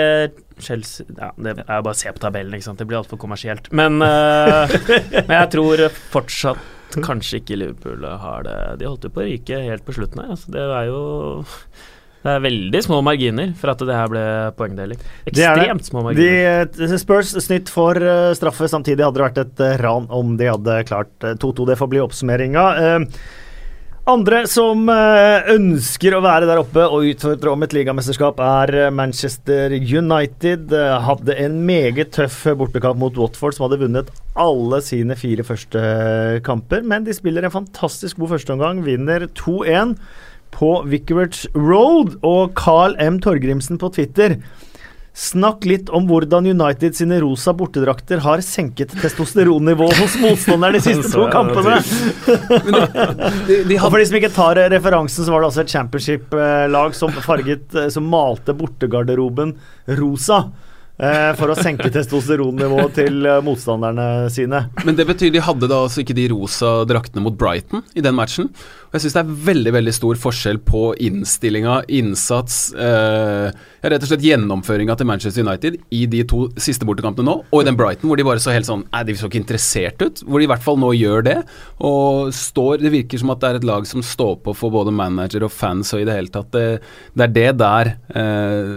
Chelsea 0.60 1.06
ja, 1.16 1.30
Det 1.40 1.54
er 1.62 1.64
bare 1.70 1.94
å 1.94 1.96
se 1.96 2.10
på 2.12 2.20
tabellen, 2.20 2.52
ikke 2.52 2.66
sant. 2.66 2.82
Det 2.82 2.84
blir 2.84 2.98
altfor 2.98 3.16
kommersielt. 3.16 3.70
Men, 3.72 3.96
men 4.04 5.32
jeg 5.32 5.48
tror 5.54 5.86
fortsatt 6.12 6.81
kanskje 7.00 7.40
ikke 7.40 7.58
Liverpool 7.60 8.04
har 8.04 8.44
det. 8.46 8.58
De 8.82 8.90
holdt 8.90 9.08
jo 9.08 9.14
på 9.14 9.24
å 9.24 9.26
ryke 9.28 9.64
helt 9.64 9.86
på 9.86 9.96
slutten 9.96 10.22
her. 10.22 10.34
Altså, 10.36 10.52
det 10.52 10.68
er 10.68 10.90
jo 10.90 11.02
det 12.22 12.30
er 12.30 12.42
veldig 12.44 12.80
små 12.84 13.00
marginer 13.02 13.50
for 13.58 13.72
at 13.72 13.80
det 13.82 13.94
her 13.98 14.10
ble 14.10 14.22
poengdeling. 14.54 15.00
Ekstremt 15.26 15.88
små 15.88 16.04
marginer. 16.06 16.68
De, 16.70 16.84
eh, 16.86 16.96
Spurs 17.00 17.32
snitt 17.42 17.72
for 17.72 17.98
uh, 17.98 18.30
straffe. 18.38 18.68
Samtidig 18.70 19.02
hadde 19.02 19.18
det 19.18 19.24
vært 19.24 19.40
et 19.42 19.62
uh, 19.64 19.72
ran 19.82 20.06
om 20.14 20.36
de 20.38 20.46
hadde 20.52 20.76
klart 20.86 21.10
2-2. 21.42 21.66
Det 21.72 21.78
får 21.80 21.90
bli 21.90 22.02
oppsummeringa. 22.04 22.66
Uh, 22.78 23.24
andre 24.10 24.40
som 24.50 24.88
eh, 24.90 25.52
ønsker 25.52 26.16
å 26.16 26.22
være 26.24 26.48
der 26.48 26.60
oppe 26.62 26.84
og 26.88 27.06
utfordre 27.12 27.52
om 27.52 27.62
et 27.62 27.74
ligamesterskap, 27.76 28.40
er 28.42 28.72
eh, 28.80 28.90
Manchester 28.94 29.74
United. 29.78 30.72
Eh, 30.74 30.94
hadde 31.06 31.36
en 31.44 31.60
meget 31.68 32.10
tøff 32.16 32.40
bortekamp 32.58 32.98
mot 32.98 33.20
Watford, 33.20 33.54
som 33.56 33.68
hadde 33.68 33.80
vunnet 33.84 34.10
alle 34.34 34.82
sine 34.82 35.16
fire 35.18 35.46
første 35.46 35.84
kamper. 36.46 36.82
Men 36.82 37.06
de 37.06 37.14
spiller 37.14 37.46
en 37.46 37.54
fantastisk 37.54 38.18
god 38.18 38.34
førsteomgang, 38.34 38.82
vinner 38.86 39.28
2-1 39.38 39.94
på 40.52 40.72
Vicarage 40.90 41.52
Road. 41.54 42.18
Og 42.26 42.56
Carl 42.58 42.98
M. 42.98 43.22
Torgrimsen 43.22 43.78
på 43.78 43.92
Twitter 43.94 44.40
Snakk 45.12 45.66
litt 45.68 45.90
om 45.92 46.06
hvordan 46.08 46.46
United 46.48 46.96
sine 46.96 47.18
rosa 47.20 47.52
bortedrakter 47.52 48.22
har 48.24 48.40
senket 48.44 48.94
testosteronnivået 48.96 49.98
hos 50.00 50.16
motstanderne 50.22 50.80
de 50.80 50.84
siste 50.88 51.12
to 51.12 51.26
kampene. 51.32 51.76
Og 53.76 53.90
for 53.92 54.00
de 54.00 54.08
som 54.08 54.18
ikke 54.18 54.32
tar 54.32 54.62
referansen, 54.72 55.26
så 55.26 55.34
var 55.34 55.44
det 55.44 55.50
altså 55.50 55.66
et 55.66 55.76
championship-lag 55.76 56.96
som, 56.96 57.12
farget, 57.24 57.76
som 57.92 58.08
malte 58.08 58.56
bortegarderoben 58.56 59.52
rosa. 60.00 60.46
Eh, 61.02 61.30
for 61.38 61.50
å 61.50 61.56
senke 61.56 61.88
testosteronnivået 61.94 62.92
til 63.00 63.24
eh, 63.26 63.40
motstanderne 63.44 64.28
sine. 64.30 64.66
Men 64.84 64.98
det 64.98 65.06
betyr 65.08 65.32
de 65.34 65.42
hadde 65.42 65.70
da 65.70 65.80
altså 65.86 66.02
ikke 66.04 66.16
de 66.18 66.28
rosa 66.30 66.82
draktene 66.88 67.24
mot 67.24 67.36
Brighton 67.38 67.82
i 67.96 68.04
den 68.04 68.16
matchen. 68.18 68.52
Og 68.92 68.98
jeg 68.98 69.06
syns 69.06 69.14
det 69.16 69.20
er 69.22 69.36
veldig 69.46 69.72
veldig 69.72 69.92
stor 69.96 70.18
forskjell 70.20 70.58
på 70.68 70.80
innstillinga, 71.00 71.78
innsats, 71.96 72.74
eh, 72.76 73.48
rett 73.80 74.04
og 74.04 74.10
slett 74.10 74.26
gjennomføringa 74.26 74.98
til 75.00 75.08
Manchester 75.08 75.46
United 75.46 75.78
i 75.96 76.02
de 76.12 76.20
to 76.28 76.42
siste 76.60 76.84
bortekampene 76.84 77.24
nå, 77.24 77.38
og 77.48 77.62
i 77.62 77.64
den 77.70 77.78
Brighton 77.78 78.10
hvor 78.10 78.20
de 78.20 78.26
bare 78.28 78.42
så 78.42 78.52
helt 78.52 78.68
sånn 78.68 78.84
Nei, 78.92 79.00
de 79.08 79.16
så 79.16 79.30
ikke 79.30 79.40
interessert 79.40 80.02
ut. 80.04 80.20
Hvor 80.26 80.42
de 80.42 80.44
i 80.44 80.50
hvert 80.50 80.64
fall 80.64 80.76
nå 80.76 80.90
gjør 80.92 81.24
det, 81.24 81.38
og 81.80 82.34
står 82.36 82.82
Det 82.82 82.92
virker 82.92 83.20
som 83.22 83.32
at 83.32 83.40
det 83.40 83.48
er 83.48 83.60
et 83.62 83.68
lag 83.68 83.86
som 83.88 84.04
står 84.04 84.42
på 84.44 84.52
for 84.58 84.74
både 84.74 84.92
manager 84.92 85.46
og 85.46 85.54
fans 85.54 85.94
og 85.96 86.02
i 86.02 86.06
det 86.08 86.18
hele 86.18 86.32
tatt. 86.34 86.52
Det, 86.52 86.82
det 87.16 87.24
er 87.24 87.32
det 87.38 87.50
der 87.62 87.94
eh, 88.12 88.72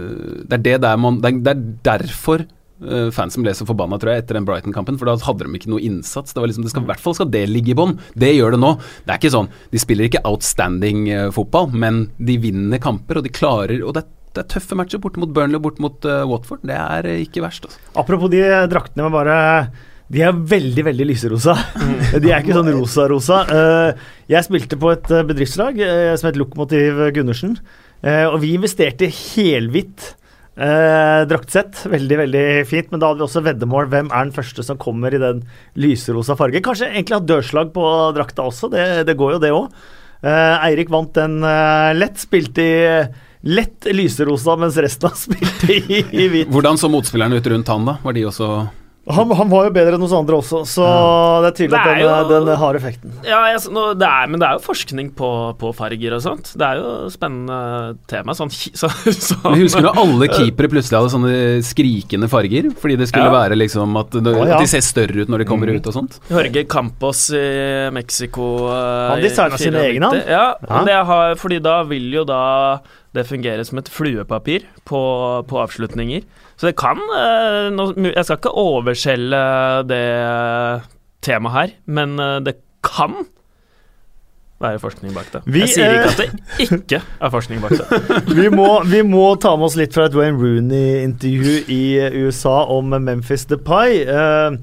Det 0.48 0.56
er 0.56 0.64
det 0.70 0.76
der 0.86 0.96
man 0.96 1.20
Det 1.20 1.52
er 1.52 1.64
derfor 1.84 2.46
fansen 3.14 3.44
ble 3.44 3.54
så 3.56 3.64
forbanna, 3.68 3.96
tror 4.00 4.12
jeg, 4.12 4.24
etter 4.24 4.36
den 4.36 4.46
Brighton-kampen. 4.48 4.98
For 5.00 5.08
da 5.08 5.16
hadde 5.24 5.46
de 5.46 5.58
ikke 5.58 5.70
noe 5.72 5.84
innsats. 5.84 6.34
Det 6.34 6.42
var 6.42 6.50
liksom, 6.50 6.66
det 6.66 6.72
skal, 6.74 6.84
I 6.84 6.90
hvert 6.90 7.04
fall 7.04 7.16
skal 7.16 7.30
det 7.32 7.46
ligge 7.48 7.72
i 7.72 7.78
bånn. 7.78 7.96
Det 8.18 8.34
gjør 8.34 8.56
det 8.56 8.60
nå. 8.62 8.74
Det 9.06 9.14
er 9.14 9.20
ikke 9.20 9.32
sånn 9.32 9.48
De 9.72 9.80
spiller 9.80 10.10
ikke 10.10 10.24
outstanding 10.28 11.06
uh, 11.08 11.30
fotball, 11.34 11.70
men 11.72 12.06
de 12.18 12.36
vinner 12.42 12.82
kamper, 12.82 13.20
og 13.20 13.26
de 13.26 13.32
klarer 13.32 13.80
Og 13.80 13.96
det 13.96 14.04
er 14.04 14.12
det 14.36 14.42
er 14.42 14.48
tøffe 14.52 14.76
matcher 14.76 15.00
borte 15.00 15.16
mot 15.16 15.30
Burnley 15.32 15.56
og 15.56 15.62
borte 15.64 15.80
mot 15.80 16.04
uh, 16.04 16.26
Watford. 16.28 16.60
Det 16.68 16.76
er 16.76 17.06
uh, 17.08 17.20
ikke 17.22 17.40
verst. 17.40 17.68
Altså. 17.70 17.78
Apropos 17.96 18.28
de 18.28 18.42
draktene, 18.68 19.08
bare 19.08 19.36
De 20.12 20.20
er 20.20 20.36
veldig, 20.36 20.84
veldig 20.90 21.06
lyserosa. 21.08 21.54
De 22.22 22.28
er 22.28 22.44
ikke 22.44 22.54
sånn 22.58 22.68
rosa-rosa. 22.76 23.40
Eh, 23.48 24.04
jeg 24.30 24.46
spilte 24.46 24.78
på 24.78 24.92
et 24.92 25.08
eh, 25.10 25.24
bedriftslag 25.26 25.80
eh, 25.82 26.12
som 26.20 26.28
het 26.28 26.38
Lokomotiv 26.38 27.00
Gundersen, 27.16 27.56
eh, 28.04 28.26
og 28.28 28.38
vi 28.44 28.52
investerte 28.54 29.08
helhvitt. 29.08 30.12
Eh, 30.56 31.22
draktsett. 31.28 31.82
Veldig 31.92 32.18
veldig 32.22 32.46
fint. 32.68 32.88
Men 32.90 33.02
da 33.02 33.10
hadde 33.10 33.20
vi 33.20 33.26
også 33.28 33.44
veddemål. 33.44 33.90
Hvem 33.92 34.08
er 34.08 34.24
den 34.24 34.34
første 34.36 34.64
som 34.64 34.80
kommer 34.80 35.14
i 35.14 35.20
den 35.20 35.44
lyserosa 35.76 36.36
fargen? 36.38 36.64
Kanskje 36.64 36.88
egentlig 36.94 37.18
ha 37.18 37.28
dørslag 37.28 37.74
på 37.76 37.84
drakta 38.16 38.48
også. 38.48 38.72
Det, 38.72 38.86
det 39.08 39.18
går 39.20 39.36
jo, 39.36 39.42
det 39.42 39.52
òg. 39.54 39.68
Eh, 40.24 40.66
Eirik 40.70 40.90
vant 40.92 41.12
den 41.16 41.42
eh, 41.44 41.92
lett. 41.98 42.16
Spilte 42.22 42.64
i 42.64 42.80
lett 43.46 43.86
lyserosa, 43.92 44.56
mens 44.58 44.78
resten 44.80 45.10
har 45.10 45.20
spilt 45.20 45.68
i, 45.70 46.00
i 46.00 46.28
hvit. 46.32 46.50
Hvordan 46.50 46.80
så 46.80 46.90
motspillerne 46.90 47.38
ut 47.38 47.52
rundt 47.52 47.70
han, 47.70 47.86
da? 47.86 47.98
Var 48.02 48.16
de 48.16 48.24
også 48.32 48.50
Han, 49.06 49.30
han 49.38 49.46
var 49.52 49.68
jo 49.68 49.70
bedre 49.70 49.94
enn 49.94 50.02
hos 50.02 50.12
andre 50.16 50.34
også, 50.40 50.64
så 50.66 50.84
det 51.44 51.50
er 51.52 51.56
tydelig 51.60 51.78
at 51.78 52.26
den, 52.30 52.46
den 52.48 52.56
har 52.58 52.74
effekten. 52.74 53.12
Ja, 53.22 53.38
jeg, 53.52 53.60
nå, 53.70 53.84
det 53.94 54.08
er, 54.08 54.26
men 54.32 54.40
det 54.42 54.48
er 54.48 54.56
jo 54.58 54.62
forskning 54.64 55.12
på, 55.14 55.28
på 55.60 55.70
farger 55.78 56.16
og 56.16 56.24
sånt. 56.24 56.50
Det 56.58 56.66
er 56.66 56.80
jo 56.80 56.90
spennende 57.14 57.58
tema. 58.10 58.34
Sånn, 58.34 58.50
så, 58.80 58.90
så, 58.90 59.36
Men 59.44 59.62
husker 59.62 59.86
du 59.86 59.90
alle 59.92 60.26
keepere 60.32 60.70
plutselig 60.72 60.98
hadde 60.98 61.12
sånne 61.14 61.34
skrikende 61.66 62.26
farger? 62.32 62.72
Fordi 62.82 62.96
det 62.98 63.06
skulle 63.12 63.28
Ja. 63.30 63.36
være 63.36 63.58
liksom 63.60 63.94
at, 64.02 64.10
det, 64.18 64.32
Å, 64.34 64.42
ja. 64.42 64.56
at 64.58 64.66
de 64.66 64.70
ser 64.74 64.82
større 64.82 65.22
ut 65.22 65.30
når 65.30 65.44
de 65.44 65.48
kommer 65.52 65.70
Mm. 65.70 65.78
ut 65.80 65.86
og 65.90 65.94
sånt. 66.00 66.18
Jorge 66.30 66.64
Campos 66.70 67.24
i 67.34 67.46
Mexico 67.94 68.48
eh, 68.70 69.08
Han 69.14 69.22
designa 69.22 69.58
sine 69.58 69.86
egne, 69.86 70.10
han. 70.10 70.20
Ja, 70.26 70.44
Ja. 70.66 70.82
det 70.86 70.98
har, 71.12 71.34
fordi 71.38 71.60
da 71.62 71.78
vil 71.86 72.10
jo 72.14 72.24
da 72.26 72.42
det 73.16 73.24
fungere 73.30 73.64
som 73.64 73.78
et 73.80 73.88
fluepapir 73.88 74.66
på, 74.84 75.00
på 75.48 75.62
avslutninger. 75.62 76.26
Så 76.56 76.70
det 76.70 76.76
kan 76.80 77.00
eh, 77.12 78.12
Jeg 78.14 78.24
skal 78.24 78.38
ikke 78.38 78.52
overskjelle 78.56 79.40
det 79.88 80.04
temaet 81.26 81.56
her, 81.56 81.74
men 81.86 82.18
eh, 82.22 82.38
det 82.46 82.56
kan 82.86 83.26
være 84.62 84.80
forskning 84.80 85.12
bak 85.12 85.28
det. 85.34 85.42
Vi, 85.44 85.60
jeg 85.66 85.74
sier 85.74 85.90
eh, 85.90 85.96
ikke 85.98 86.12
at 86.12 86.20
det 86.22 86.70
ikke 86.70 87.00
er 87.04 87.32
forskning 87.34 87.60
bak 87.60 87.76
det. 87.76 88.00
Vi 88.40 88.48
må, 88.52 88.70
vi 88.88 89.02
må 89.04 89.26
ta 89.40 89.52
med 89.56 89.68
oss 89.68 89.76
litt 89.76 89.92
fra 89.96 90.06
et 90.08 90.16
Wayne 90.16 90.40
Rooney-intervju 90.40 91.66
i 91.72 91.82
USA 92.24 92.62
om 92.72 92.94
Memphis 93.04 93.44
Depay. 93.50 94.00
Uh, 94.08 94.56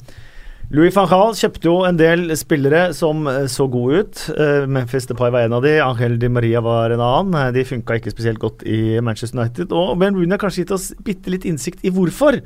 Louis 0.74 0.93
van 0.95 1.05
Gaal 1.05 1.36
kjøpte 1.38 1.67
jo 1.69 1.74
en 1.86 1.97
del 1.99 2.32
spillere 2.39 2.88
som 2.97 3.28
eh, 3.30 3.43
så 3.51 3.67
gode 3.69 3.99
ut. 4.01 4.21
Eh, 4.34 4.63
Memphis 4.65 5.05
Depay 5.05 5.30
var 5.36 5.45
en 5.45 5.53
av 5.59 5.61
de, 5.65 5.76
Angel 5.86 6.15
Di 6.17 6.30
Maria 6.34 6.63
var 6.65 6.89
en 6.95 7.03
annen. 7.03 7.36
Eh, 7.38 7.51
De 7.53 7.65
funka 7.69 7.99
ikke 7.99 8.13
spesielt 8.15 8.41
godt 8.41 8.65
i 8.65 8.97
Manchester 9.05 9.38
United. 9.38 9.69
Og 9.69 9.99
Ben 10.01 10.17
Rooney 10.17 10.34
har 10.34 10.41
kanskje 10.41 10.63
gitt 10.63 10.74
oss 10.74 10.89
bitte 11.05 11.30
litt 11.30 11.45
innsikt 11.45 11.86
i 11.86 11.93
hvorfor. 11.93 12.41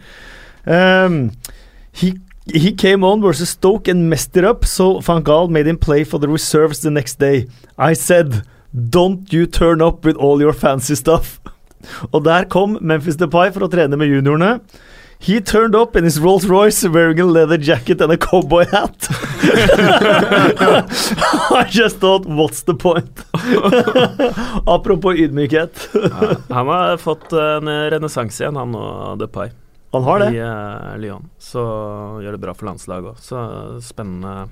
Um, 0.68 1.30
he 1.96 2.18
He 2.48 2.72
came 2.72 3.04
on 3.04 3.20
versus 3.22 3.50
Stoke 3.50 3.90
and 3.92 4.08
messed 4.10 4.38
it 4.38 4.46
up, 4.46 4.64
so 4.64 5.02
Van 5.02 5.22
Gaal 5.22 5.50
made 5.50 5.68
him 5.68 5.78
play 5.78 6.06
for 6.06 6.18
the 6.18 6.30
reserves 6.30 6.80
the 6.80 6.90
next 6.90 7.20
day. 7.20 7.46
I 7.78 7.92
said, 7.92 8.42
don't 8.74 9.34
you 9.34 9.46
turn 9.48 9.82
up 9.82 10.06
with 10.06 10.16
all 10.16 10.40
your 10.40 10.54
fancy 10.54 10.96
stuff. 10.96 11.42
Og 12.14 12.24
der 12.24 12.46
kom 12.48 12.78
Memphis 12.80 13.20
Depay 13.20 13.52
for 13.52 13.68
å 13.68 13.72
trene 13.72 14.00
med 14.00 14.08
juniorene. 14.08 14.62
He 15.20 15.42
turned 15.42 15.76
up 15.76 15.96
in 15.96 16.04
his 16.04 16.20
Rolls-Royce 16.20 16.84
wearing 16.90 17.20
a 17.20 17.26
leather 17.26 17.58
jacket 17.58 18.02
and 18.02 18.12
a 18.12 18.18
cowboy 18.18 18.66
hat. 18.66 19.08
I 21.52 21.66
just 21.70 21.98
thought, 21.98 22.26
what's 22.26 22.62
the 22.64 22.76
point? 22.76 23.26
Apropos 24.68 25.16
ydmykhet. 25.16 25.90
Han 26.50 26.68
har 26.68 26.98
fått 26.98 27.34
en 27.34 27.90
renessanse 27.90 28.44
igjen, 28.44 28.56
han 28.56 28.76
og 28.76 29.18
Depay. 29.20 29.50
Han 29.92 30.04
har 30.04 30.20
det. 30.20 30.32
i 30.36 30.42
uh, 30.42 30.98
Lyon. 30.98 31.30
Så 31.40 31.64
gjør 32.22 32.32
det 32.32 32.42
bra 32.44 32.54
for 32.54 32.70
landslaget 32.70 33.16
òg. 33.16 33.22
Så 33.24 33.38
spennende 33.82 34.48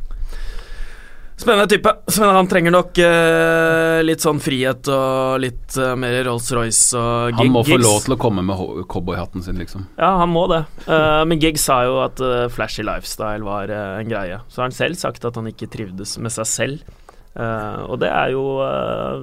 Spennende 1.38 1.68
type. 1.68 1.92
Spennende, 2.08 2.38
han 2.38 2.48
trenger 2.48 2.72
nok 2.72 3.00
eh, 3.04 4.00
litt 4.08 4.24
sånn 4.24 4.40
frihet 4.40 4.88
og 4.92 5.42
litt 5.44 5.76
eh, 5.78 5.96
mer 6.00 6.16
Rolls-Royce 6.30 7.00
og 7.00 7.40
Han 7.42 7.52
må 7.52 7.64
få 7.68 7.80
lov 7.82 8.06
til 8.06 8.16
å 8.16 8.20
komme 8.20 8.44
med 8.46 8.86
cowboyhatten 8.92 9.44
sin, 9.44 9.60
liksom. 9.60 9.84
Ja, 10.00 10.14
han 10.22 10.32
må 10.32 10.46
det. 10.52 10.64
Eh, 10.88 11.24
men 11.28 11.42
Giggs 11.44 11.68
sa 11.68 11.82
jo 11.88 12.00
at 12.06 12.24
flashy 12.56 12.86
lifestyle 12.88 13.44
var 13.44 13.72
en 13.76 14.12
greie. 14.12 14.40
Så 14.48 14.62
har 14.62 14.70
han 14.70 14.78
selv 14.78 15.00
sagt 15.02 15.28
at 15.28 15.36
han 15.36 15.52
ikke 15.52 15.70
trivdes 15.72 16.16
med 16.24 16.32
seg 16.36 16.50
selv. 16.50 16.96
Eh, 17.36 17.80
og 17.84 18.00
det 18.00 18.08
er 18.16 18.32
jo 18.32 18.46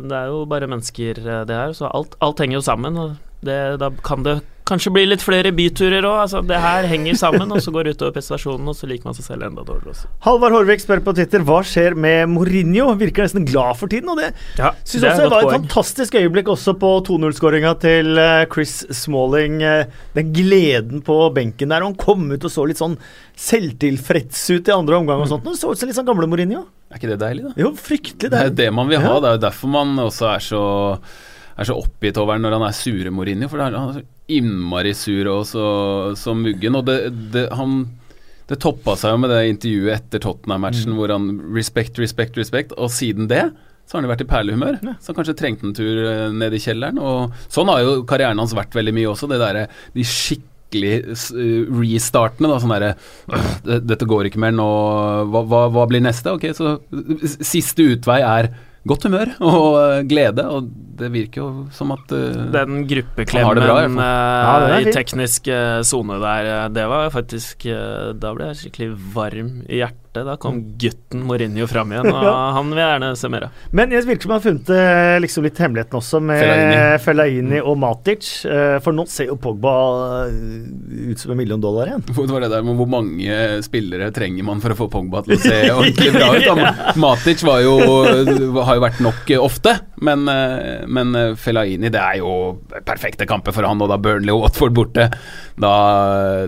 Det 0.05 0.17
er 0.19 0.27
jo 0.29 0.43
bare 0.45 0.69
mennesker, 0.69 1.23
det 1.49 1.61
her. 1.63 1.73
Så 1.77 1.89
alt, 1.89 2.19
alt 2.21 2.45
henger 2.45 2.61
jo 2.61 2.67
sammen. 2.69 3.01
Og 3.01 3.17
det, 3.43 3.61
da 3.81 3.89
kan 4.05 4.27
det 4.27 4.43
kanskje 4.69 4.93
blir 4.95 5.09
litt 5.11 5.23
flere 5.25 5.51
byturer 5.57 6.05
òg. 6.07 6.19
Altså, 6.25 6.41
det 6.47 6.59
her 6.63 6.87
henger 6.91 7.17
sammen, 7.19 7.51
og 7.53 7.61
så 7.65 7.73
går 7.75 7.85
det 7.89 7.95
utover 7.97 8.13
prestasjonen, 8.17 8.69
og 8.71 8.77
så 8.79 8.87
liker 8.91 9.09
man 9.11 9.17
seg 9.19 9.27
selv 9.27 9.47
enda 9.49 9.65
dårligere 9.67 9.91
også. 9.97 10.11
Halvard 10.27 10.55
Horvik 10.57 10.81
spør 10.85 11.03
på 11.07 11.15
Twitter 11.19 11.43
hva 11.49 11.59
skjer 11.67 11.97
med 11.99 12.31
Mourinho. 12.33 12.93
Virker 13.01 13.27
nesten 13.27 13.47
glad 13.49 13.77
for 13.81 13.91
tiden. 13.93 14.09
Og 14.15 14.21
det 14.23 14.31
Ja, 14.59 14.71
syns 14.85 15.03
også 15.09 15.27
det 15.27 15.31
var 15.35 15.49
et 15.49 15.57
fantastisk 15.59 16.15
øyeblikk 16.21 16.49
også 16.55 16.77
på 16.79 16.93
2-0-skåringa 17.09 17.75
til 17.83 18.19
eh, 18.23 18.45
Chris 18.53 18.77
Smalling. 19.03 19.61
eh, 19.63 19.85
Den 20.15 20.33
gleden 20.33 21.03
på 21.03 21.19
benken 21.35 21.69
der. 21.75 21.83
og 21.83 21.93
Han 21.93 21.99
kom 22.01 22.31
ut 22.33 22.45
og 22.45 22.51
så 22.55 22.67
litt 22.69 22.79
sånn 22.81 22.97
selvtilfreds 23.37 24.45
ut 24.55 24.69
i 24.69 24.73
andre 24.75 24.97
omgang 25.01 25.21
og 25.23 25.29
sånt. 25.31 25.45
Han 25.49 25.59
så 25.59 25.73
ut 25.73 25.81
som 25.81 25.91
litt 25.91 25.99
sånn 25.99 26.09
gamle 26.09 26.29
Mourinho. 26.31 26.65
Er 26.93 27.01
ikke 27.01 27.11
det 27.15 27.21
deilig, 27.23 27.45
da? 27.49 27.53
Jo, 27.57 27.71
fryktelig 27.79 28.31
deilig. 28.33 28.55
Det 28.57 28.65
er 28.67 28.71
det 28.71 28.71
man 28.77 28.89
vil 28.91 29.01
ha. 29.01 29.15
Ja. 29.15 29.21
Det 29.25 29.31
er 29.31 29.37
jo 29.39 29.45
derfor 29.47 29.73
man 29.73 29.95
også 30.07 30.29
er 30.35 30.43
så 30.45 30.63
er 31.63 31.71
så 31.71 31.79
oppgitt 31.81 32.21
over 32.21 32.39
når 32.41 32.59
han 32.59 32.67
er 32.69 32.77
sure 32.77 33.15
Mourinho, 33.15 33.49
for 33.51 33.63
han 33.63 33.77
er 33.79 33.99
så 33.99 34.05
innmari 34.33 34.95
sur 34.97 35.29
og 35.33 35.43
så, 35.49 35.67
så 36.19 36.37
muggen. 36.37 36.79
Og 36.79 36.87
det, 36.89 36.99
det, 37.35 37.49
han, 37.59 37.83
det 38.51 38.61
toppa 38.63 38.97
seg 38.99 39.15
jo 39.15 39.25
med 39.25 39.33
det 39.35 39.43
intervjuet 39.51 39.97
etter 39.99 40.23
Tottenham-matchen 40.25 40.97
hvor 40.99 41.13
han 41.15 41.29
respect, 41.55 42.01
respect, 42.03 42.39
respect, 42.41 42.75
og 42.79 42.93
siden 42.95 43.31
det 43.33 43.47
så 43.83 43.97
har 43.97 44.01
han 44.01 44.07
jo 44.07 44.13
vært 44.13 44.23
i 44.25 44.31
perlehumør. 44.31 44.77
Så 45.03 45.11
han 45.11 45.17
kanskje 45.19 45.35
trengte 45.37 45.67
en 45.69 45.75
tur 45.77 45.99
eh, 46.07 46.31
ned 46.33 46.55
i 46.55 46.61
kjelleren. 46.63 47.01
Og 47.03 47.35
sånn 47.53 47.69
har 47.69 47.83
jo 47.83 47.99
karrieren 48.09 48.41
hans 48.41 48.55
vært 48.57 48.77
veldig 48.79 48.95
mye 48.97 49.11
også. 49.11 49.29
Det 49.29 49.41
der, 49.43 49.59
de 49.93 50.05
skikkelig 50.07 50.93
eh, 51.03 51.73
restartene. 51.77 52.49
da, 52.49 52.61
sånn 52.63 52.73
derre 52.73 53.83
Dette 53.91 54.09
går 54.09 54.31
ikke 54.31 54.41
mer 54.41 54.55
nå. 54.55 54.69
Hva, 55.35 55.43
hva, 55.51 55.65
hva 55.75 55.87
blir 55.91 56.05
neste? 56.07 56.33
Ok, 56.33 56.49
så 56.57 56.79
siste 57.43 57.91
utvei 57.97 58.21
er 58.23 58.53
godt 58.89 59.07
humør 59.07 59.33
og 59.41 59.67
eh, 59.79 60.03
glede, 60.11 60.45
og 60.49 60.69
det 60.99 61.11
virker 61.15 61.41
jo 61.41 61.49
som 61.75 61.95
at 61.95 62.13
uh, 62.15 62.45
Den 62.53 62.85
gruppeklemmen 62.89 63.61
bra, 63.63 63.79
i 63.81 63.89
eh, 63.89 64.69
Ja, 64.75 64.79
i 64.83 64.95
teknisk 64.95 65.49
sone 65.89 66.19
der, 66.23 66.69
det 66.75 66.85
var 66.91 67.11
faktisk 67.15 67.67
Da 68.21 68.35
ble 68.37 68.51
jeg 68.51 68.61
skikkelig 68.65 68.93
varm 69.15 69.55
i 69.69 69.83
hjertet. 69.83 70.02
Da 70.13 70.35
kom 70.37 70.59
gutten 70.77 71.23
Mourinho 71.25 71.65
fram 71.67 71.93
igjen, 71.95 72.05
og 72.13 72.25
Ja. 72.27 72.33
han 72.53 72.69
vil 72.69 72.79
gjerne 72.83 73.07
se 73.17 73.29
mer 73.33 73.47
av. 73.47 73.61
Men 73.73 73.95
jeg 73.95 74.05
virker 74.05 74.27
som 74.27 74.33
han 74.35 74.41
har 74.43 74.45
funnet 74.45 75.23
liksom 75.25 75.47
litt 75.47 75.57
hemmeligheten 75.63 75.97
også 75.97 76.21
med 76.21 76.43
Fellaini. 76.43 76.99
Fellaini 77.01 77.61
og 77.63 77.79
Matic. 77.81 78.29
eh, 78.45 78.77
For 78.85 78.93
nå 78.93 79.07
ser 79.09 79.31
jo 79.31 79.39
Pogba 79.41 79.73
eh, 80.27 81.15
ut 81.15 81.19
som 81.23 81.33
en 81.33 81.41
million 81.41 81.61
dollar 81.65 81.89
igjen. 81.89 82.05
Hvor 82.13 82.29
det 82.29 82.35
var 82.37 82.45
det 82.45 82.51
der 82.53 82.67
med 82.67 82.77
hvor 82.77 82.91
mange 82.93 83.39
spillere 83.65 84.11
trenger 84.13 84.45
man 84.45 84.61
for 84.61 84.75
å 84.75 84.79
få 84.83 84.91
Pogba 84.93 85.23
til 85.25 85.39
å 85.39 85.41
se 85.41 85.57
ordentlig 85.73 86.13
bra 86.19 86.29
ut? 86.37 86.45
Da. 86.61 86.75
Matic 87.07 87.41
var 87.49 87.63
jo, 87.65 87.79
har 88.61 88.77
jo 88.77 88.85
vært 88.85 89.01
nok 89.09 89.33
eh, 89.33 89.41
ofte, 89.41 89.79
men, 90.05 90.29
men 90.93 91.17
Fellaini 91.41 91.89
det 91.95 92.01
er 92.03 92.21
jo 92.21 92.35
perfekte 92.85 93.25
kamper 93.31 93.55
for 93.57 93.65
han, 93.65 93.81
og 93.81 93.89
da 93.89 93.97
Burnley 94.03 94.35
og 94.35 94.45
Watford 94.45 94.77
borte. 94.77 95.09
Da, 95.63 95.73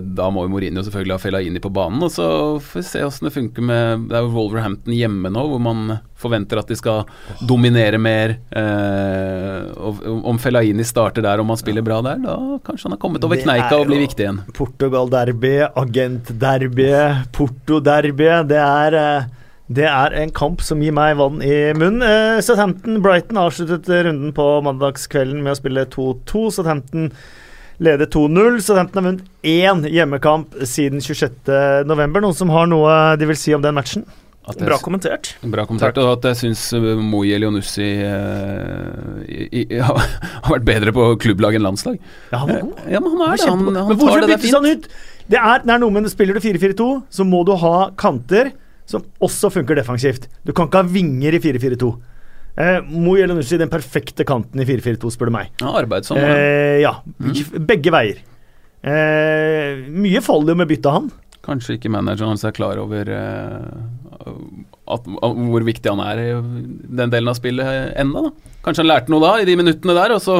da 0.01 0.29
må 0.33 0.45
jo 0.45 0.53
Mourinho 0.53 0.81
selvfølgelig 0.85 1.15
ha 1.17 1.21
Fellaini 1.25 1.61
på 1.63 1.73
banen, 1.73 2.03
og 2.05 2.11
så 2.13 2.29
får 2.61 2.81
vi 2.81 2.87
se 2.93 3.03
åssen 3.05 3.25
det 3.29 3.33
funker 3.35 3.54
med 3.63 4.09
Det 4.09 4.17
er 4.17 4.25
jo 4.25 4.33
Wolverhampton 4.33 4.95
hjemme 4.95 5.31
nå, 5.31 5.45
hvor 5.51 5.61
man 5.61 5.97
forventer 6.19 6.59
at 6.59 6.71
de 6.71 6.77
skal 6.79 7.05
dominere 7.47 7.99
mer. 8.01 8.35
Eh, 8.49 9.85
om 10.25 10.39
Fellaini 10.41 10.85
starter 10.87 11.25
der, 11.25 11.39
om 11.43 11.53
han 11.53 11.61
spiller 11.61 11.85
bra 11.85 12.01
der, 12.05 12.19
da 12.23 12.35
kanskje 12.65 12.89
han 12.89 12.97
har 12.97 13.03
kommet 13.03 13.27
over 13.27 13.39
kneika 13.39 13.77
og 13.77 13.89
blir 13.91 14.03
viktig 14.05 14.25
igjen. 14.25 14.43
Portugal-derby, 14.57 15.55
agent-derby, 15.75 16.91
Porto-derby. 17.35 18.29
Det 18.51 18.61
er 18.61 18.99
eh, 19.01 19.33
det 19.65 19.87
er 19.89 20.13
en 20.13 20.29
kamp 20.29 20.61
som 20.61 20.81
gir 20.83 20.93
meg 20.93 21.15
vann 21.17 21.39
i 21.41 21.55
munnen. 21.73 22.03
Eh, 22.05 22.41
Southampton-Brighton 22.45 23.39
avsluttet 23.41 23.89
runden 24.05 24.33
på 24.37 24.45
mandagskvelden 24.67 25.41
med 25.41 25.55
å 25.55 25.57
spille 25.57 25.87
2-2. 25.89 26.43
Southampton 26.53 27.09
leder 27.83 28.07
2-0. 28.11 28.59
Southampton 28.63 29.01
har 29.01 29.07
vunnet 29.09 29.25
én 29.45 29.81
hjemmekamp 29.91 30.53
siden 30.67 31.01
26.11. 31.03 32.21
Noen 32.21 32.37
som 32.37 32.53
har 32.53 32.69
noe 32.71 33.15
de 33.19 33.27
vil 33.29 33.39
si 33.39 33.55
om 33.55 33.63
den 33.63 33.75
matchen? 33.77 34.05
At 34.45 34.59
jeg 34.61 34.67
Bra 34.69 34.77
kommentert. 34.77 35.31
Bra 35.41 35.63
kommentert, 35.65 35.97
og 35.97 36.19
at 36.19 36.27
jeg 36.29 36.37
syns 36.43 36.67
Moi 37.01 37.31
Elionussi 37.33 37.87
har 39.81 40.51
vært 40.51 40.67
bedre 40.67 40.93
på 40.93 41.07
klubblag 41.23 41.57
enn 41.57 41.65
landslag. 41.65 41.97
Ja, 42.29 42.43
han 42.43 42.51
var 42.51 42.61
god. 42.67 42.83
Ja, 42.93 43.01
men 43.01 43.15
han 43.15 43.23
er 43.25 43.39
det. 43.41 43.47
Han, 43.49 43.65
han 43.65 43.89
Men 43.89 43.97
hvorfor 44.03 44.21
det 44.21 44.29
byttes 44.35 44.53
han 44.53 44.69
ut? 44.69 44.85
Det 45.25 45.39
er, 45.41 45.63
det 45.65 45.73
er 45.73 45.81
noe 45.81 45.95
med 45.95 46.11
Spiller 46.13 46.37
du 46.37 46.43
4-4-2, 46.45 46.89
så 47.09 47.25
må 47.25 47.41
du 47.47 47.55
ha 47.57 47.89
kanter 47.97 48.53
som 48.85 49.01
også 49.25 49.49
funker 49.49 49.79
defensivt. 49.79 50.29
Du 50.45 50.53
kan 50.53 50.69
ikke 50.69 50.83
ha 50.83 50.93
vinger 50.93 51.33
i 51.33 51.41
4-4-2. 51.41 51.89
Eh, 52.57 52.79
Mo 52.87 53.17
Elionussi 53.19 53.57
den 53.59 53.69
perfekte 53.71 54.23
kanten 54.27 54.61
i 54.63 54.65
4-4-2, 54.69 55.09
spør 55.11 55.27
du 55.31 55.35
meg. 55.35 55.49
Ja, 55.59 55.73
arbeidsom. 55.81 56.17
Eh, 56.21 56.79
ja, 56.85 56.93
Mm. 57.19 57.65
begge 57.67 57.91
veier. 57.91 58.21
Eh, 58.85 59.85
mye 59.89 60.21
faller 60.21 60.53
jo 60.53 60.59
med 60.61 60.69
byttet 60.69 60.91
han. 60.93 61.11
Kanskje 61.45 61.75
ikke 61.77 61.91
manageren 61.93 62.31
hans 62.33 62.43
er 62.47 62.53
klar 62.55 62.77
over 62.81 63.09
eh, 63.09 64.29
at, 64.87 65.05
hvor 65.05 65.65
viktig 65.65 65.89
han 65.91 66.01
er 66.01 66.21
i 66.21 66.29
den 66.41 67.11
delen 67.13 67.29
av 67.29 67.37
spillet 67.37 67.93
ennå. 68.01 68.31
Kanskje 68.65 68.83
han 68.85 68.89
lærte 68.91 69.09
noe 69.13 69.21
da, 69.21 69.33
i 69.41 69.45
de 69.45 69.55
minuttene 69.59 69.93
der, 69.97 70.15
og 70.15 70.21
så, 70.25 70.39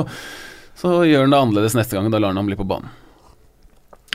så 0.78 1.02
gjør 1.06 1.26
han 1.28 1.34
det 1.36 1.42
annerledes 1.42 1.76
neste 1.78 1.98
gang. 1.98 2.10
Da 2.14 2.22
lar 2.22 2.34
han 2.34 2.38
ham 2.42 2.50
bli 2.50 2.58
på 2.58 2.66
banen. 2.70 2.90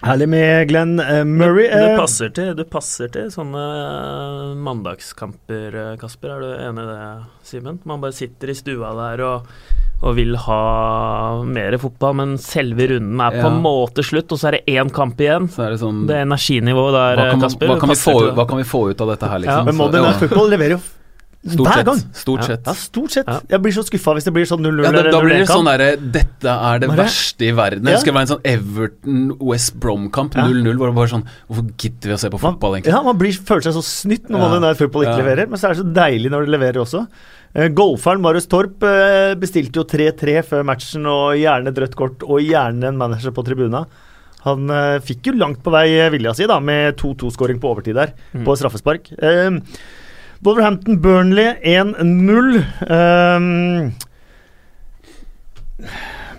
Herlig 0.01 0.29
med 0.33 0.69
Glenn 0.71 1.01
eh, 1.01 1.25
Murray. 1.29 1.67
Du 1.69 1.77
Eh, 1.91 1.99
passer 1.99 2.31
til, 2.33 2.55
du 2.57 2.63
passer 2.65 3.11
til 3.13 3.27
sånne 3.33 3.61
eh, 3.61 4.55
mandagskamper, 4.65 5.77
Kasper. 6.01 6.33
Er 6.33 6.41
du 6.41 6.49
enig 6.71 6.87
i 6.87 6.89
det, 6.89 7.09
Simen? 7.51 7.81
Man 7.89 8.01
bare 8.01 8.17
sitter 8.17 8.53
i 8.53 8.57
stua 8.57 8.95
der 8.97 9.21
og, 9.27 9.51
og 10.01 10.15
vil 10.17 10.33
ha 10.47 10.61
mer 11.45 11.77
fotball, 11.83 12.17
men 12.23 12.33
selve 12.41 12.89
runden 12.95 13.21
er 13.27 13.37
på 13.43 13.51
en 13.51 13.61
måte 13.61 14.05
slutt, 14.07 14.33
og 14.33 14.41
så 14.41 14.49
er 14.49 14.59
det 14.61 14.79
én 14.79 14.89
kamp 14.97 15.21
igjen. 15.21 15.51
Så 15.53 15.67
er 15.67 15.75
det 15.77 15.83
sånn 15.85 16.07
Det 16.09 16.23
energinivået 16.23 16.97
der, 16.97 17.21
hva 17.21 17.27
kan, 17.29 17.37
man, 17.37 17.45
Kasper 17.45 17.75
hva, 17.75 17.79
kan 17.85 17.93
vi 17.93 17.99
få, 18.01 18.17
hva 18.41 18.49
kan 18.55 18.63
vi 18.63 18.69
få 18.73 18.83
ut 18.95 19.05
av 19.05 19.13
dette 19.13 19.29
her, 19.35 19.45
liksom? 19.45 19.69
men 19.69 19.77
Så- 19.77 19.83
Modern 19.85 20.09
ja, 20.09 20.17
Football 20.25 20.51
leverer 20.57 20.77
jo 20.79 20.81
Stort 21.41 21.67
hver 21.71 21.79
sett. 21.79 21.87
gang. 21.89 22.01
Stort 22.13 22.43
sett. 22.45 22.67
Ja, 22.69 22.73
stort 22.77 23.11
sett. 23.15 23.27
Ja. 23.33 23.39
Jeg 23.49 23.63
blir 23.65 23.73
så 23.73 23.81
skuffa 23.87 24.13
hvis 24.13 24.27
det 24.29 24.33
blir 24.37 24.45
sånn 24.45 24.61
0-0 24.61 24.85
Ja, 24.85 24.91
da, 24.93 25.03
da 25.09 25.21
blir 25.25 25.39
det 25.41 25.47
sånn 25.49 25.65
derre 25.65 25.87
Dette 25.97 26.53
er 26.53 26.79
det 26.83 26.89
Bare- 26.91 27.01
verste 27.07 27.47
i 27.49 27.53
verden. 27.57 27.87
Ja. 27.89 27.95
Det 27.97 28.01
skal 28.03 28.13
være 28.13 28.27
en 28.27 28.33
sånn 28.35 28.45
Everton-West 28.45 29.79
Brom-kamp, 29.81 30.35
0-0, 30.37 30.77
hvor 30.77 30.91
det 30.91 30.97
var 30.99 31.09
sånn 31.13 31.25
Hvorfor 31.49 31.71
gidder 31.81 32.11
vi 32.13 32.17
å 32.17 32.21
se 32.21 32.29
på 32.33 32.41
fotball, 32.43 32.77
egentlig? 32.77 32.93
ja, 32.93 33.01
man 33.07 33.17
blir, 33.21 33.33
føler 33.33 33.63
seg 33.67 33.73
så 33.79 33.83
snytt 33.87 34.29
når 34.29 34.39
Ja. 34.45 34.49
Modern 34.53 34.75
fotball 34.83 35.07
ikke 35.07 35.17
leverer, 35.23 35.49
men 35.49 35.59
så 35.59 35.71
er 35.71 35.75
det 35.75 35.81
så 35.81 35.93
deilig 35.97 36.31
når 36.31 36.45
det 36.45 36.53
leverer 36.59 36.81
også. 36.85 37.07
Eh, 37.55 37.69
golferen 37.69 38.21
Marius 38.21 38.47
Torp 38.47 38.83
eh, 38.85 39.35
bestilte 39.41 39.81
jo 39.81 39.85
3-3 39.85 40.45
før 40.47 40.63
matchen, 40.65 41.07
og 41.07 41.35
gjerne 41.41 41.69
et 41.73 41.81
rødt 41.83 41.97
kort, 41.97 42.23
og 42.23 42.41
gjerne 42.45 42.85
en 42.93 42.97
manager 43.01 43.33
på 43.33 43.45
tribuna. 43.45 43.87
Han 44.45 44.69
eh, 44.71 44.99
fikk 45.01 45.27
jo 45.33 45.33
langt 45.41 45.63
på 45.65 45.73
vei 45.73 45.89
vilja 46.11 46.35
si, 46.37 46.47
da, 46.47 46.61
med 46.61 46.97
2-2-skåring 47.01 47.59
på 47.61 47.73
overtid 47.75 47.95
der, 47.97 48.13
Mm. 48.35 48.45
på 48.45 48.57
straffespark. 48.57 49.11
Eh, 49.21 49.51
Wolverhampton 50.41 50.97
Burnley 51.03 51.53
1-0. 51.63 52.65
Um, 52.89 53.93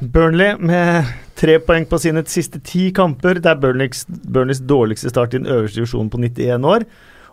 Burnley 0.01 0.55
med 0.57 1.05
tre 1.37 1.59
poeng 1.61 1.85
på 1.85 1.99
sine 2.01 2.23
siste 2.25 2.57
ti 2.65 2.87
kamper. 2.97 3.37
Det 3.37 3.51
er 3.51 3.59
Burnleys, 3.61 4.07
Burnleys 4.09 4.63
dårligste 4.65 5.11
start 5.13 5.35
i 5.35 5.41
den 5.43 5.45
øverste 5.45 5.83
divisjonen 5.83 6.09
på 6.09 6.17
91 6.17 6.65
år. 6.65 6.87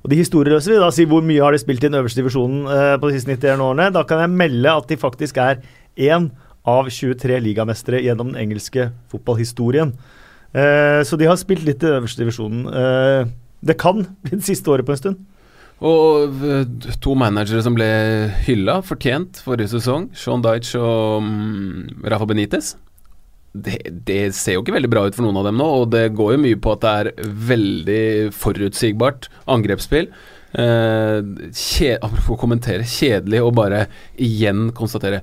Og 0.05 0.11
De 0.12 0.21
historieløse 0.21 0.71
vil 0.71 0.85
da 0.85 0.91
si 0.93 1.09
hvor 1.09 1.25
mye 1.25 1.41
har 1.41 1.57
de 1.57 1.62
spilt 1.62 1.81
i 1.83 1.89
den 1.89 1.97
øverste 2.03 2.21
divisjonen 2.21 2.69
uh, 2.69 3.01
på 3.01 3.09
de 3.09 3.16
siste 3.16 3.33
91 3.33 3.64
årene. 3.64 3.89
Da 3.97 4.05
kan 4.05 4.21
jeg 4.27 4.37
melde 4.37 4.77
at 4.77 4.93
de 4.93 5.01
faktisk 5.01 5.41
er 5.41 5.64
én 5.97 6.29
av 6.69 6.93
23 6.93 7.41
ligamestere 7.49 8.05
gjennom 8.05 8.35
den 8.35 8.43
engelske 8.45 8.91
fotballhistorien. 9.09 9.97
Uh, 10.53 11.01
så 11.01 11.16
de 11.16 11.33
har 11.33 11.41
spilt 11.41 11.64
litt 11.64 11.81
i 11.81 11.89
den 11.89 12.03
øverste 12.03 12.27
divisjonen. 12.27 12.69
Uh, 12.69 13.33
det 13.64 13.81
kan 13.81 14.05
bli 14.05 14.37
det 14.37 14.45
siste 14.45 14.69
året 14.69 14.85
på 14.85 14.93
en 14.93 15.01
stund. 15.01 15.28
Og 15.85 16.43
eh, 16.43 16.91
to 17.03 17.14
managere 17.18 17.62
som 17.62 17.76
ble 17.76 17.89
hylla, 18.47 18.81
fortjent, 18.87 19.43
forrige 19.45 19.76
sesong. 19.76 20.09
Sean 20.18 20.43
Dyche 20.43 20.81
og 20.83 21.22
um, 21.22 21.85
Rafa 22.03 22.26
Benitez. 22.26 22.74
Det, 23.55 23.79
det 24.07 24.35
ser 24.37 24.59
jo 24.59 24.64
ikke 24.64 24.74
veldig 24.74 24.91
bra 24.93 25.05
ut 25.07 25.16
for 25.16 25.24
noen 25.24 25.39
av 25.41 25.47
dem 25.49 25.59
nå, 25.59 25.68
og 25.83 25.93
det 25.95 26.11
går 26.18 26.35
jo 26.35 26.41
mye 26.43 26.59
på 26.62 26.74
at 26.74 26.83
det 26.83 26.97
er 27.03 27.31
veldig 27.53 28.03
forutsigbart 28.37 29.31
angrepsspill. 29.51 30.11
Eh, 30.59 31.18
kje, 31.53 31.95
å 32.01 32.37
kommentere, 32.41 32.87
kjedelig 32.89 33.43
og 33.45 33.55
bare 33.59 33.87
igjen 34.24 34.70
konstatere 34.76 35.22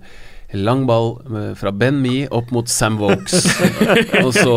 Lang 0.55 0.85
ball 0.87 1.15
eh, 1.27 1.51
fra 1.59 1.71
Ben 1.75 1.97
Mee 2.01 2.27
opp 2.31 2.51
mot 2.55 2.69
Sam 2.71 2.97
Vokes, 3.01 3.45
og 4.25 4.31
så 4.35 4.55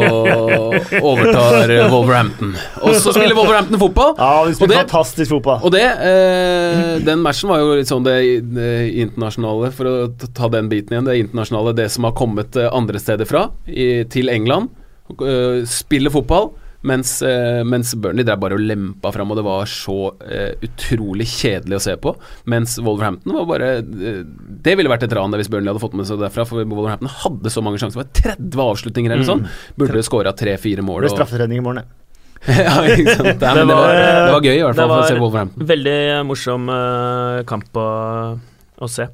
overtar 1.02 1.70
eh, 1.70 1.84
Wolverhampton. 1.92 2.54
Og 2.82 2.94
så 3.00 3.12
spiller 3.16 3.36
Wolverhampton 3.38 3.80
fotball! 3.80 4.14
Ja, 4.18 4.30
de 4.46 4.52
Og 4.54 4.58
spiller 4.58 4.74
det- 4.74 4.82
fantastisk 4.86 5.30
fotball. 5.34 5.60
Og 5.66 5.72
det, 5.74 5.84
eh, 5.84 6.98
den 7.06 7.22
matchen 7.24 7.50
var 7.52 7.62
jo 7.62 7.74
litt 7.78 7.90
sånn 7.90 8.06
det, 8.06 8.16
det 8.54 8.70
internasjonale, 9.04 9.72
for 9.74 9.90
å 9.90 9.96
ta 10.36 10.48
den 10.52 10.70
biten 10.72 10.94
igjen, 10.96 11.08
det 11.08 11.18
internasjonale, 11.24 11.74
det 11.78 11.88
som 11.94 12.06
har 12.08 12.14
kommet 12.18 12.56
eh, 12.56 12.68
andre 12.72 13.00
steder 13.02 13.28
fra, 13.28 13.48
i, 13.66 14.04
til 14.12 14.30
England. 14.32 14.70
Spiller 15.68 16.12
fotball, 16.12 16.50
mens, 16.86 17.22
eh, 17.26 17.62
mens 17.66 17.94
Burnley 17.98 18.22
drev 18.24 18.38
bare 18.38 18.54
og 18.54 18.60
lempa 18.62 19.10
fram, 19.12 19.30
og 19.32 19.36
det 19.40 19.44
var 19.46 19.66
så 19.66 19.96
uh, 20.14 20.52
utrolig 20.62 21.26
kjedelig 21.26 21.76
å 21.78 21.82
se 21.82 21.96
på. 21.98 22.12
Mens 22.46 22.76
Wolverhampton 22.78 23.34
var 23.34 23.46
bare 23.50 23.70
uh, 23.82 24.20
Det 24.62 24.76
ville 24.78 24.88
vært 24.92 25.02
et 25.08 25.12
ran 25.18 25.34
hvis 25.34 25.50
Burnley 25.50 25.72
hadde 25.72 25.82
fått 25.82 25.96
med 25.98 26.06
seg 26.06 26.20
derfra, 26.22 26.46
for 26.46 26.62
Wolverhampton 26.62 27.10
hadde 27.24 27.50
så 27.50 27.62
mange 27.66 27.80
sjanser. 27.82 28.04
Det 28.06 28.24
var 28.24 28.36
30 28.38 28.62
avslutninger 28.68 29.10
eller 29.16 29.24
Mm. 29.26 29.32
sånn. 29.32 29.74
Burde 29.80 30.04
skåra 30.06 30.32
tre-fire 30.38 30.76
Det 30.82 30.86
mål. 30.86 31.02
ble 31.02 31.10
og- 31.10 31.16
straffetrening 31.18 31.58
i 31.58 31.66
morgen. 31.66 31.82
ja. 31.86 32.04
ja, 32.46 32.74
ikke 32.94 33.16
sant. 33.18 33.40
Men 33.42 33.66
det, 33.66 33.74
var, 33.74 33.88
det 33.98 34.32
var 34.36 34.44
gøy, 34.46 34.54
i 34.54 34.62
hvert 34.62 34.76
fall, 34.78 34.88
for 34.92 35.02
å 35.02 35.08
se 35.10 35.18
Wolverhampton. 35.18 35.66
Veldig 35.66 35.98
morsom 36.28 36.68
uh, 36.70 37.42
kamp 37.50 37.74
å, 37.82 37.88
å 38.78 38.88
se. 38.90 39.08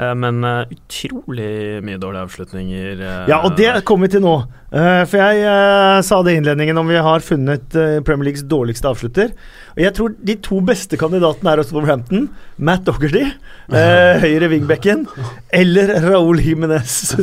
Eh, 0.00 0.12
men 0.16 0.40
uh, 0.46 0.62
utrolig 0.70 1.80
mye 1.84 2.00
dårlige 2.00 2.24
avslutninger. 2.26 3.02
Uh, 3.02 3.28
Ja, 3.30 3.40
og 3.44 3.56
det 3.58 3.72
kommer 3.88 4.08
vi 4.08 4.16
til 4.16 4.24
nå. 4.24 4.36
Uh, 4.70 5.02
for 5.10 5.18
jeg 5.20 6.04
sa 6.06 6.20
det 6.24 6.34
i 6.34 6.40
innledningen 6.40 6.78
om 6.80 6.88
vi 6.88 7.00
har 7.02 7.24
funnet 7.24 7.66
Premier 8.06 8.30
Leagues 8.30 8.46
dårligste 8.48 8.88
avslutter. 8.90 9.34
Og 9.76 9.82
jeg 9.84 9.94
tror 9.96 10.14
de 10.30 10.38
to 10.44 10.60
beste 10.64 10.98
kandidatene 11.00 11.52
er 11.52 11.62
også 11.62 11.76
på 11.76 11.84
Brampton. 11.84 12.30
Matt 12.56 12.86
Dougherty, 12.88 13.26
uh, 13.74 14.16
høyre 14.24 14.50
wingbacken, 14.54 15.06
eller 15.52 15.96
Raúl 16.06 16.42
Jimenez. 16.44 17.16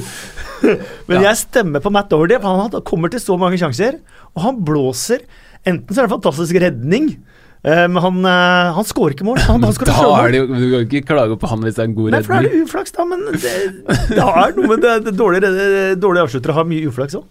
Men 1.09 1.25
jeg 1.25 1.41
stemmer 1.41 1.83
på 1.83 1.93
Matt 1.93 2.11
Dougherty, 2.13 2.39
for 2.43 2.63
han 2.63 2.87
kommer 2.87 3.13
til 3.13 3.23
så 3.23 3.37
mange 3.41 3.59
sjanser. 3.61 3.99
Og 4.35 4.45
han 4.45 4.63
blåser 4.65 5.25
Enten 5.67 5.91
så 5.91 5.99
er 5.99 6.05
det 6.05 6.11
en 6.11 6.15
fantastisk 6.21 6.57
redning, 6.63 7.07
men 7.65 7.97
han, 8.03 8.19
uh, 8.23 8.75
han 8.77 8.85
skårer 8.87 9.15
ikke 9.15 9.25
mål. 9.27 9.41
Han, 9.47 9.65
han 9.65 9.73
Da 9.89 10.11
er 10.21 10.33
det 10.35 10.39
jo 10.39 10.45
Du 10.51 10.65
kan 10.71 10.85
ikke 10.85 11.01
klage 11.09 11.39
på 11.41 11.49
han 11.51 11.65
hvis 11.65 11.79
det 11.79 11.83
er 11.83 11.89
en 11.89 11.97
god 11.97 12.11
redning. 12.11 12.21
Nei, 12.21 12.27
for 12.27 12.37
da 12.37 12.39
er 12.39 12.53
det 12.53 12.67
uflaks, 12.67 12.95
da, 12.95 13.07
men 13.09 13.25
det, 13.33 13.55
det 14.13 14.23
er 14.23 14.55
noe 14.59 14.71
med 14.71 14.85
det, 14.85 14.95
det 15.07 15.13
dårlige, 15.17 15.51
dårlige 15.99 16.27
avsluttere 16.29 16.57
har 16.57 16.69
mye 16.69 16.87
uflaks 16.91 17.17
òg. 17.19 17.27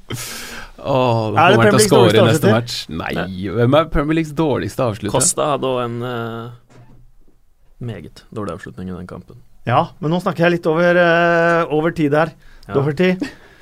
Åh, 0.77 1.23
da 1.33 1.47
Er 1.47 1.55
det 1.55 1.57
kommer 1.57 1.71
han 1.71 1.81
til 1.81 1.87
å 1.87 1.89
Premier 1.89 1.89
score 1.89 2.05
i 2.05 2.13
Leagues 2.13 2.29
neste 2.29 2.47
dårligste 2.47 2.53
match. 2.53 2.77
Nei, 3.01 3.49
hvem 3.57 3.79
er 3.79 3.89
Premier 3.95 4.19
Leagues 4.21 4.35
dårligste 4.37 4.87
avslutter? 4.87 5.15
Costa 5.15 5.49
hadde 5.55 5.71
òg 5.71 5.81
en 5.87 5.97
uh, 6.05 6.85
meget 7.83 8.23
dårlig 8.35 8.59
avslutning 8.59 8.93
i 8.93 8.97
den 8.99 9.09
kampen. 9.11 9.41
Ja, 9.67 9.89
men 9.99 10.13
nå 10.15 10.21
snakker 10.23 10.47
jeg 10.47 10.59
litt 10.59 10.69
over, 10.71 11.01
uh, 11.01 11.75
over 11.75 11.95
tid 11.97 12.15
her. 12.15 12.35
Ja. 12.67 12.77
Doherty. 12.77 13.15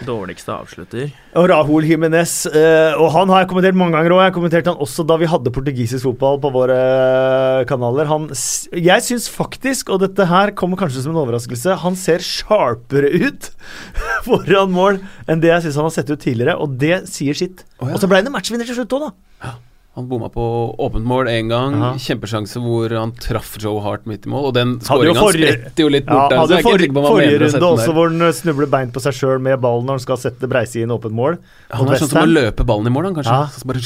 Dårligste 0.02 0.50
avslutter. 0.50 1.12
Og 1.38 1.46
Rahul 1.48 1.84
Jimenez. 1.86 2.46
eh, 2.50 2.94
og 2.98 3.12
han 3.14 3.30
har 3.30 3.44
jeg 3.44 3.48
kommentert 3.52 3.76
mange 3.78 3.94
ganger, 3.94 4.10
òg. 4.16 4.22
jeg 4.24 4.34
kommenterte 4.34 4.72
han 4.72 4.82
også 4.82 5.04
da 5.06 5.16
vi 5.20 5.28
hadde 5.30 5.52
portugisisk 5.54 6.02
fotball 6.08 6.40
på 6.42 6.50
våre 6.52 6.74
eh, 6.74 7.64
kanaler. 7.70 8.10
Han, 8.10 8.26
jeg 8.74 9.04
syns 9.06 9.28
faktisk, 9.30 9.92
og 9.94 10.02
dette 10.02 10.26
her 10.26 10.50
kommer 10.58 10.76
kanskje 10.80 11.04
som 11.04 11.14
en 11.14 11.22
overraskelse, 11.22 11.78
han 11.84 11.94
ser 11.96 12.18
sharpere 12.18 13.12
ut 13.14 13.52
foran 14.26 14.74
mål 14.74 14.98
enn 15.30 15.40
det 15.44 15.52
jeg 15.52 15.68
syns 15.68 15.78
han 15.78 15.88
har 15.88 15.94
sett 15.94 16.10
ut 16.10 16.20
tidligere, 16.26 16.58
og 16.58 16.74
det 16.82 17.04
sier 17.08 17.38
sitt. 17.38 17.62
Oh, 17.78 17.86
ja. 17.88 17.94
Og 17.94 18.02
så 18.02 18.10
ble 18.10 18.18
han 18.18 18.28
en 18.32 18.34
matchvinner 18.34 18.66
til 18.66 18.82
slutt 18.82 18.98
òg, 18.98 19.08
da. 19.08 19.54
Han 19.94 20.08
bomma 20.10 20.26
på 20.26 20.44
åpent 20.82 21.04
mål 21.06 21.28
én 21.30 21.46
gang. 21.52 21.74
Aha. 21.78 21.90
Kjempesjanse 22.02 22.58
hvor 22.58 22.90
han 22.98 23.12
traff 23.22 23.52
Joe 23.62 23.78
Hart 23.84 24.08
midt 24.10 24.24
i 24.26 24.30
mål. 24.32 24.48
Og 24.48 24.54
den 24.56 24.72
skåringa 24.82 25.22
spretter 25.22 25.84
jo 25.84 25.92
litt 25.94 26.08
Ja, 26.08 26.16
bort 26.16 26.34
Ja, 26.34 26.40
hadde 26.40 26.56
er 26.56 26.64
ikke 26.64 26.72
forrige, 26.72 26.94
på 26.96 27.04
forrige 27.06 27.36
runde 27.44 27.68
også 27.68 27.94
hvor 27.94 28.10
han 28.10 28.34
snubler 28.34 28.70
beint 28.72 28.90
på 28.96 29.02
seg 29.04 29.14
sjøl 29.20 29.38
med 29.46 29.62
ballen 29.62 29.86
når 29.86 30.00
han 30.00 30.02
skal 30.02 30.18
sette 30.24 30.50
Breisi 30.50 30.82
inn 30.82 30.90
åpent 30.94 31.14
mål. 31.14 31.38
Han 31.70 31.92
er 31.94 32.02
sånn 32.02 32.10
som 32.10 32.24
å 32.24 32.26
løpe 32.26 32.66
ballen 32.66 32.90
i 32.90 32.94
mål, 32.96 33.06
han 33.12 33.20
kanskje. 33.20 33.38
Ja. 33.38 33.46
Så 33.54 33.70
bare, 33.70 33.84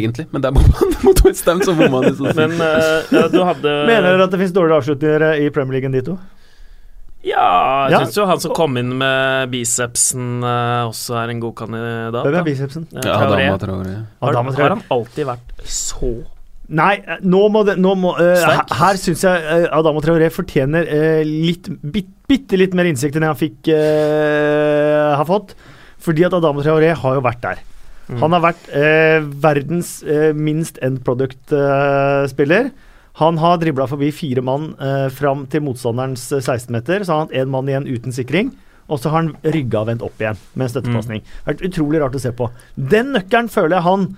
egentlig, 0.00 0.26
men 0.34 0.42
der 0.42 0.56
bomma 0.58 0.74
han 0.82 0.98
mot 1.06 1.22
Westham, 1.28 1.62
så 1.62 1.76
bomma 1.78 2.02
han. 2.02 2.10
liksom. 2.10 2.34
Men 2.34 2.58
uh, 2.58 3.14
ja, 3.14 3.24
du 3.30 3.38
hadde 3.46 3.78
Mener 3.86 4.10
dere 4.10 4.26
at 4.26 4.34
det 4.34 4.42
finnes 4.42 4.58
dårligere 4.58 4.82
avslutninger 4.82 5.28
i 5.46 5.50
Premier 5.54 5.78
League 5.78 5.86
enn 5.92 5.94
de 5.94 6.02
to? 6.10 6.18
Ja, 7.22 7.88
jeg 7.90 7.92
Ja. 7.92 7.98
syns 8.06 8.16
jo 8.16 8.24
han 8.26 8.40
som 8.40 8.54
kom 8.56 8.76
inn 8.80 8.94
med 8.96 9.50
bicepsen 9.52 10.42
eh, 10.42 10.88
også 10.88 11.18
er 11.20 11.28
en 11.34 11.40
god 11.42 11.54
kandidat. 11.58 12.24
Hvem 12.24 12.38
er 12.40 12.44
bicepsen? 12.46 12.86
Eh, 12.96 13.00
Ja, 13.04 13.18
Adama 13.26 13.58
Traoré. 13.60 13.96
Har, 14.22 14.30
Adama 14.30 14.52
Traore. 14.54 14.62
har 14.62 14.76
han 14.76 14.84
alltid 14.90 15.26
vært 15.26 15.64
så 15.68 16.12
Nei, 16.70 16.94
eh, 17.02 17.18
nå 17.26 17.48
må 17.50 17.64
det 17.66 17.74
nå 17.82 17.96
må, 17.98 18.12
uh, 18.14 18.36
Her, 18.46 18.60
her 18.78 18.94
syns 19.02 19.24
jeg 19.26 19.42
uh, 19.42 19.64
Adama 19.76 20.00
Traoré 20.00 20.28
fortjener 20.30 20.86
uh, 20.86 21.24
litt 21.26 21.66
bit, 21.82 22.06
bitte 22.30 22.56
litt 22.56 22.72
mer 22.78 22.86
innsikt 22.86 23.16
enn 23.18 23.26
jeg 23.26 23.40
fikk 23.40 23.72
uh, 23.74 25.16
har 25.18 25.26
fått. 25.26 25.56
Fordi 26.00 26.24
at 26.28 26.32
Adama 26.38 26.62
Traoré 26.62 26.92
har 26.94 27.18
jo 27.18 27.24
vært 27.26 27.42
der. 27.42 27.58
Mm. 28.08 28.20
Han 28.22 28.32
har 28.32 28.40
vært 28.42 28.68
eh, 28.74 29.18
verdens 29.42 29.90
minst 30.34 30.78
end 30.82 31.02
product-spiller. 31.06 32.70
Han 33.20 33.38
har 33.42 33.58
dribla 33.60 33.84
forbi 33.90 34.08
fire 34.16 34.42
mann 34.44 34.70
eh, 34.80 35.06
fram 35.12 35.44
til 35.52 35.62
motstanderens 35.66 36.24
eh, 36.32 36.40
16-meter. 36.40 37.04
Så 37.04 37.12
har 37.12 37.18
han 37.22 37.28
hatt 37.28 37.36
én 37.42 37.52
mann 37.52 37.68
igjen 37.70 37.88
uten 37.90 38.14
sikring. 38.16 38.50
Og 38.90 38.98
så 38.98 39.12
har 39.12 39.20
han 39.22 39.34
rygga 39.54 39.84
vendt 39.86 40.02
opp 40.02 40.18
igjen 40.18 40.38
med 40.58 40.66
en 40.66 40.72
støttepasning. 40.72 41.20
Vært 41.46 41.60
utrolig 41.68 42.00
rart 42.02 42.16
å 42.18 42.22
se 42.22 42.32
på. 42.34 42.48
Den 42.74 43.12
nøkkelen 43.14 43.50
føler 43.52 43.76
jeg 43.76 43.86
han 43.86 44.08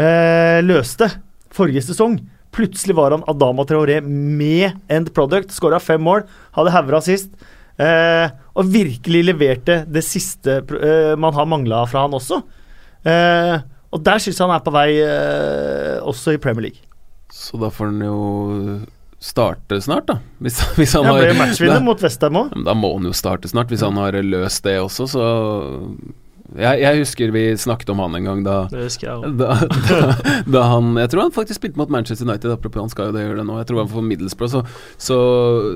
eh, 0.00 0.60
løste 0.64 1.10
forrige 1.54 1.82
sesong. 1.90 2.16
Plutselig 2.54 2.94
var 2.96 3.12
han 3.16 3.26
Adama 3.28 3.66
Traoré 3.66 3.98
med 4.06 4.78
end 4.88 5.10
product. 5.16 5.52
Skåra 5.52 5.80
fem 5.82 6.00
mål, 6.06 6.22
hadde 6.56 6.72
haura 6.74 7.02
sist. 7.04 7.34
Eh, 7.82 8.30
og 8.54 8.68
virkelig 8.70 9.24
leverte 9.26 9.80
det 9.90 10.04
siste 10.06 10.60
eh, 10.62 11.12
man 11.18 11.34
har 11.34 11.48
mangla 11.50 11.82
fra 11.90 12.06
han 12.06 12.14
også. 12.14 12.40
Eh, 13.04 13.56
Og 13.94 14.00
der 14.02 14.18
syns 14.18 14.38
jeg 14.40 14.46
han 14.48 14.54
er 14.56 14.62
på 14.64 14.72
vei 14.74 14.88
eh, 14.98 15.98
også 16.02 16.32
i 16.34 16.38
Premier 16.42 16.68
League. 16.70 16.80
Så 17.34 17.58
da 17.58 17.70
får 17.74 17.90
han 17.90 18.02
jo 18.04 18.18
starte 19.24 19.80
snart, 19.82 20.06
da. 20.06 20.18
Hvis, 20.44 20.60
hvis 20.78 20.94
han 20.94 21.08
ble 21.08 21.30
har 21.32 21.38
matchvinner 21.38 21.80
da, 21.80 21.86
mot 21.86 22.02
Westham 22.04 22.38
òg. 22.44 22.52
da 22.66 22.74
må 22.78 22.92
han 22.96 23.08
jo 23.08 23.14
starte 23.16 23.50
snart, 23.50 23.72
hvis 23.72 23.82
han 23.84 23.98
har 23.98 24.16
løst 24.22 24.62
det 24.66 24.76
også, 24.84 25.08
så 25.10 25.24
jeg, 26.54 26.80
jeg 26.84 27.00
husker 27.00 27.32
vi 27.34 27.42
snakket 27.58 27.90
om 27.90 28.00
han 28.04 28.14
en 28.18 28.26
gang 28.28 28.42
da 28.46 28.56
Det 28.70 28.84
husker 28.86 29.08
jeg 29.08 29.16
òg. 29.16 29.36
da, 29.40 29.56
da, 29.90 30.32
da 30.56 30.62
han 30.70 30.92
Jeg 31.00 31.10
tror 31.12 31.24
han 31.24 31.34
faktisk 31.34 31.58
spilte 31.60 31.80
mot 31.80 31.90
Manchester 31.92 32.28
United, 32.28 32.52
apropos 32.54 32.84
han 32.84 32.92
skal 32.92 33.10
jo 33.10 33.16
det 33.16 33.24
gjøre 33.24 33.40
det 33.40 33.46
nå. 33.48 33.56
Jeg 33.60 33.68
tror 33.70 33.80
han 33.82 33.88
var 33.88 33.94
for 33.96 34.06
Middlesbrough, 34.06 34.52
så, 34.54 34.62
så, 35.00 35.18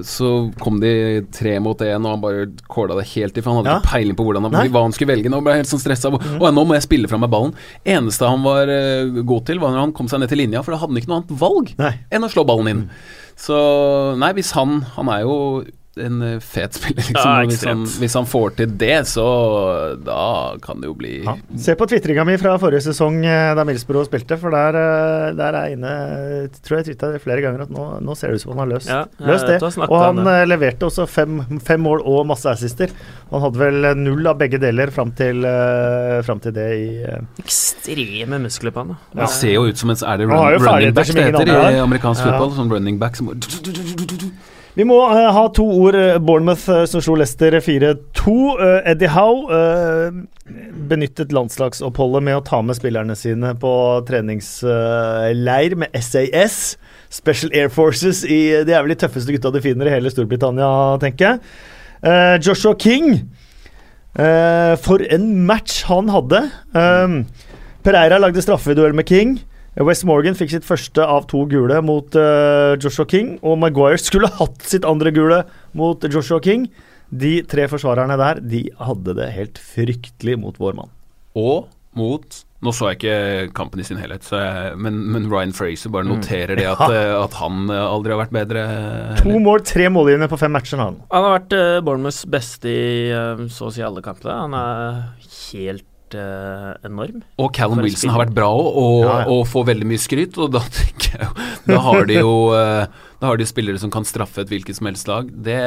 så 0.06 0.30
kom 0.62 0.78
de 0.82 0.92
tre 1.34 1.56
mot 1.64 1.78
én, 1.84 1.98
og 2.04 2.14
han 2.14 2.22
bare 2.22 2.46
kåla 2.70 2.98
det 3.00 3.08
helt 3.14 3.38
i, 3.38 3.42
for 3.44 3.52
han 3.52 3.60
hadde 3.62 3.74
Ja. 3.74 3.78
ikke 3.82 3.92
peiling 3.96 4.18
på 4.18 4.28
hvordan 4.28 4.48
han, 4.48 4.58
hva 4.74 4.84
han 4.86 4.94
skulle 4.96 5.12
velge. 5.14 5.32
Nå 5.32 5.40
ble 5.44 5.56
jeg 5.56 5.64
helt 5.64 5.72
sånn 5.72 5.82
stressa. 5.82 6.12
Og 6.14 6.22
mm. 6.22 6.46
nå 6.54 6.64
må 6.68 6.76
jeg 6.78 6.86
spille 6.86 7.10
fra 7.10 7.18
meg 7.20 7.32
ballen. 7.32 7.54
Eneste 7.88 8.28
han 8.30 8.44
var 8.46 8.70
eh, 8.72 9.22
god 9.22 9.48
til, 9.50 9.58
var 9.62 9.74
når 9.74 9.86
han 9.88 9.96
kom 9.98 10.10
seg 10.10 10.22
ned 10.22 10.30
til 10.32 10.42
linja, 10.44 10.62
for 10.62 10.74
da 10.74 10.80
hadde 10.82 10.94
han 10.94 11.02
ikke 11.02 11.10
noe 11.12 11.22
annet 11.22 11.40
valg 11.42 11.74
Nei. 11.80 11.94
enn 12.14 12.26
å 12.26 12.30
slå 12.32 12.46
ballen 12.48 12.70
inn. 12.72 12.84
Så 13.38 13.54
nei, 14.18 14.32
hvis 14.34 14.48
han 14.56 14.80
Han 14.96 15.06
er 15.14 15.20
jo 15.22 15.34
en 16.04 16.22
eh, 16.22 16.38
fet 16.40 16.74
spiller, 16.78 17.02
liksom. 17.08 17.30
Ja, 17.32 17.44
hvis, 17.48 17.64
han, 17.66 17.84
hvis 18.02 18.14
han 18.18 18.26
får 18.28 18.54
til 18.60 18.72
det, 18.80 18.96
så 19.10 19.24
da 20.04 20.56
kan 20.62 20.80
det 20.82 20.88
jo 20.90 20.94
bli 20.98 21.12
Ja. 21.24 21.34
Se 21.58 21.74
på 21.78 21.86
tvitringa 21.90 22.24
mi 22.28 22.36
fra 22.40 22.56
forrige 22.60 22.84
sesong 22.88 23.20
eh, 23.26 23.54
da 23.58 23.64
Milsbro 23.68 24.04
spilte, 24.06 24.38
for 24.40 24.54
der, 24.54 24.78
eh, 24.78 25.34
der 25.38 25.58
er 25.62 25.74
inne 25.74 25.92
Tror 26.64 26.78
jeg 26.80 26.88
tvitra 26.90 27.18
flere 27.22 27.42
ganger 27.44 27.64
at 27.66 27.70
nå, 27.74 27.86
nå 28.04 28.16
ser 28.18 28.30
det 28.32 28.38
ut 28.38 28.44
som 28.44 28.52
han 28.54 28.62
har 28.64 28.70
løst, 28.74 28.88
Ja, 28.92 29.02
løst 29.28 29.46
det. 29.50 29.58
Og 29.88 29.96
han 30.02 30.22
det. 30.24 30.36
leverte 30.48 30.86
også 30.88 31.06
fem, 31.10 31.40
fem 31.64 31.80
mål 31.84 32.02
og 32.06 32.26
masse 32.30 32.48
assister. 32.50 32.92
Han 33.30 33.42
hadde 33.44 33.58
vel 33.60 33.88
null 33.98 34.26
av 34.30 34.38
begge 34.40 34.60
deler 34.62 34.90
fram 34.94 35.10
til, 35.18 35.42
fram 36.24 36.40
til 36.44 36.54
det 36.56 36.68
i 36.78 36.88
Ekstreme 37.42 38.38
muskler 38.42 38.72
på 38.74 38.84
han. 38.84 38.94
da. 38.94 39.22
Det 39.22 39.30
ser 39.34 39.54
jo 39.56 39.66
ut 39.68 39.76
som 39.80 39.90
en 39.92 39.96
Er 39.98 40.16
det 40.20 40.28
run, 40.28 40.38
running 40.64 40.94
back 40.94 41.06
det 41.12 41.24
heter 41.28 41.52
i 41.74 41.78
amerikansk 41.82 42.24
Ja. 42.24 42.32
fotball? 42.32 42.54
Sånn 42.58 42.70
running 42.72 42.98
back 42.98 43.16
som 43.16 43.28
Vi 44.78 44.84
må 44.86 44.98
uh, 45.10 45.24
ha 45.34 45.40
to 45.50 45.64
ord. 45.66 45.96
eh, 45.98 46.20
Bournemouth 46.22 46.68
uh, 46.70 46.84
som 46.86 47.02
slo 47.02 47.16
Leicester 47.18 47.56
4-2. 47.58 48.34
Eh, 48.62 48.90
Eddie 48.92 49.10
Howe 49.10 49.58
benyttet 50.88 51.34
landslagsoppholdet 51.34 52.22
med 52.24 52.38
å 52.38 52.44
ta 52.46 52.60
med 52.62 52.78
spillerne 52.78 53.16
sine 53.18 53.50
på 53.58 53.72
treningsleir 54.06 55.74
med 55.82 55.98
SAS. 55.98 56.76
Special 57.10 57.50
Air 57.58 57.72
Forces. 57.74 58.22
I, 58.22 58.62
de 58.62 58.76
er 58.76 58.86
vel 58.86 58.94
de 58.94 59.00
tøffeste 59.02 59.34
gutta 59.34 59.50
du 59.52 59.58
finner 59.64 59.90
i 59.90 59.96
hele 59.96 60.12
Storbritannia, 60.14 60.70
tenker 61.02 61.26
jeg. 61.26 62.38
Joshua 62.46 62.76
King. 62.78 63.26
for 64.84 65.02
en 65.10 65.26
match 65.46 65.82
han 65.90 66.08
hadde. 66.14 66.44
Um, 66.72 67.24
Pereira 67.82 68.20
lagde 68.22 68.42
straffeduell 68.44 68.94
med 68.94 69.08
King. 69.10 69.38
West 69.86 70.06
Morgan 70.08 70.34
fikk 70.34 70.50
sitt 70.56 70.66
første 70.66 71.04
av 71.06 71.28
to 71.30 71.44
gule 71.50 71.78
mot 71.86 72.16
uh, 72.18 72.74
Joshua 72.82 73.06
King, 73.10 73.36
og 73.46 73.60
Maguire 73.62 74.00
skulle 74.08 74.30
hatt 74.40 74.66
sitt 74.66 74.86
andre 74.88 75.14
gule 75.14 75.44
mot 75.78 76.02
Joshua 76.10 76.40
King. 76.42 76.66
De 77.08 77.38
tre 77.48 77.68
forsvarerne 77.70 78.18
der, 78.20 78.42
de 78.44 78.66
hadde 78.82 79.14
det 79.16 79.32
helt 79.36 79.60
fryktelig 79.62 80.36
mot 80.42 80.58
vår 80.60 80.76
mann. 80.80 80.92
Og 81.38 81.68
mot 81.98 82.44
Nå 82.58 82.72
så 82.74 82.88
jeg 82.88 82.96
ikke 82.98 83.50
kampen 83.54 83.78
i 83.78 83.84
sin 83.86 84.00
helhet, 84.02 84.24
så 84.26 84.40
jeg, 84.40 84.78
men, 84.82 84.96
men 85.14 85.28
Ryan 85.30 85.52
Fraser 85.54 85.92
bare 85.94 86.08
noterer 86.08 86.58
det 86.58 86.64
at, 86.72 86.80
ja. 86.90 87.20
at 87.20 87.36
han 87.38 87.68
eh, 87.70 87.84
aldri 87.84 88.10
har 88.10 88.18
vært 88.18 88.34
bedre. 88.34 88.64
To 89.20 89.36
mål, 89.44 89.62
tre 89.62 89.86
målgivende 89.94 90.26
på 90.32 90.40
fem 90.40 90.50
matcher. 90.56 90.80
har 90.82 90.90
Han 90.90 90.98
Han 91.14 91.26
har 91.28 91.36
vært 91.36 91.54
uh, 91.54 91.78
Bournemouths 91.86 92.24
beste 92.26 92.72
i 92.72 93.12
uh, 93.14 93.44
så 93.46 93.68
å 93.68 93.76
si 93.76 93.84
alle 93.86 94.02
kampene. 94.02 94.40
Han 94.42 94.58
er 94.58 94.98
helt 95.52 95.86
eh, 96.16 96.70
enorm. 96.88 97.22
Og 97.42 97.50
Callum 97.56 97.82
Wilson 97.84 98.12
har 98.14 98.22
vært 98.24 98.34
bra 98.36 98.48
òg, 98.48 98.68
og, 98.80 98.96
Ja, 99.04 99.18
ja. 99.22 99.26
og 99.34 99.44
får 99.50 99.66
veldig 99.72 99.88
mye 99.90 100.00
skryt. 100.00 100.38
Og 100.38 100.52
da 100.54 100.62
tenker 100.78 101.18
jeg 101.18 101.28
jo 101.28 101.34
Da 101.68 101.78
har 101.84 102.08
de 102.08 102.18
jo 102.20 102.32
eh, 102.56 102.86
Da 103.20 103.26
har 103.32 103.36
de 103.40 103.46
spillere 103.50 103.80
som 103.82 103.90
kan 103.90 104.06
straffe 104.06 104.44
et 104.44 104.48
hvilket 104.52 104.78
som 104.78 104.86
helst 104.86 105.08
lag. 105.10 105.28
Det, 105.28 105.58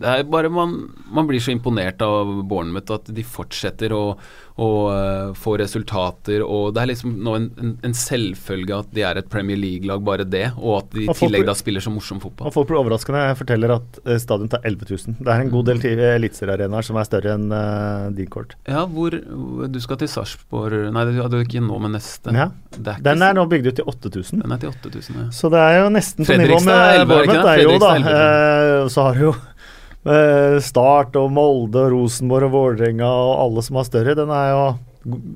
det 0.00 0.14
er 0.16 0.22
bare 0.32 0.48
man, 0.50 0.76
man 1.12 1.28
blir 1.28 1.42
så 1.44 1.52
imponert 1.52 2.00
av 2.02 2.30
Bournemouth 2.48 2.94
at 2.96 3.10
de 3.14 3.22
fortsetter 3.26 3.92
å, 3.92 4.16
å 4.58 4.70
eh, 4.92 5.32
få 5.38 5.56
resultater. 5.60 6.42
Og 6.44 6.74
det 6.74 6.82
er 6.82 6.90
liksom 6.92 7.14
nå 7.24 7.36
en, 7.38 7.48
en, 7.60 7.72
en 7.86 7.96
selvfølge 7.96 8.78
at 8.82 8.90
de 8.96 9.04
er 9.06 9.20
et 9.20 9.28
Premier 9.30 9.58
League-lag, 9.60 10.02
bare 10.04 10.26
det. 10.28 10.46
Og 10.58 10.80
at 10.80 10.90
de 10.96 11.06
i 11.06 11.16
tillegg 11.16 11.46
da 11.48 11.54
spiller 11.58 11.84
så 11.84 11.92
morsom 11.92 12.20
fotball. 12.22 12.50
Og 12.50 12.56
folk 12.56 12.70
blir 12.70 12.80
overraskende. 12.82 13.22
Jeg 13.30 13.40
forteller 13.42 13.76
at 13.76 14.00
eh, 14.04 14.20
stadion 14.22 14.50
tar 14.52 14.64
11 14.66 14.90
000. 14.90 15.18
Det 15.20 15.34
er 15.34 15.44
en 15.46 15.52
god 15.54 15.70
del 15.70 15.82
til- 15.82 16.04
eliteseriearenaer 16.10 16.86
som 16.86 16.98
er 17.00 17.08
større 17.08 17.34
enn 17.36 17.48
uh, 17.52 18.08
din 18.16 18.28
kort. 18.30 18.56
Ja, 18.68 18.84
hvor 18.90 19.14
Du 19.70 19.78
skal 19.82 19.98
til 20.00 20.08
Sarpsborg 20.10 20.90
Nei, 20.94 21.04
det 21.08 21.18
er 21.20 21.36
jo 21.36 21.44
ikke 21.44 21.62
nå, 21.64 21.78
men 21.82 21.94
neste. 21.96 22.32
Ja. 22.34 22.50
Er 22.80 23.02
Den 23.04 23.22
er 23.26 23.36
nå 23.36 23.44
bygd 23.50 23.70
ut 23.70 23.78
til 23.80 23.88
8000. 23.90 24.42
den 24.42 24.54
er 24.54 24.60
til 24.62 24.72
8000, 24.72 25.18
ja. 25.20 25.26
Så 25.34 25.50
det 25.52 25.60
er 25.60 25.80
jo 25.82 25.90
nesten 25.92 26.26
på 26.26 26.36
nivå 26.40 26.60
med 26.64 27.00
11, 27.00 27.00
det 27.00 27.68
Bournemouth. 27.80 28.90
så 28.94 29.06
har 29.08 29.18
du 29.18 29.24
jo 29.28 29.34
eh, 30.06 30.60
Start 30.64 31.18
og 31.20 31.32
Molde 31.34 31.86
og 31.86 31.96
Rosenborg 31.96 32.48
og 32.48 32.54
Vålerenga 32.56 33.08
og 33.10 33.34
alle 33.46 33.66
som 33.66 33.80
har 33.80 33.88
større. 33.88 34.16
Den 34.18 34.32
er 34.34 34.54
jo 34.54 34.62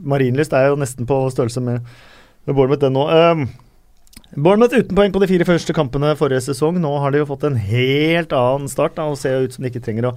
Marienlyst 0.04 0.52
er 0.52 0.70
jo 0.70 0.80
nesten 0.80 1.06
på 1.08 1.22
størrelse 1.32 1.62
med, 1.64 1.84
med 2.44 2.56
Bournemouth, 2.56 2.82
den 2.82 2.92
nå. 2.92 3.04
Um, 3.08 3.46
Bournemouth 4.34 4.74
uten 4.74 4.96
poeng 4.98 5.12
på 5.14 5.20
de 5.22 5.28
fire 5.30 5.46
første 5.46 5.74
kampene 5.76 6.10
forrige 6.18 6.42
sesong. 6.48 6.80
Nå 6.82 6.90
har 7.00 7.14
de 7.14 7.20
jo 7.22 7.28
fått 7.28 7.46
en 7.46 7.56
helt 7.56 8.34
annen 8.34 8.68
start 8.70 8.96
da, 8.98 9.06
og 9.08 9.18
ser 9.20 9.46
ut 9.46 9.54
som 9.54 9.64
de 9.64 9.70
ikke 9.70 9.82
trenger 9.84 10.10
å 10.10 10.14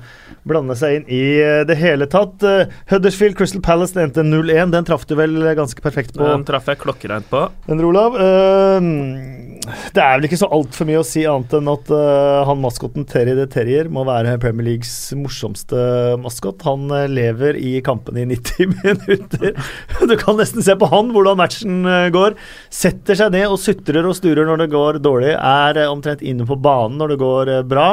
blande 0.47 0.75
seg 0.79 0.97
inn 0.97 1.05
i 1.13 1.21
eh, 1.43 1.61
det 1.69 1.77
hele 1.79 2.09
tatt. 2.09 2.41
Uh, 2.41 2.73
Huddersfield 2.91 3.37
Crystal 3.37 3.61
Palace 3.63 3.95
det 3.95 4.07
endte 4.07 4.25
0-1. 4.25 4.73
Den 4.73 4.89
traff 4.89 5.05
du 5.07 5.15
vel 5.19 5.37
ganske 5.57 5.83
perfekt 5.85 6.17
på? 6.17 6.25
Den 6.25 6.47
traff 6.49 6.67
jeg 6.71 6.81
klokkereint 6.81 7.29
på. 7.29 7.45
Den, 7.69 7.85
Olav. 7.87 8.17
eh, 8.19 9.56
det 9.95 10.01
er 10.01 10.17
vel 10.17 10.27
ikke 10.27 10.39
så 10.39 10.49
altfor 10.53 10.87
mye 10.87 11.01
å 11.01 11.05
si 11.07 11.23
annet 11.27 11.53
enn 11.57 11.69
at 11.71 11.89
uh, 11.93 12.45
han 12.47 12.61
maskoten 12.63 13.05
Terry 13.09 13.33
the 13.37 13.47
Terrier 13.51 13.89
må 13.93 14.05
være 14.07 14.37
Premier 14.41 14.69
Leagues 14.69 14.93
morsomste 15.17 15.79
maskot. 16.21 16.63
Han 16.67 16.87
uh, 16.93 17.05
lever 17.11 17.59
i 17.59 17.77
kampene 17.85 18.23
i 18.23 18.29
90 18.31 18.71
minutter. 18.77 19.57
Du 20.07 20.15
kan 20.19 20.39
nesten 20.39 20.65
se 20.65 20.75
på 20.77 20.89
han 20.91 21.11
hvordan 21.15 21.39
matchen 21.39 21.81
uh, 21.87 22.07
går. 22.13 22.37
Setter 22.73 23.19
seg 23.19 23.35
ned 23.35 23.49
og 23.49 23.59
sutrer 23.61 24.07
og 24.07 24.17
sturer 24.17 24.47
når 24.47 24.63
det 24.63 24.71
går 24.75 25.01
dårlig. 25.03 25.35
Er 25.35 25.83
omtrent 25.87 26.23
inne 26.25 26.47
på 26.47 26.59
banen 26.59 26.99
når 27.01 27.13
det 27.13 27.19
går 27.23 27.53
bra. 27.67 27.89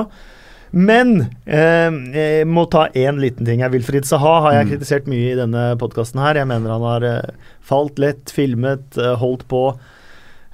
Men 0.75 1.21
eh, 1.47 1.97
jeg 2.11 2.47
må 2.51 2.65
ta 2.67 2.89
én 2.99 3.21
liten 3.23 3.47
ting. 3.47 3.61
her. 3.63 3.71
Wilfried 3.71 4.09
Saha 4.09 4.41
har 4.43 4.57
jeg 4.57 4.73
kritisert 4.73 5.07
mye 5.07 5.29
i 5.31 5.37
denne 5.39 5.69
podkasten 5.79 6.19
her. 6.19 6.41
Jeg 6.41 6.51
mener 6.51 6.75
han 6.75 6.87
har 6.89 7.07
falt 7.63 8.01
lett, 8.03 8.33
filmet, 8.35 8.99
holdt 9.21 9.47
på. 9.47 9.69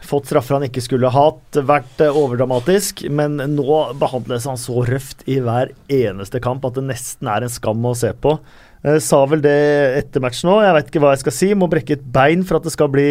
Fått 0.06 0.30
straffer 0.30 0.56
han 0.56 0.64
ikke 0.66 0.82
skulle 0.84 1.10
hatt, 1.12 1.58
vært 1.68 2.00
eh, 2.04 2.16
overdramatisk. 2.16 3.04
Men 3.12 3.36
nå 3.56 3.80
behandles 4.00 4.46
han 4.48 4.56
så 4.60 4.82
røft 4.88 5.26
i 5.30 5.36
hver 5.44 5.74
eneste 5.92 6.40
kamp 6.42 6.64
at 6.68 6.78
det 6.78 6.86
nesten 6.88 7.28
er 7.30 7.44
en 7.46 7.52
skam 7.52 7.84
å 7.86 7.92
se 7.98 8.12
på. 8.16 8.38
Jeg 8.86 9.02
sa 9.04 9.18
vel 9.28 9.42
det 9.44 9.52
etter 9.98 10.22
matchen 10.24 10.48
òg, 10.54 10.62
jeg 10.64 10.76
vet 10.78 10.86
ikke 10.88 11.02
hva 11.04 11.12
jeg 11.12 11.20
skal 11.26 11.34
si. 11.36 11.50
Må 11.58 11.68
brekke 11.68 11.98
et 11.98 12.06
bein 12.14 12.46
for 12.48 12.56
at 12.56 12.64
det 12.64 12.72
skal 12.72 12.88
bli 12.88 13.10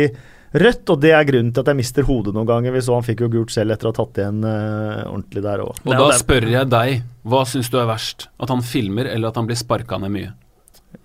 rødt, 0.50 0.90
og 0.90 0.98
det 1.04 1.12
er 1.14 1.28
grunnen 1.30 1.52
til 1.54 1.62
at 1.62 1.68
jeg 1.70 1.78
mister 1.78 2.08
hodet 2.08 2.34
noen 2.34 2.48
ganger. 2.50 2.74
Vi 2.74 2.82
så 2.82 2.96
han 2.98 3.06
fikk 3.06 3.22
jo 3.22 3.30
gult 3.36 3.54
selv 3.54 3.76
etter 3.76 3.86
å 3.86 3.92
ha 3.94 3.98
tatt 4.00 4.18
igjen 4.18 4.40
uh, 4.42 5.04
ordentlig 5.12 5.44
der 5.46 5.62
òg. 5.62 5.78
Og 5.86 5.94
da 5.94 6.08
spør 6.18 6.48
jeg 6.50 6.72
deg, 6.74 7.04
hva 7.30 7.44
syns 7.46 7.70
du 7.70 7.78
er 7.78 7.86
verst? 7.92 8.26
At 8.42 8.50
han 8.50 8.66
filmer, 8.66 9.12
eller 9.14 9.30
at 9.30 9.38
han 9.38 9.46
blir 9.46 9.60
sparka 9.62 10.02
ned 10.02 10.16
mye? 10.16 10.32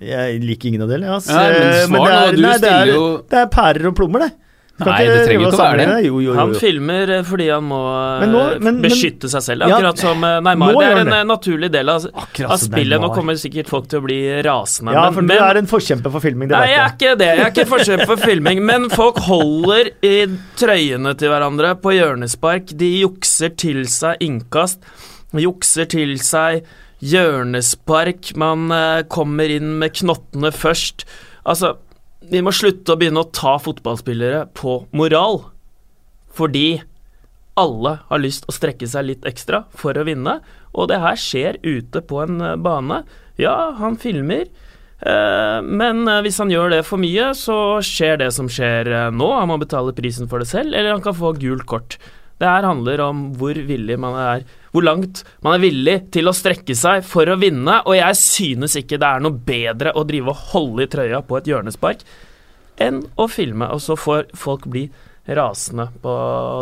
Jeg 0.01 0.41
liker 0.41 0.70
ingen 0.70 0.87
av 0.87 0.89
delene. 0.95 1.12
Ja, 1.12 1.45
Ja, 1.45 1.53
men 1.53 1.76
svar 1.85 1.93
det 1.93 1.93
nå, 1.93 2.07
er, 2.09 2.32
du 2.32 2.41
nei, 2.41 2.55
det 2.57 2.70
er, 2.72 2.80
stiller 2.80 2.95
jo- 2.97 3.20
det 3.35 3.43
er 3.43 3.53
pærer 3.53 3.91
og 3.91 3.97
plommer, 4.01 4.24
det. 4.24 4.32
Du 4.75 4.83
Nei, 4.89 5.05
det 5.07 5.18
trenger 5.29 5.45
ikke 5.47 5.55
å 5.55 5.59
være 5.61 5.85
det. 5.87 5.99
Jo, 6.03 6.16
jo, 6.18 6.22
jo, 6.27 6.33
Han 6.35 6.53
filmer 6.59 7.11
eh, 7.14 7.20
fordi 7.22 7.45
han 7.47 7.62
må 7.62 7.77
eh, 7.95 8.22
Men 8.25 8.33
nå- 8.35 8.41
men- 8.59 8.62
men- 8.64 8.79
beskytte 8.83 9.29
seg 9.31 9.43
selv, 9.47 9.68
Ja, 9.70 9.77
akkurat 9.77 10.01
som 10.03 10.25
eh, 10.27 10.41
Neymar. 10.43 10.72
Det 10.75 10.89
er 10.89 10.99
en 10.99 11.07
det. 11.12 11.18
eh, 11.20 11.25
naturlig 11.31 11.70
del 11.70 11.89
av, 11.93 12.07
av 12.16 12.57
spillet. 12.59 13.01
Nå 13.05 13.11
kommer 13.14 13.39
sikkert 13.39 13.70
folk 13.70 13.87
til 13.93 14.01
å 14.01 14.05
bli 14.09 14.18
rasende. 14.43 14.91
Ja, 14.97 15.05
men, 15.05 15.14
for 15.14 15.20
du 15.22 15.31
men, 15.31 15.39
er 15.47 15.61
en 15.62 15.70
forkjemper 15.70 16.11
for 16.11 16.20
filming, 16.27 16.49
det 16.51 16.59
Nei, 16.59 16.66
jeg 16.72 16.81
er 16.83 16.91
ikke 16.97 17.14
det. 17.22 17.31
Jeg 17.39 17.45
er 17.47 17.53
ikke 17.55 17.68
forkjemper 17.70 18.11
for 18.11 18.16
filming, 18.27 18.64
men 18.66 18.89
folk 18.91 19.22
holder 19.29 19.93
i 20.03 20.14
trøyene 20.59 21.14
til 21.22 21.31
hverandre 21.31 21.77
på 21.79 21.95
hjørnespark. 21.95 22.75
De 22.77 22.91
jukser 23.05 23.55
til 23.57 23.85
seg 23.87 24.18
innkast, 24.27 24.83
jukser 25.39 25.87
til 25.87 26.18
seg 26.18 26.64
hjørnespark. 27.39 28.35
Man 28.41 28.70
eh, 28.75 29.03
kommer 29.11 29.51
inn 29.55 29.77
med 29.81 29.95
knottene 30.01 30.51
først. 30.55 31.05
Altså, 31.47 31.77
vi 32.31 32.43
må 32.45 32.53
slutte 32.55 32.95
å 32.95 32.99
begynne 33.01 33.25
å 33.25 33.31
ta 33.35 33.57
fotballspillere 33.62 34.47
på 34.57 34.83
moral, 34.97 35.43
fordi 36.35 36.83
alle 37.61 37.99
har 38.09 38.22
lyst 38.22 38.49
å 38.49 38.55
strekke 38.55 38.87
seg 38.91 39.09
litt 39.09 39.27
ekstra 39.29 39.64
for 39.79 39.97
å 39.97 40.07
vinne, 40.07 40.41
og 40.75 40.91
det 40.91 41.01
her 41.03 41.18
skjer 41.20 41.61
ute 41.62 42.03
på 42.03 42.25
en 42.25 42.41
eh, 42.43 42.57
bane. 42.59 43.05
Ja, 43.39 43.75
han 43.79 43.99
filmer, 44.01 44.49
eh, 44.99 45.59
men 45.62 46.03
eh, 46.11 46.22
hvis 46.27 46.41
han 46.43 46.51
gjør 46.51 46.75
det 46.75 46.83
for 46.89 47.03
mye, 47.03 47.31
så 47.39 47.79
skjer 47.85 48.18
det 48.25 48.33
som 48.35 48.51
skjer 48.51 48.91
nå. 49.14 49.31
Han 49.39 49.53
må 49.53 49.61
betale 49.62 49.95
prisen 49.95 50.31
for 50.31 50.43
det 50.43 50.51
selv, 50.51 50.75
eller 50.75 50.97
han 50.97 51.05
kan 51.05 51.16
få 51.16 51.37
gult 51.39 51.66
kort. 51.70 51.99
Det 52.43 52.51
her 52.51 52.66
handler 52.66 53.05
om 53.05 53.29
hvor 53.39 53.55
villig 53.55 54.01
man 54.03 54.18
er 54.18 54.49
Hvor 54.75 54.83
langt 54.83 55.22
man 55.47 55.55
er 55.55 55.62
villig 55.62 55.97
til 56.14 56.27
å 56.27 56.35
strekke 56.35 56.75
seg 56.75 57.05
for 57.07 57.31
å 57.31 57.37
vinne, 57.39 57.77
og 57.87 57.95
jeg 57.95 58.16
synes 58.18 58.75
ikke 58.81 58.99
det 58.99 59.07
er 59.07 59.22
noe 59.22 59.37
bedre 59.47 59.93
å 59.95 60.03
drive 60.09 60.33
og 60.35 60.41
holde 60.51 60.83
i 60.89 60.91
trøya 60.91 61.20
på 61.25 61.39
et 61.39 61.47
hjørnespark 61.53 62.03
enn 62.83 63.05
å 63.22 63.29
filme, 63.31 63.68
og 63.70 63.79
så 63.81 63.95
får 63.95 64.33
folk 64.35 64.64
bli 64.66 64.89
rasende 65.31 65.87
på 66.03 66.14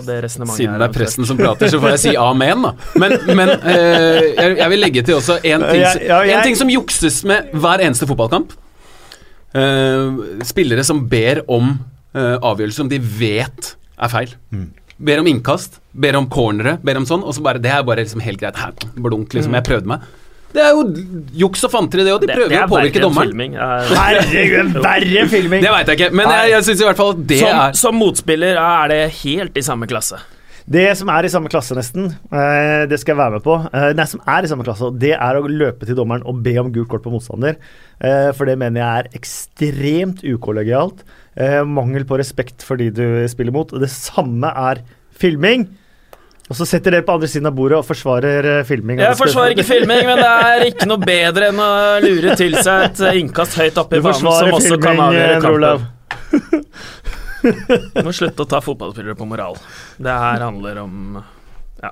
det 0.07 0.19
resonnementet. 0.23 0.61
Siden 0.61 0.77
det 0.79 0.87
er 0.91 0.93
presten 0.95 1.27
som 1.27 1.39
prater, 1.41 1.71
så 1.73 1.81
får 1.83 1.95
jeg 1.97 2.03
si 2.05 2.13
amen, 2.31 2.63
da. 2.69 2.75
Men, 3.01 3.15
men 3.35 3.55
eh, 3.57 4.29
jeg, 4.37 4.59
jeg 4.61 4.69
vil 4.75 4.85
legge 4.85 5.03
til 5.09 5.17
også 5.17 5.39
en 5.41 5.65
ting, 5.65 5.81
Ja, 5.81 5.95
ja, 5.99 6.19
jeg- 6.29 6.37
en 6.37 6.45
ting 6.51 6.61
som 6.61 6.71
jukses 6.71 7.23
med 7.27 7.49
hver 7.57 7.81
eneste 7.89 8.07
fotballkamp. 8.07 8.53
Eh, 9.57 10.21
spillere 10.49 10.85
som 10.87 11.03
ber 11.11 11.43
om 11.53 11.73
eh, 12.15 12.37
avgjørelser 12.39 12.85
som 12.85 12.89
de 12.93 13.01
vet 13.03 13.73
er 14.03 14.13
feil. 14.13 14.37
Mm. 14.53 14.69
Ber 15.03 15.19
om 15.19 15.27
innkast, 15.27 15.81
ber 15.99 16.15
om 16.17 16.29
cornere, 16.31 16.77
ber 16.83 17.01
om 17.01 17.07
sånn, 17.09 17.25
og 17.27 17.35
så 17.35 17.43
bare 17.43 17.59
Det 17.63 17.71
er 17.75 17.83
bare 17.83 18.05
liksom 18.05 18.23
helt 18.23 18.39
greit. 18.41 18.57
Her, 18.57 18.73
blunk, 18.95 19.33
liksom. 19.35 19.53
Jeg 19.59 19.65
prøvde 19.67 19.91
meg. 19.91 20.05
Det 20.53 20.61
er 20.61 20.75
jo 20.77 20.83
juks 21.47 21.63
og 21.65 21.71
fanteri, 21.73 22.05
det 22.05 22.13
òg. 22.13 22.21
De 22.21 22.27
Det- 22.29 22.37
prøver 22.37 22.53
jo 22.53 22.61
å 22.67 22.69
påvirke 22.69 23.01
dommeren. 23.01 23.31
filming. 23.33 23.55
Herregud, 23.57 24.75
verre 24.87 25.25
filming! 25.33 25.63
Det 25.65 25.71
veit 25.73 25.87
jeg 25.89 25.99
ikke, 25.99 26.11
men 26.15 26.29
jeg, 26.29 26.51
jeg 26.53 26.67
syns 26.69 26.83
i 26.83 26.85
hvert 26.85 27.01
fall 27.01 27.11
at 27.15 27.23
det 27.27 27.39
som, 27.41 27.61
er 27.65 27.73
som 27.81 27.95
motspiller 27.97 28.61
er 28.61 28.89
det 28.93 29.01
helt 29.23 29.57
i 29.57 29.65
samme 29.65 29.89
klasse. 29.89 30.21
Det 30.67 30.85
som 30.99 31.11
er 31.11 31.27
i 31.27 31.31
samme 31.33 31.51
klasse, 31.51 31.75
nesten, 31.75 32.13
eh, 32.31 32.85
det 32.91 33.01
skal 33.01 33.15
jeg 33.15 33.21
være 33.21 33.37
med 33.37 33.45
på. 33.45 33.57
Eh, 33.75 33.91
det 33.99 34.07
som 34.09 34.23
er 34.27 34.45
i 34.45 34.51
samme 34.51 34.65
klasse, 34.67 34.93
det 34.99 35.15
er 35.17 35.39
å 35.39 35.49
løpe 35.49 35.89
til 35.89 35.99
dommeren 35.99 36.23
og 36.29 36.43
be 36.45 36.55
om 36.63 36.71
gult 36.73 36.89
kort 36.93 37.03
på 37.03 37.13
motstander. 37.13 37.59
Eh, 38.01 38.31
for 38.37 38.47
det 38.47 38.59
mener 38.59 38.81
jeg 38.81 39.05
er 39.05 39.19
ekstremt 39.19 40.23
ukollegialt. 40.23 41.03
Eh, 41.37 41.63
mangel 41.65 42.05
på 42.05 42.19
respekt 42.21 42.63
for 42.63 42.77
de 42.77 42.91
du 42.95 43.07
spiller 43.29 43.53
mot. 43.55 43.69
Det 43.69 43.91
samme 43.91 44.53
er 44.71 44.85
filming. 45.19 45.69
Og 46.51 46.59
så 46.59 46.67
setter 46.69 46.93
dere 46.93 47.05
på 47.07 47.15
andre 47.15 47.29
siden 47.31 47.49
av 47.49 47.55
bordet 47.57 47.79
og 47.79 47.87
forsvarer 47.87 48.49
eh, 48.59 48.65
filming. 48.69 49.01
Jeg 49.01 49.17
forsvarer 49.17 49.55
ikke 49.55 49.65
filming, 49.65 50.03
men 50.05 50.19
det 50.21 50.29
er 50.29 50.65
ikke 50.69 50.89
noe 50.91 51.01
bedre 51.01 51.49
enn 51.53 51.63
å 51.63 51.71
lure 52.05 52.37
til 52.37 52.59
seg 52.59 52.89
et 52.91 53.03
eh, 53.09 53.19
innkast 53.23 53.57
høyt 53.57 53.79
oppe 53.81 54.01
i 54.01 54.05
banen 54.05 54.19
som 54.21 54.33
også 54.33 54.51
også 54.59 54.81
kan 54.83 55.01
avgjøre 55.07 55.39
eh, 55.39 55.43
kampen. 55.47 55.89
Du 57.43 58.03
må 58.07 58.15
slutte 58.15 58.45
å 58.45 58.49
ta 58.49 58.61
fotballspillere 58.65 59.17
på 59.19 59.27
moral. 59.29 59.59
Det 59.99 60.17
her 60.25 60.45
handler 60.45 60.83
om 60.85 61.23
Ja. 61.83 61.91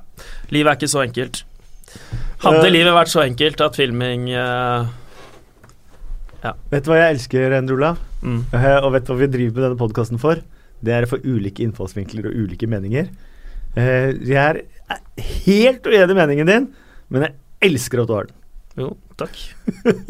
Livet 0.55 0.71
er 0.71 0.79
ikke 0.79 0.93
så 0.93 1.03
enkelt. 1.03 1.43
Hadde 2.45 2.63
uh, 2.63 2.71
livet 2.71 2.95
vært 2.95 3.11
så 3.11 3.25
enkelt 3.25 3.61
at 3.65 3.75
filming 3.77 4.29
eh, 4.31 4.91
Vet 6.71 6.87
du 6.87 6.93
hva 6.93 7.01
jeg 7.01 7.17
elsker, 7.17 7.57
Endre 7.59 7.75
Olav? 7.75 7.99
mm. 8.23 8.39
Uh, 8.55 8.79
og 8.85 8.93
vet 8.95 9.09
du 9.09 9.11
hva 9.13 9.19
vi 9.19 9.31
driver 9.33 9.57
med 9.57 9.67
denne 9.67 9.81
podkasten 9.81 10.23
for? 10.23 10.41
Det 10.81 10.95
er 10.95 11.05
å 11.05 11.11
få 11.11 11.19
ulike 11.25 11.65
innfallsvinkler 11.65 12.31
og 12.31 12.37
ulike 12.45 12.69
meninger. 12.71 13.11
Eh, 13.79 14.15
jeg 14.27 14.39
er 14.41 14.63
helt 15.47 15.87
uenig 15.87 16.15
i 16.15 16.19
meningen 16.19 16.49
din, 16.49 16.69
men 17.13 17.27
jeg 17.27 17.37
elsker 17.71 18.03
at 18.03 18.11
du 18.11 18.15
har 18.17 18.31
den. 18.31 18.39
Jo, 18.81 18.95
takk. 19.21 19.37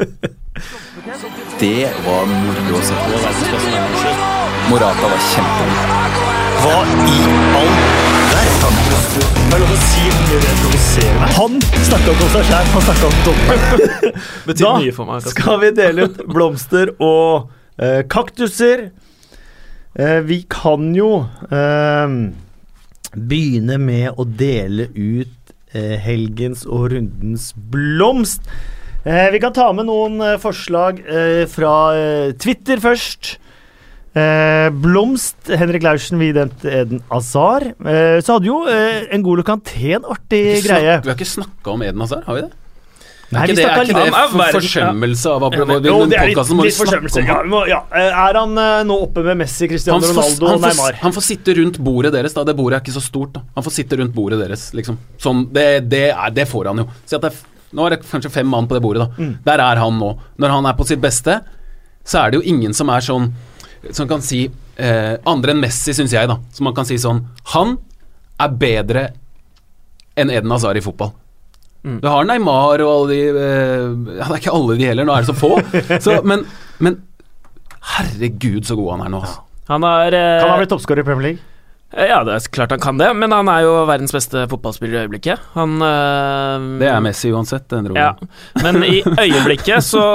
Det 0.51 1.89
var 2.05 2.25
moro 2.27 2.75
å 2.75 2.79
se 2.83 2.95
på. 2.99 3.19
Morata 4.67 5.07
var 5.07 5.21
kjempegod. 5.29 6.09
Hva 6.59 6.79
i 7.07 7.19
all 7.55 7.69
verden? 8.33 8.81
Det 8.91 9.55
er 9.55 9.61
lov 9.63 9.71
å 9.71 9.77
si 9.79 10.03
mye 10.17 10.39
det 10.41 10.55
provoserer 10.59 11.21
meg. 11.21 11.31
Han 11.37 11.55
snakka 11.87 12.11
om 12.11 12.19
seg 12.33 12.49
sjæl, 12.49 12.67
han 12.73 12.83
snakka 12.89 13.07
om 13.07 13.15
dommeren. 13.29 14.19
Da 14.65 14.73
mye 14.81 14.95
for 14.97 15.07
meg. 15.07 15.29
Skal 15.31 15.61
vi 15.63 15.71
dele 15.79 16.09
ut 16.09 16.19
blomster 16.27 16.91
og 16.99 17.47
eh, 17.79 18.01
kaktuser. 18.11 18.89
Eh, 19.95 20.19
vi 20.27 20.41
kan 20.51 20.91
jo 20.97 21.13
eh, 21.47 22.17
begynne 23.15 23.79
med 23.79 24.19
å 24.19 24.27
dele 24.27 24.91
ut 24.99 25.55
eh, 25.71 25.95
helgens 26.03 26.67
og 26.67 26.91
rundens 26.97 27.53
blomst. 27.55 28.51
Eh, 29.03 29.31
vi 29.33 29.39
kan 29.41 29.53
ta 29.53 29.71
med 29.73 29.87
noen 29.89 30.19
eh, 30.21 30.35
forslag 30.41 30.99
eh, 31.09 31.45
fra 31.49 31.73
Twitter 32.41 32.81
først. 32.83 33.35
Eh, 34.13 34.67
blomst, 34.83 35.47
Henrik 35.57 35.85
Laursen, 35.85 36.19
vi 36.21 36.33
nevnte 36.35 36.69
Eden 36.83 36.99
Azar. 37.15 37.63
Eh, 37.81 38.17
så 38.21 38.35
hadde 38.37 38.49
jo 38.49 38.59
eh, 38.69 39.07
Ngolo 39.17 39.45
Kanté 39.47 39.95
en 39.97 40.05
artig 40.11 40.41
Vi 40.59 40.65
greie. 40.67 40.97
har 40.99 41.15
ikke 41.15 41.29
snakka 41.31 41.73
om 41.73 41.85
Eden 41.87 42.03
Hazard, 42.03 42.27
har 42.27 42.37
vi 42.37 42.43
det? 42.45 42.51
Nei, 43.31 43.45
er 43.45 43.47
vi 43.47 43.53
ikke 43.53 43.55
det, 43.55 43.65
er 43.71 43.85
ikke 43.87 43.99
det 44.03 44.31
for 44.33 44.55
forsømmelse 44.57 45.31
av 45.31 45.43
Ja, 45.55 45.65
men- 45.65 45.85
Jo, 45.87 45.93
det 46.11 46.17
er 46.19 46.27
litt, 46.27 46.39
vi 46.49 46.65
litt 46.67 46.75
forsømmelse. 46.75 47.21
Ja, 47.29 47.37
må, 47.47 47.61
ja. 47.69 47.77
Er 47.95 48.35
han 48.41 48.57
nå 48.89 48.97
oppe 49.05 49.23
med 49.23 49.39
Messi, 49.39 49.69
Cristiano 49.71 50.03
får, 50.03 50.17
Ronaldo 50.17 50.49
og 50.51 50.65
Neymar? 50.65 50.97
han 50.99 51.15
får 51.15 51.23
sitte 51.29 51.55
rundt 51.55 51.79
bordet 51.79 52.11
deres, 52.11 52.35
da. 52.35 52.43
Det 52.43 52.57
bordet 52.59 52.81
er 52.81 52.83
ikke 52.83 52.97
så 52.99 53.05
stort. 53.05 53.31
da 53.39 53.45
Han 53.55 53.63
får 53.63 53.71
sitte 53.79 53.97
rundt 54.03 54.13
bordet 54.13 54.41
deres, 54.43 54.73
liksom. 54.75 54.99
Sånn, 55.17 55.45
det, 55.55 55.87
det, 55.89 56.09
er, 56.11 56.29
det 56.35 56.45
får 56.51 56.67
han 56.73 56.83
jo. 56.83 56.89
Si 57.07 57.15
at 57.15 57.23
det 57.23 57.31
er, 57.31 57.39
nå 57.71 57.85
er 57.85 57.95
det 57.95 58.01
kanskje 58.03 58.31
fem 58.33 58.47
mann 58.49 58.67
på 58.67 58.77
det 58.77 58.83
bordet, 58.83 59.05
da. 59.05 59.23
Mm. 59.23 59.33
Der 59.45 59.63
er 59.63 59.81
han 59.81 59.99
nå. 59.99 60.11
Når 60.41 60.55
han 60.55 60.67
er 60.69 60.77
på 60.77 60.87
sitt 60.89 61.01
beste, 61.03 61.39
så 62.03 62.23
er 62.23 62.31
det 62.31 62.41
jo 62.41 62.49
ingen 62.49 62.73
som 62.73 62.89
er 62.89 63.03
sånn 63.05 63.27
Som 63.93 64.07
kan 64.09 64.21
si 64.25 64.43
eh, 64.81 65.15
Andre 65.29 65.53
enn 65.53 65.61
Messi, 65.61 65.93
syns 65.93 66.13
jeg, 66.13 66.29
da. 66.29 66.37
Som 66.53 66.67
man 66.69 66.75
kan 66.77 66.87
si 66.89 66.97
sånn 67.01 67.23
Han 67.53 67.75
er 68.41 68.55
bedre 68.57 69.03
enn 70.17 70.33
Eden 70.33 70.51
Hazard 70.51 70.77
i 70.77 70.83
fotball. 70.83 71.13
Mm. 71.85 71.99
Du 72.01 72.07
har 72.09 72.25
Neymar 72.29 72.81
og 72.85 72.91
alle 72.91 73.13
de 73.13 73.21
eh, 73.29 74.17
Ja, 74.19 74.27
det 74.27 74.35
er 74.35 74.41
ikke 74.41 74.57
alle 74.57 74.75
de 74.77 74.89
heller, 74.89 75.07
nå 75.07 75.15
er 75.15 75.23
det 75.23 75.31
så 75.31 75.37
få. 75.37 75.55
Så, 76.05 76.19
men, 76.27 76.43
men 76.81 76.99
herregud, 77.95 78.65
så 78.67 78.77
god 78.77 78.95
han 78.95 79.05
er 79.07 79.13
nå. 79.15 79.21
Altså. 79.23 79.41
Han 79.71 79.87
er 79.87 80.17
eh, 80.17 80.41
Kan 80.41 80.51
han 80.53 80.61
bli 80.61 80.69
toppskårer 80.73 81.01
i 81.01 81.07
Premier 81.07 81.27
League? 81.31 81.50
Ja, 81.91 82.21
det 82.23 82.37
er 82.37 82.45
klart 82.55 82.71
han 82.71 82.79
kan 82.79 82.99
det, 83.01 83.09
men 83.19 83.33
han 83.35 83.49
er 83.51 83.65
jo 83.65 83.73
verdens 83.89 84.13
beste 84.15 84.45
fotballspiller 84.51 85.01
i 85.01 85.03
øyeblikket. 85.05 85.41
Han 85.57 85.75
eh, 85.83 86.67
Det 86.79 86.87
er 86.87 87.03
Messi 87.03 87.31
uansett. 87.35 87.67
Det 87.67 87.81
endrer 87.81 87.99
Ja, 87.99 88.13
men 88.63 88.79
i 88.87 89.01
øyeblikket 89.25 89.83
så 89.83 90.05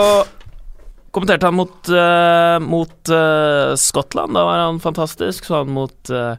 kommenterte 1.12 1.48
han 1.48 1.56
mot, 1.56 1.88
eh, 1.92 2.56
mot 2.64 3.12
eh, 3.12 3.74
Skottland, 3.80 4.36
da 4.36 4.44
var 4.48 4.64
han 4.66 4.80
fantastisk. 4.80 5.44
Så 5.48 5.60
han 5.62 5.72
mot 5.76 6.10
eh, 6.12 6.34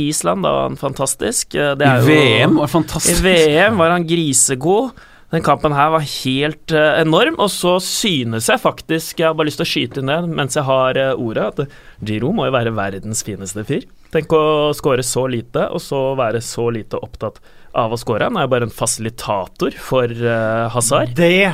Island, 0.00 0.44
da 0.44 0.52
var 0.56 0.68
han 0.70 0.80
fantastisk. 0.80 1.54
Eh, 1.54 1.74
det 1.76 1.88
I 1.88 1.94
er 1.98 2.08
VM 2.08 2.56
var 2.56 2.66
han 2.68 2.74
fantastisk. 2.78 3.20
I. 3.20 3.28
VM 3.28 3.80
var 3.80 3.92
han 3.92 4.08
grisegod. 4.08 4.92
Den 5.32 5.44
kampen 5.44 5.72
her 5.72 5.92
var 5.94 6.04
helt 6.04 6.72
eh, 6.76 6.98
enorm, 7.00 7.38
og 7.40 7.48
så 7.52 7.78
synes 7.80 8.50
jeg 8.52 8.60
faktisk 8.60 9.20
Jeg 9.22 9.30
har 9.30 9.36
bare 9.38 9.48
lyst 9.48 9.60
til 9.62 9.64
å 9.64 9.70
skyte 9.70 10.02
ned 10.04 10.28
mens 10.28 10.58
jeg 10.58 10.64
har 10.68 10.98
eh, 11.00 11.14
ordet, 11.16 11.46
at 11.52 12.04
Giro 12.04 12.32
må 12.36 12.48
jo 12.48 12.56
være 12.56 12.72
verdens 12.76 13.24
fineste 13.24 13.64
fyr. 13.68 13.86
Tenk 14.12 14.32
å 14.36 14.44
skåre 14.76 15.00
så 15.06 15.24
lite, 15.30 15.70
og 15.72 15.80
så 15.80 15.98
være 16.18 16.42
så 16.44 16.66
lite 16.74 16.98
opptatt 17.00 17.38
av 17.72 17.94
å 17.94 17.96
score. 17.96 18.26
Han 18.28 18.36
er 18.36 18.44
jo 18.44 18.50
bare 18.52 18.66
en 18.68 18.74
fasilitator 18.74 19.72
for 19.80 20.10
uh, 20.12 20.68
Hazard. 20.74 21.14
Det, 21.16 21.48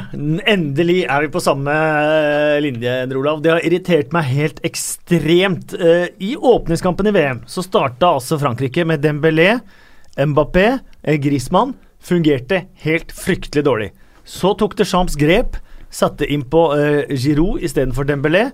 Endelig 0.51 1.05
er 1.05 1.23
vi 1.23 1.31
på 1.31 1.43
samme 1.43 1.71
eh, 1.71 2.57
linje, 2.65 2.97
Endre 3.05 3.21
Olav. 3.21 3.45
Det 3.45 3.53
har 3.53 3.67
irritert 3.67 4.11
meg 4.15 4.27
helt 4.33 4.59
ekstremt. 4.67 5.77
Uh, 5.79 6.09
I 6.19 6.35
åpningskampen 6.35 7.07
i 7.07 7.15
VM 7.15 7.45
så 7.47 7.63
starta 7.63 8.11
altså 8.17 8.41
Frankrike 8.43 8.83
med 8.89 9.07
Dembélé, 9.07 9.61
Mbappé, 10.19 10.81
Griezmann. 11.23 11.77
Fungerte 12.03 12.65
helt 12.83 13.15
fryktelig 13.15 13.63
dårlig. 13.67 13.93
Så 14.27 14.51
tok 14.59 14.75
det 14.79 14.89
Champs 14.91 15.15
grep, 15.19 15.61
satte 15.95 16.27
inn 16.27 16.43
på 16.51 16.73
uh, 16.75 17.07
Giroud 17.15 17.63
istedenfor 17.63 18.11
Dembélé. 18.11 18.49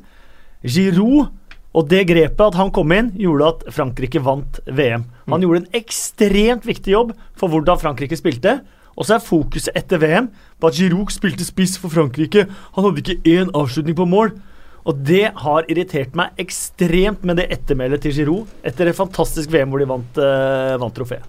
Giroud 0.64 1.32
og 1.74 1.88
det 1.90 2.04
grepet 2.06 2.44
at 2.44 2.56
han 2.58 2.70
kom 2.74 2.92
inn, 2.94 3.10
gjorde 3.18 3.50
at 3.50 3.66
Frankrike 3.74 4.22
vant 4.22 4.60
VM. 4.70 5.08
Han 5.30 5.42
gjorde 5.42 5.64
en 5.64 5.76
ekstremt 5.80 6.66
viktig 6.68 6.94
jobb 6.94 7.12
for 7.38 7.50
hvordan 7.50 7.80
Frankrike 7.82 8.18
spilte. 8.18 8.60
Og 8.94 9.08
så 9.08 9.16
er 9.16 9.26
fokuset 9.26 9.74
etter 9.74 9.98
VM 9.98 10.28
på 10.62 10.70
at 10.70 10.78
Giroud 10.78 11.10
spilte 11.10 11.46
spiss 11.46 11.74
for 11.82 11.90
Frankrike. 11.90 12.46
Han 12.76 12.86
hadde 12.86 13.02
ikke 13.02 13.22
én 13.26 13.50
avslutning 13.58 13.98
på 13.98 14.06
mål. 14.06 14.36
Og 14.84 15.00
det 15.08 15.32
har 15.40 15.66
irritert 15.72 16.14
meg 16.14 16.36
ekstremt 16.38 17.24
med 17.26 17.40
det 17.40 17.48
ettermælet 17.56 18.04
til 18.04 18.14
Giroud 18.18 18.68
etter 18.68 18.90
et 18.90 18.98
fantastisk 18.98 19.50
VM 19.50 19.72
hvor 19.72 19.82
de 19.82 19.88
vant, 19.88 20.20
uh, 20.20 20.76
vant 20.78 20.94
trofeet. 20.94 21.26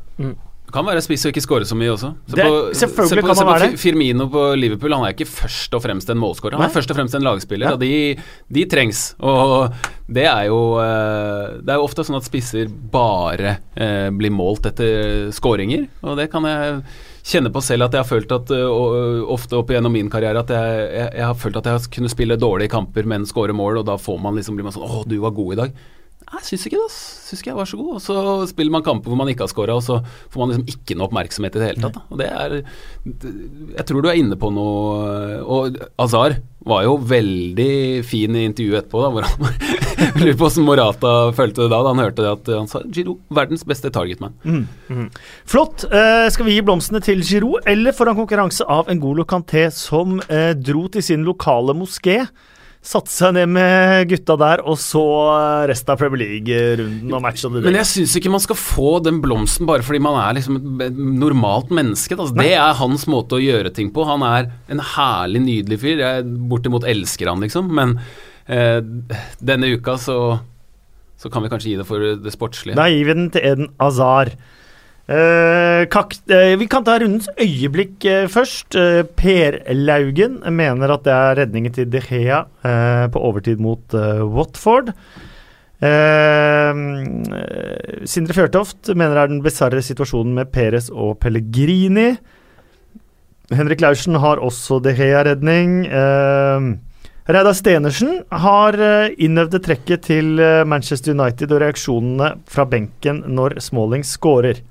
Kan 0.75 0.85
være 0.89 1.01
spiss 1.05 1.23
og 1.25 1.31
ikke 1.31 1.43
skåre 1.45 1.65
så 1.69 1.77
mye 1.79 1.93
også. 1.93 2.09
Se 2.27 2.35
Det- 2.35 2.43
på, 2.45 2.57
selvfølgelig 2.75 3.09
se 3.09 3.15
på, 3.21 3.27
kan 3.29 3.39
han 3.39 3.47
være 3.53 3.71
det. 3.71 3.79
Firmino 3.79 4.27
på 4.33 4.43
Liverpool. 4.59 4.91
Han 4.97 5.05
er 5.07 5.13
ikke 5.15 5.27
først 5.29 5.73
og 5.77 5.81
fremst 5.85 6.09
en 6.11 6.19
målskårer. 6.19 6.57
Han 6.59 6.65
Nei. 6.65 6.69
er 6.69 6.75
først 6.75 6.91
og 6.91 6.97
fremst 6.99 7.15
en 7.15 7.23
lagspiller, 7.23 7.69
Ja. 7.69 7.73
og 7.73 7.79
de, 7.79 8.17
de 8.51 8.65
trengs. 8.67 9.15
Og 9.23 9.71
det 10.11 10.25
er 10.27 10.45
jo 10.51 10.59
eh, 10.83 11.55
Det 11.63 11.71
er 11.71 11.79
jo 11.79 11.87
ofte 11.87 12.03
sånn 12.05 12.17
at 12.19 12.27
spisser 12.27 12.67
bare 12.69 13.57
eh, 13.77 14.09
blir 14.11 14.31
målt 14.35 14.67
etter 14.69 15.31
skåringer, 15.31 15.87
og 16.03 16.17
det 16.19 16.29
kan 16.31 16.43
jeg 16.43 16.83
kjenne 17.25 17.49
på 17.49 17.61
selv 17.63 17.87
at 17.87 17.95
jeg 17.95 18.03
har 18.03 18.09
følt 18.11 18.31
at 18.35 18.51
og, 18.53 19.23
ofte 19.33 19.57
opp 19.57 19.71
igjennom 19.73 19.91
min 19.95 20.11
karriere 20.13 20.43
at 20.43 20.51
jeg, 20.53 20.75
jeg, 20.93 21.09
jeg 21.17 21.25
har 21.25 21.33
følt 21.41 21.57
at 21.57 21.65
jeg 21.65 21.73
har 21.79 21.87
kunnet 21.95 22.13
spille 22.13 22.37
dårlige 22.37 22.69
kamper, 22.69 23.07
men 23.09 23.25
skåre 23.25 23.55
mål, 23.55 23.79
og 23.81 23.85
da 23.87 23.95
får 23.97 24.19
man 24.21 24.35
liksom, 24.37 24.53
blir 24.59 24.67
man 24.67 24.75
sånn 24.75 24.85
Å, 24.85 25.01
du 25.09 25.17
var 25.23 25.31
god 25.33 25.53
i 25.55 25.59
dag. 25.63 25.71
Jeg 26.33 26.41
syns 26.49 26.65
ikke 26.67 26.79
det. 26.79 26.85
ass. 26.89 26.97
Syns 27.29 27.41
ikke 27.43 27.51
jeg 27.51 27.57
var 27.59 27.69
så 27.69 27.77
god. 27.79 27.91
Og 27.95 28.01
så 28.01 28.15
spiller 28.49 28.73
man 28.73 28.83
kamper 28.85 29.11
hvor 29.11 29.19
man 29.19 29.29
ikke 29.31 29.45
har 29.45 29.51
scora, 29.51 29.75
og 29.77 29.83
så 29.85 29.99
får 30.33 30.41
man 30.41 30.51
liksom 30.53 30.65
ikke 30.73 30.97
noe 30.97 31.07
oppmerksomhet 31.09 31.55
i 31.55 31.61
det 31.61 31.69
hele 31.69 31.83
tatt. 31.85 31.99
Da. 31.99 32.03
Og 32.09 32.19
det 32.21 32.27
er 32.33 32.55
Jeg 33.77 33.85
tror 33.89 34.01
du 34.01 34.09
er 34.09 34.17
inne 34.19 34.37
på 34.41 34.49
noe 34.53 35.39
Og 35.45 35.77
Azar 36.01 36.39
var 36.65 36.81
jo 36.81 36.95
veldig 36.97 38.01
fin 38.09 38.33
i 38.33 38.47
intervjuet 38.49 38.79
etterpå, 38.79 39.01
da, 39.03 39.11
hvor 39.13 39.27
han 39.27 39.43
lurer 40.17 40.33
på 40.33 40.47
hvordan 40.47 40.65
Morata 40.65 41.11
følte 41.37 41.61
det 41.61 41.69
da, 41.69 41.81
da 41.85 41.91
han 41.93 42.01
hørte 42.01 42.23
det 42.25 42.31
at 42.31 42.49
han 42.57 42.69
sa 42.71 42.81
Giro, 42.89 43.19
verdens 43.29 43.61
beste 43.69 43.91
targetman. 43.93 44.33
Flott. 45.45 45.85
Eh, 45.85 46.25
skal 46.33 46.47
vi 46.49 46.55
gi 46.57 46.63
blomstene 46.65 47.03
til 47.05 47.21
Giro, 47.21 47.59
eller 47.69 47.93
får 47.93 48.09
han 48.09 48.17
konkurranse 48.17 48.65
av 48.65 48.89
Ngolo 48.97 49.27
Canté, 49.29 49.67
som 49.77 50.17
eh, 50.25 50.55
dro 50.57 50.87
til 50.89 51.05
sin 51.05 51.21
lokale 51.27 51.77
moské, 51.77 52.23
satte 52.85 53.09
seg 53.09 53.33
ned 53.35 53.49
med 53.55 54.09
gutta 54.11 54.35
der 54.39 54.61
og 54.65 54.77
så 54.81 55.03
resten 55.69 55.93
av 55.93 55.99
Premier 55.99 56.21
League-runden 56.21 57.13
og 57.17 57.23
match 57.23 57.41
det 57.41 57.51
the. 57.55 57.63
Men 57.65 57.79
jeg 57.79 57.89
syns 57.89 58.15
ikke 58.19 58.33
man 58.33 58.43
skal 58.43 58.59
få 58.59 58.91
den 59.05 59.21
blomsten 59.23 59.67
bare 59.69 59.85
fordi 59.85 60.01
man 60.05 60.19
er 60.21 60.37
liksom 60.37 60.59
et 60.85 60.99
normalt 61.25 61.73
menneske. 61.73 62.17
Altså, 62.17 62.37
det 62.37 62.51
er 62.53 62.77
hans 62.79 63.07
måte 63.11 63.39
å 63.39 63.41
gjøre 63.41 63.73
ting 63.75 63.89
på. 63.95 64.05
Han 64.07 64.25
er 64.27 64.51
en 64.71 64.83
herlig, 64.95 65.41
nydelig 65.47 65.79
fyr. 65.81 66.03
Jeg 66.03 66.27
bortimot 66.51 66.85
elsker 66.89 67.31
han, 67.31 67.41
liksom. 67.43 67.71
Men 67.75 67.97
eh, 68.45 68.81
denne 69.41 69.71
uka 69.73 69.97
så, 70.01 70.19
så 71.17 71.33
kan 71.33 71.45
vi 71.45 71.51
kanskje 71.53 71.73
gi 71.73 71.79
det 71.81 71.87
for 71.89 72.05
det 72.21 72.35
sportslige. 72.35 72.77
Da 72.77 72.87
gir 72.91 73.09
vi 73.09 73.17
den 73.17 73.31
til 73.33 73.49
Eden 73.49 73.73
Azar. 73.81 74.35
Eh, 75.05 75.85
kak 75.93 76.15
eh, 76.33 76.55
vi 76.57 76.65
kan 76.65 76.81
ta 76.81 76.95
rundens 76.97 77.27
øyeblikk 77.37 78.05
eh, 78.09 78.25
først. 78.31 78.73
Eh, 78.73 79.03
per 79.05 79.59
Laugen 79.77 80.39
mener 80.49 80.89
at 80.95 81.03
det 81.05 81.13
er 81.13 81.37
redningen 81.43 81.75
til 81.75 81.91
De 81.93 82.01
Gea 82.01 82.39
eh, 82.65 83.05
på 83.13 83.21
overtid 83.21 83.61
mot 83.61 83.93
eh, 83.93 84.25
Watford. 84.25 84.95
Sindre 88.09 88.33
Fjørtoft 88.33 88.89
mener 88.95 89.13
det 89.13 89.21
er 89.21 89.29
den 89.29 89.43
bisarre 89.43 89.81
situasjonen 89.83 90.33
med 90.33 90.49
Perez 90.49 90.87
og 90.89 91.19
Pellegrini. 91.21 92.15
Henrik 93.53 93.83
Laursen 93.83 94.15
har 94.23 94.41
også 94.41 94.79
De 94.81 94.95
Gea-redning. 94.97 95.83
Reidar 97.27 97.53
Stenersen 97.59 98.23
har 98.31 98.79
innøvd 99.19 99.51
det 99.57 99.63
trekket 99.67 100.07
til 100.07 100.39
Manchester 100.65 101.13
United 101.13 101.51
og 101.51 101.61
reaksjonene 101.67 102.31
fra 102.49 102.65
benken 102.71 103.21
når 103.35 103.59
Smalling 103.67 104.07
scorer. 104.07 104.63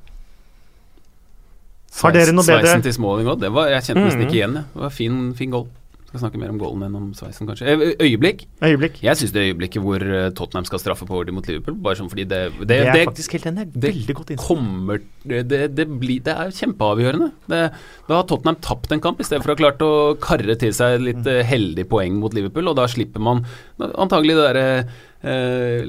Har 2.03 2.13
dere 2.13 2.33
noe 2.35 2.45
bedre? 2.45 2.65
Sveisen 2.67 2.83
til 2.83 2.93
Smalling 2.97 3.27
òg, 3.31 3.41
jeg 3.45 3.83
kjente 3.89 4.05
nesten 4.05 4.21
Mhm. 4.21 4.29
ikke 4.29 4.39
igjen 4.41 4.55
det. 4.55 4.65
Det 4.75 4.83
var 4.83 4.91
fin, 4.91 5.35
fin 5.35 5.51
goal. 5.51 5.67
Skal 6.15 6.31
snakke 6.31 6.39
mer 6.39 6.51
om 6.53 6.59
goalen 6.61 6.83
enn 6.87 6.95
om 6.95 7.07
sveisen, 7.13 7.43
kanskje. 7.49 7.67
Eh, 7.67 7.95
Øyeblikk? 7.99 8.45
Øyeblikk. 8.63 9.01
Jeg 9.03 9.17
syns 9.19 9.33
det 9.35 9.43
øyeblikket 9.51 9.83
hvor 9.83 9.99
eh, 10.01 10.31
Tottenham 10.31 10.65
skal 10.65 10.79
straffe 10.79 11.05
på 11.09 11.11
overtid 11.17 11.35
mot 11.35 11.47
Liverpool, 11.49 11.75
bare 11.75 11.97
sånn 11.99 12.09
fordi 12.09 12.23
det 12.31 12.53
Det, 12.55 12.67
Det, 12.69 12.79
det, 12.93 13.01
er 13.01 13.07
faktisk 13.09 13.33
helt 13.33 13.47
enig. 13.51 13.65
Veldig 13.75 14.15
godt 14.15 14.31
innspill. 14.31 14.57
kommer 14.57 15.01
det, 15.27 15.49
det, 15.49 15.75
det, 15.75 15.89
blir, 15.99 16.21
det 16.23 16.37
er 16.37 16.51
kjempeavgjørende. 16.55 17.33
Det, 17.51 17.63
da 18.09 18.15
har 18.15 18.23
Tottenham 18.31 18.57
tapt 18.63 18.93
en 18.93 19.01
kamp, 19.01 19.19
i 19.21 19.25
stedet 19.25 19.43
for 19.43 19.51
å 19.51 19.57
ha 19.57 19.63
klart 19.65 19.83
å 19.83 20.17
karre 20.21 20.57
til 20.57 20.71
seg 20.73 21.01
litt 21.03 21.17
Mm. 21.17 21.27
eh, 21.27 21.43
heldig 21.43 21.89
poeng 21.89 22.15
mot 22.21 22.33
Liverpool, 22.33 22.69
og 22.69 22.77
da 22.77 22.87
slipper 22.87 23.19
man 23.21 23.45
antagelig 23.81 24.37
det 24.39 24.55
derre 24.55 24.89
eh, 25.25 25.85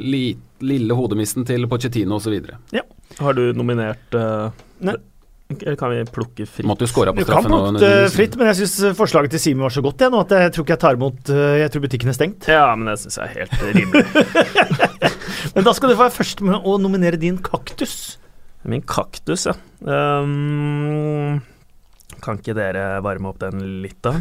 lille 0.62 0.94
hodemisten 0.98 1.46
til 1.46 1.68
Pochettino 1.68 2.16
osv. 2.18 2.34
Har 3.20 3.34
du 3.34 3.54
nominert 3.54 4.10
eh, 4.16 4.50
Nei. 4.82 4.96
Eller 5.54 5.76
kan 5.78 5.92
vi 5.94 6.02
plukke 6.10 6.48
fritt? 6.50 6.66
Måtte 6.66 6.88
jo 6.88 6.90
scora 6.90 7.12
på 7.14 7.22
Du 7.22 7.30
kan 7.30 7.46
plukke 7.46 7.90
fritt, 8.14 8.34
men 8.40 8.50
jeg 8.50 8.64
syns 8.64 8.98
forslaget 8.98 9.36
til 9.36 9.44
Simen 9.44 9.62
var 9.68 9.74
så 9.76 9.84
godt 9.86 10.02
jeg, 10.02 10.14
nå 10.14 10.24
at 10.26 10.34
jeg 10.34 10.54
tror 10.56 10.66
ikke 10.66 10.74
jeg 10.74 10.82
tar 10.82 10.98
imot 10.98 11.30
eh, 11.30 11.58
Jeg 11.62 11.74
tror 11.74 11.84
butikken 11.86 12.10
er 12.10 12.18
stengt. 12.18 12.48
Ja, 12.50 12.66
men 12.74 12.90
det 12.90 12.98
syns 13.04 13.20
jeg 13.22 13.30
er 13.30 13.44
helt 13.44 13.54
rimelig. 13.78 14.06
Men 15.56 15.64
da 15.64 15.72
skal 15.78 15.92
du 15.92 15.96
være 15.96 16.12
først 16.12 16.42
med 16.44 16.66
å 16.68 16.76
nominere 16.82 17.20
din 17.22 17.38
kaktus. 17.40 18.18
Min 18.68 18.82
kaktus, 18.84 19.46
ja. 19.48 19.54
Um, 19.86 21.38
kan 22.26 22.42
ikke 22.42 22.56
dere 22.58 23.00
varme 23.06 23.30
opp 23.30 23.40
den 23.44 23.62
litt, 23.84 24.02
da? 24.04 24.18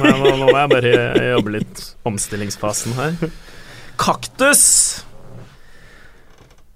Nei, 0.00 0.14
nå, 0.18 0.32
nå 0.40 0.48
må 0.48 0.56
jeg 0.56 0.72
bare 0.72 0.94
jobbe 1.36 1.54
litt 1.60 1.84
omstillingsfasen 2.08 2.96
her. 2.98 3.18
Kaktus! 4.00 4.64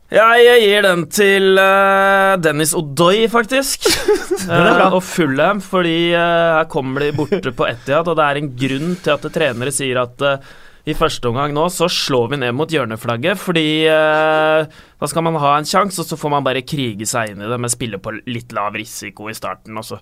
Ja, 0.08 0.30
jeg 0.40 0.62
gir 0.62 0.86
den 0.86 1.02
til 1.12 1.58
uh, 1.60 2.38
Dennis 2.40 2.70
Odoi, 2.72 3.26
faktisk. 3.28 3.84
uh, 4.48 4.86
og 4.86 5.02
Fulham, 5.04 5.60
fordi 5.60 6.14
uh, 6.14 6.54
her 6.56 6.70
kommer 6.72 7.04
de 7.04 7.10
borte 7.12 7.52
på 7.52 7.66
Etiad, 7.68 8.08
og 8.08 8.16
det 8.16 8.24
er 8.24 8.40
en 8.40 8.48
grunn 8.56 8.94
til 9.04 9.12
at 9.12 9.28
trenere 9.34 9.74
sier 9.74 10.00
at 10.00 10.24
i 10.88 10.94
første 10.96 11.28
omgang 11.28 11.52
nå 11.52 11.66
så 11.68 11.90
slår 11.92 12.30
vi 12.32 12.38
ned 12.40 12.56
mot 12.56 12.72
hjørneflagget, 12.72 13.36
fordi 13.36 13.84
da 13.84 15.08
skal 15.10 15.26
man 15.26 15.36
ha 15.36 15.50
en 15.58 15.68
sjanse, 15.68 16.00
og 16.00 16.08
så 16.08 16.16
får 16.16 16.32
man 16.32 16.46
bare 16.46 16.64
krige 16.64 17.04
seg 17.04 17.34
inn 17.34 17.44
i 17.44 17.50
det 17.50 17.58
med 17.60 17.74
spille 17.74 18.00
på 18.00 18.14
litt 18.24 18.54
lav 18.56 18.78
risiko 18.80 19.28
i 19.28 19.36
starten, 19.36 19.76
og 19.76 19.84
så 19.84 19.98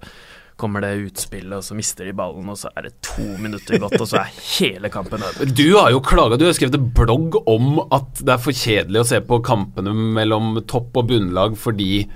kommer 0.57 0.81
det 0.81 0.93
utspillet, 1.11 1.53
og 1.59 1.65
så 1.65 1.77
mister 1.77 2.09
de 2.09 2.15
ballen, 2.17 2.49
og 2.49 2.57
så 2.59 2.71
er 2.73 2.89
det 2.89 2.95
to 3.05 3.25
minutter 3.41 3.81
gått, 3.83 3.99
og 4.01 4.09
så 4.09 4.23
er 4.23 4.37
hele 4.57 4.91
kampen 4.93 5.25
over. 5.25 5.51
Du 5.53 5.67
har 5.77 5.91
jo 5.93 6.01
klaga, 6.05 6.39
du 6.41 6.47
har 6.49 6.57
skrevet 6.57 6.79
en 6.79 6.89
blogg 6.97 7.37
om 7.45 7.83
at 7.93 8.23
det 8.23 8.37
er 8.37 8.43
for 8.43 8.57
kjedelig 8.57 9.03
å 9.03 9.09
se 9.13 9.21
på 9.25 9.43
kampene 9.45 9.93
mellom 9.93 10.57
topp 10.65 10.97
og 10.97 11.11
bunnlag 11.13 11.59
fordi 11.61 12.07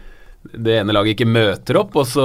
det 0.41 0.78
ene 0.80 0.95
laget 0.97 1.12
ikke 1.18 1.26
møter 1.28 1.76
opp, 1.82 1.93
og 2.01 2.07
så 2.09 2.22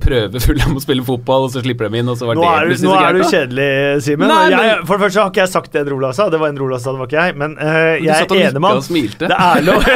prøver 0.00 0.40
Fulham 0.46 0.78
å 0.78 0.80
spille 0.80 1.04
fotball, 1.04 1.44
og 1.46 1.50
så 1.52 1.60
slipper 1.60 1.90
de 1.92 1.98
inn, 2.00 2.08
og 2.08 2.16
så 2.16 2.24
var 2.30 2.34
Nå 2.38 2.42
det 2.46 2.48
er, 2.48 2.64
du, 2.72 2.86
nå 2.88 2.94
er 2.96 3.12
du 3.18 3.20
kjedelig, 3.28 3.68
Simen. 4.06 4.24
Men- 4.32 4.80
For 4.88 4.96
det 4.96 5.02
første 5.04 5.20
har 5.20 5.28
ikke 5.34 5.42
jeg 5.44 5.52
sagt 5.52 5.68
det 5.76 5.82
Endre 5.84 5.98
Olav 5.98 6.12
sa, 6.16 6.30
det 6.32 6.40
var 6.40 6.48
Endre 6.48 6.64
Olav 6.64 6.80
sa, 6.80 6.94
det 6.96 7.00
var 7.02 7.10
ikke 7.10 7.20
jeg. 7.26 7.36
Men 7.44 7.50
uh, 7.60 7.94
jeg 8.00 8.08
er 8.08 8.24
enig 8.48 8.62
med 8.64 8.70
han. 8.72 8.80
smilte. 8.88 9.28
Det 9.28 9.36
er 9.36 9.60
lov 9.68 9.80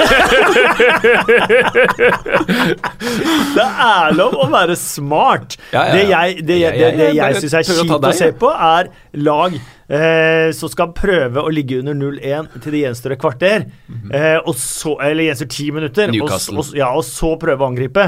Det 3.56 3.66
er 3.66 4.16
lov 4.16 4.36
å 4.44 4.48
være 4.52 4.76
smart. 4.78 5.56
Ja, 5.72 5.82
ja, 5.82 5.86
ja. 5.86 5.92
Det 5.92 6.02
jeg, 6.12 6.46
det, 6.46 6.58
Jeg- 6.62 6.72
det, 6.72 6.80
jeg- 6.82 6.96
det 6.98 7.14
jeg 7.16 7.40
syns 7.42 7.54
er 7.54 7.62
kjipt 7.68 8.08
å 8.08 8.12
se 8.16 8.30
på, 8.44 8.52
er 8.52 8.92
lag 9.14 9.56
eh, 9.92 10.50
så 10.56 10.70
skal 10.72 10.94
prøve 10.96 11.42
å 11.44 11.52
ligge 11.52 11.78
under 11.82 11.94
0-1 11.94 12.48
til 12.62 12.72
det 12.72 12.80
gjenstår 12.86 13.12
et 13.16 13.22
kvarter. 13.22 13.66
eh, 14.12 14.38
og 14.46 14.54
så, 14.56 14.96
eller 15.04 15.28
gjenstår 15.28 15.50
ti 15.52 15.70
minutter, 15.70 16.08
og, 16.22 16.28
Mhm. 16.54 16.58
Og, 16.58 16.74
ja, 16.80 16.88
og 16.96 17.04
så 17.04 17.36
prøve 17.38 17.60
å 17.60 17.68
angripe. 17.70 18.06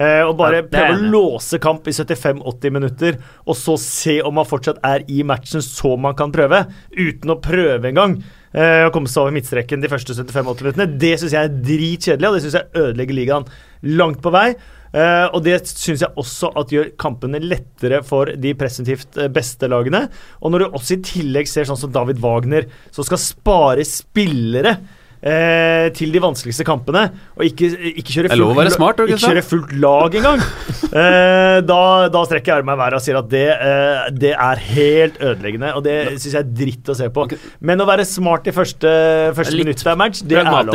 Eh, 0.00 0.22
og 0.24 0.36
bare 0.38 0.62
prøve 0.62 0.96
å 0.96 1.10
låse 1.12 1.58
kamp 1.60 1.86
i 1.86 1.92
75-80 1.92 2.70
minutter, 2.72 3.18
og 3.46 3.54
så 3.54 3.74
se 3.78 4.20
om 4.22 4.34
man 4.34 4.46
fortsatt 4.46 4.78
er 4.82 5.04
i 5.08 5.22
matchen 5.22 5.60
så 5.60 5.98
man 6.00 6.14
kan 6.14 6.32
prøve, 6.32 6.66
uten 6.96 7.28
å 7.34 7.40
prøve 7.40 7.84
engang. 7.90 8.22
Eh, 8.54 8.88
å 8.88 8.90
komme 8.90 9.06
seg 9.06 9.22
over 9.22 9.32
midtstreken 9.32 9.80
de 9.80 9.88
første 9.88 10.14
75-80 10.14 10.62
minuttene. 10.62 10.98
Det 10.98 11.20
syns 11.20 11.32
jeg 11.32 11.44
er 11.44 11.48
dritkjedelig, 11.62 12.26
og 12.28 12.34
det 12.34 12.42
syns 12.42 12.56
jeg 12.58 12.72
ødelegger 12.74 13.14
ligaen 13.14 13.44
langt 13.82 14.20
på 14.22 14.32
vei. 14.32 14.54
Eh, 14.90 15.26
og 15.30 15.44
det 15.46 15.60
syns 15.70 16.02
jeg 16.02 16.18
også 16.18 16.50
at 16.58 16.72
gjør 16.74 16.88
kampene 16.98 17.38
lettere 17.42 18.00
for 18.06 18.32
de 18.42 18.54
presentivt 18.58 19.18
eh, 19.20 19.30
beste 19.30 19.68
lagene. 19.70 20.06
Og 20.42 20.52
når 20.52 20.64
du 20.64 20.66
også 20.70 20.96
i 20.96 21.04
tillegg 21.06 21.50
ser 21.50 21.68
sånn 21.68 21.78
som 21.78 21.92
David 21.94 22.22
Wagner, 22.22 22.66
som 22.94 23.06
skal 23.06 23.22
spare 23.22 23.86
spillere 23.86 24.78
eh, 25.22 25.88
til 25.96 26.12
de 26.14 26.22
vanskeligste 26.22 26.64
kampene, 26.66 27.06
og 27.36 27.44
ikke, 27.46 27.70
ikke 27.94 28.14
kjøre 28.14 28.30
Det 28.30 28.36
er 28.36 28.40
lov 28.40 28.60
smart, 28.74 29.02
ikke 29.04 29.20
kjøre 29.20 29.44
fullt 29.46 29.74
lag 29.82 30.16
engang. 30.20 30.44
eh, 31.00 31.58
da, 31.66 31.80
da 32.12 32.24
strekker 32.28 32.52
jeg 32.52 32.62
armene 32.62 32.76
i 32.78 32.82
været 32.82 32.98
og 33.00 33.04
sier 33.04 33.20
at 33.20 33.30
det, 33.32 33.46
eh, 33.54 34.10
det 34.20 34.32
er 34.34 34.64
helt 34.70 35.20
ødeleggende, 35.20 35.74
og 35.76 35.84
det 35.86 35.96
syns 36.16 36.32
jeg 36.34 36.40
er 36.44 36.52
dritt 36.62 36.92
å 36.92 36.96
se 36.98 37.10
på. 37.14 37.26
Men 37.60 37.84
å 37.84 37.88
være 37.88 38.06
smart 38.08 38.48
i 38.50 38.54
første, 38.56 38.90
første 39.36 39.56
Litt 39.56 39.66
minutt 39.66 39.86
av 39.86 40.00
match, 40.00 40.22
det 40.24 40.40
er 40.40 40.48
lov. 40.50 40.74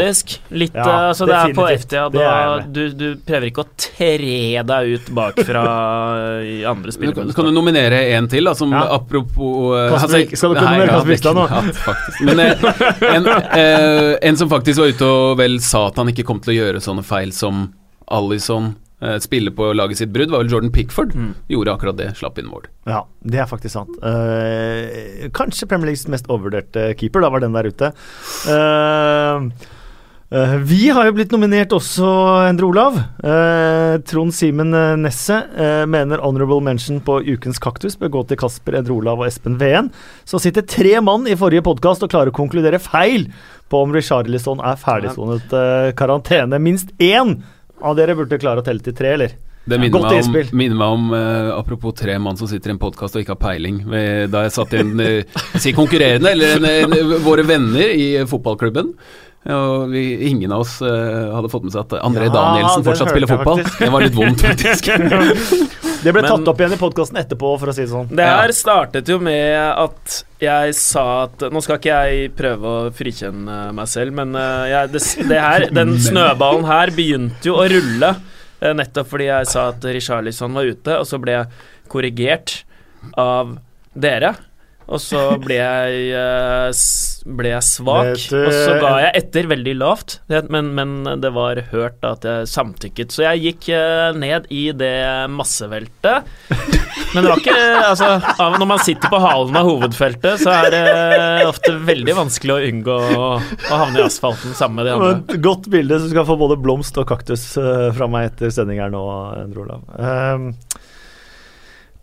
Litt, 0.55 0.75
Ja, 0.75 0.85
eh, 0.85 1.09
altså 1.11 1.27
det 1.29 1.37
er 1.39 1.55
på 1.55 1.67
FTA. 1.85 2.05
Da, 2.13 2.25
er 2.25 2.65
du, 2.75 2.83
du 2.95 3.05
prøver 3.25 3.49
ikke 3.49 3.65
å 3.65 3.69
tre 3.79 4.63
deg 4.65 4.93
ut 4.95 5.09
bakfra 5.15 5.63
i 6.45 6.57
andre 6.67 6.93
spillere. 6.93 7.33
kan 7.35 7.47
du 7.49 7.53
nominere 7.55 8.01
en 8.15 8.27
til, 8.31 8.45
da, 8.45 8.53
som 8.57 8.71
Ja. 8.75 8.83
apropos 8.95 9.75
eh, 9.77 9.89
Kasper 9.93 10.17
Vik- 10.19 10.35
skal 10.37 10.53
du 10.53 10.55
ikke 10.55 10.65
nominere 10.65 10.93
Kasper 10.93 11.11
Vikstad 11.13 11.35
nå? 11.37 11.45
ja, 11.49 11.61
faktisk. 11.85 12.21
Men 12.27 12.39
eh, 12.39 13.15
en, 13.15 13.27
eh, 13.27 14.11
en 14.35 14.39
som 14.39 14.49
faktisk 14.51 14.81
var 14.81 14.91
ute 14.91 15.07
og 15.07 15.37
vel 15.39 15.61
sa 15.63 15.85
at 15.87 15.99
han 16.01 16.09
ikke 16.11 16.25
kom 16.27 16.41
til 16.43 16.51
å 16.51 16.57
gjøre 16.57 16.81
sånne 16.83 17.05
feil 17.07 17.29
som 17.31 17.69
Alison 18.11 18.73
eh, 18.99 19.15
spiller 19.23 19.53
på 19.55 19.69
laget 19.71 20.01
sitt 20.01 20.11
brudd, 20.11 20.33
var 20.33 20.43
vel 20.43 20.51
Jordan 20.51 20.73
Pickford. 20.75 21.13
Mm. 21.15 21.29
Gjorde 21.53 21.75
akkurat 21.77 21.99
det, 22.01 22.09
slapp 22.19 22.41
inn 22.41 22.49
mål. 22.51 22.67
Ja, 22.89 23.05
det 23.23 23.39
er 23.39 23.47
faktisk 23.47 23.77
sant. 23.77 23.95
Uh, 24.03 25.31
kanskje 25.35 25.69
Premier 25.71 25.93
Leagues 25.93 26.03
mest 26.11 26.27
overvurderte 26.27 26.89
keeper, 26.99 27.23
da 27.23 27.31
var 27.31 27.45
den 27.45 27.55
der 27.55 27.71
ute. 27.71 27.93
Uh, 28.49 29.47
uh, 30.35 30.57
vi 30.67 30.91
har 30.91 31.07
jo 31.07 31.15
blitt 31.15 31.31
nominert 31.31 31.71
også, 31.79 32.11
Endre 32.49 32.67
Olav. 32.67 32.99
Trond 34.11 34.35
Simen 34.35 34.75
Nesse 34.99 35.39
mener 35.87 36.19
honorable 36.19 36.59
mention 36.65 36.99
på 36.99 37.21
ukens 37.23 37.61
kaktus 37.63 37.95
bør 38.01 38.17
gå 38.19 38.27
til 38.27 38.43
Kasper, 38.43 38.81
Endre 38.81 38.99
Olav 38.99 39.23
og 39.23 39.29
Espen 39.29 39.55
Veen. 39.61 39.93
Så 40.27 40.43
sitter 40.43 40.67
tre 40.67 40.97
mann 40.99 41.23
i 41.23 41.39
forrige 41.39 41.63
podkast 41.63 42.03
og 42.03 42.11
klarer 42.11 42.35
å 42.35 42.39
konkludere 42.43 42.83
feil 42.83 43.29
på 43.69 43.81
om 43.85 43.93
Richarlison 43.95 44.61
er 44.63 44.77
ferdigsonet 44.79 45.53
uh, 45.55 45.89
karantene. 45.97 46.59
Minst 46.61 46.93
én 47.01 47.39
av 47.81 47.97
dere 47.97 48.15
burde 48.17 48.39
klare 48.41 48.61
å 48.61 48.65
telle 48.65 48.83
til 48.85 48.95
tre, 48.97 49.15
eller? 49.17 49.35
Det 49.65 49.79
minner 49.81 49.95
Godt 49.97 50.11
meg 50.13 50.27
om, 50.27 50.57
minner 50.59 50.77
meg 50.77 50.95
om 50.95 51.05
uh, 51.15 51.55
apropos 51.55 51.95
tre 51.97 52.19
mann 52.21 52.37
som 52.37 52.49
sitter 52.49 52.69
i 52.69 52.75
en 52.75 52.81
podkast 52.81 53.17
og 53.17 53.23
ikke 53.23 53.33
har 53.33 53.41
peiling. 53.41 53.79
Da 54.29 54.43
jeg 54.45 54.53
satt 54.53 54.75
i 54.77 54.81
en 54.83 54.93
uh, 55.01 55.39
si 55.61 55.73
konkurrerende, 55.73 56.35
eller 56.35 56.59
en, 56.59 56.93
en, 56.93 57.15
våre 57.25 57.47
venner 57.49 57.95
i 57.95 58.09
fotballklubben. 58.29 58.93
Og 59.45 59.91
vi, 59.91 60.01
ingen 60.25 60.49
av 60.55 60.63
oss 60.63 60.79
uh, 60.81 61.35
hadde 61.35 61.49
fått 61.53 61.67
med 61.67 61.73
seg 61.75 61.83
at 61.85 61.99
André 62.01 62.25
Ja, 62.25 62.33
Danielsen 62.33 62.85
fortsatt 62.87 63.11
spiller 63.13 63.29
fotball. 63.29 63.59
Det 63.77 63.89
var 63.93 64.01
litt 64.05 64.15
vondt, 64.17 64.41
faktisk. 64.41 64.87
Det 66.05 66.11
ble 66.13 66.21
Men- 66.21 66.29
tatt 66.31 66.49
opp 66.51 66.59
igjen 66.61 66.73
i 66.75 66.77
podkasten 66.81 67.17
etterpå, 67.21 67.51
for 67.61 67.69
å 67.71 67.73
si 67.73 67.81
det 67.83 67.89
sånn. 67.89 68.09
Det 68.09 68.25
her 68.25 68.49
Ja. 68.51 68.55
startet 68.57 69.07
jo 69.09 69.19
med 69.21 69.55
at 69.69 70.15
jeg 70.41 70.73
sa 70.77 71.05
at 71.23 71.45
Nå 71.49 71.61
skal 71.65 71.79
ikke 71.79 71.95
jeg 71.97 72.31
prøve 72.37 72.73
å 72.73 72.91
frikjenne 72.93 73.55
meg 73.73 73.87
selv, 73.89 74.13
men 74.17 74.35
eh, 74.37 74.65
jeg, 74.73 74.91
det, 74.93 75.01
det 75.31 75.39
her, 75.41 75.65
den 75.73 75.95
snøballen 76.09 76.65
her 76.69 76.93
begynte 76.93 77.49
jo 77.49 77.55
å 77.57 77.65
rulle 77.71 78.11
eh, 78.61 78.73
nettopp 78.77 79.09
fordi 79.13 79.29
jeg 79.31 79.49
sa 79.49 79.69
at 79.71 79.87
Richarlison 79.97 80.53
var 80.57 80.69
ute, 80.69 80.99
og 80.99 81.05
så 81.09 81.17
ble 81.21 81.37
jeg 81.39 81.47
korrigert 81.89 82.57
av 83.17 83.55
dere. 83.93 84.35
Og 84.85 85.01
så 85.01 85.23
ble 85.41 85.57
jeg, 85.57 86.19
ble 87.25 87.49
jeg 87.49 87.65
svak, 87.65 88.11
du- 88.29 88.35
og 88.45 88.51
så 88.53 88.73
ga 88.81 88.89
jeg 89.01 89.11
etter 89.23 89.47
veldig 89.49 89.73
lavt. 89.79 90.19
Men, 90.53 90.67
men 90.77 90.91
det 91.23 91.31
var 91.33 91.57
hørt 91.71 91.97
da 92.03 92.11
at 92.13 92.27
jeg 92.27 92.49
samtykket, 92.51 93.11
så 93.15 93.25
jeg 93.25 93.41
gikk 93.47 93.69
eh, 93.73 94.11
ned 94.21 94.45
i 94.53 94.67
det 94.77 94.91
masseveltet. 95.33 96.29
Men 97.15 97.23
det 97.25 97.31
var 97.31 97.41
ikke 97.41 97.55
Altså, 97.89 98.09
når 98.59 98.67
man 98.69 98.81
sitter 98.85 99.11
på 99.11 99.19
halen 99.23 99.57
av 99.57 99.67
hovedfeltet, 99.69 100.41
så 100.43 100.53
er 100.53 100.69
det 100.73 100.83
ofte 101.49 101.73
veldig 101.87 102.15
vanskelig 102.17 102.55
å 102.55 102.61
unngå 102.69 102.95
å, 103.17 103.27
å 103.39 103.79
havne 103.81 104.01
i 104.01 104.05
asfalten 104.05 104.55
sammen 104.57 104.81
med 104.83 104.89
de 104.89 104.95
andre. 104.95 105.39
godt 105.45 105.69
bilde, 105.71 105.97
så 105.99 106.09
du 106.09 106.13
skal 106.15 106.27
få 106.27 106.37
både 106.39 106.57
blomst 106.61 106.97
og 107.01 107.07
kaktus 107.09 107.47
eh, 107.61 107.87
fra 107.95 108.07
meg 108.11 108.31
etter 108.33 108.53
sending 108.53 108.81
her 108.83 108.91
nå, 108.93 109.03
Endre 109.43 109.65
Olav. 109.65 109.85
Ehm, 109.97 110.49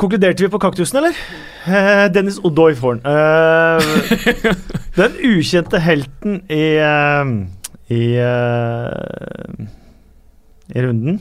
konkluderte 0.02 0.44
vi 0.44 0.50
på 0.52 0.60
kaktusen, 0.60 1.00
eller? 1.00 1.24
Eh, 1.70 2.04
Dennis 2.12 2.42
Odoi 2.42 2.74
får 2.76 3.00
den. 3.00 3.08
Eh, 3.08 4.54
den 4.98 5.18
ukjente 5.30 5.80
helten 5.82 6.40
i 6.50 6.62
eh, 6.82 7.34
i, 7.92 8.02
eh, 8.16 9.66
i 10.72 10.84
runden. 10.84 11.20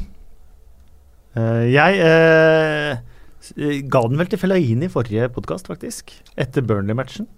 Eh, 1.35 1.65
jeg 1.71 1.99
eh, 2.05 3.83
ga 3.91 4.01
den 4.07 4.19
vel 4.21 4.31
til 4.31 4.41
Fellaini 4.41 4.87
i 4.87 4.93
forrige 4.93 5.29
podkast, 5.35 5.69
faktisk. 5.71 6.13
Etter 6.39 6.65
Burnley-matchen. 6.65 7.29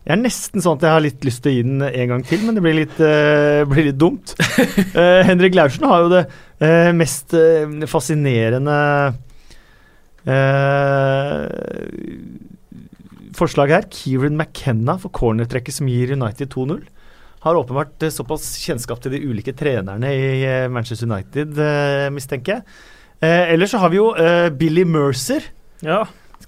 Jeg 0.00 0.14
er 0.16 0.22
nesten 0.22 0.62
sånn 0.64 0.78
at 0.78 0.86
jeg 0.86 0.96
har 0.96 1.02
litt 1.04 1.24
lyst 1.28 1.42
til 1.44 1.50
å 1.50 1.54
gi 1.58 1.64
den 1.66 1.82
en 1.84 2.12
gang 2.14 2.22
til, 2.24 2.40
men 2.46 2.56
det 2.56 2.62
blir 2.64 2.78
litt, 2.78 2.94
uh, 3.04 3.66
blir 3.68 3.90
litt 3.90 3.98
dumt. 4.00 4.32
Henrik 5.28 5.58
Laursen 5.58 5.84
har 5.90 6.06
jo 6.06 6.14
det 6.14 6.22
mest 6.96 7.36
fascinerende 7.88 8.78
eh, 10.26 11.48
forslaget 13.36 13.76
her. 13.76 13.86
Kieran 13.94 14.36
McKenna 14.38 14.96
for 15.00 15.12
cornertrekket 15.14 15.76
som 15.78 15.88
gir 15.90 16.12
United 16.16 16.50
2-0. 16.52 16.82
Har 17.44 17.56
åpenbart 17.56 18.02
eh, 18.04 18.12
såpass 18.12 18.50
kjennskap 18.60 19.00
til 19.00 19.14
de 19.16 19.22
ulike 19.30 19.54
trenerne 19.56 20.10
i 20.12 20.42
eh, 20.44 20.66
Manchester 20.72 21.08
United, 21.08 21.56
eh, 21.56 22.08
mistenker 22.12 22.58
jeg. 22.58 22.66
Eh, 23.24 23.52
ellers 23.54 23.72
så 23.74 23.80
har 23.80 23.92
vi 23.92 24.00
jo 24.00 24.10
eh, 24.16 24.48
Billy 24.52 24.84
Mercer, 24.88 25.46
Ja. 25.84 26.02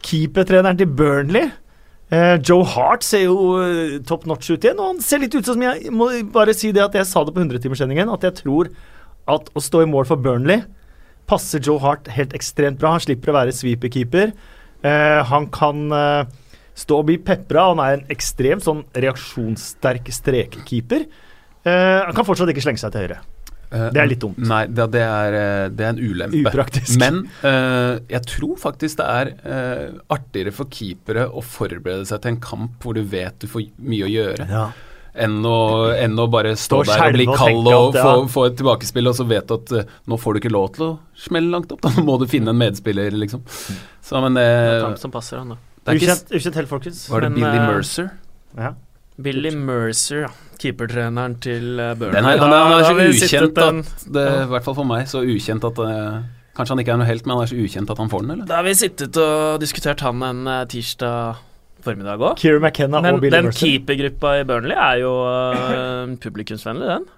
keepertreneren 0.04 0.76
til 0.80 0.86
Burnley. 0.92 1.50
Joe 2.44 2.60
Hart 2.68 3.00
ser 3.08 3.22
jo 3.24 4.00
top 4.04 4.26
notch 4.28 4.50
ut 4.52 4.60
igjen, 4.66 4.76
og 4.76 4.90
han 4.90 4.98
ser 5.00 5.22
litt 5.22 5.32
ut 5.32 5.46
som 5.48 5.62
jeg 5.64 5.88
må 5.96 6.10
bare 6.34 6.52
si 6.52 6.68
det 6.76 6.82
at 6.84 6.92
jeg 6.98 7.06
sa 7.08 7.22
det 7.24 7.32
på 7.32 7.40
100-timerssendingen, 7.40 8.10
at 8.12 8.26
jeg 8.26 8.34
tror 8.42 8.68
at 9.32 9.48
å 9.56 9.62
stå 9.64 9.80
i 9.80 9.88
mål 9.88 10.04
for 10.10 10.20
Burnley 10.20 10.60
passer 11.30 11.62
Joe 11.62 11.80
Hart 11.82 12.10
helt 12.12 12.34
ekstremt 12.36 12.80
bra. 12.80 12.96
Han 12.96 13.04
slipper 13.04 13.32
å 13.32 13.38
være 13.40 13.54
sweeperkeeper. 13.56 14.32
Eh, 14.82 15.20
han 15.30 15.48
kan 15.54 15.84
eh, 15.94 16.24
stå 16.78 17.02
og 17.02 17.10
bli 17.10 17.18
pepra. 17.22 17.68
Han 17.72 17.82
er 17.84 18.00
en 18.00 18.08
ekstremt 18.12 18.64
sånn 18.66 18.84
reaksjonssterk 18.98 20.10
strekkeeper. 20.12 21.06
Eh, 21.62 22.00
han 22.02 22.16
kan 22.16 22.26
fortsatt 22.26 22.50
ikke 22.52 22.64
slenge 22.64 22.82
seg 22.82 22.94
til 22.94 23.06
høyre. 23.06 23.22
Det 23.72 23.96
er 24.02 24.04
litt 24.04 24.20
dumt. 24.20 24.36
Nei, 24.36 24.66
det, 24.68 24.84
det, 24.92 25.00
er, 25.00 25.34
det 25.72 25.84
er 25.86 25.94
en 25.94 26.00
ulempe. 26.02 26.42
Upraktisk. 26.44 26.98
Men 27.00 27.22
jeg 27.40 28.20
tror 28.28 28.58
faktisk 28.60 28.98
det 28.98 29.06
er 29.08 29.30
artigere 30.12 30.52
for 30.52 30.68
keepere 30.68 31.24
å 31.24 31.40
forberede 31.40 32.04
seg 32.10 32.20
til 32.20 32.34
en 32.34 32.42
kamp 32.44 32.84
hvor 32.84 32.98
du 32.98 33.00
vet 33.08 33.38
du 33.40 33.48
får 33.48 33.70
mye 33.80 34.04
å 34.04 34.10
gjøre, 34.12 34.48
Ja. 34.50 34.66
Enn, 35.12 35.40
å, 35.44 35.56
enn 35.92 36.16
å 36.18 36.26
bare 36.32 36.54
stå 36.56 36.82
Stå 36.82 36.94
der 36.94 37.02
og 37.04 37.16
bli 37.16 37.26
kald 37.28 37.68
og 37.68 37.74
og 37.74 37.98
få, 37.98 38.12
få 38.32 38.44
et 38.48 38.56
tilbakespill, 38.60 39.10
og 39.10 39.18
så 39.18 39.26
vet 39.28 39.48
du 39.48 39.56
at 39.58 39.74
uh, 39.76 39.98
nå 40.08 40.18
får 40.20 40.36
du 40.36 40.42
ikke 40.42 40.52
lov 40.52 40.70
til 40.76 40.86
å 40.86 40.92
smelle 41.26 41.52
langt 41.52 41.72
opp. 41.74 41.82
Da 41.84 41.92
Nå 41.96 42.06
må 42.06 42.16
du 42.22 42.26
finne 42.30 42.54
en 42.54 42.60
medspiller, 42.60 43.12
liksom. 43.24 43.44
Så, 43.48 44.22
men 44.24 44.38
det, 44.38 44.46
Han 44.84 44.96
som 45.00 45.12
passer 45.14 45.42
han, 45.42 45.54
da. 45.54 45.60
Ukjent, 45.92 46.32
ukjent 46.32 46.56
helt, 46.60 46.70
folkens. 46.70 47.04
Var 47.10 47.26
det 47.26 47.32
Men, 47.34 47.42
Billy 47.42 47.60
eh, 47.60 47.68
Mercer? 47.68 48.10
Ja. 48.56 48.72
Billy 49.22 49.52
Mercer, 49.52 50.24
ja. 50.24 50.32
keepertreneren 50.62 51.36
til 51.44 51.76
Burnley. 51.76 52.16
Den 52.16 52.30
er, 52.30 52.40
han, 52.40 52.54
er, 52.54 52.68
han 52.68 52.78
er 52.78 53.12
så 53.12 53.26
ukjent 53.26 53.60
at 53.60 53.96
det, 54.06 54.28
I 54.46 54.50
hvert 54.54 54.68
fall 54.68 54.78
for 54.78 54.88
meg, 54.88 55.04
så 55.10 55.24
ukjent 55.26 55.68
at 55.68 55.82
uh, 55.82 56.22
Kanskje 56.52 56.74
han 56.74 56.82
ikke 56.82 56.92
er 56.92 56.98
noe 57.00 57.08
helt, 57.08 57.24
men 57.24 57.38
han 57.38 57.46
er 57.46 57.48
så 57.48 57.56
ukjent 57.56 57.90
at 57.92 58.00
han 58.00 58.10
får 58.12 58.24
den, 58.26 58.34
eller? 58.34 58.48
Da 58.48 58.58
har 58.58 58.66
vi 58.66 58.74
sittet 58.76 59.16
og 59.16 59.60
diskutert 59.62 60.02
han 60.04 60.20
en 60.26 60.50
tirsdag 60.68 61.40
formiddag 61.84 62.22
òg. 62.22 62.42
McKenna 62.62 63.00
Men 63.04 63.18
og 63.18 63.24
Bill 63.24 63.34
den 63.34 63.50
keepergruppa 63.54 64.36
i 64.40 64.44
Burnley 64.48 64.76
er 64.78 65.00
jo 65.02 65.12
uh, 65.26 66.12
publikumsvennlig, 66.22 66.88
den. 66.96 67.08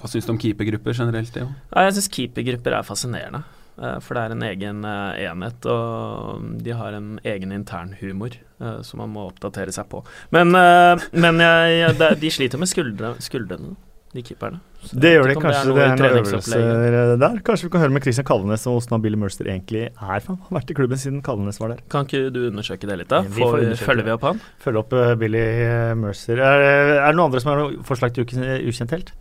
Hva 0.00 0.08
syns 0.08 0.28
du 0.28 0.32
om 0.32 0.38
keepergrupper 0.40 0.96
generelt? 0.96 1.34
Ja? 1.36 1.48
Ja, 1.74 1.82
jeg 1.88 1.98
syns 1.98 2.08
keepergrupper 2.14 2.78
er 2.78 2.86
fascinerende. 2.88 3.42
eh, 3.76 3.98
For 4.00 4.16
det 4.16 4.22
er 4.22 4.32
en 4.32 4.44
egen 4.46 4.78
eh, 4.88 5.18
enhet, 5.28 5.66
og 5.68 6.46
de 6.64 6.72
har 6.72 6.96
en 6.96 7.10
egen 7.24 7.52
intern 7.52 7.92
humor 8.00 8.38
som 8.84 9.00
man 9.00 9.12
må 9.12 9.26
oppdatere 9.28 9.72
seg 9.72 9.86
på. 9.88 10.02
Men, 10.36 10.52
men 10.52 11.38
jeg, 11.40 11.76
jeg, 11.80 12.16
de 12.20 12.30
sliter 12.32 12.60
med 12.60 12.68
skuldre, 12.68 13.14
skuldrene, 13.24 13.72
de 14.10 14.22
keeperne. 14.26 14.58
Så 14.82 14.96
Det 14.98 15.12
gjør 15.12 15.28
de 15.28 15.34
Kanskje 15.36 15.64
det 15.68 15.74
kanskje. 15.74 15.74
Det 15.76 15.82
er 15.84 15.92
en 15.92 16.18
øvelse 16.18 17.20
der. 17.20 17.40
Kanskje 17.46 17.68
vi 17.68 17.72
kan 17.74 17.82
høre 17.84 17.94
med 17.94 18.02
Christian 18.02 18.26
Kalvenes 18.26 18.66
og 18.66 18.78
hvordan 18.80 19.02
Billy 19.04 19.18
Mercer 19.20 19.46
egentlig 19.46 19.82
er. 19.86 19.92
Han 20.00 20.40
har 20.40 20.56
vært 20.58 20.70
i 20.72 20.74
klubben 20.74 20.98
siden 20.98 21.22
Kalvenes 21.22 21.60
var 21.60 21.74
der. 21.74 21.84
Kan 21.92 22.08
ikke 22.08 22.30
du 22.34 22.40
undersøke 22.48 22.90
det 22.90 22.98
litt, 23.02 23.10
da? 23.12 23.22
Vi 23.22 23.44
får 23.44 23.76
følger 23.84 24.08
vi 24.08 24.14
opp 24.16 24.26
han? 24.26 24.40
Følge 24.64 24.82
opp 24.82 24.96
eh, 24.98 25.14
Billy 25.20 25.42
eh, 25.46 25.94
Mercer. 25.94 26.42
Er, 26.42 26.66
er 26.98 27.06
det 27.06 27.16
noen 27.18 27.28
andre 27.28 27.42
som 27.44 27.52
har 27.52 27.62
noe 27.62 27.84
forslag 27.86 28.16
til 28.16 28.26
ukjent 28.26 28.96
helt? 28.96 29.14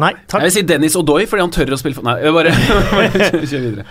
Nei, 0.00 0.10
Jeg 0.16 0.46
vil 0.46 0.52
si 0.54 0.62
Dennis 0.66 0.96
Odoi, 0.98 1.24
fordi 1.30 1.44
han 1.44 1.52
tør 1.54 1.74
å 1.76 1.78
spille 1.80 1.98
for 1.98 2.06
Nei, 2.06 2.16
jeg 2.24 2.34
bare 2.36 2.54
kjør 3.50 3.64
videre. 3.66 3.84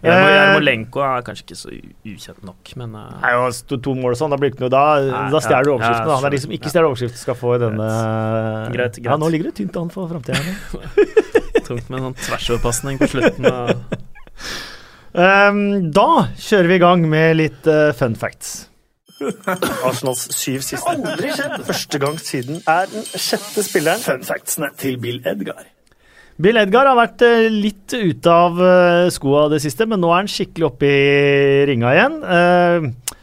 Eh, 0.00 0.08
Jarmolenko 0.08 1.02
er 1.04 1.24
kanskje 1.26 1.46
ikke 1.46 1.58
så 1.58 1.72
ukjent 1.72 2.42
nok, 2.46 2.72
men 2.80 2.96
uh... 2.96 3.06
Nei, 3.22 3.32
sto 3.56 3.78
to 3.82 3.94
mål 3.98 4.14
og 4.14 4.20
sånn, 4.20 4.32
da 4.32 4.38
blir 4.40 4.52
det 4.52 4.56
ikke 4.56 4.66
noe 4.66 4.72
Da, 4.74 4.84
Nei, 5.04 5.26
da 5.34 5.42
stjeler 5.44 5.68
du 5.68 5.72
overskriften. 5.74 6.12
ja, 6.12 6.18
han 6.20 6.28
er 6.28 6.36
de 6.36 6.42
som 6.44 6.56
ikke 6.56 6.72
stjeler 6.72 6.90
overskriften, 6.90 7.22
skal 7.24 7.38
få 7.40 7.54
i 7.56 7.62
denne 7.64 7.90
Greit, 8.74 9.00
greit. 9.00 9.04
Ja, 9.10 9.18
nå 9.20 9.30
ligger 9.32 9.50
det 9.50 9.56
tynt 9.60 9.80
an 9.80 9.92
for 9.92 10.10
framtida. 10.10 10.40
tungt 11.68 11.88
med 11.88 12.00
en 12.00 12.10
sånn 12.10 12.18
tversoverpasning 12.24 13.00
på 13.00 13.10
slutten. 13.14 13.50
Og 13.50 13.74
Um, 15.10 15.90
da 15.90 16.30
kjører 16.38 16.68
vi 16.70 16.76
i 16.78 16.82
gang 16.82 17.00
med 17.10 17.38
litt 17.40 17.66
uh, 17.66 17.90
fun 17.98 18.14
facts. 18.14 18.69
Arsenals 19.86 20.26
syv 20.36 20.64
siste. 20.64 20.86
Aldri 20.88 21.34
skjedd! 21.36 21.58
Første 21.68 22.00
gang 22.02 22.16
siden 22.22 22.62
er 22.68 22.88
den 22.92 23.04
sjette 23.12 23.64
spilleren. 23.66 24.02
Fun 24.04 24.26
factsene 24.26 24.72
til 24.80 24.98
Bill 25.02 25.20
Edgar. 25.28 25.68
Bill 26.40 26.56
Edgar 26.56 26.88
har 26.88 26.96
vært 26.96 27.22
eh, 27.26 27.50
litt 27.52 27.92
ute 27.92 28.32
av 28.32 28.56
uh, 28.56 29.10
skoa 29.12 29.48
det 29.52 29.60
siste, 29.60 29.84
men 29.88 30.00
nå 30.00 30.08
er 30.08 30.22
han 30.22 30.30
skikkelig 30.30 30.70
oppe 30.70 30.88
i 30.88 31.64
ringa 31.68 31.92
igjen. 31.98 32.20
Eh, 32.24 33.16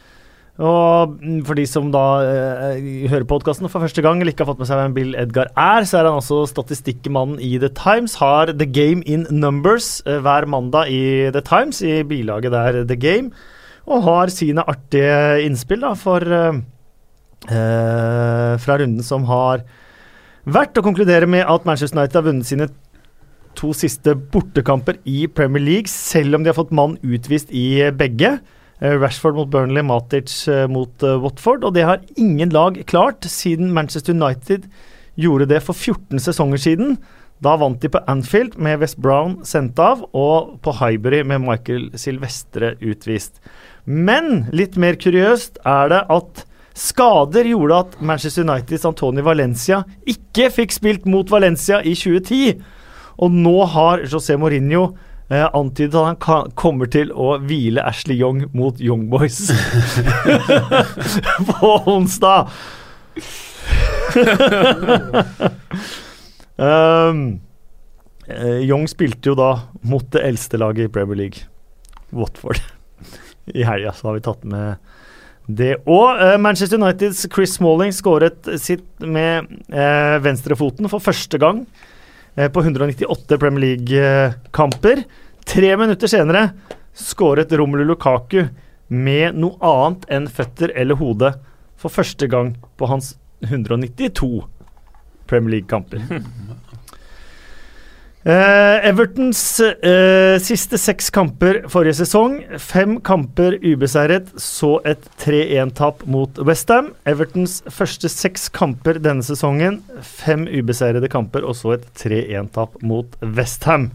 og 0.58 1.20
for 1.46 1.54
de 1.54 1.64
som 1.70 1.92
da 1.94 2.04
eh, 2.26 2.86
hører 3.06 3.26
podkasten 3.30 3.70
for 3.70 3.84
første 3.84 4.02
gang 4.02 4.18
eller 4.18 4.34
ikke 4.34 4.42
har 4.42 4.50
fått 4.50 4.62
med 4.64 4.66
seg 4.66 4.80
hvem 4.80 4.96
Bill 4.96 5.12
Edgar 5.14 5.52
er, 5.54 5.86
så 5.86 6.00
er 6.00 6.08
han 6.08 6.18
altså 6.18 6.40
statistikkmannen 6.50 7.38
i 7.38 7.52
The 7.62 7.70
Times. 7.78 8.16
Har 8.18 8.50
The 8.50 8.66
Game 8.66 9.06
in 9.06 9.28
Numbers 9.30 10.00
eh, 10.02 10.18
hver 10.24 10.48
mandag 10.50 10.90
i 10.90 11.30
The 11.34 11.44
Times, 11.46 11.78
i 11.86 12.02
bilaget 12.02 12.56
der 12.56 12.82
The 12.90 12.98
Game. 12.98 13.30
Og 13.88 14.04
har 14.04 14.32
sine 14.32 14.64
artige 14.68 15.44
innspill 15.46 15.80
da, 15.84 15.94
for 15.96 16.20
eh, 16.20 16.60
fra 17.48 18.76
runden 18.80 19.04
som 19.06 19.24
har 19.30 19.64
vært, 20.48 20.76
å 20.76 20.84
konkludere 20.84 21.28
med 21.30 21.46
at 21.48 21.64
Manchester 21.68 21.96
United 21.98 22.20
har 22.20 22.28
vunnet 22.28 22.48
sine 22.48 22.68
to 23.58 23.72
siste 23.76 24.14
bortekamper 24.32 25.00
i 25.08 25.26
Premier 25.26 25.64
League, 25.64 25.90
selv 25.90 26.36
om 26.36 26.44
de 26.44 26.52
har 26.52 26.58
fått 26.58 26.74
mann 26.74 26.96
utvist 27.02 27.50
i 27.54 27.90
begge. 27.96 28.36
Eh, 28.78 28.94
Rashford 28.94 29.34
mot 29.34 29.50
Burnley, 29.50 29.82
Matic 29.82 30.30
eh, 30.48 30.66
mot 30.70 31.02
eh, 31.02 31.18
Watford. 31.22 31.66
Og 31.66 31.74
det 31.74 31.86
har 31.88 32.04
ingen 32.16 32.52
lag 32.54 32.78
klart 32.86 33.26
siden 33.26 33.72
Manchester 33.74 34.14
United 34.14 34.68
gjorde 35.18 35.48
det 35.50 35.62
for 35.66 35.74
14 35.74 36.22
sesonger 36.22 36.62
siden. 36.62 36.98
Da 37.44 37.54
vant 37.56 37.80
de 37.82 37.90
på 37.92 38.00
Anfield 38.10 38.56
med 38.58 38.80
West 38.82 38.98
Brown 38.98 39.38
sendt 39.46 39.78
av, 39.78 40.02
og 40.10 40.56
på 40.64 40.74
Highbury 40.80 41.22
med 41.22 41.44
Michael 41.44 41.90
Silvestre 41.98 42.72
utvist. 42.82 43.38
Men 43.84 44.48
litt 44.50 44.78
mer 44.80 44.98
kuriøst 44.98 45.60
er 45.66 45.92
det 45.92 46.00
at 46.10 46.42
skader 46.78 47.46
gjorde 47.48 47.78
at 47.84 47.94
Manchester 48.02 48.44
Uniteds 48.46 48.84
Antony 48.86 49.22
Valencia 49.26 49.82
ikke 50.06 50.50
fikk 50.54 50.74
spilt 50.74 51.06
mot 51.10 51.30
Valencia 51.30 51.80
i 51.82 51.94
2010. 51.98 52.58
Og 53.22 53.30
nå 53.34 53.54
har 53.70 54.02
José 54.10 54.36
Mourinho 54.38 54.96
eh, 55.30 55.46
antydet 55.46 55.94
at 55.94 56.10
han 56.10 56.20
kan, 56.22 56.50
kommer 56.58 56.90
til 56.90 57.12
å 57.14 57.36
hvile 57.42 57.86
Ashley 57.86 58.18
Young 58.18 58.44
mot 58.54 58.82
Young 58.82 59.06
Boys 59.10 59.50
på 61.52 61.72
onsdag. 61.94 62.50
um, 66.58 67.22
Young 68.60 68.84
spilte 68.90 69.30
jo 69.30 69.36
da 69.38 69.52
mot 69.88 70.04
det 70.12 70.20
eldste 70.26 70.60
laget 70.60 70.88
i 70.88 70.92
Premier 70.92 71.16
League, 71.22 71.46
Watford. 72.12 72.60
I 73.48 73.64
helga 73.64 73.94
så 73.96 74.10
har 74.10 74.18
vi 74.18 74.24
tatt 74.26 74.42
med 74.44 74.76
det. 75.48 75.78
Og 75.88 76.20
eh, 76.20 76.34
Manchester 76.36 76.76
Uniteds 76.76 77.22
Chris 77.32 77.54
Smalling 77.56 77.94
skåret 77.96 78.50
sitt 78.60 78.84
med 79.00 79.48
uh, 79.72 80.18
venstrefoten 80.20 80.90
for 80.92 81.00
første 81.00 81.40
gang 81.40 81.62
på 82.38 82.62
198 82.62 83.38
Premier 83.40 83.64
League-kamper. 83.64 85.00
Tre 85.48 85.70
minutter 85.80 86.10
senere 86.12 86.50
skåret 86.94 87.52
Romelu 87.56 87.86
Lukaku 87.88 88.44
med 88.88 89.36
noe 89.40 89.56
annet 89.64 90.04
enn 90.12 90.28
føtter 90.30 90.72
eller 90.76 90.98
hode 91.00 91.32
for 91.78 91.92
første 91.92 92.28
gang 92.30 92.54
på 92.78 92.88
hans 92.90 93.14
192 93.44 94.30
Premier 95.28 95.58
League-kamper. 95.58 96.02
Uh, 98.28 98.82
Evertons 98.84 99.38
uh, 99.62 100.34
siste 100.42 100.76
seks 100.76 101.06
kamper 101.14 101.62
forrige 101.70 102.00
sesong. 102.02 102.40
Fem 102.60 102.98
kamper 103.00 103.54
ubeseiret, 103.62 104.32
så 104.42 104.74
et 104.88 105.06
3-1-tap 105.22 106.02
mot 106.10 106.40
Westham. 106.44 106.90
Evertons 107.08 107.60
første 107.72 108.10
seks 108.12 108.50
kamper 108.52 108.98
denne 109.00 109.24
sesongen. 109.24 109.80
Fem 110.02 110.44
ubeseirede 110.50 111.08
kamper, 111.08 111.46
og 111.46 111.56
så 111.56 111.78
et 111.78 111.88
3-1-tap 112.02 112.76
mot 112.84 113.16
Westham. 113.22 113.92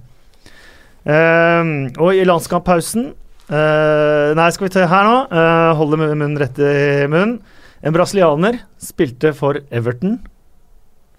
Uh, 1.03 1.91
og 1.99 2.15
i 2.15 2.23
landskamppausen 2.23 3.09
eh, 3.51 4.29
Nei, 4.39 4.45
skal 4.55 4.69
vi 4.69 4.71
ta 4.71 4.85
her 4.87 5.03
nå? 5.03 5.17
Uh, 5.35 5.73
holde 5.75 5.99
munnen 5.99 6.37
rett 6.39 6.61
i 6.63 7.09
munnen. 7.11 7.41
En 7.83 7.91
brasilianer 7.91 8.61
spilte 8.79 9.33
for 9.35 9.59
Everton 9.67 10.21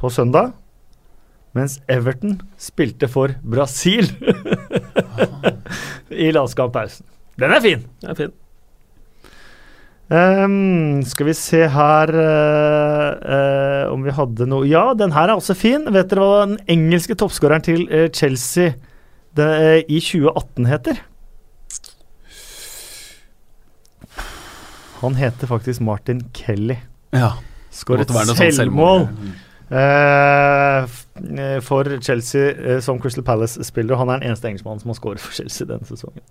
på 0.05 0.13
søndag. 0.13 0.53
Mens 1.55 1.79
Everton 1.89 2.41
spilte 2.59 3.09
for 3.09 3.35
Brasil 3.47 4.09
i 6.25 6.33
landskamppausen. 6.35 7.07
Den 7.41 7.55
er 7.55 7.63
fin! 7.63 7.85
Den 8.03 8.11
er 8.11 8.19
fin. 8.19 8.35
Um, 10.05 11.01
skal 11.09 11.31
vi 11.31 11.33
se 11.39 11.63
her 11.73 12.11
uh, 12.13 13.07
uh, 13.25 13.93
om 13.95 14.03
vi 14.05 14.13
hadde 14.13 14.45
noe 14.51 14.67
Ja, 14.69 14.91
den 14.93 15.15
her 15.17 15.31
er 15.31 15.39
også 15.39 15.57
fin. 15.57 15.87
Vet 15.95 16.11
dere 16.11 16.27
hva 16.27 16.43
den 16.45 16.59
engelske 16.75 17.17
toppskåreren 17.17 17.65
til 17.65 17.87
uh, 17.89 18.11
Chelsea 18.13 18.75
det, 19.35 19.49
i 19.89 20.03
2018 20.05 20.69
heter? 20.69 21.01
Han 25.01 25.17
heter 25.19 25.51
faktisk 25.51 25.83
Martin 25.85 26.21
Kelly. 26.37 26.77
Ja. 27.17 27.35
Skåret 27.75 28.13
selvmål. 28.13 28.37
Sånn 28.37 28.57
selvmål. 28.61 29.09
Eh, 29.75 30.85
eh, 30.85 31.59
for 31.67 31.89
Chelsea 32.05 32.53
eh, 32.55 32.81
som 32.85 33.01
Crystal 33.03 33.25
Palace-spiller. 33.27 33.99
Han 33.99 34.13
er 34.13 34.23
den 34.23 34.31
eneste 34.31 34.51
engelskmannen 34.51 34.83
som 34.83 34.93
har 34.93 34.99
skåret 35.01 35.23
for 35.23 35.35
Chelsea 35.35 35.67
denne 35.67 35.89
sesongen. 35.89 36.23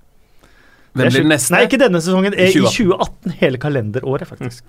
Hvem 0.94 1.10
blir 1.10 1.28
neste? 1.28 1.56
Nei, 1.56 1.64
ikke 1.68 1.82
denne 1.82 2.00
sesongen. 2.04 2.36
I 2.38 2.52
2018. 2.54 2.76
2018. 2.78 3.38
Hele 3.42 3.60
kalenderåret, 3.62 4.30
faktisk. 4.30 4.64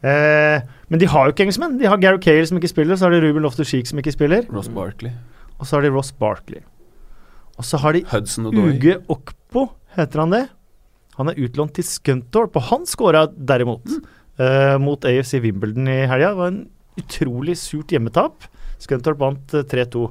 Eh, 0.00 0.66
men 0.88 1.00
de 1.00 1.08
har 1.12 1.28
jo 1.28 1.34
ikke 1.34 1.46
engelskmenn. 1.46 1.78
De 1.80 1.88
har 1.88 2.00
Gary 2.02 2.20
Cale 2.24 2.46
som 2.48 2.60
ikke 2.60 2.72
spiller, 2.72 2.98
så 2.98 3.06
har 3.06 3.14
de 3.14 3.22
Ruben 3.24 3.44
Loftus-Cheek 3.46 3.88
som 3.88 4.00
ikke 4.02 4.14
spiller, 4.16 4.46
Ross 4.52 4.70
Barkley. 4.72 5.12
og 5.58 5.68
så 5.68 5.76
har 5.76 5.84
de 5.84 5.92
Ross 5.94 6.12
Barkley. 6.12 6.64
Og 7.60 7.64
så 7.68 7.76
har 7.82 7.92
de. 7.92 8.04
Uge 8.56 8.96
Okpo, 9.12 9.68
heter 9.96 10.24
han 10.24 10.32
det? 10.32 10.46
Han 11.18 11.28
er 11.28 11.40
utlånt 11.44 11.74
til 11.76 11.84
Scunthorpe, 11.84 12.56
og 12.56 12.68
han 12.70 12.86
skåra 12.88 13.26
derimot 13.28 13.84
eh, 14.40 14.76
mot 14.80 15.04
AFC 15.04 15.36
Wimbledon 15.44 15.88
i 15.88 16.06
helga. 16.08 16.32
Det 16.32 16.40
var 16.40 16.52
en 16.54 16.62
utrolig 17.00 17.56
surt 17.60 17.90
hjemmetap. 17.94 18.46
Scunthorpe 18.80 19.20
vant 19.20 19.54
eh, 19.58 19.64
3-2 19.68 20.04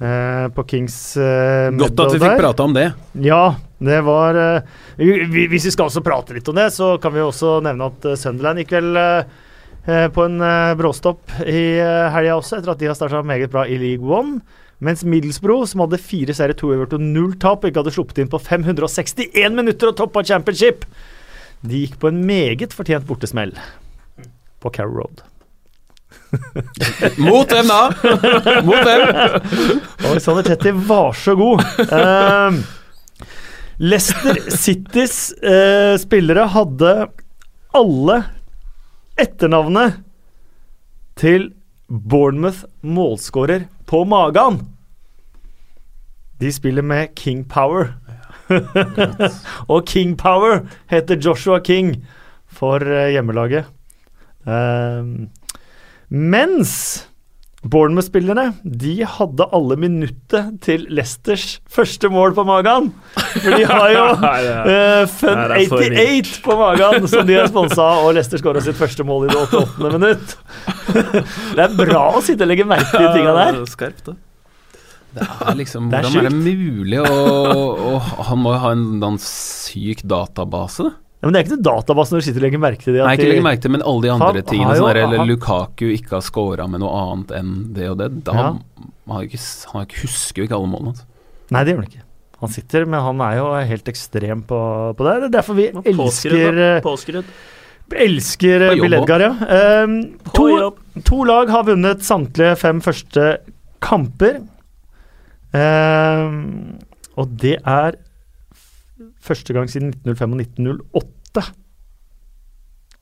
eh, 0.00 0.46
på 0.54 0.64
Kings 0.70 0.98
eh, 1.20 1.70
Godt 1.76 2.00
at 2.06 2.14
vi 2.14 2.20
fikk 2.22 2.38
prata 2.40 2.66
om 2.68 2.74
det. 2.76 2.88
Ja, 3.26 3.42
det 3.80 4.00
var 4.06 4.36
eh, 4.38 4.62
vi- 5.00 5.24
vi- 5.26 5.48
Hvis 5.48 5.64
vi 5.70 5.74
skal 5.74 5.88
også 5.90 6.02
prate 6.06 6.34
litt 6.36 6.48
om 6.48 6.54
det, 6.60 6.68
så 6.76 6.94
kan 7.02 7.12
vi 7.14 7.20
også 7.24 7.58
nevne 7.64 7.90
at 7.90 8.04
eh, 8.12 8.18
Sunderland 8.20 8.62
gikk 8.62 8.76
vel 8.78 8.96
eh, 8.96 9.24
eh, 9.86 10.08
på 10.14 10.24
en 10.28 10.40
eh, 10.40 10.74
bråstopp 10.78 11.36
i 11.46 11.60
helga 12.14 12.36
også, 12.38 12.58
etter 12.60 12.74
at 12.74 12.78
de 12.82 12.90
har 12.90 12.98
starta 12.98 13.22
meget 13.26 13.50
bra 13.52 13.66
i 13.66 13.78
League 13.80 14.06
One. 14.06 14.40
Mens 14.80 15.02
Middlesbrough, 15.04 15.66
som 15.68 15.82
hadde 15.84 15.98
fire 16.00 16.32
seire, 16.32 16.54
to 16.56 16.70
øvert 16.72 16.94
og 16.96 17.02
null 17.04 17.34
tap, 17.36 17.66
ikke 17.68 17.82
hadde 17.82 17.92
sluppet 17.92 18.22
inn 18.22 18.30
på 18.32 18.38
561 18.40 19.52
minutter 19.52 19.90
og 19.90 19.96
toppa 19.98 20.22
championship, 20.24 20.86
de 21.60 21.82
gikk 21.82 21.98
på 22.00 22.08
en 22.08 22.22
meget 22.24 22.72
fortjent 22.72 23.04
bortesmell 23.04 23.52
på 24.64 24.72
Carrow 24.72 25.02
Road. 25.02 25.20
Mot 27.18 27.50
hvem 27.50 27.70
da? 27.70 27.80
Mot 28.66 28.84
hvem? 28.86 29.02
Alexander 30.10 30.46
Tetti 30.46 30.72
var 30.88 31.12
så 31.16 31.34
god. 31.38 31.64
Ehm, 31.90 32.60
Leicester 33.80 34.38
Citys 34.52 35.16
uh, 35.42 35.96
spillere 36.00 36.44
hadde 36.52 36.92
alle 37.76 38.18
etternavnet 39.20 40.00
til 41.20 41.50
Bournemouth 41.90 42.64
målskårer 42.86 43.66
på 43.90 44.04
magen. 44.08 44.60
De 46.40 46.52
spiller 46.52 46.86
med 46.86 47.14
King 47.18 47.42
Power. 47.48 47.96
Og 49.72 49.84
King 49.86 50.16
Power 50.18 50.62
heter 50.90 51.18
Joshua 51.20 51.58
King 51.60 51.96
for 52.50 52.82
eh, 52.82 53.10
hjemmelaget. 53.14 53.68
Ehm, 54.48 55.28
mens 56.10 57.06
Bournemouth-spillerne 57.60 58.54
de 58.64 58.94
hadde 59.04 59.44
alle 59.52 59.76
minuttet 59.76 60.54
til 60.64 60.86
Leicesters 60.88 61.58
første 61.68 62.08
mål 62.08 62.32
på 62.32 62.44
magen. 62.48 62.86
For 63.34 63.52
de 63.52 63.66
har 63.68 63.90
jo 63.92 64.04
er- 64.30 64.70
eh, 64.72 65.02
Fun 65.12 65.36
Nei, 65.36 65.44
det 65.44 65.58
er 65.58 65.68
for 65.68 65.84
88 65.84 66.40
på 66.46 66.56
magen, 66.56 67.06
som 67.12 67.28
de 67.28 67.36
har 67.36 67.50
sponsa, 67.52 67.90
og 68.00 68.14
Leicester 68.16 68.40
skåra 68.40 68.62
sitt 68.64 68.80
første 68.80 69.04
mål 69.04 69.28
i 69.28 69.34
det 69.34 69.42
88. 69.44 69.92
minutt. 69.98 70.34
det 71.58 71.66
er 71.66 71.76
bra 71.76 72.06
å 72.16 72.24
sitte 72.24 72.48
og 72.48 72.52
legge 72.54 72.64
merke 72.64 72.88
til 72.94 73.04
de 73.04 73.12
tinga 73.18 73.36
der. 73.36 73.60
Skarpt, 73.68 74.08
det. 74.08 74.16
Det 75.10 75.26
er 75.26 75.56
liksom, 75.58 75.88
Det 75.90 75.98
er 75.98 76.04
Hvordan 76.06 76.20
er 76.22 76.28
det 76.30 76.56
mulig 76.62 77.00
å, 77.02 77.14
å 77.90 77.94
Han 78.28 78.38
må 78.44 78.52
jo 78.54 78.60
ha 78.62 78.68
en 78.76 79.02
en 79.02 79.16
syk 79.18 80.04
database? 80.06 80.86
Ja, 81.20 81.28
men 81.28 81.34
det 81.34 81.40
er 81.40 81.44
ikke 81.44 81.56
noe 81.58 81.66
database 81.68 82.14
når 82.14 82.22
du 82.22 82.24
sitter 82.24 82.40
og 82.40 82.44
legger 82.46 82.60
merke 82.62 82.80
til 82.86 82.94
det. 82.96 83.00
at 83.02 83.06
Nei, 83.10 83.16
ikke 83.18 83.28
legger 83.28 83.44
merke 83.44 83.60
til, 83.60 83.70
men 83.74 83.82
alle 83.84 84.00
de 84.06 84.10
andre 84.14 84.28
Han 84.32 84.46
tingene. 84.48 84.72
jo- 84.72 84.80
Sånn 84.80 84.94
der, 84.94 85.00
eller 85.04 85.26
Lukaku 85.28 85.84
ikke 85.92 86.14
har 86.16 86.22
scora 86.24 86.66
med 86.66 86.80
noe 86.80 86.92
annet 86.96 87.34
enn 87.36 87.50
det 87.76 87.88
og 87.90 87.98
det. 87.98 88.24
Da 88.24 88.32
Ja. 88.32 88.42
han 89.10 89.26
ikke, 89.28 89.40
han 89.74 89.86
husker 90.00 90.40
jo 90.40 90.46
ikke 90.48 90.56
alle 90.56 90.70
målene. 90.72 90.94
hans. 90.94 91.04
Nei, 91.50 91.64
det 91.64 91.74
gjør 91.74 91.82
han 91.82 91.90
ikke. 91.90 92.02
Han 92.40 92.48
sitter, 92.48 92.86
men 92.86 93.00
han 93.04 93.20
er 93.20 93.36
jo 93.36 93.46
helt 93.68 93.84
ekstrem 93.84 94.42
på, 94.48 94.60
på 94.96 95.04
det. 95.04 95.14
Det 95.20 95.28
er 95.28 95.36
derfor 95.42 95.54
vi 95.58 95.68
elsker 95.68 96.58
eh, 96.58 96.80
Påskrudd. 96.80 97.24
Elsker 97.92 98.62
uh, 98.70 98.74
Bill 98.80 98.94
Edgar, 98.94 99.20
ja. 99.20 99.82
Um, 99.84 99.96
to, 100.32 100.46
to 101.04 101.24
lag 101.24 101.50
har 101.50 101.64
vunnet 101.64 102.00
samtlige 102.06 102.56
fem 102.56 102.80
første 102.80 103.38
kamper. 103.82 104.40
Um, 105.52 106.78
og 107.18 107.36
det 107.42 107.56
er 107.66 107.96
første 109.20 109.52
gang 109.56 109.68
siden 109.70 109.92
1905 109.94 110.32
og 110.36 110.40
1908 110.44 111.46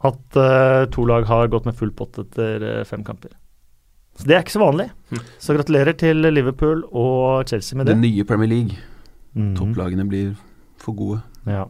at 0.08 0.38
uh, 0.38 0.84
to 0.94 1.04
lag 1.10 1.24
har 1.26 1.48
gått 1.50 1.66
med 1.66 1.74
full 1.78 1.90
pott 1.98 2.20
etter 2.22 2.62
uh, 2.62 2.84
fem 2.86 3.02
kamper. 3.06 3.32
Så 4.18 4.26
Det 4.26 4.34
er 4.36 4.42
ikke 4.44 4.54
så 4.56 4.62
vanlig. 4.62 4.88
Så 5.42 5.54
gratulerer 5.54 5.94
til 5.98 6.22
Liverpool 6.34 6.84
og 6.90 7.46
Chelsea 7.50 7.76
med 7.78 7.86
Det 7.86 7.94
det. 7.96 8.02
nye 8.02 8.24
Premier 8.26 8.50
League. 8.50 8.78
Mm. 9.34 9.52
Topplagene 9.58 10.06
blir 10.10 10.32
for 10.78 10.94
gode. 10.98 11.20
Ja. 11.46 11.64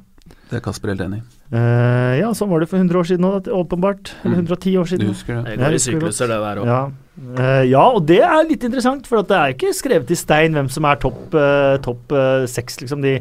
Det 0.48 0.56
er 0.58 0.60
Kasper 0.64 0.92
helt 0.92 1.00
enig 1.04 1.18
i. 1.22 1.26
Uh, 1.48 2.14
ja, 2.20 2.28
sånn 2.36 2.50
var 2.52 2.60
det 2.60 2.68
for 2.68 2.76
100 2.80 2.98
år 3.00 3.06
siden 3.08 3.24
òg, 3.24 3.48
åpenbart. 3.48 4.12
Eller 4.24 4.36
Mm. 4.42 4.46
110 4.48 4.76
år 4.76 4.88
siden. 4.90 5.06
Du 5.06 5.12
husker 5.14 5.38
det? 5.42 5.54
Jeg 5.54 5.58
går 5.62 5.76
i 5.76 5.78
sykluser, 5.84 6.28
det 6.28 6.40
der 6.44 6.60
òg. 6.60 6.66
Ja. 6.68 6.80
Uh, 7.18 7.64
ja, 7.68 7.84
og 7.96 8.04
det 8.06 8.20
er 8.20 8.44
litt 8.48 8.64
interessant, 8.64 9.06
for 9.08 9.20
at 9.24 9.28
det 9.28 9.36
er 9.40 9.54
ikke 9.56 9.72
skrevet 9.76 10.10
i 10.12 10.16
stein 10.20 10.52
hvem 10.56 10.68
som 10.72 10.84
er 10.84 11.00
topp 11.00 11.32
uh, 11.36 11.76
topp, 11.84 12.12
eh, 12.12 12.44
seks, 12.46 12.80
liksom 12.84 13.00
de 13.04 13.14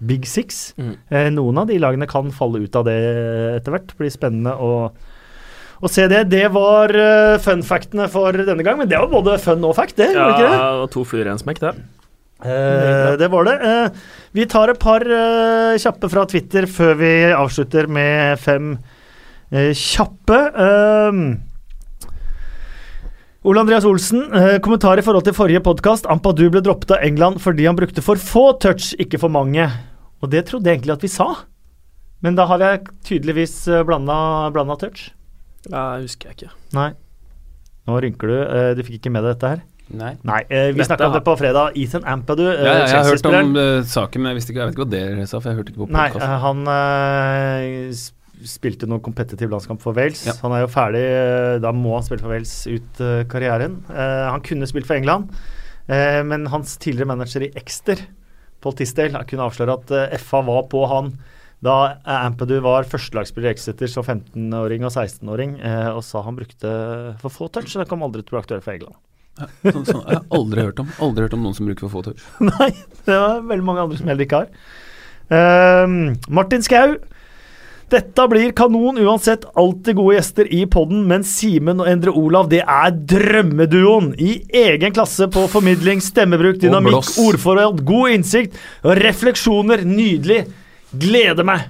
big 0.00 0.26
six. 0.28 0.72
Mm. 0.80 0.92
Eh, 1.08 1.28
noen 1.36 1.62
av 1.62 1.70
de 1.70 1.78
lagene 1.80 2.08
kan 2.10 2.32
falle 2.34 2.64
ut 2.64 2.76
av 2.76 2.88
det 2.88 2.98
etter 3.60 3.76
hvert. 3.76 3.94
Blir 4.00 4.12
spennende 4.12 4.56
å, 4.56 4.72
å 5.80 5.92
se 5.92 6.08
det. 6.10 6.24
Det 6.32 6.46
var 6.54 6.92
uh, 6.96 7.38
fun-factene 7.42 8.08
for 8.12 8.36
denne 8.36 8.66
gang, 8.66 8.80
men 8.80 8.90
det 8.90 9.00
var 9.00 9.12
både 9.12 9.38
fun 9.42 9.64
og 9.68 9.76
fact, 9.78 9.98
det. 10.00 10.12
Ja, 10.16 10.30
ikke 10.34 10.50
det? 10.50 10.92
To 10.96 11.06
fluer 11.08 11.28
i 11.28 11.34
en 11.34 11.42
smekk, 11.42 11.62
det. 11.64 11.74
Eh, 12.40 13.16
det 13.20 13.28
var 13.28 13.44
det. 13.44 13.56
Eh, 13.60 13.90
vi 14.32 14.46
tar 14.48 14.72
et 14.72 14.80
par 14.80 15.04
eh, 15.04 15.76
kjappe 15.80 16.08
fra 16.08 16.24
Twitter 16.24 16.64
før 16.70 16.96
vi 16.96 17.12
avslutter 17.36 17.88
med 17.92 18.40
fem 18.40 18.72
eh, 19.52 19.74
kjappe. 19.76 20.38
Eh, 20.64 21.12
Ole 23.40 23.60
Andreas 23.60 23.84
Olsen, 23.88 24.24
eh, 24.36 24.58
kommentar 24.64 25.00
i 25.00 25.04
forhold 25.04 25.24
til 25.24 25.36
forrige 25.36 25.62
podkast. 25.64 26.08
Ampadu 26.12 26.46
ble 26.52 26.60
droppet 26.64 26.96
av 26.96 27.04
England 27.04 27.40
fordi 27.44 27.68
han 27.68 27.78
brukte 27.78 28.04
for 28.04 28.20
få 28.20 28.50
touch, 28.60 28.94
ikke 29.00 29.20
for 29.20 29.32
mange. 29.32 29.68
Og 30.20 30.30
det 30.32 30.44
trodde 30.48 30.68
jeg 30.68 30.78
egentlig 30.80 30.96
at 30.98 31.06
vi 31.06 31.12
sa, 31.12 31.28
men 32.20 32.36
da 32.36 32.44
har 32.50 32.60
jeg 32.60 32.84
tydeligvis 33.08 33.56
uh, 33.72 33.80
blanda 33.86 34.76
touch. 34.80 35.10
Ja, 35.68 35.96
det 35.96 36.08
husker 36.08 36.30
jeg 36.30 36.36
ikke. 36.38 36.54
Nei. 36.76 36.90
Nå 37.88 37.98
rynker 38.04 38.30
du. 38.30 38.36
eh, 38.44 38.70
du 38.76 38.82
fikk 38.84 39.00
ikke 39.00 39.12
med 39.12 39.24
deg 39.24 39.34
dette 39.34 39.50
her? 39.54 39.62
Nei. 39.90 40.12
Nei, 40.22 40.38
eh, 40.52 40.68
vi 40.76 40.84
snakka 40.86 41.08
om 41.08 41.16
det 41.16 41.24
på 41.26 41.34
fredag. 41.40 41.74
Ethan 41.80 42.04
Ampadu, 42.06 42.44
eh, 42.46 42.62
Ja, 42.62 42.74
jeg 42.86 42.94
har 42.94 43.08
hørt 43.08 43.26
om 43.26 43.56
uh, 43.56 43.82
saken, 43.82 44.22
men 44.22 44.36
jeg 44.36 44.44
ikke 44.44 44.60
Jeg 44.60 44.68
vet 44.70 44.76
ikke 44.76 44.84
hva 44.84 44.92
dere 44.92 45.26
sa, 45.26 45.40
for 45.40 45.50
jeg 45.50 45.58
hørte 45.58 45.72
ikke 45.72 45.82
på 45.82 45.88
Nei, 45.90 46.06
podkasten. 46.12 46.30
eh, 46.30 46.44
han 46.44 46.58
uh, 46.70 48.46
spilte 48.46 48.88
noen 48.88 49.02
kompetitiv 49.04 49.50
landskamp 49.52 49.82
for 49.82 49.96
Wales. 49.96 50.22
Ja. 50.28 50.36
Han 50.44 50.54
er 50.56 50.64
jo 50.64 50.70
ferdig, 50.72 51.02
eh, 51.02 51.56
da 51.64 51.72
må 51.76 51.96
han 51.96 52.06
spille 52.06 52.22
for 52.22 52.32
Wales 52.32 52.54
ut 52.70 53.02
eh, 53.04 53.24
karrieren. 53.30 53.80
Uh, 53.90 54.30
han 54.30 54.44
kunne 54.46 54.68
spilt 54.70 54.88
for 54.88 54.96
England, 54.96 55.34
uh, 55.90 56.22
men 56.28 56.48
hans 56.52 56.76
tidligere 56.80 57.10
manager 57.10 57.44
i 57.48 57.52
Exter, 57.58 58.06
Paul 58.60 58.76
Tisdale, 58.78 59.24
kunne 59.28 59.46
avsløre 59.48 59.76
at 59.78 59.92
eh, 59.96 60.16
FA 60.22 60.42
var 60.46 60.66
på 60.72 60.84
han 60.90 61.14
da 61.60 61.76
Ampedu 62.08 62.54
var 62.64 62.88
førstelagsspiller 62.88 63.50
i 63.50 63.52
Exeter 63.52 63.90
som 63.92 64.04
15-åring 64.06 64.86
og 64.88 64.94
16-åring, 64.94 65.58
eh, 65.60 65.88
og 65.92 66.00
sa 66.06 66.22
han 66.24 66.38
brukte 66.38 66.70
for 67.20 67.34
få 67.34 67.48
touch, 67.52 67.68
så 67.68 67.82
det 67.82 67.90
kom 67.90 68.04
aldri 68.06 68.24
til 68.24 68.32
å 68.32 68.38
bli 68.38 68.44
aktuelt 68.46 68.64
for 68.64 68.76
England. 68.76 68.96
Sånn, 69.40 69.84
sånn, 69.84 70.00
jeg 70.04 70.16
har 70.18 70.24
aldri 70.36 70.64
hørt 70.66 70.80
om 70.82 70.88
Aldri 71.00 71.24
hørt 71.24 71.34
om 71.36 71.44
noen 71.44 71.56
som 71.56 71.68
bruker 71.68 71.86
for 71.86 71.98
få 71.98 72.02
touch. 72.08 72.24
Nei, 72.50 72.70
det 73.06 73.16
var 73.16 73.44
veldig 73.48 73.66
mange 73.66 73.84
andre 73.84 74.00
som 74.00 74.08
heller 74.10 74.26
ikke 74.26 74.40
har. 74.42 74.50
Ehm, 75.36 76.00
Martin 76.28 76.64
Skau. 76.64 76.96
Dette 77.90 78.26
blir 78.30 78.52
kanon 78.54 79.00
uansett. 79.02 79.44
Alltid 79.58 79.96
gode 79.98 80.14
gjester 80.14 80.46
i 80.46 80.60
podden, 80.70 81.02
men 81.10 81.24
Simen 81.26 81.82
og 81.82 81.88
Endre 81.90 82.14
Olav, 82.14 82.46
det 82.52 82.60
er 82.62 82.92
drømmeduoen. 82.94 84.12
I 84.14 84.36
egen 84.62 84.94
klasse 84.94 85.26
på 85.32 85.46
formidling, 85.50 86.02
stemmebruk, 86.04 86.60
dynamikk, 86.62 87.10
ordforhold, 87.18 87.82
god 87.88 88.14
innsikt 88.14 88.54
og 88.84 88.94
refleksjoner. 89.00 89.82
Nydelig. 89.86 90.44
Gleder 90.90 91.46
meg. 91.46 91.66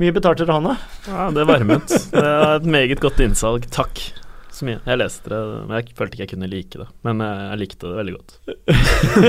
Mye 0.00 0.14
betalt 0.16 0.40
dere 0.42 0.56
han, 0.56 0.72
da? 0.72 0.76
Ja, 1.06 1.28
det 1.36 1.46
varmet. 1.46 1.94
Det 2.10 2.26
er 2.26 2.56
et 2.56 2.68
meget 2.78 3.02
godt 3.02 3.22
innsalg. 3.22 3.70
Takk 3.70 4.21
så 4.52 4.68
mye. 4.68 4.80
Jeg 4.84 5.00
leste 5.00 5.32
det, 5.32 5.40
men 5.68 5.74
jeg 5.78 5.94
følte 5.98 6.16
ikke 6.16 6.24
jeg 6.26 6.32
kunne 6.34 6.50
like 6.52 6.80
det. 6.82 6.88
Men 7.06 7.24
jeg, 7.24 7.46
jeg 7.48 7.60
likte 7.62 7.90
det 7.90 7.98
veldig 8.00 8.14
godt. 8.18 8.30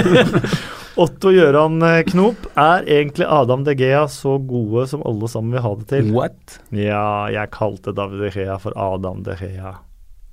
Otto 1.03 1.31
Gjøran 1.33 1.81
eh, 1.87 2.03
Knop, 2.11 2.45
er 2.59 2.85
egentlig 2.99 3.25
Adam 3.25 3.65
De 3.65 3.73
Gea 3.79 4.03
så 4.11 4.35
gode 4.37 4.85
som 4.91 5.01
alle 5.09 5.29
sammen 5.31 5.55
vil 5.55 5.65
ha 5.65 5.73
det 5.79 5.89
til? 5.89 6.13
What? 6.13 6.59
Ja, 6.75 7.25
jeg 7.33 7.53
kalte 7.55 7.95
David 7.97 8.27
De 8.27 8.31
Gea 8.35 8.59
for 8.61 8.77
Adam 8.77 9.25
De 9.25 9.37
Gea. 9.39 9.73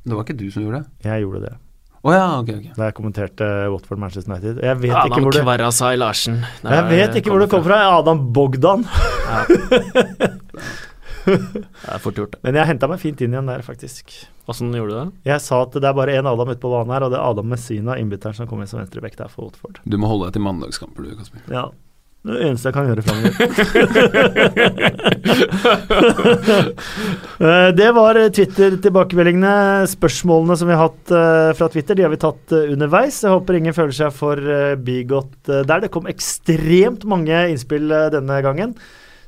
Det 0.04 0.16
var 0.16 0.24
ikke 0.26 0.40
du 0.40 0.46
som 0.52 0.64
gjorde 0.64 0.82
det? 0.82 1.08
Jeg 1.08 1.24
gjorde 1.26 1.44
det 1.48 1.56
Oh, 2.00 2.14
ja, 2.14 2.38
okay, 2.40 2.54
okay. 2.56 2.70
da 2.78 2.86
jeg 2.88 2.94
kommenterte 2.96 3.46
Watford 3.68 3.98
Manchester 4.00 4.32
United. 4.32 4.62
Jeg 4.64 4.78
vet 4.80 4.94
ikke 5.04 5.20
hvor 5.20 5.34
det, 5.36 5.42
Kvarasai 5.44 5.98
Larsen. 6.00 6.38
Jeg 6.64 6.86
vet 6.88 7.18
ikke 7.20 7.28
hvor 7.28 7.42
det 7.44 7.50
kom 7.52 7.60
fra. 7.66 7.82
Adam 7.98 8.22
Bogdan. 8.32 8.86
Det 11.84 11.92
er 11.94 12.02
fort 12.02 12.18
gjort. 12.20 12.38
Men 12.46 12.58
jeg 12.58 12.70
henta 12.72 12.88
meg 12.90 13.02
fint 13.02 13.20
inn 13.24 13.34
igjen 13.36 13.50
der, 13.50 13.64
faktisk. 13.66 14.14
Åssen 14.50 14.72
gjorde 14.74 14.94
du 14.94 14.98
det? 14.98 15.08
Jeg 15.30 15.44
sa 15.44 15.62
at 15.66 15.76
det 15.76 15.86
er 15.86 15.96
bare 15.96 16.16
én 16.18 16.28
Adam 16.28 16.50
ute 16.50 16.62
på 16.62 16.72
banen 16.72 16.94
her, 16.94 17.06
og 17.06 17.12
det 17.12 17.20
er 17.20 17.28
Adam 17.28 17.48
Messina, 17.52 17.98
innbytteren 18.00 18.36
som 18.38 18.48
kommer 18.50 18.66
inn 18.66 18.72
som 18.72 18.80
venstrebekk 18.82 19.18
der 19.20 19.30
for 19.32 19.48
Watford. 19.48 19.78
Du 19.84 19.96
må 20.00 20.10
holde 20.10 20.28
deg 20.28 20.38
til 20.38 20.46
mandagskamper, 20.48 21.06
du, 21.06 21.14
Kasper. 21.20 21.46
Ja. 21.52 21.68
Det 22.20 22.34
er 22.34 22.36
det 22.36 22.48
eneste 22.50 22.68
jeg 22.68 22.74
kan 22.76 22.88
gjøre 22.90 23.04
framover. 23.06 23.32
Eh, 27.40 27.70
det 27.72 27.86
var 27.96 28.18
Twitter-tilbakemeldingene. 28.36 29.86
Spørsmålene 29.88 30.56
som 30.60 30.68
vi 30.68 30.74
har 30.76 30.90
hatt 30.90 31.12
eh, 31.16 31.52
fra 31.56 31.70
Twitter, 31.72 31.96
de 31.96 32.04
har 32.04 32.12
vi 32.12 32.18
tatt 32.20 32.52
eh, 32.52 32.68
underveis. 32.74 33.22
Jeg 33.24 33.32
håper 33.32 33.56
ingen 33.56 33.72
føler 33.72 33.96
seg 33.96 34.12
for 34.12 34.36
bigått 34.36 34.84
bigott 34.84 35.48
der. 35.48 35.80
Det 35.80 35.88
kom 35.94 36.10
ekstremt 36.10 37.06
mange 37.08 37.32
innspill 37.48 37.88
denne 38.12 38.36
gangen. 38.44 38.74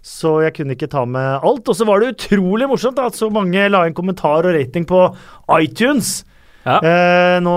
Så 0.02 0.40
jeg 0.42 0.54
kunne 0.56 0.74
ikke 0.74 0.90
ta 0.90 1.04
med 1.06 1.44
alt. 1.46 1.68
Og 1.70 1.76
så 1.78 1.86
var 1.86 2.02
det 2.02 2.12
utrolig 2.16 2.66
morsomt 2.70 2.96
da, 2.98 3.06
at 3.06 3.18
så 3.18 3.28
mange 3.30 3.68
la 3.70 3.84
inn 3.86 3.94
kommentar 3.94 4.42
og 4.48 4.54
rating 4.56 4.86
på 4.88 5.04
iTunes 5.60 6.24
Ja. 6.66 6.78
eh, 6.82 7.36
nå, 7.42 7.54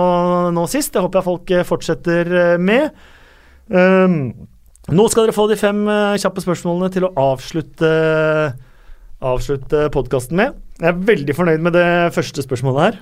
nå 0.54 0.66
sist. 0.70 0.94
Det 0.94 1.02
håper 1.02 1.20
jeg 1.22 1.26
folk 1.30 1.52
eh, 1.58 1.66
fortsetter 1.66 2.30
eh, 2.42 2.58
med. 2.62 2.94
Um, 3.70 4.20
nå 4.94 5.08
skal 5.10 5.26
dere 5.26 5.34
få 5.34 5.48
de 5.50 5.58
fem 5.58 5.80
eh, 5.90 6.20
kjappe 6.22 6.44
spørsmålene 6.46 6.92
til 6.94 7.08
å 7.08 7.14
avslutte, 7.18 7.90
avslutte 9.26 9.88
podkasten 9.94 10.38
med. 10.38 10.54
Jeg 10.78 10.92
er 10.92 11.04
veldig 11.10 11.36
fornøyd 11.38 11.66
med 11.66 11.74
det 11.74 11.88
første 12.14 12.46
spørsmålet 12.46 12.84
her. 12.84 13.00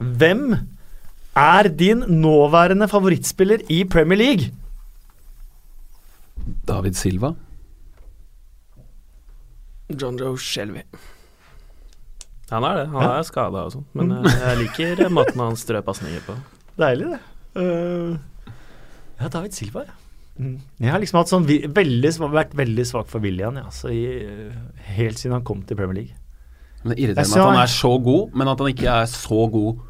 Hvem 0.00 0.46
er 1.36 1.68
din 1.68 2.00
nåværende 2.22 2.88
favorittspiller 2.88 3.64
i 3.72 3.82
Premier 3.84 4.20
League? 4.20 4.48
David 6.68 6.96
Silva. 6.96 7.34
John 9.98 10.18
Joe 10.20 10.38
Shelby. 10.38 10.84
Han 12.52 12.66
er 12.68 12.82
det. 12.82 12.86
Han 12.92 13.06
er 13.06 13.24
skada 13.24 13.64
og 13.66 13.72
sånn, 13.74 13.86
men 13.96 14.12
eh, 14.18 14.36
jeg 14.42 14.60
liker 14.60 15.02
måten 15.18 15.40
han 15.40 15.56
strør 15.58 15.84
pasninger 15.86 16.24
på. 16.26 16.36
Deilig, 16.80 17.14
det. 17.14 17.20
Uh, 17.56 18.16
ja, 19.20 19.28
David 19.28 19.56
Silva, 19.56 19.86
ja. 19.88 19.98
Mm. 20.40 20.56
Jeg 20.80 20.88
har 20.88 21.00
liksom 21.02 21.18
hatt 21.20 21.28
sånn 21.28 21.44
veldig, 21.44 22.10
vært 22.32 22.54
veldig 22.56 22.84
svak 22.88 23.08
for 23.10 23.24
William, 23.24 23.56
ja, 23.60 23.68
så 23.72 23.90
i, 23.92 24.02
eh, 24.24 24.84
helt 24.96 25.20
siden 25.20 25.36
han 25.36 25.44
kom 25.46 25.60
til 25.68 25.76
Premier 25.76 25.98
League. 26.00 26.16
Men 26.82 26.94
Det 26.94 27.04
irriterer 27.04 27.28
meg 27.28 27.42
at 27.42 27.50
han 27.50 27.60
er 27.62 27.72
så 27.72 27.92
god, 28.02 28.32
men 28.34 28.50
at 28.50 28.62
han 28.64 28.72
ikke 28.72 28.94
er 28.96 29.10
så 29.12 29.42
god 29.52 29.82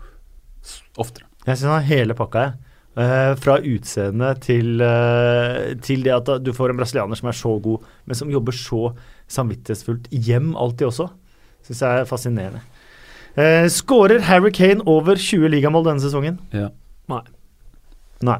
oftere. 1.00 1.28
Jeg 1.46 1.56
syns 1.56 1.68
han 1.70 1.78
har 1.78 1.88
hele 1.88 2.16
pakka, 2.18 2.42
jeg. 2.48 2.71
Eh, 2.92 3.34
fra 3.40 3.54
utseende 3.64 4.34
til, 4.44 4.82
uh, 4.84 5.70
til 5.80 6.02
det 6.04 6.12
at 6.12 6.26
du 6.44 6.50
får 6.52 6.74
en 6.74 6.76
brasilianer 6.76 7.16
som 7.16 7.30
er 7.30 7.38
så 7.38 7.54
god, 7.64 7.86
men 8.04 8.18
som 8.18 8.28
jobber 8.28 8.52
så 8.52 8.90
samvittighetsfullt 9.32 10.10
hjem 10.12 10.50
alltid 10.60 10.90
også. 10.90 11.06
Syns 11.64 11.80
jeg 11.80 12.02
er 12.02 12.10
fascinerende. 12.10 12.60
Uh, 13.32 13.64
Skårer 13.72 14.20
Harry 14.28 14.52
Kane 14.52 14.84
over 14.84 15.16
20 15.16 15.48
ligamål 15.54 15.88
denne 15.88 16.04
sesongen? 16.04 16.36
Ja. 16.52 16.68
Nei. 17.08 17.22
Nei. 18.28 18.38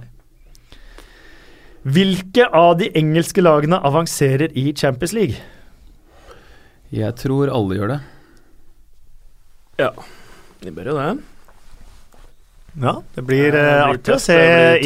Hvilke 1.82 2.44
av 2.52 2.76
de 2.78 2.92
engelske 2.94 3.40
lagene 3.40 3.80
avanserer 3.80 4.52
i 4.52 4.68
Champions 4.76 5.16
League? 5.16 5.40
Jeg 6.92 7.16
tror 7.24 7.48
alle 7.48 7.80
gjør 7.80 7.96
det. 7.96 8.00
Ja, 9.80 9.94
De 10.60 10.70
bør 10.70 10.92
jo 10.92 11.00
det. 11.00 11.31
Ja, 12.80 12.94
det 13.14 13.22
blir 13.28 13.50
Ja, 13.50 13.52
det 13.52 13.62
eh, 13.62 13.80
blir 13.84 13.96
artig 13.98 14.14
å 14.14 14.20
se. 14.22 14.36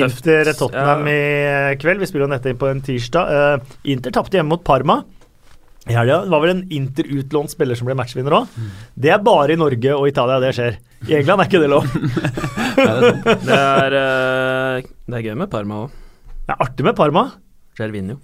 Inter 0.02 0.52
Tottenham 0.58 1.06
Ja. 1.06 1.12
i 1.12 1.44
eh, 1.50 1.76
kveld. 1.78 2.00
Vi 2.02 2.08
spiller 2.10 2.26
jo 2.26 2.32
nettopp 2.32 2.50
inn 2.50 2.58
på 2.58 2.70
en 2.70 2.80
tirsdag. 2.82 3.30
Uh, 3.30 3.76
Inter 3.92 4.14
tapte 4.14 4.38
hjemme 4.40 4.56
mot 4.56 4.64
Parma. 4.66 5.04
Ja, 5.86 6.02
det 6.02 6.16
var 6.32 6.42
vel 6.42 6.50
en 6.50 6.64
Inter-utlånt 6.74 7.52
spiller 7.52 7.78
som 7.78 7.86
ble 7.86 7.94
matchvinner 7.94 8.34
òg. 8.34 8.48
Mm. 8.58 8.70
Det 8.98 9.12
er 9.14 9.22
bare 9.22 9.54
i 9.54 9.60
Norge 9.60 9.92
og 9.94 10.08
Italia 10.10 10.40
det 10.42 10.50
skjer. 10.56 10.80
I 11.06 11.14
England 11.20 11.44
er 11.44 11.46
ikke 11.46 11.62
det 11.62 11.70
lov. 11.70 11.86
Det 12.76 13.54
er, 13.56 13.94
uh, 13.94 14.82
det 15.06 15.14
er 15.16 15.22
gøy 15.24 15.36
med 15.38 15.48
Parma 15.48 15.84
òg. 15.86 15.94
Det 16.46 16.52
er 16.52 16.64
artig 16.66 16.84
med 16.84 16.96
Parma. 16.98 17.22
Gervinho. 17.78 18.18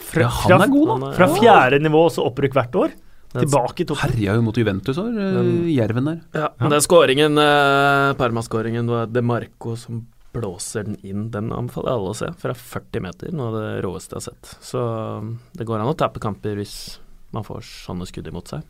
Fra, 0.00 0.24
Ja, 0.24 0.30
han 0.48 0.64
er 0.64 0.72
god, 0.72 0.88
da. 1.04 1.10
Fra 1.18 1.28
fjerde 1.36 1.78
nivå 1.84 2.06
og 2.08 2.12
så 2.14 2.24
opprykk 2.26 2.56
hvert 2.56 2.78
år. 2.80 2.94
Tilbake 3.32 3.80
i 3.80 3.86
toppen. 3.88 4.10
Herja 4.12 4.34
jo 4.36 4.42
mot 4.44 4.56
Juventus 4.60 4.98
over 5.00 5.12
Men- 5.12 5.68
Jerven 5.72 6.04
der. 6.04 6.18
Ja, 6.36 6.48
men 6.60 6.70
den 6.74 6.80
skåringen, 6.84 7.38
eh, 7.40 8.12
Parma-skåringen, 8.18 8.86
var 8.88 9.06
De 9.06 9.22
Marco 9.22 9.76
som 9.76 10.06
blåser 10.32 10.84
den 10.84 10.96
inn, 11.04 11.30
den 11.30 11.50
anbefaler 11.52 11.90
jeg 11.92 11.98
alle 12.00 12.12
å 12.12 12.16
se. 12.16 12.30
Fra 12.40 12.54
40 12.56 13.00
meter, 13.04 13.32
noe 13.32 13.48
av 13.48 13.54
det 13.58 13.84
råeste 13.84 14.16
jeg 14.16 14.20
har 14.20 14.26
sett. 14.32 14.52
Så 14.64 14.80
um, 15.18 15.38
det 15.56 15.66
går 15.68 15.80
an 15.80 15.90
å 15.92 15.96
tappe 15.96 16.20
kamper 16.20 16.56
hvis 16.56 16.98
man 17.32 17.44
får 17.44 17.60
sånne 17.64 18.08
skudd 18.08 18.28
imot 18.28 18.48
seg. 18.48 18.62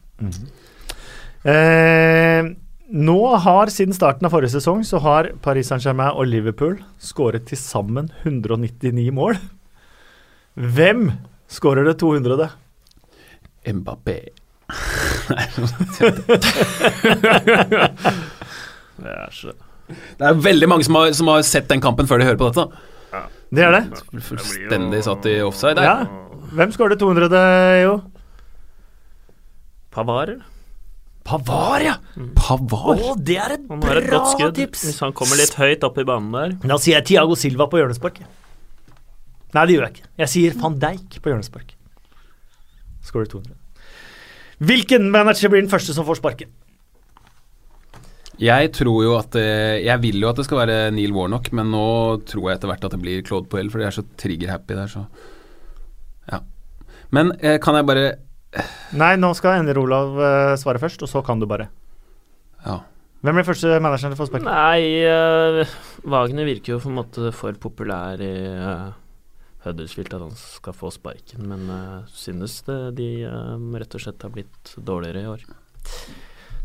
Eh, 1.44 2.50
nå 2.92 3.18
har, 3.46 3.70
siden 3.74 3.94
starten 3.96 4.26
av 4.26 4.34
forrige 4.34 4.54
sesong, 4.56 4.82
så 4.86 5.00
har 5.02 5.30
Paris 5.42 5.70
Saint-Germain 5.70 6.14
og 6.14 6.26
Liverpool 6.30 6.76
skåret 7.02 7.46
til 7.50 7.58
sammen 7.58 8.10
199 8.24 9.10
mål. 9.14 9.38
Hvem 10.58 11.08
skårer 11.50 11.88
det 11.88 11.96
200? 12.02 12.50
Mbappé. 13.72 14.18
Det 19.02 19.12
er 19.12 19.30
så 19.34 19.52
Det 20.18 20.24
er 20.28 20.34
veldig 20.44 20.68
mange 20.70 20.84
som 20.86 20.94
har, 21.00 21.12
som 21.16 21.26
har 21.32 21.42
sett 21.46 21.68
den 21.70 21.82
kampen 21.84 22.06
før 22.08 22.18
de 22.22 22.28
hører 22.30 22.40
på 22.40 22.48
dette. 22.52 22.64
Det 23.52 23.62
er 23.66 23.72
det. 23.74 23.82
Fullstendig 24.24 25.02
satt 25.04 25.26
i 25.28 25.34
offside 25.44 25.76
der. 25.76 25.84
Ja. 25.84 25.96
Hvem 26.56 26.70
skåret 26.72 26.96
200, 27.00 27.28
jo? 27.82 27.98
Pavar. 29.92 30.32
Pavar, 31.22 31.80
ja! 31.84 31.96
Pavar. 32.34 32.96
Å, 32.96 33.12
det 33.20 33.36
er 33.38 33.52
et 33.58 33.66
bra 33.68 33.92
et 34.00 34.08
godt 34.10 34.28
skudd. 34.32 34.54
tips! 34.56 34.82
Hvis 34.88 35.00
han 35.04 35.12
kommer 35.16 35.36
litt 35.38 35.54
høyt 35.60 35.84
opp 35.86 35.98
i 36.00 36.04
banen 36.08 36.32
der. 36.34 36.56
Da 36.64 36.76
sier 36.82 36.96
jeg 36.98 37.06
Tiago 37.12 37.34
Silva 37.38 37.68
på 37.70 37.78
hjørnespark. 37.78 38.18
Nei, 39.52 39.64
det 39.68 39.74
gjør 39.76 39.84
jeg 39.86 39.92
ikke. 39.98 40.08
Jeg 40.24 40.28
sier 40.32 40.50
van 40.64 40.74
Dijk 40.82 41.10
på 41.22 41.28
hjørnespark. 41.30 41.68
Skårer 43.04 43.28
200. 43.36 43.61
Hvilken 44.62 45.08
manager 45.10 45.50
blir 45.50 45.64
den 45.64 45.72
første 45.72 45.94
som 45.96 46.06
får 46.06 46.20
sparken? 46.20 46.52
Jeg 48.42 48.72
tror 48.74 49.02
jo 49.04 49.12
at 49.18 49.34
det, 49.36 49.84
Jeg 49.84 50.02
vil 50.02 50.22
jo 50.22 50.30
at 50.30 50.38
det 50.38 50.46
skal 50.46 50.62
være 50.64 50.90
Neil 50.94 51.12
Warnock, 51.14 51.52
men 51.54 51.70
nå 51.70 52.22
tror 52.26 52.48
jeg 52.48 52.58
etter 52.58 52.70
hvert 52.70 52.86
at 52.88 52.94
det 52.94 53.02
blir 53.02 53.24
Claude 53.26 53.50
Poel, 53.50 53.70
for 53.70 53.82
de 53.82 53.86
er 53.86 53.94
så 53.94 54.04
trigger-happy 54.18 54.78
der, 54.78 54.90
så 54.90 55.06
Ja. 56.30 56.40
Men 57.10 57.32
eh, 57.40 57.58
kan 57.60 57.76
jeg 57.76 57.86
bare 57.86 58.06
Nei, 58.92 59.16
nå 59.16 59.32
skal 59.34 59.60
Ender 59.60 59.78
Olav 59.80 60.18
eh, 60.20 60.56
svare 60.60 60.80
først, 60.80 61.02
og 61.02 61.08
så 61.08 61.22
kan 61.24 61.40
du 61.40 61.46
bare. 61.48 61.70
Ja. 62.66 62.82
Hvem 63.22 63.38
blir 63.38 63.46
første 63.46 63.78
manageren 63.80 64.12
til 64.12 64.18
å 64.18 64.20
få 64.20 64.26
sparken? 64.28 64.50
Nei, 64.50 65.06
uh, 65.06 65.76
Wagner 66.10 66.44
virker 66.44 66.74
jo 66.74 66.80
på 66.82 66.90
en 66.90 66.98
måte 66.98 67.30
for 67.36 67.54
populær 67.62 68.20
i 68.20 68.32
uh, 68.50 68.90
Huddersfield 69.64 70.14
at 70.16 70.22
han 70.24 70.32
skal 70.38 70.74
få 70.74 70.90
sparken, 70.90 71.44
men 71.46 71.68
uh, 71.70 72.00
synes 72.10 72.56
det 72.66 72.78
de 72.98 73.08
eh, 73.28 73.66
rett 73.78 73.94
og 73.94 74.02
slett 74.02 74.24
har 74.26 74.32
blitt 74.34 74.72
dårligere 74.82 75.22
i 75.22 75.28
år. 75.30 75.44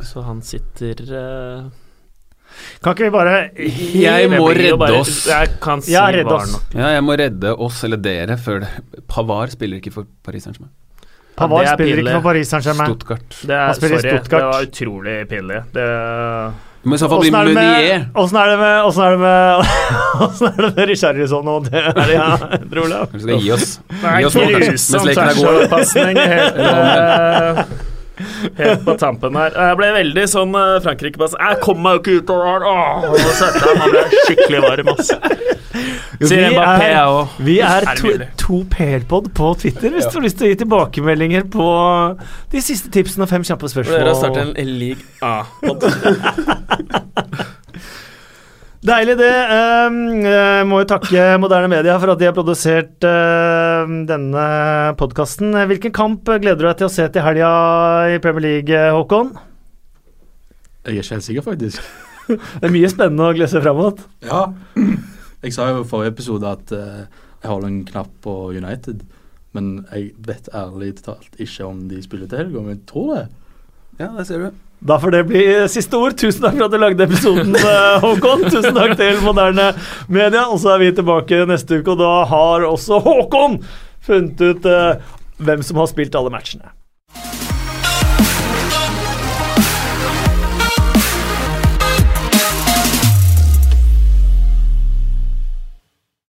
Så 0.05 0.21
han 0.25 0.41
sitter 0.45 0.99
uh, 1.09 1.69
Kan 2.81 2.93
ikke 2.95 3.07
vi 3.07 3.13
bare 3.13 3.35
Jeg 3.57 4.29
må 4.31 4.47
redde 4.55 4.77
bare- 4.81 4.99
oss. 5.01 5.23
Jeg 5.29 5.55
kan 5.61 5.81
si 5.81 5.93
Ja, 5.93 6.07
redde 6.13 6.33
oss. 6.33 6.51
nok. 6.53 6.75
Ja, 6.77 6.91
jeg 6.95 7.03
må 7.05 7.17
redde 7.19 7.53
oss 7.67 7.83
eller 7.83 7.97
dere 8.01 8.37
før 8.37 8.61
det. 8.65 8.69
Pavar 9.09 9.49
spiller 9.53 9.81
ikke 9.81 9.93
for 9.93 10.09
Paris 10.25 10.45
Saint-Germain. 10.47 10.73
Det 11.37 11.45
er 11.45 11.75
spiller 11.75 11.99
ikke 12.01 12.15
for 12.17 12.29
Paris 12.31 12.49
Saint-Germain. 12.49 12.93
Stuttgart. 12.95 13.41
Det 13.45 13.57
er, 13.57 13.73
sorry, 13.77 13.99
Stuttgart. 14.01 14.29
det 14.31 14.47
var 14.53 14.69
utrolig 14.71 15.17
pinlig. 15.29 15.59
Det, 15.75 15.87
Må 16.87 16.95
i 16.95 17.01
så 17.01 17.09
fall 17.11 17.19
bli 17.19 17.31
er 17.33 17.49
det 17.49 17.55
med 17.57 17.65
Meunier. 17.67 18.05
Åssen 18.21 18.37
er 18.39 18.51
det 18.51 18.57
med 18.61 18.85
Åssen 18.87 19.03
er 19.03 19.11
det 19.11 19.19
med 19.19 20.23
Åssen 20.27 20.47
er 20.47 20.61
det 20.61 20.69
med 20.69 20.87
Richarlison 20.91 21.49
og 21.51 21.67
det 21.67 21.81
er 21.81 21.99
det, 21.99 22.13
ja, 22.15 22.29
tror 22.71 22.85
Olav? 22.85 23.11
Kanskje 23.11 23.25
skal 23.25 23.43
gi 23.43 23.51
oss. 23.57 23.73
Gi 24.05 24.29
oss 24.29 24.39
noe, 24.39 24.47
kanskje, 24.53 24.71
mens 24.93 25.09
leken 25.09 25.23
er 25.25 25.35
god. 25.41 25.51
helt, 26.31 26.61
eh, 26.71 27.61
helt 28.61 28.85
på 28.87 28.97
tampen 29.01 29.37
her. 29.37 29.59
Jeg 29.67 29.79
ble 29.81 29.91
veldig 29.97 30.25
sånn 30.31 30.55
uh, 30.55 30.77
Frankrike-pass. 30.85 31.35
Jeg 31.37 31.59
kom 31.65 31.83
meg 31.83 31.97
jo 31.97 32.03
ikke 32.03 32.17
ut 32.21 32.33
av 32.33 32.39
det, 32.63 32.77
Nå 33.67 33.91
ble 33.91 34.03
jeg 34.05 34.23
skikkelig 34.29 34.63
varm, 34.63 34.93
altså. 34.95 35.19
Vi 36.19 36.39
er- 36.41 37.27
Vi 37.43 37.55
er 37.61 37.87
to, 37.99 38.13
to 38.37 38.59
PL-pod 38.71 39.29
på 39.37 39.51
Twitter 39.61 39.89
hvis 39.95 40.07
du 40.11 40.17
har 40.19 40.25
lyst 40.27 40.37
til 40.39 40.47
å 40.47 40.51
gi 40.51 40.59
tilbakemeldinger 40.63 41.43
på 41.53 41.67
de 42.53 42.61
siste 42.63 42.89
tipsene 42.93 43.23
og 43.27 43.29
fem 43.31 43.43
kjappe 43.47 43.67
Dere 43.73 44.07
har 44.07 44.15
startet 44.15 44.55
spørsmål. 44.55 44.57
en 44.57 44.71
league 44.79 45.03
A-pod. 45.21 45.79
Deilig, 48.87 49.15
det. 49.19 49.31
Um, 49.89 49.95
jeg 50.23 50.67
må 50.69 50.77
jo 50.83 50.87
takke 50.87 51.23
Moderne 51.41 51.67
Media 51.71 51.95
for 51.99 52.13
at 52.13 52.19
de 52.21 52.27
har 52.29 52.35
produsert 52.37 53.03
uh, 53.09 53.89
denne 54.07 54.43
podkasten. 54.99 55.51
Hvilken 55.67 55.91
kamp 55.95 56.29
gleder 56.29 56.61
du 56.61 56.67
deg 56.69 56.77
til 56.83 56.87
å 56.87 56.93
se 56.93 57.07
til 57.11 57.25
helga 57.25 57.49
i 58.13 58.19
Premier 58.23 58.45
League, 58.45 58.83
Håkon? 58.95 59.33
Jeg 60.85 60.93
er 60.93 61.01
ikke 61.01 61.17
helt 61.17 61.27
sikker, 61.27 61.47
faktisk. 61.49 61.81
Det 62.61 62.67
er 62.67 62.71
mye 62.77 62.87
spennende 62.91 63.27
å 63.27 63.35
glede 63.35 63.51
seg 63.51 63.65
fram 63.65 63.81
mot. 63.81 64.01
Ja. 64.23 64.45
Jeg 65.45 65.53
sa 65.53 65.69
jo 65.69 65.83
i 65.83 65.87
forrige 65.87 66.15
episode 66.15 66.49
at 66.49 66.71
eh, 66.73 67.03
jeg 67.43 67.51
holder 67.51 67.69
en 67.69 67.81
knapp 67.85 68.13
på 68.25 68.35
United. 68.57 69.03
Men 69.55 69.85
jeg 69.91 70.11
vet 70.27 70.49
ærlig 70.55 70.95
talt 71.05 71.37
ikke 71.41 71.65
om 71.65 71.83
de 71.89 72.01
spiller 72.03 72.29
til 72.29 72.43
helga, 72.43 72.63
men 72.63 72.75
jeg 72.75 72.85
tror 72.89 73.11
det. 73.15 73.27
Ja, 73.99 74.11
det 74.17 74.27
ser 74.29 74.43
du. 74.43 74.63
Da 74.87 74.99
får 75.01 75.13
det 75.15 75.21
bli 75.29 75.43
siste 75.73 75.97
ord. 75.97 76.13
Tusen 76.21 76.43
takk 76.43 76.57
for 76.59 76.67
at 76.67 76.73
du 76.73 76.77
lagde 76.81 77.05
episoden, 77.07 77.55
eh, 77.61 77.97
Håkon. 78.03 78.45
Tusen 78.49 78.77
takk 78.77 78.97
til 78.99 79.21
Moderne 79.25 79.71
Media. 80.07 80.47
Og 80.51 80.61
så 80.61 80.75
er 80.75 80.83
vi 80.85 80.91
tilbake 80.97 81.45
neste 81.49 81.81
uke, 81.81 81.95
og 81.95 82.01
da 82.01 82.11
har 82.29 82.67
også 82.69 83.01
Håkon 83.05 83.61
funnet 84.05 84.41
ut 84.41 84.69
eh, 84.69 85.13
hvem 85.41 85.65
som 85.65 85.81
har 85.81 85.89
spilt 85.89 86.17
alle 86.17 86.33
matchene. 86.33 86.73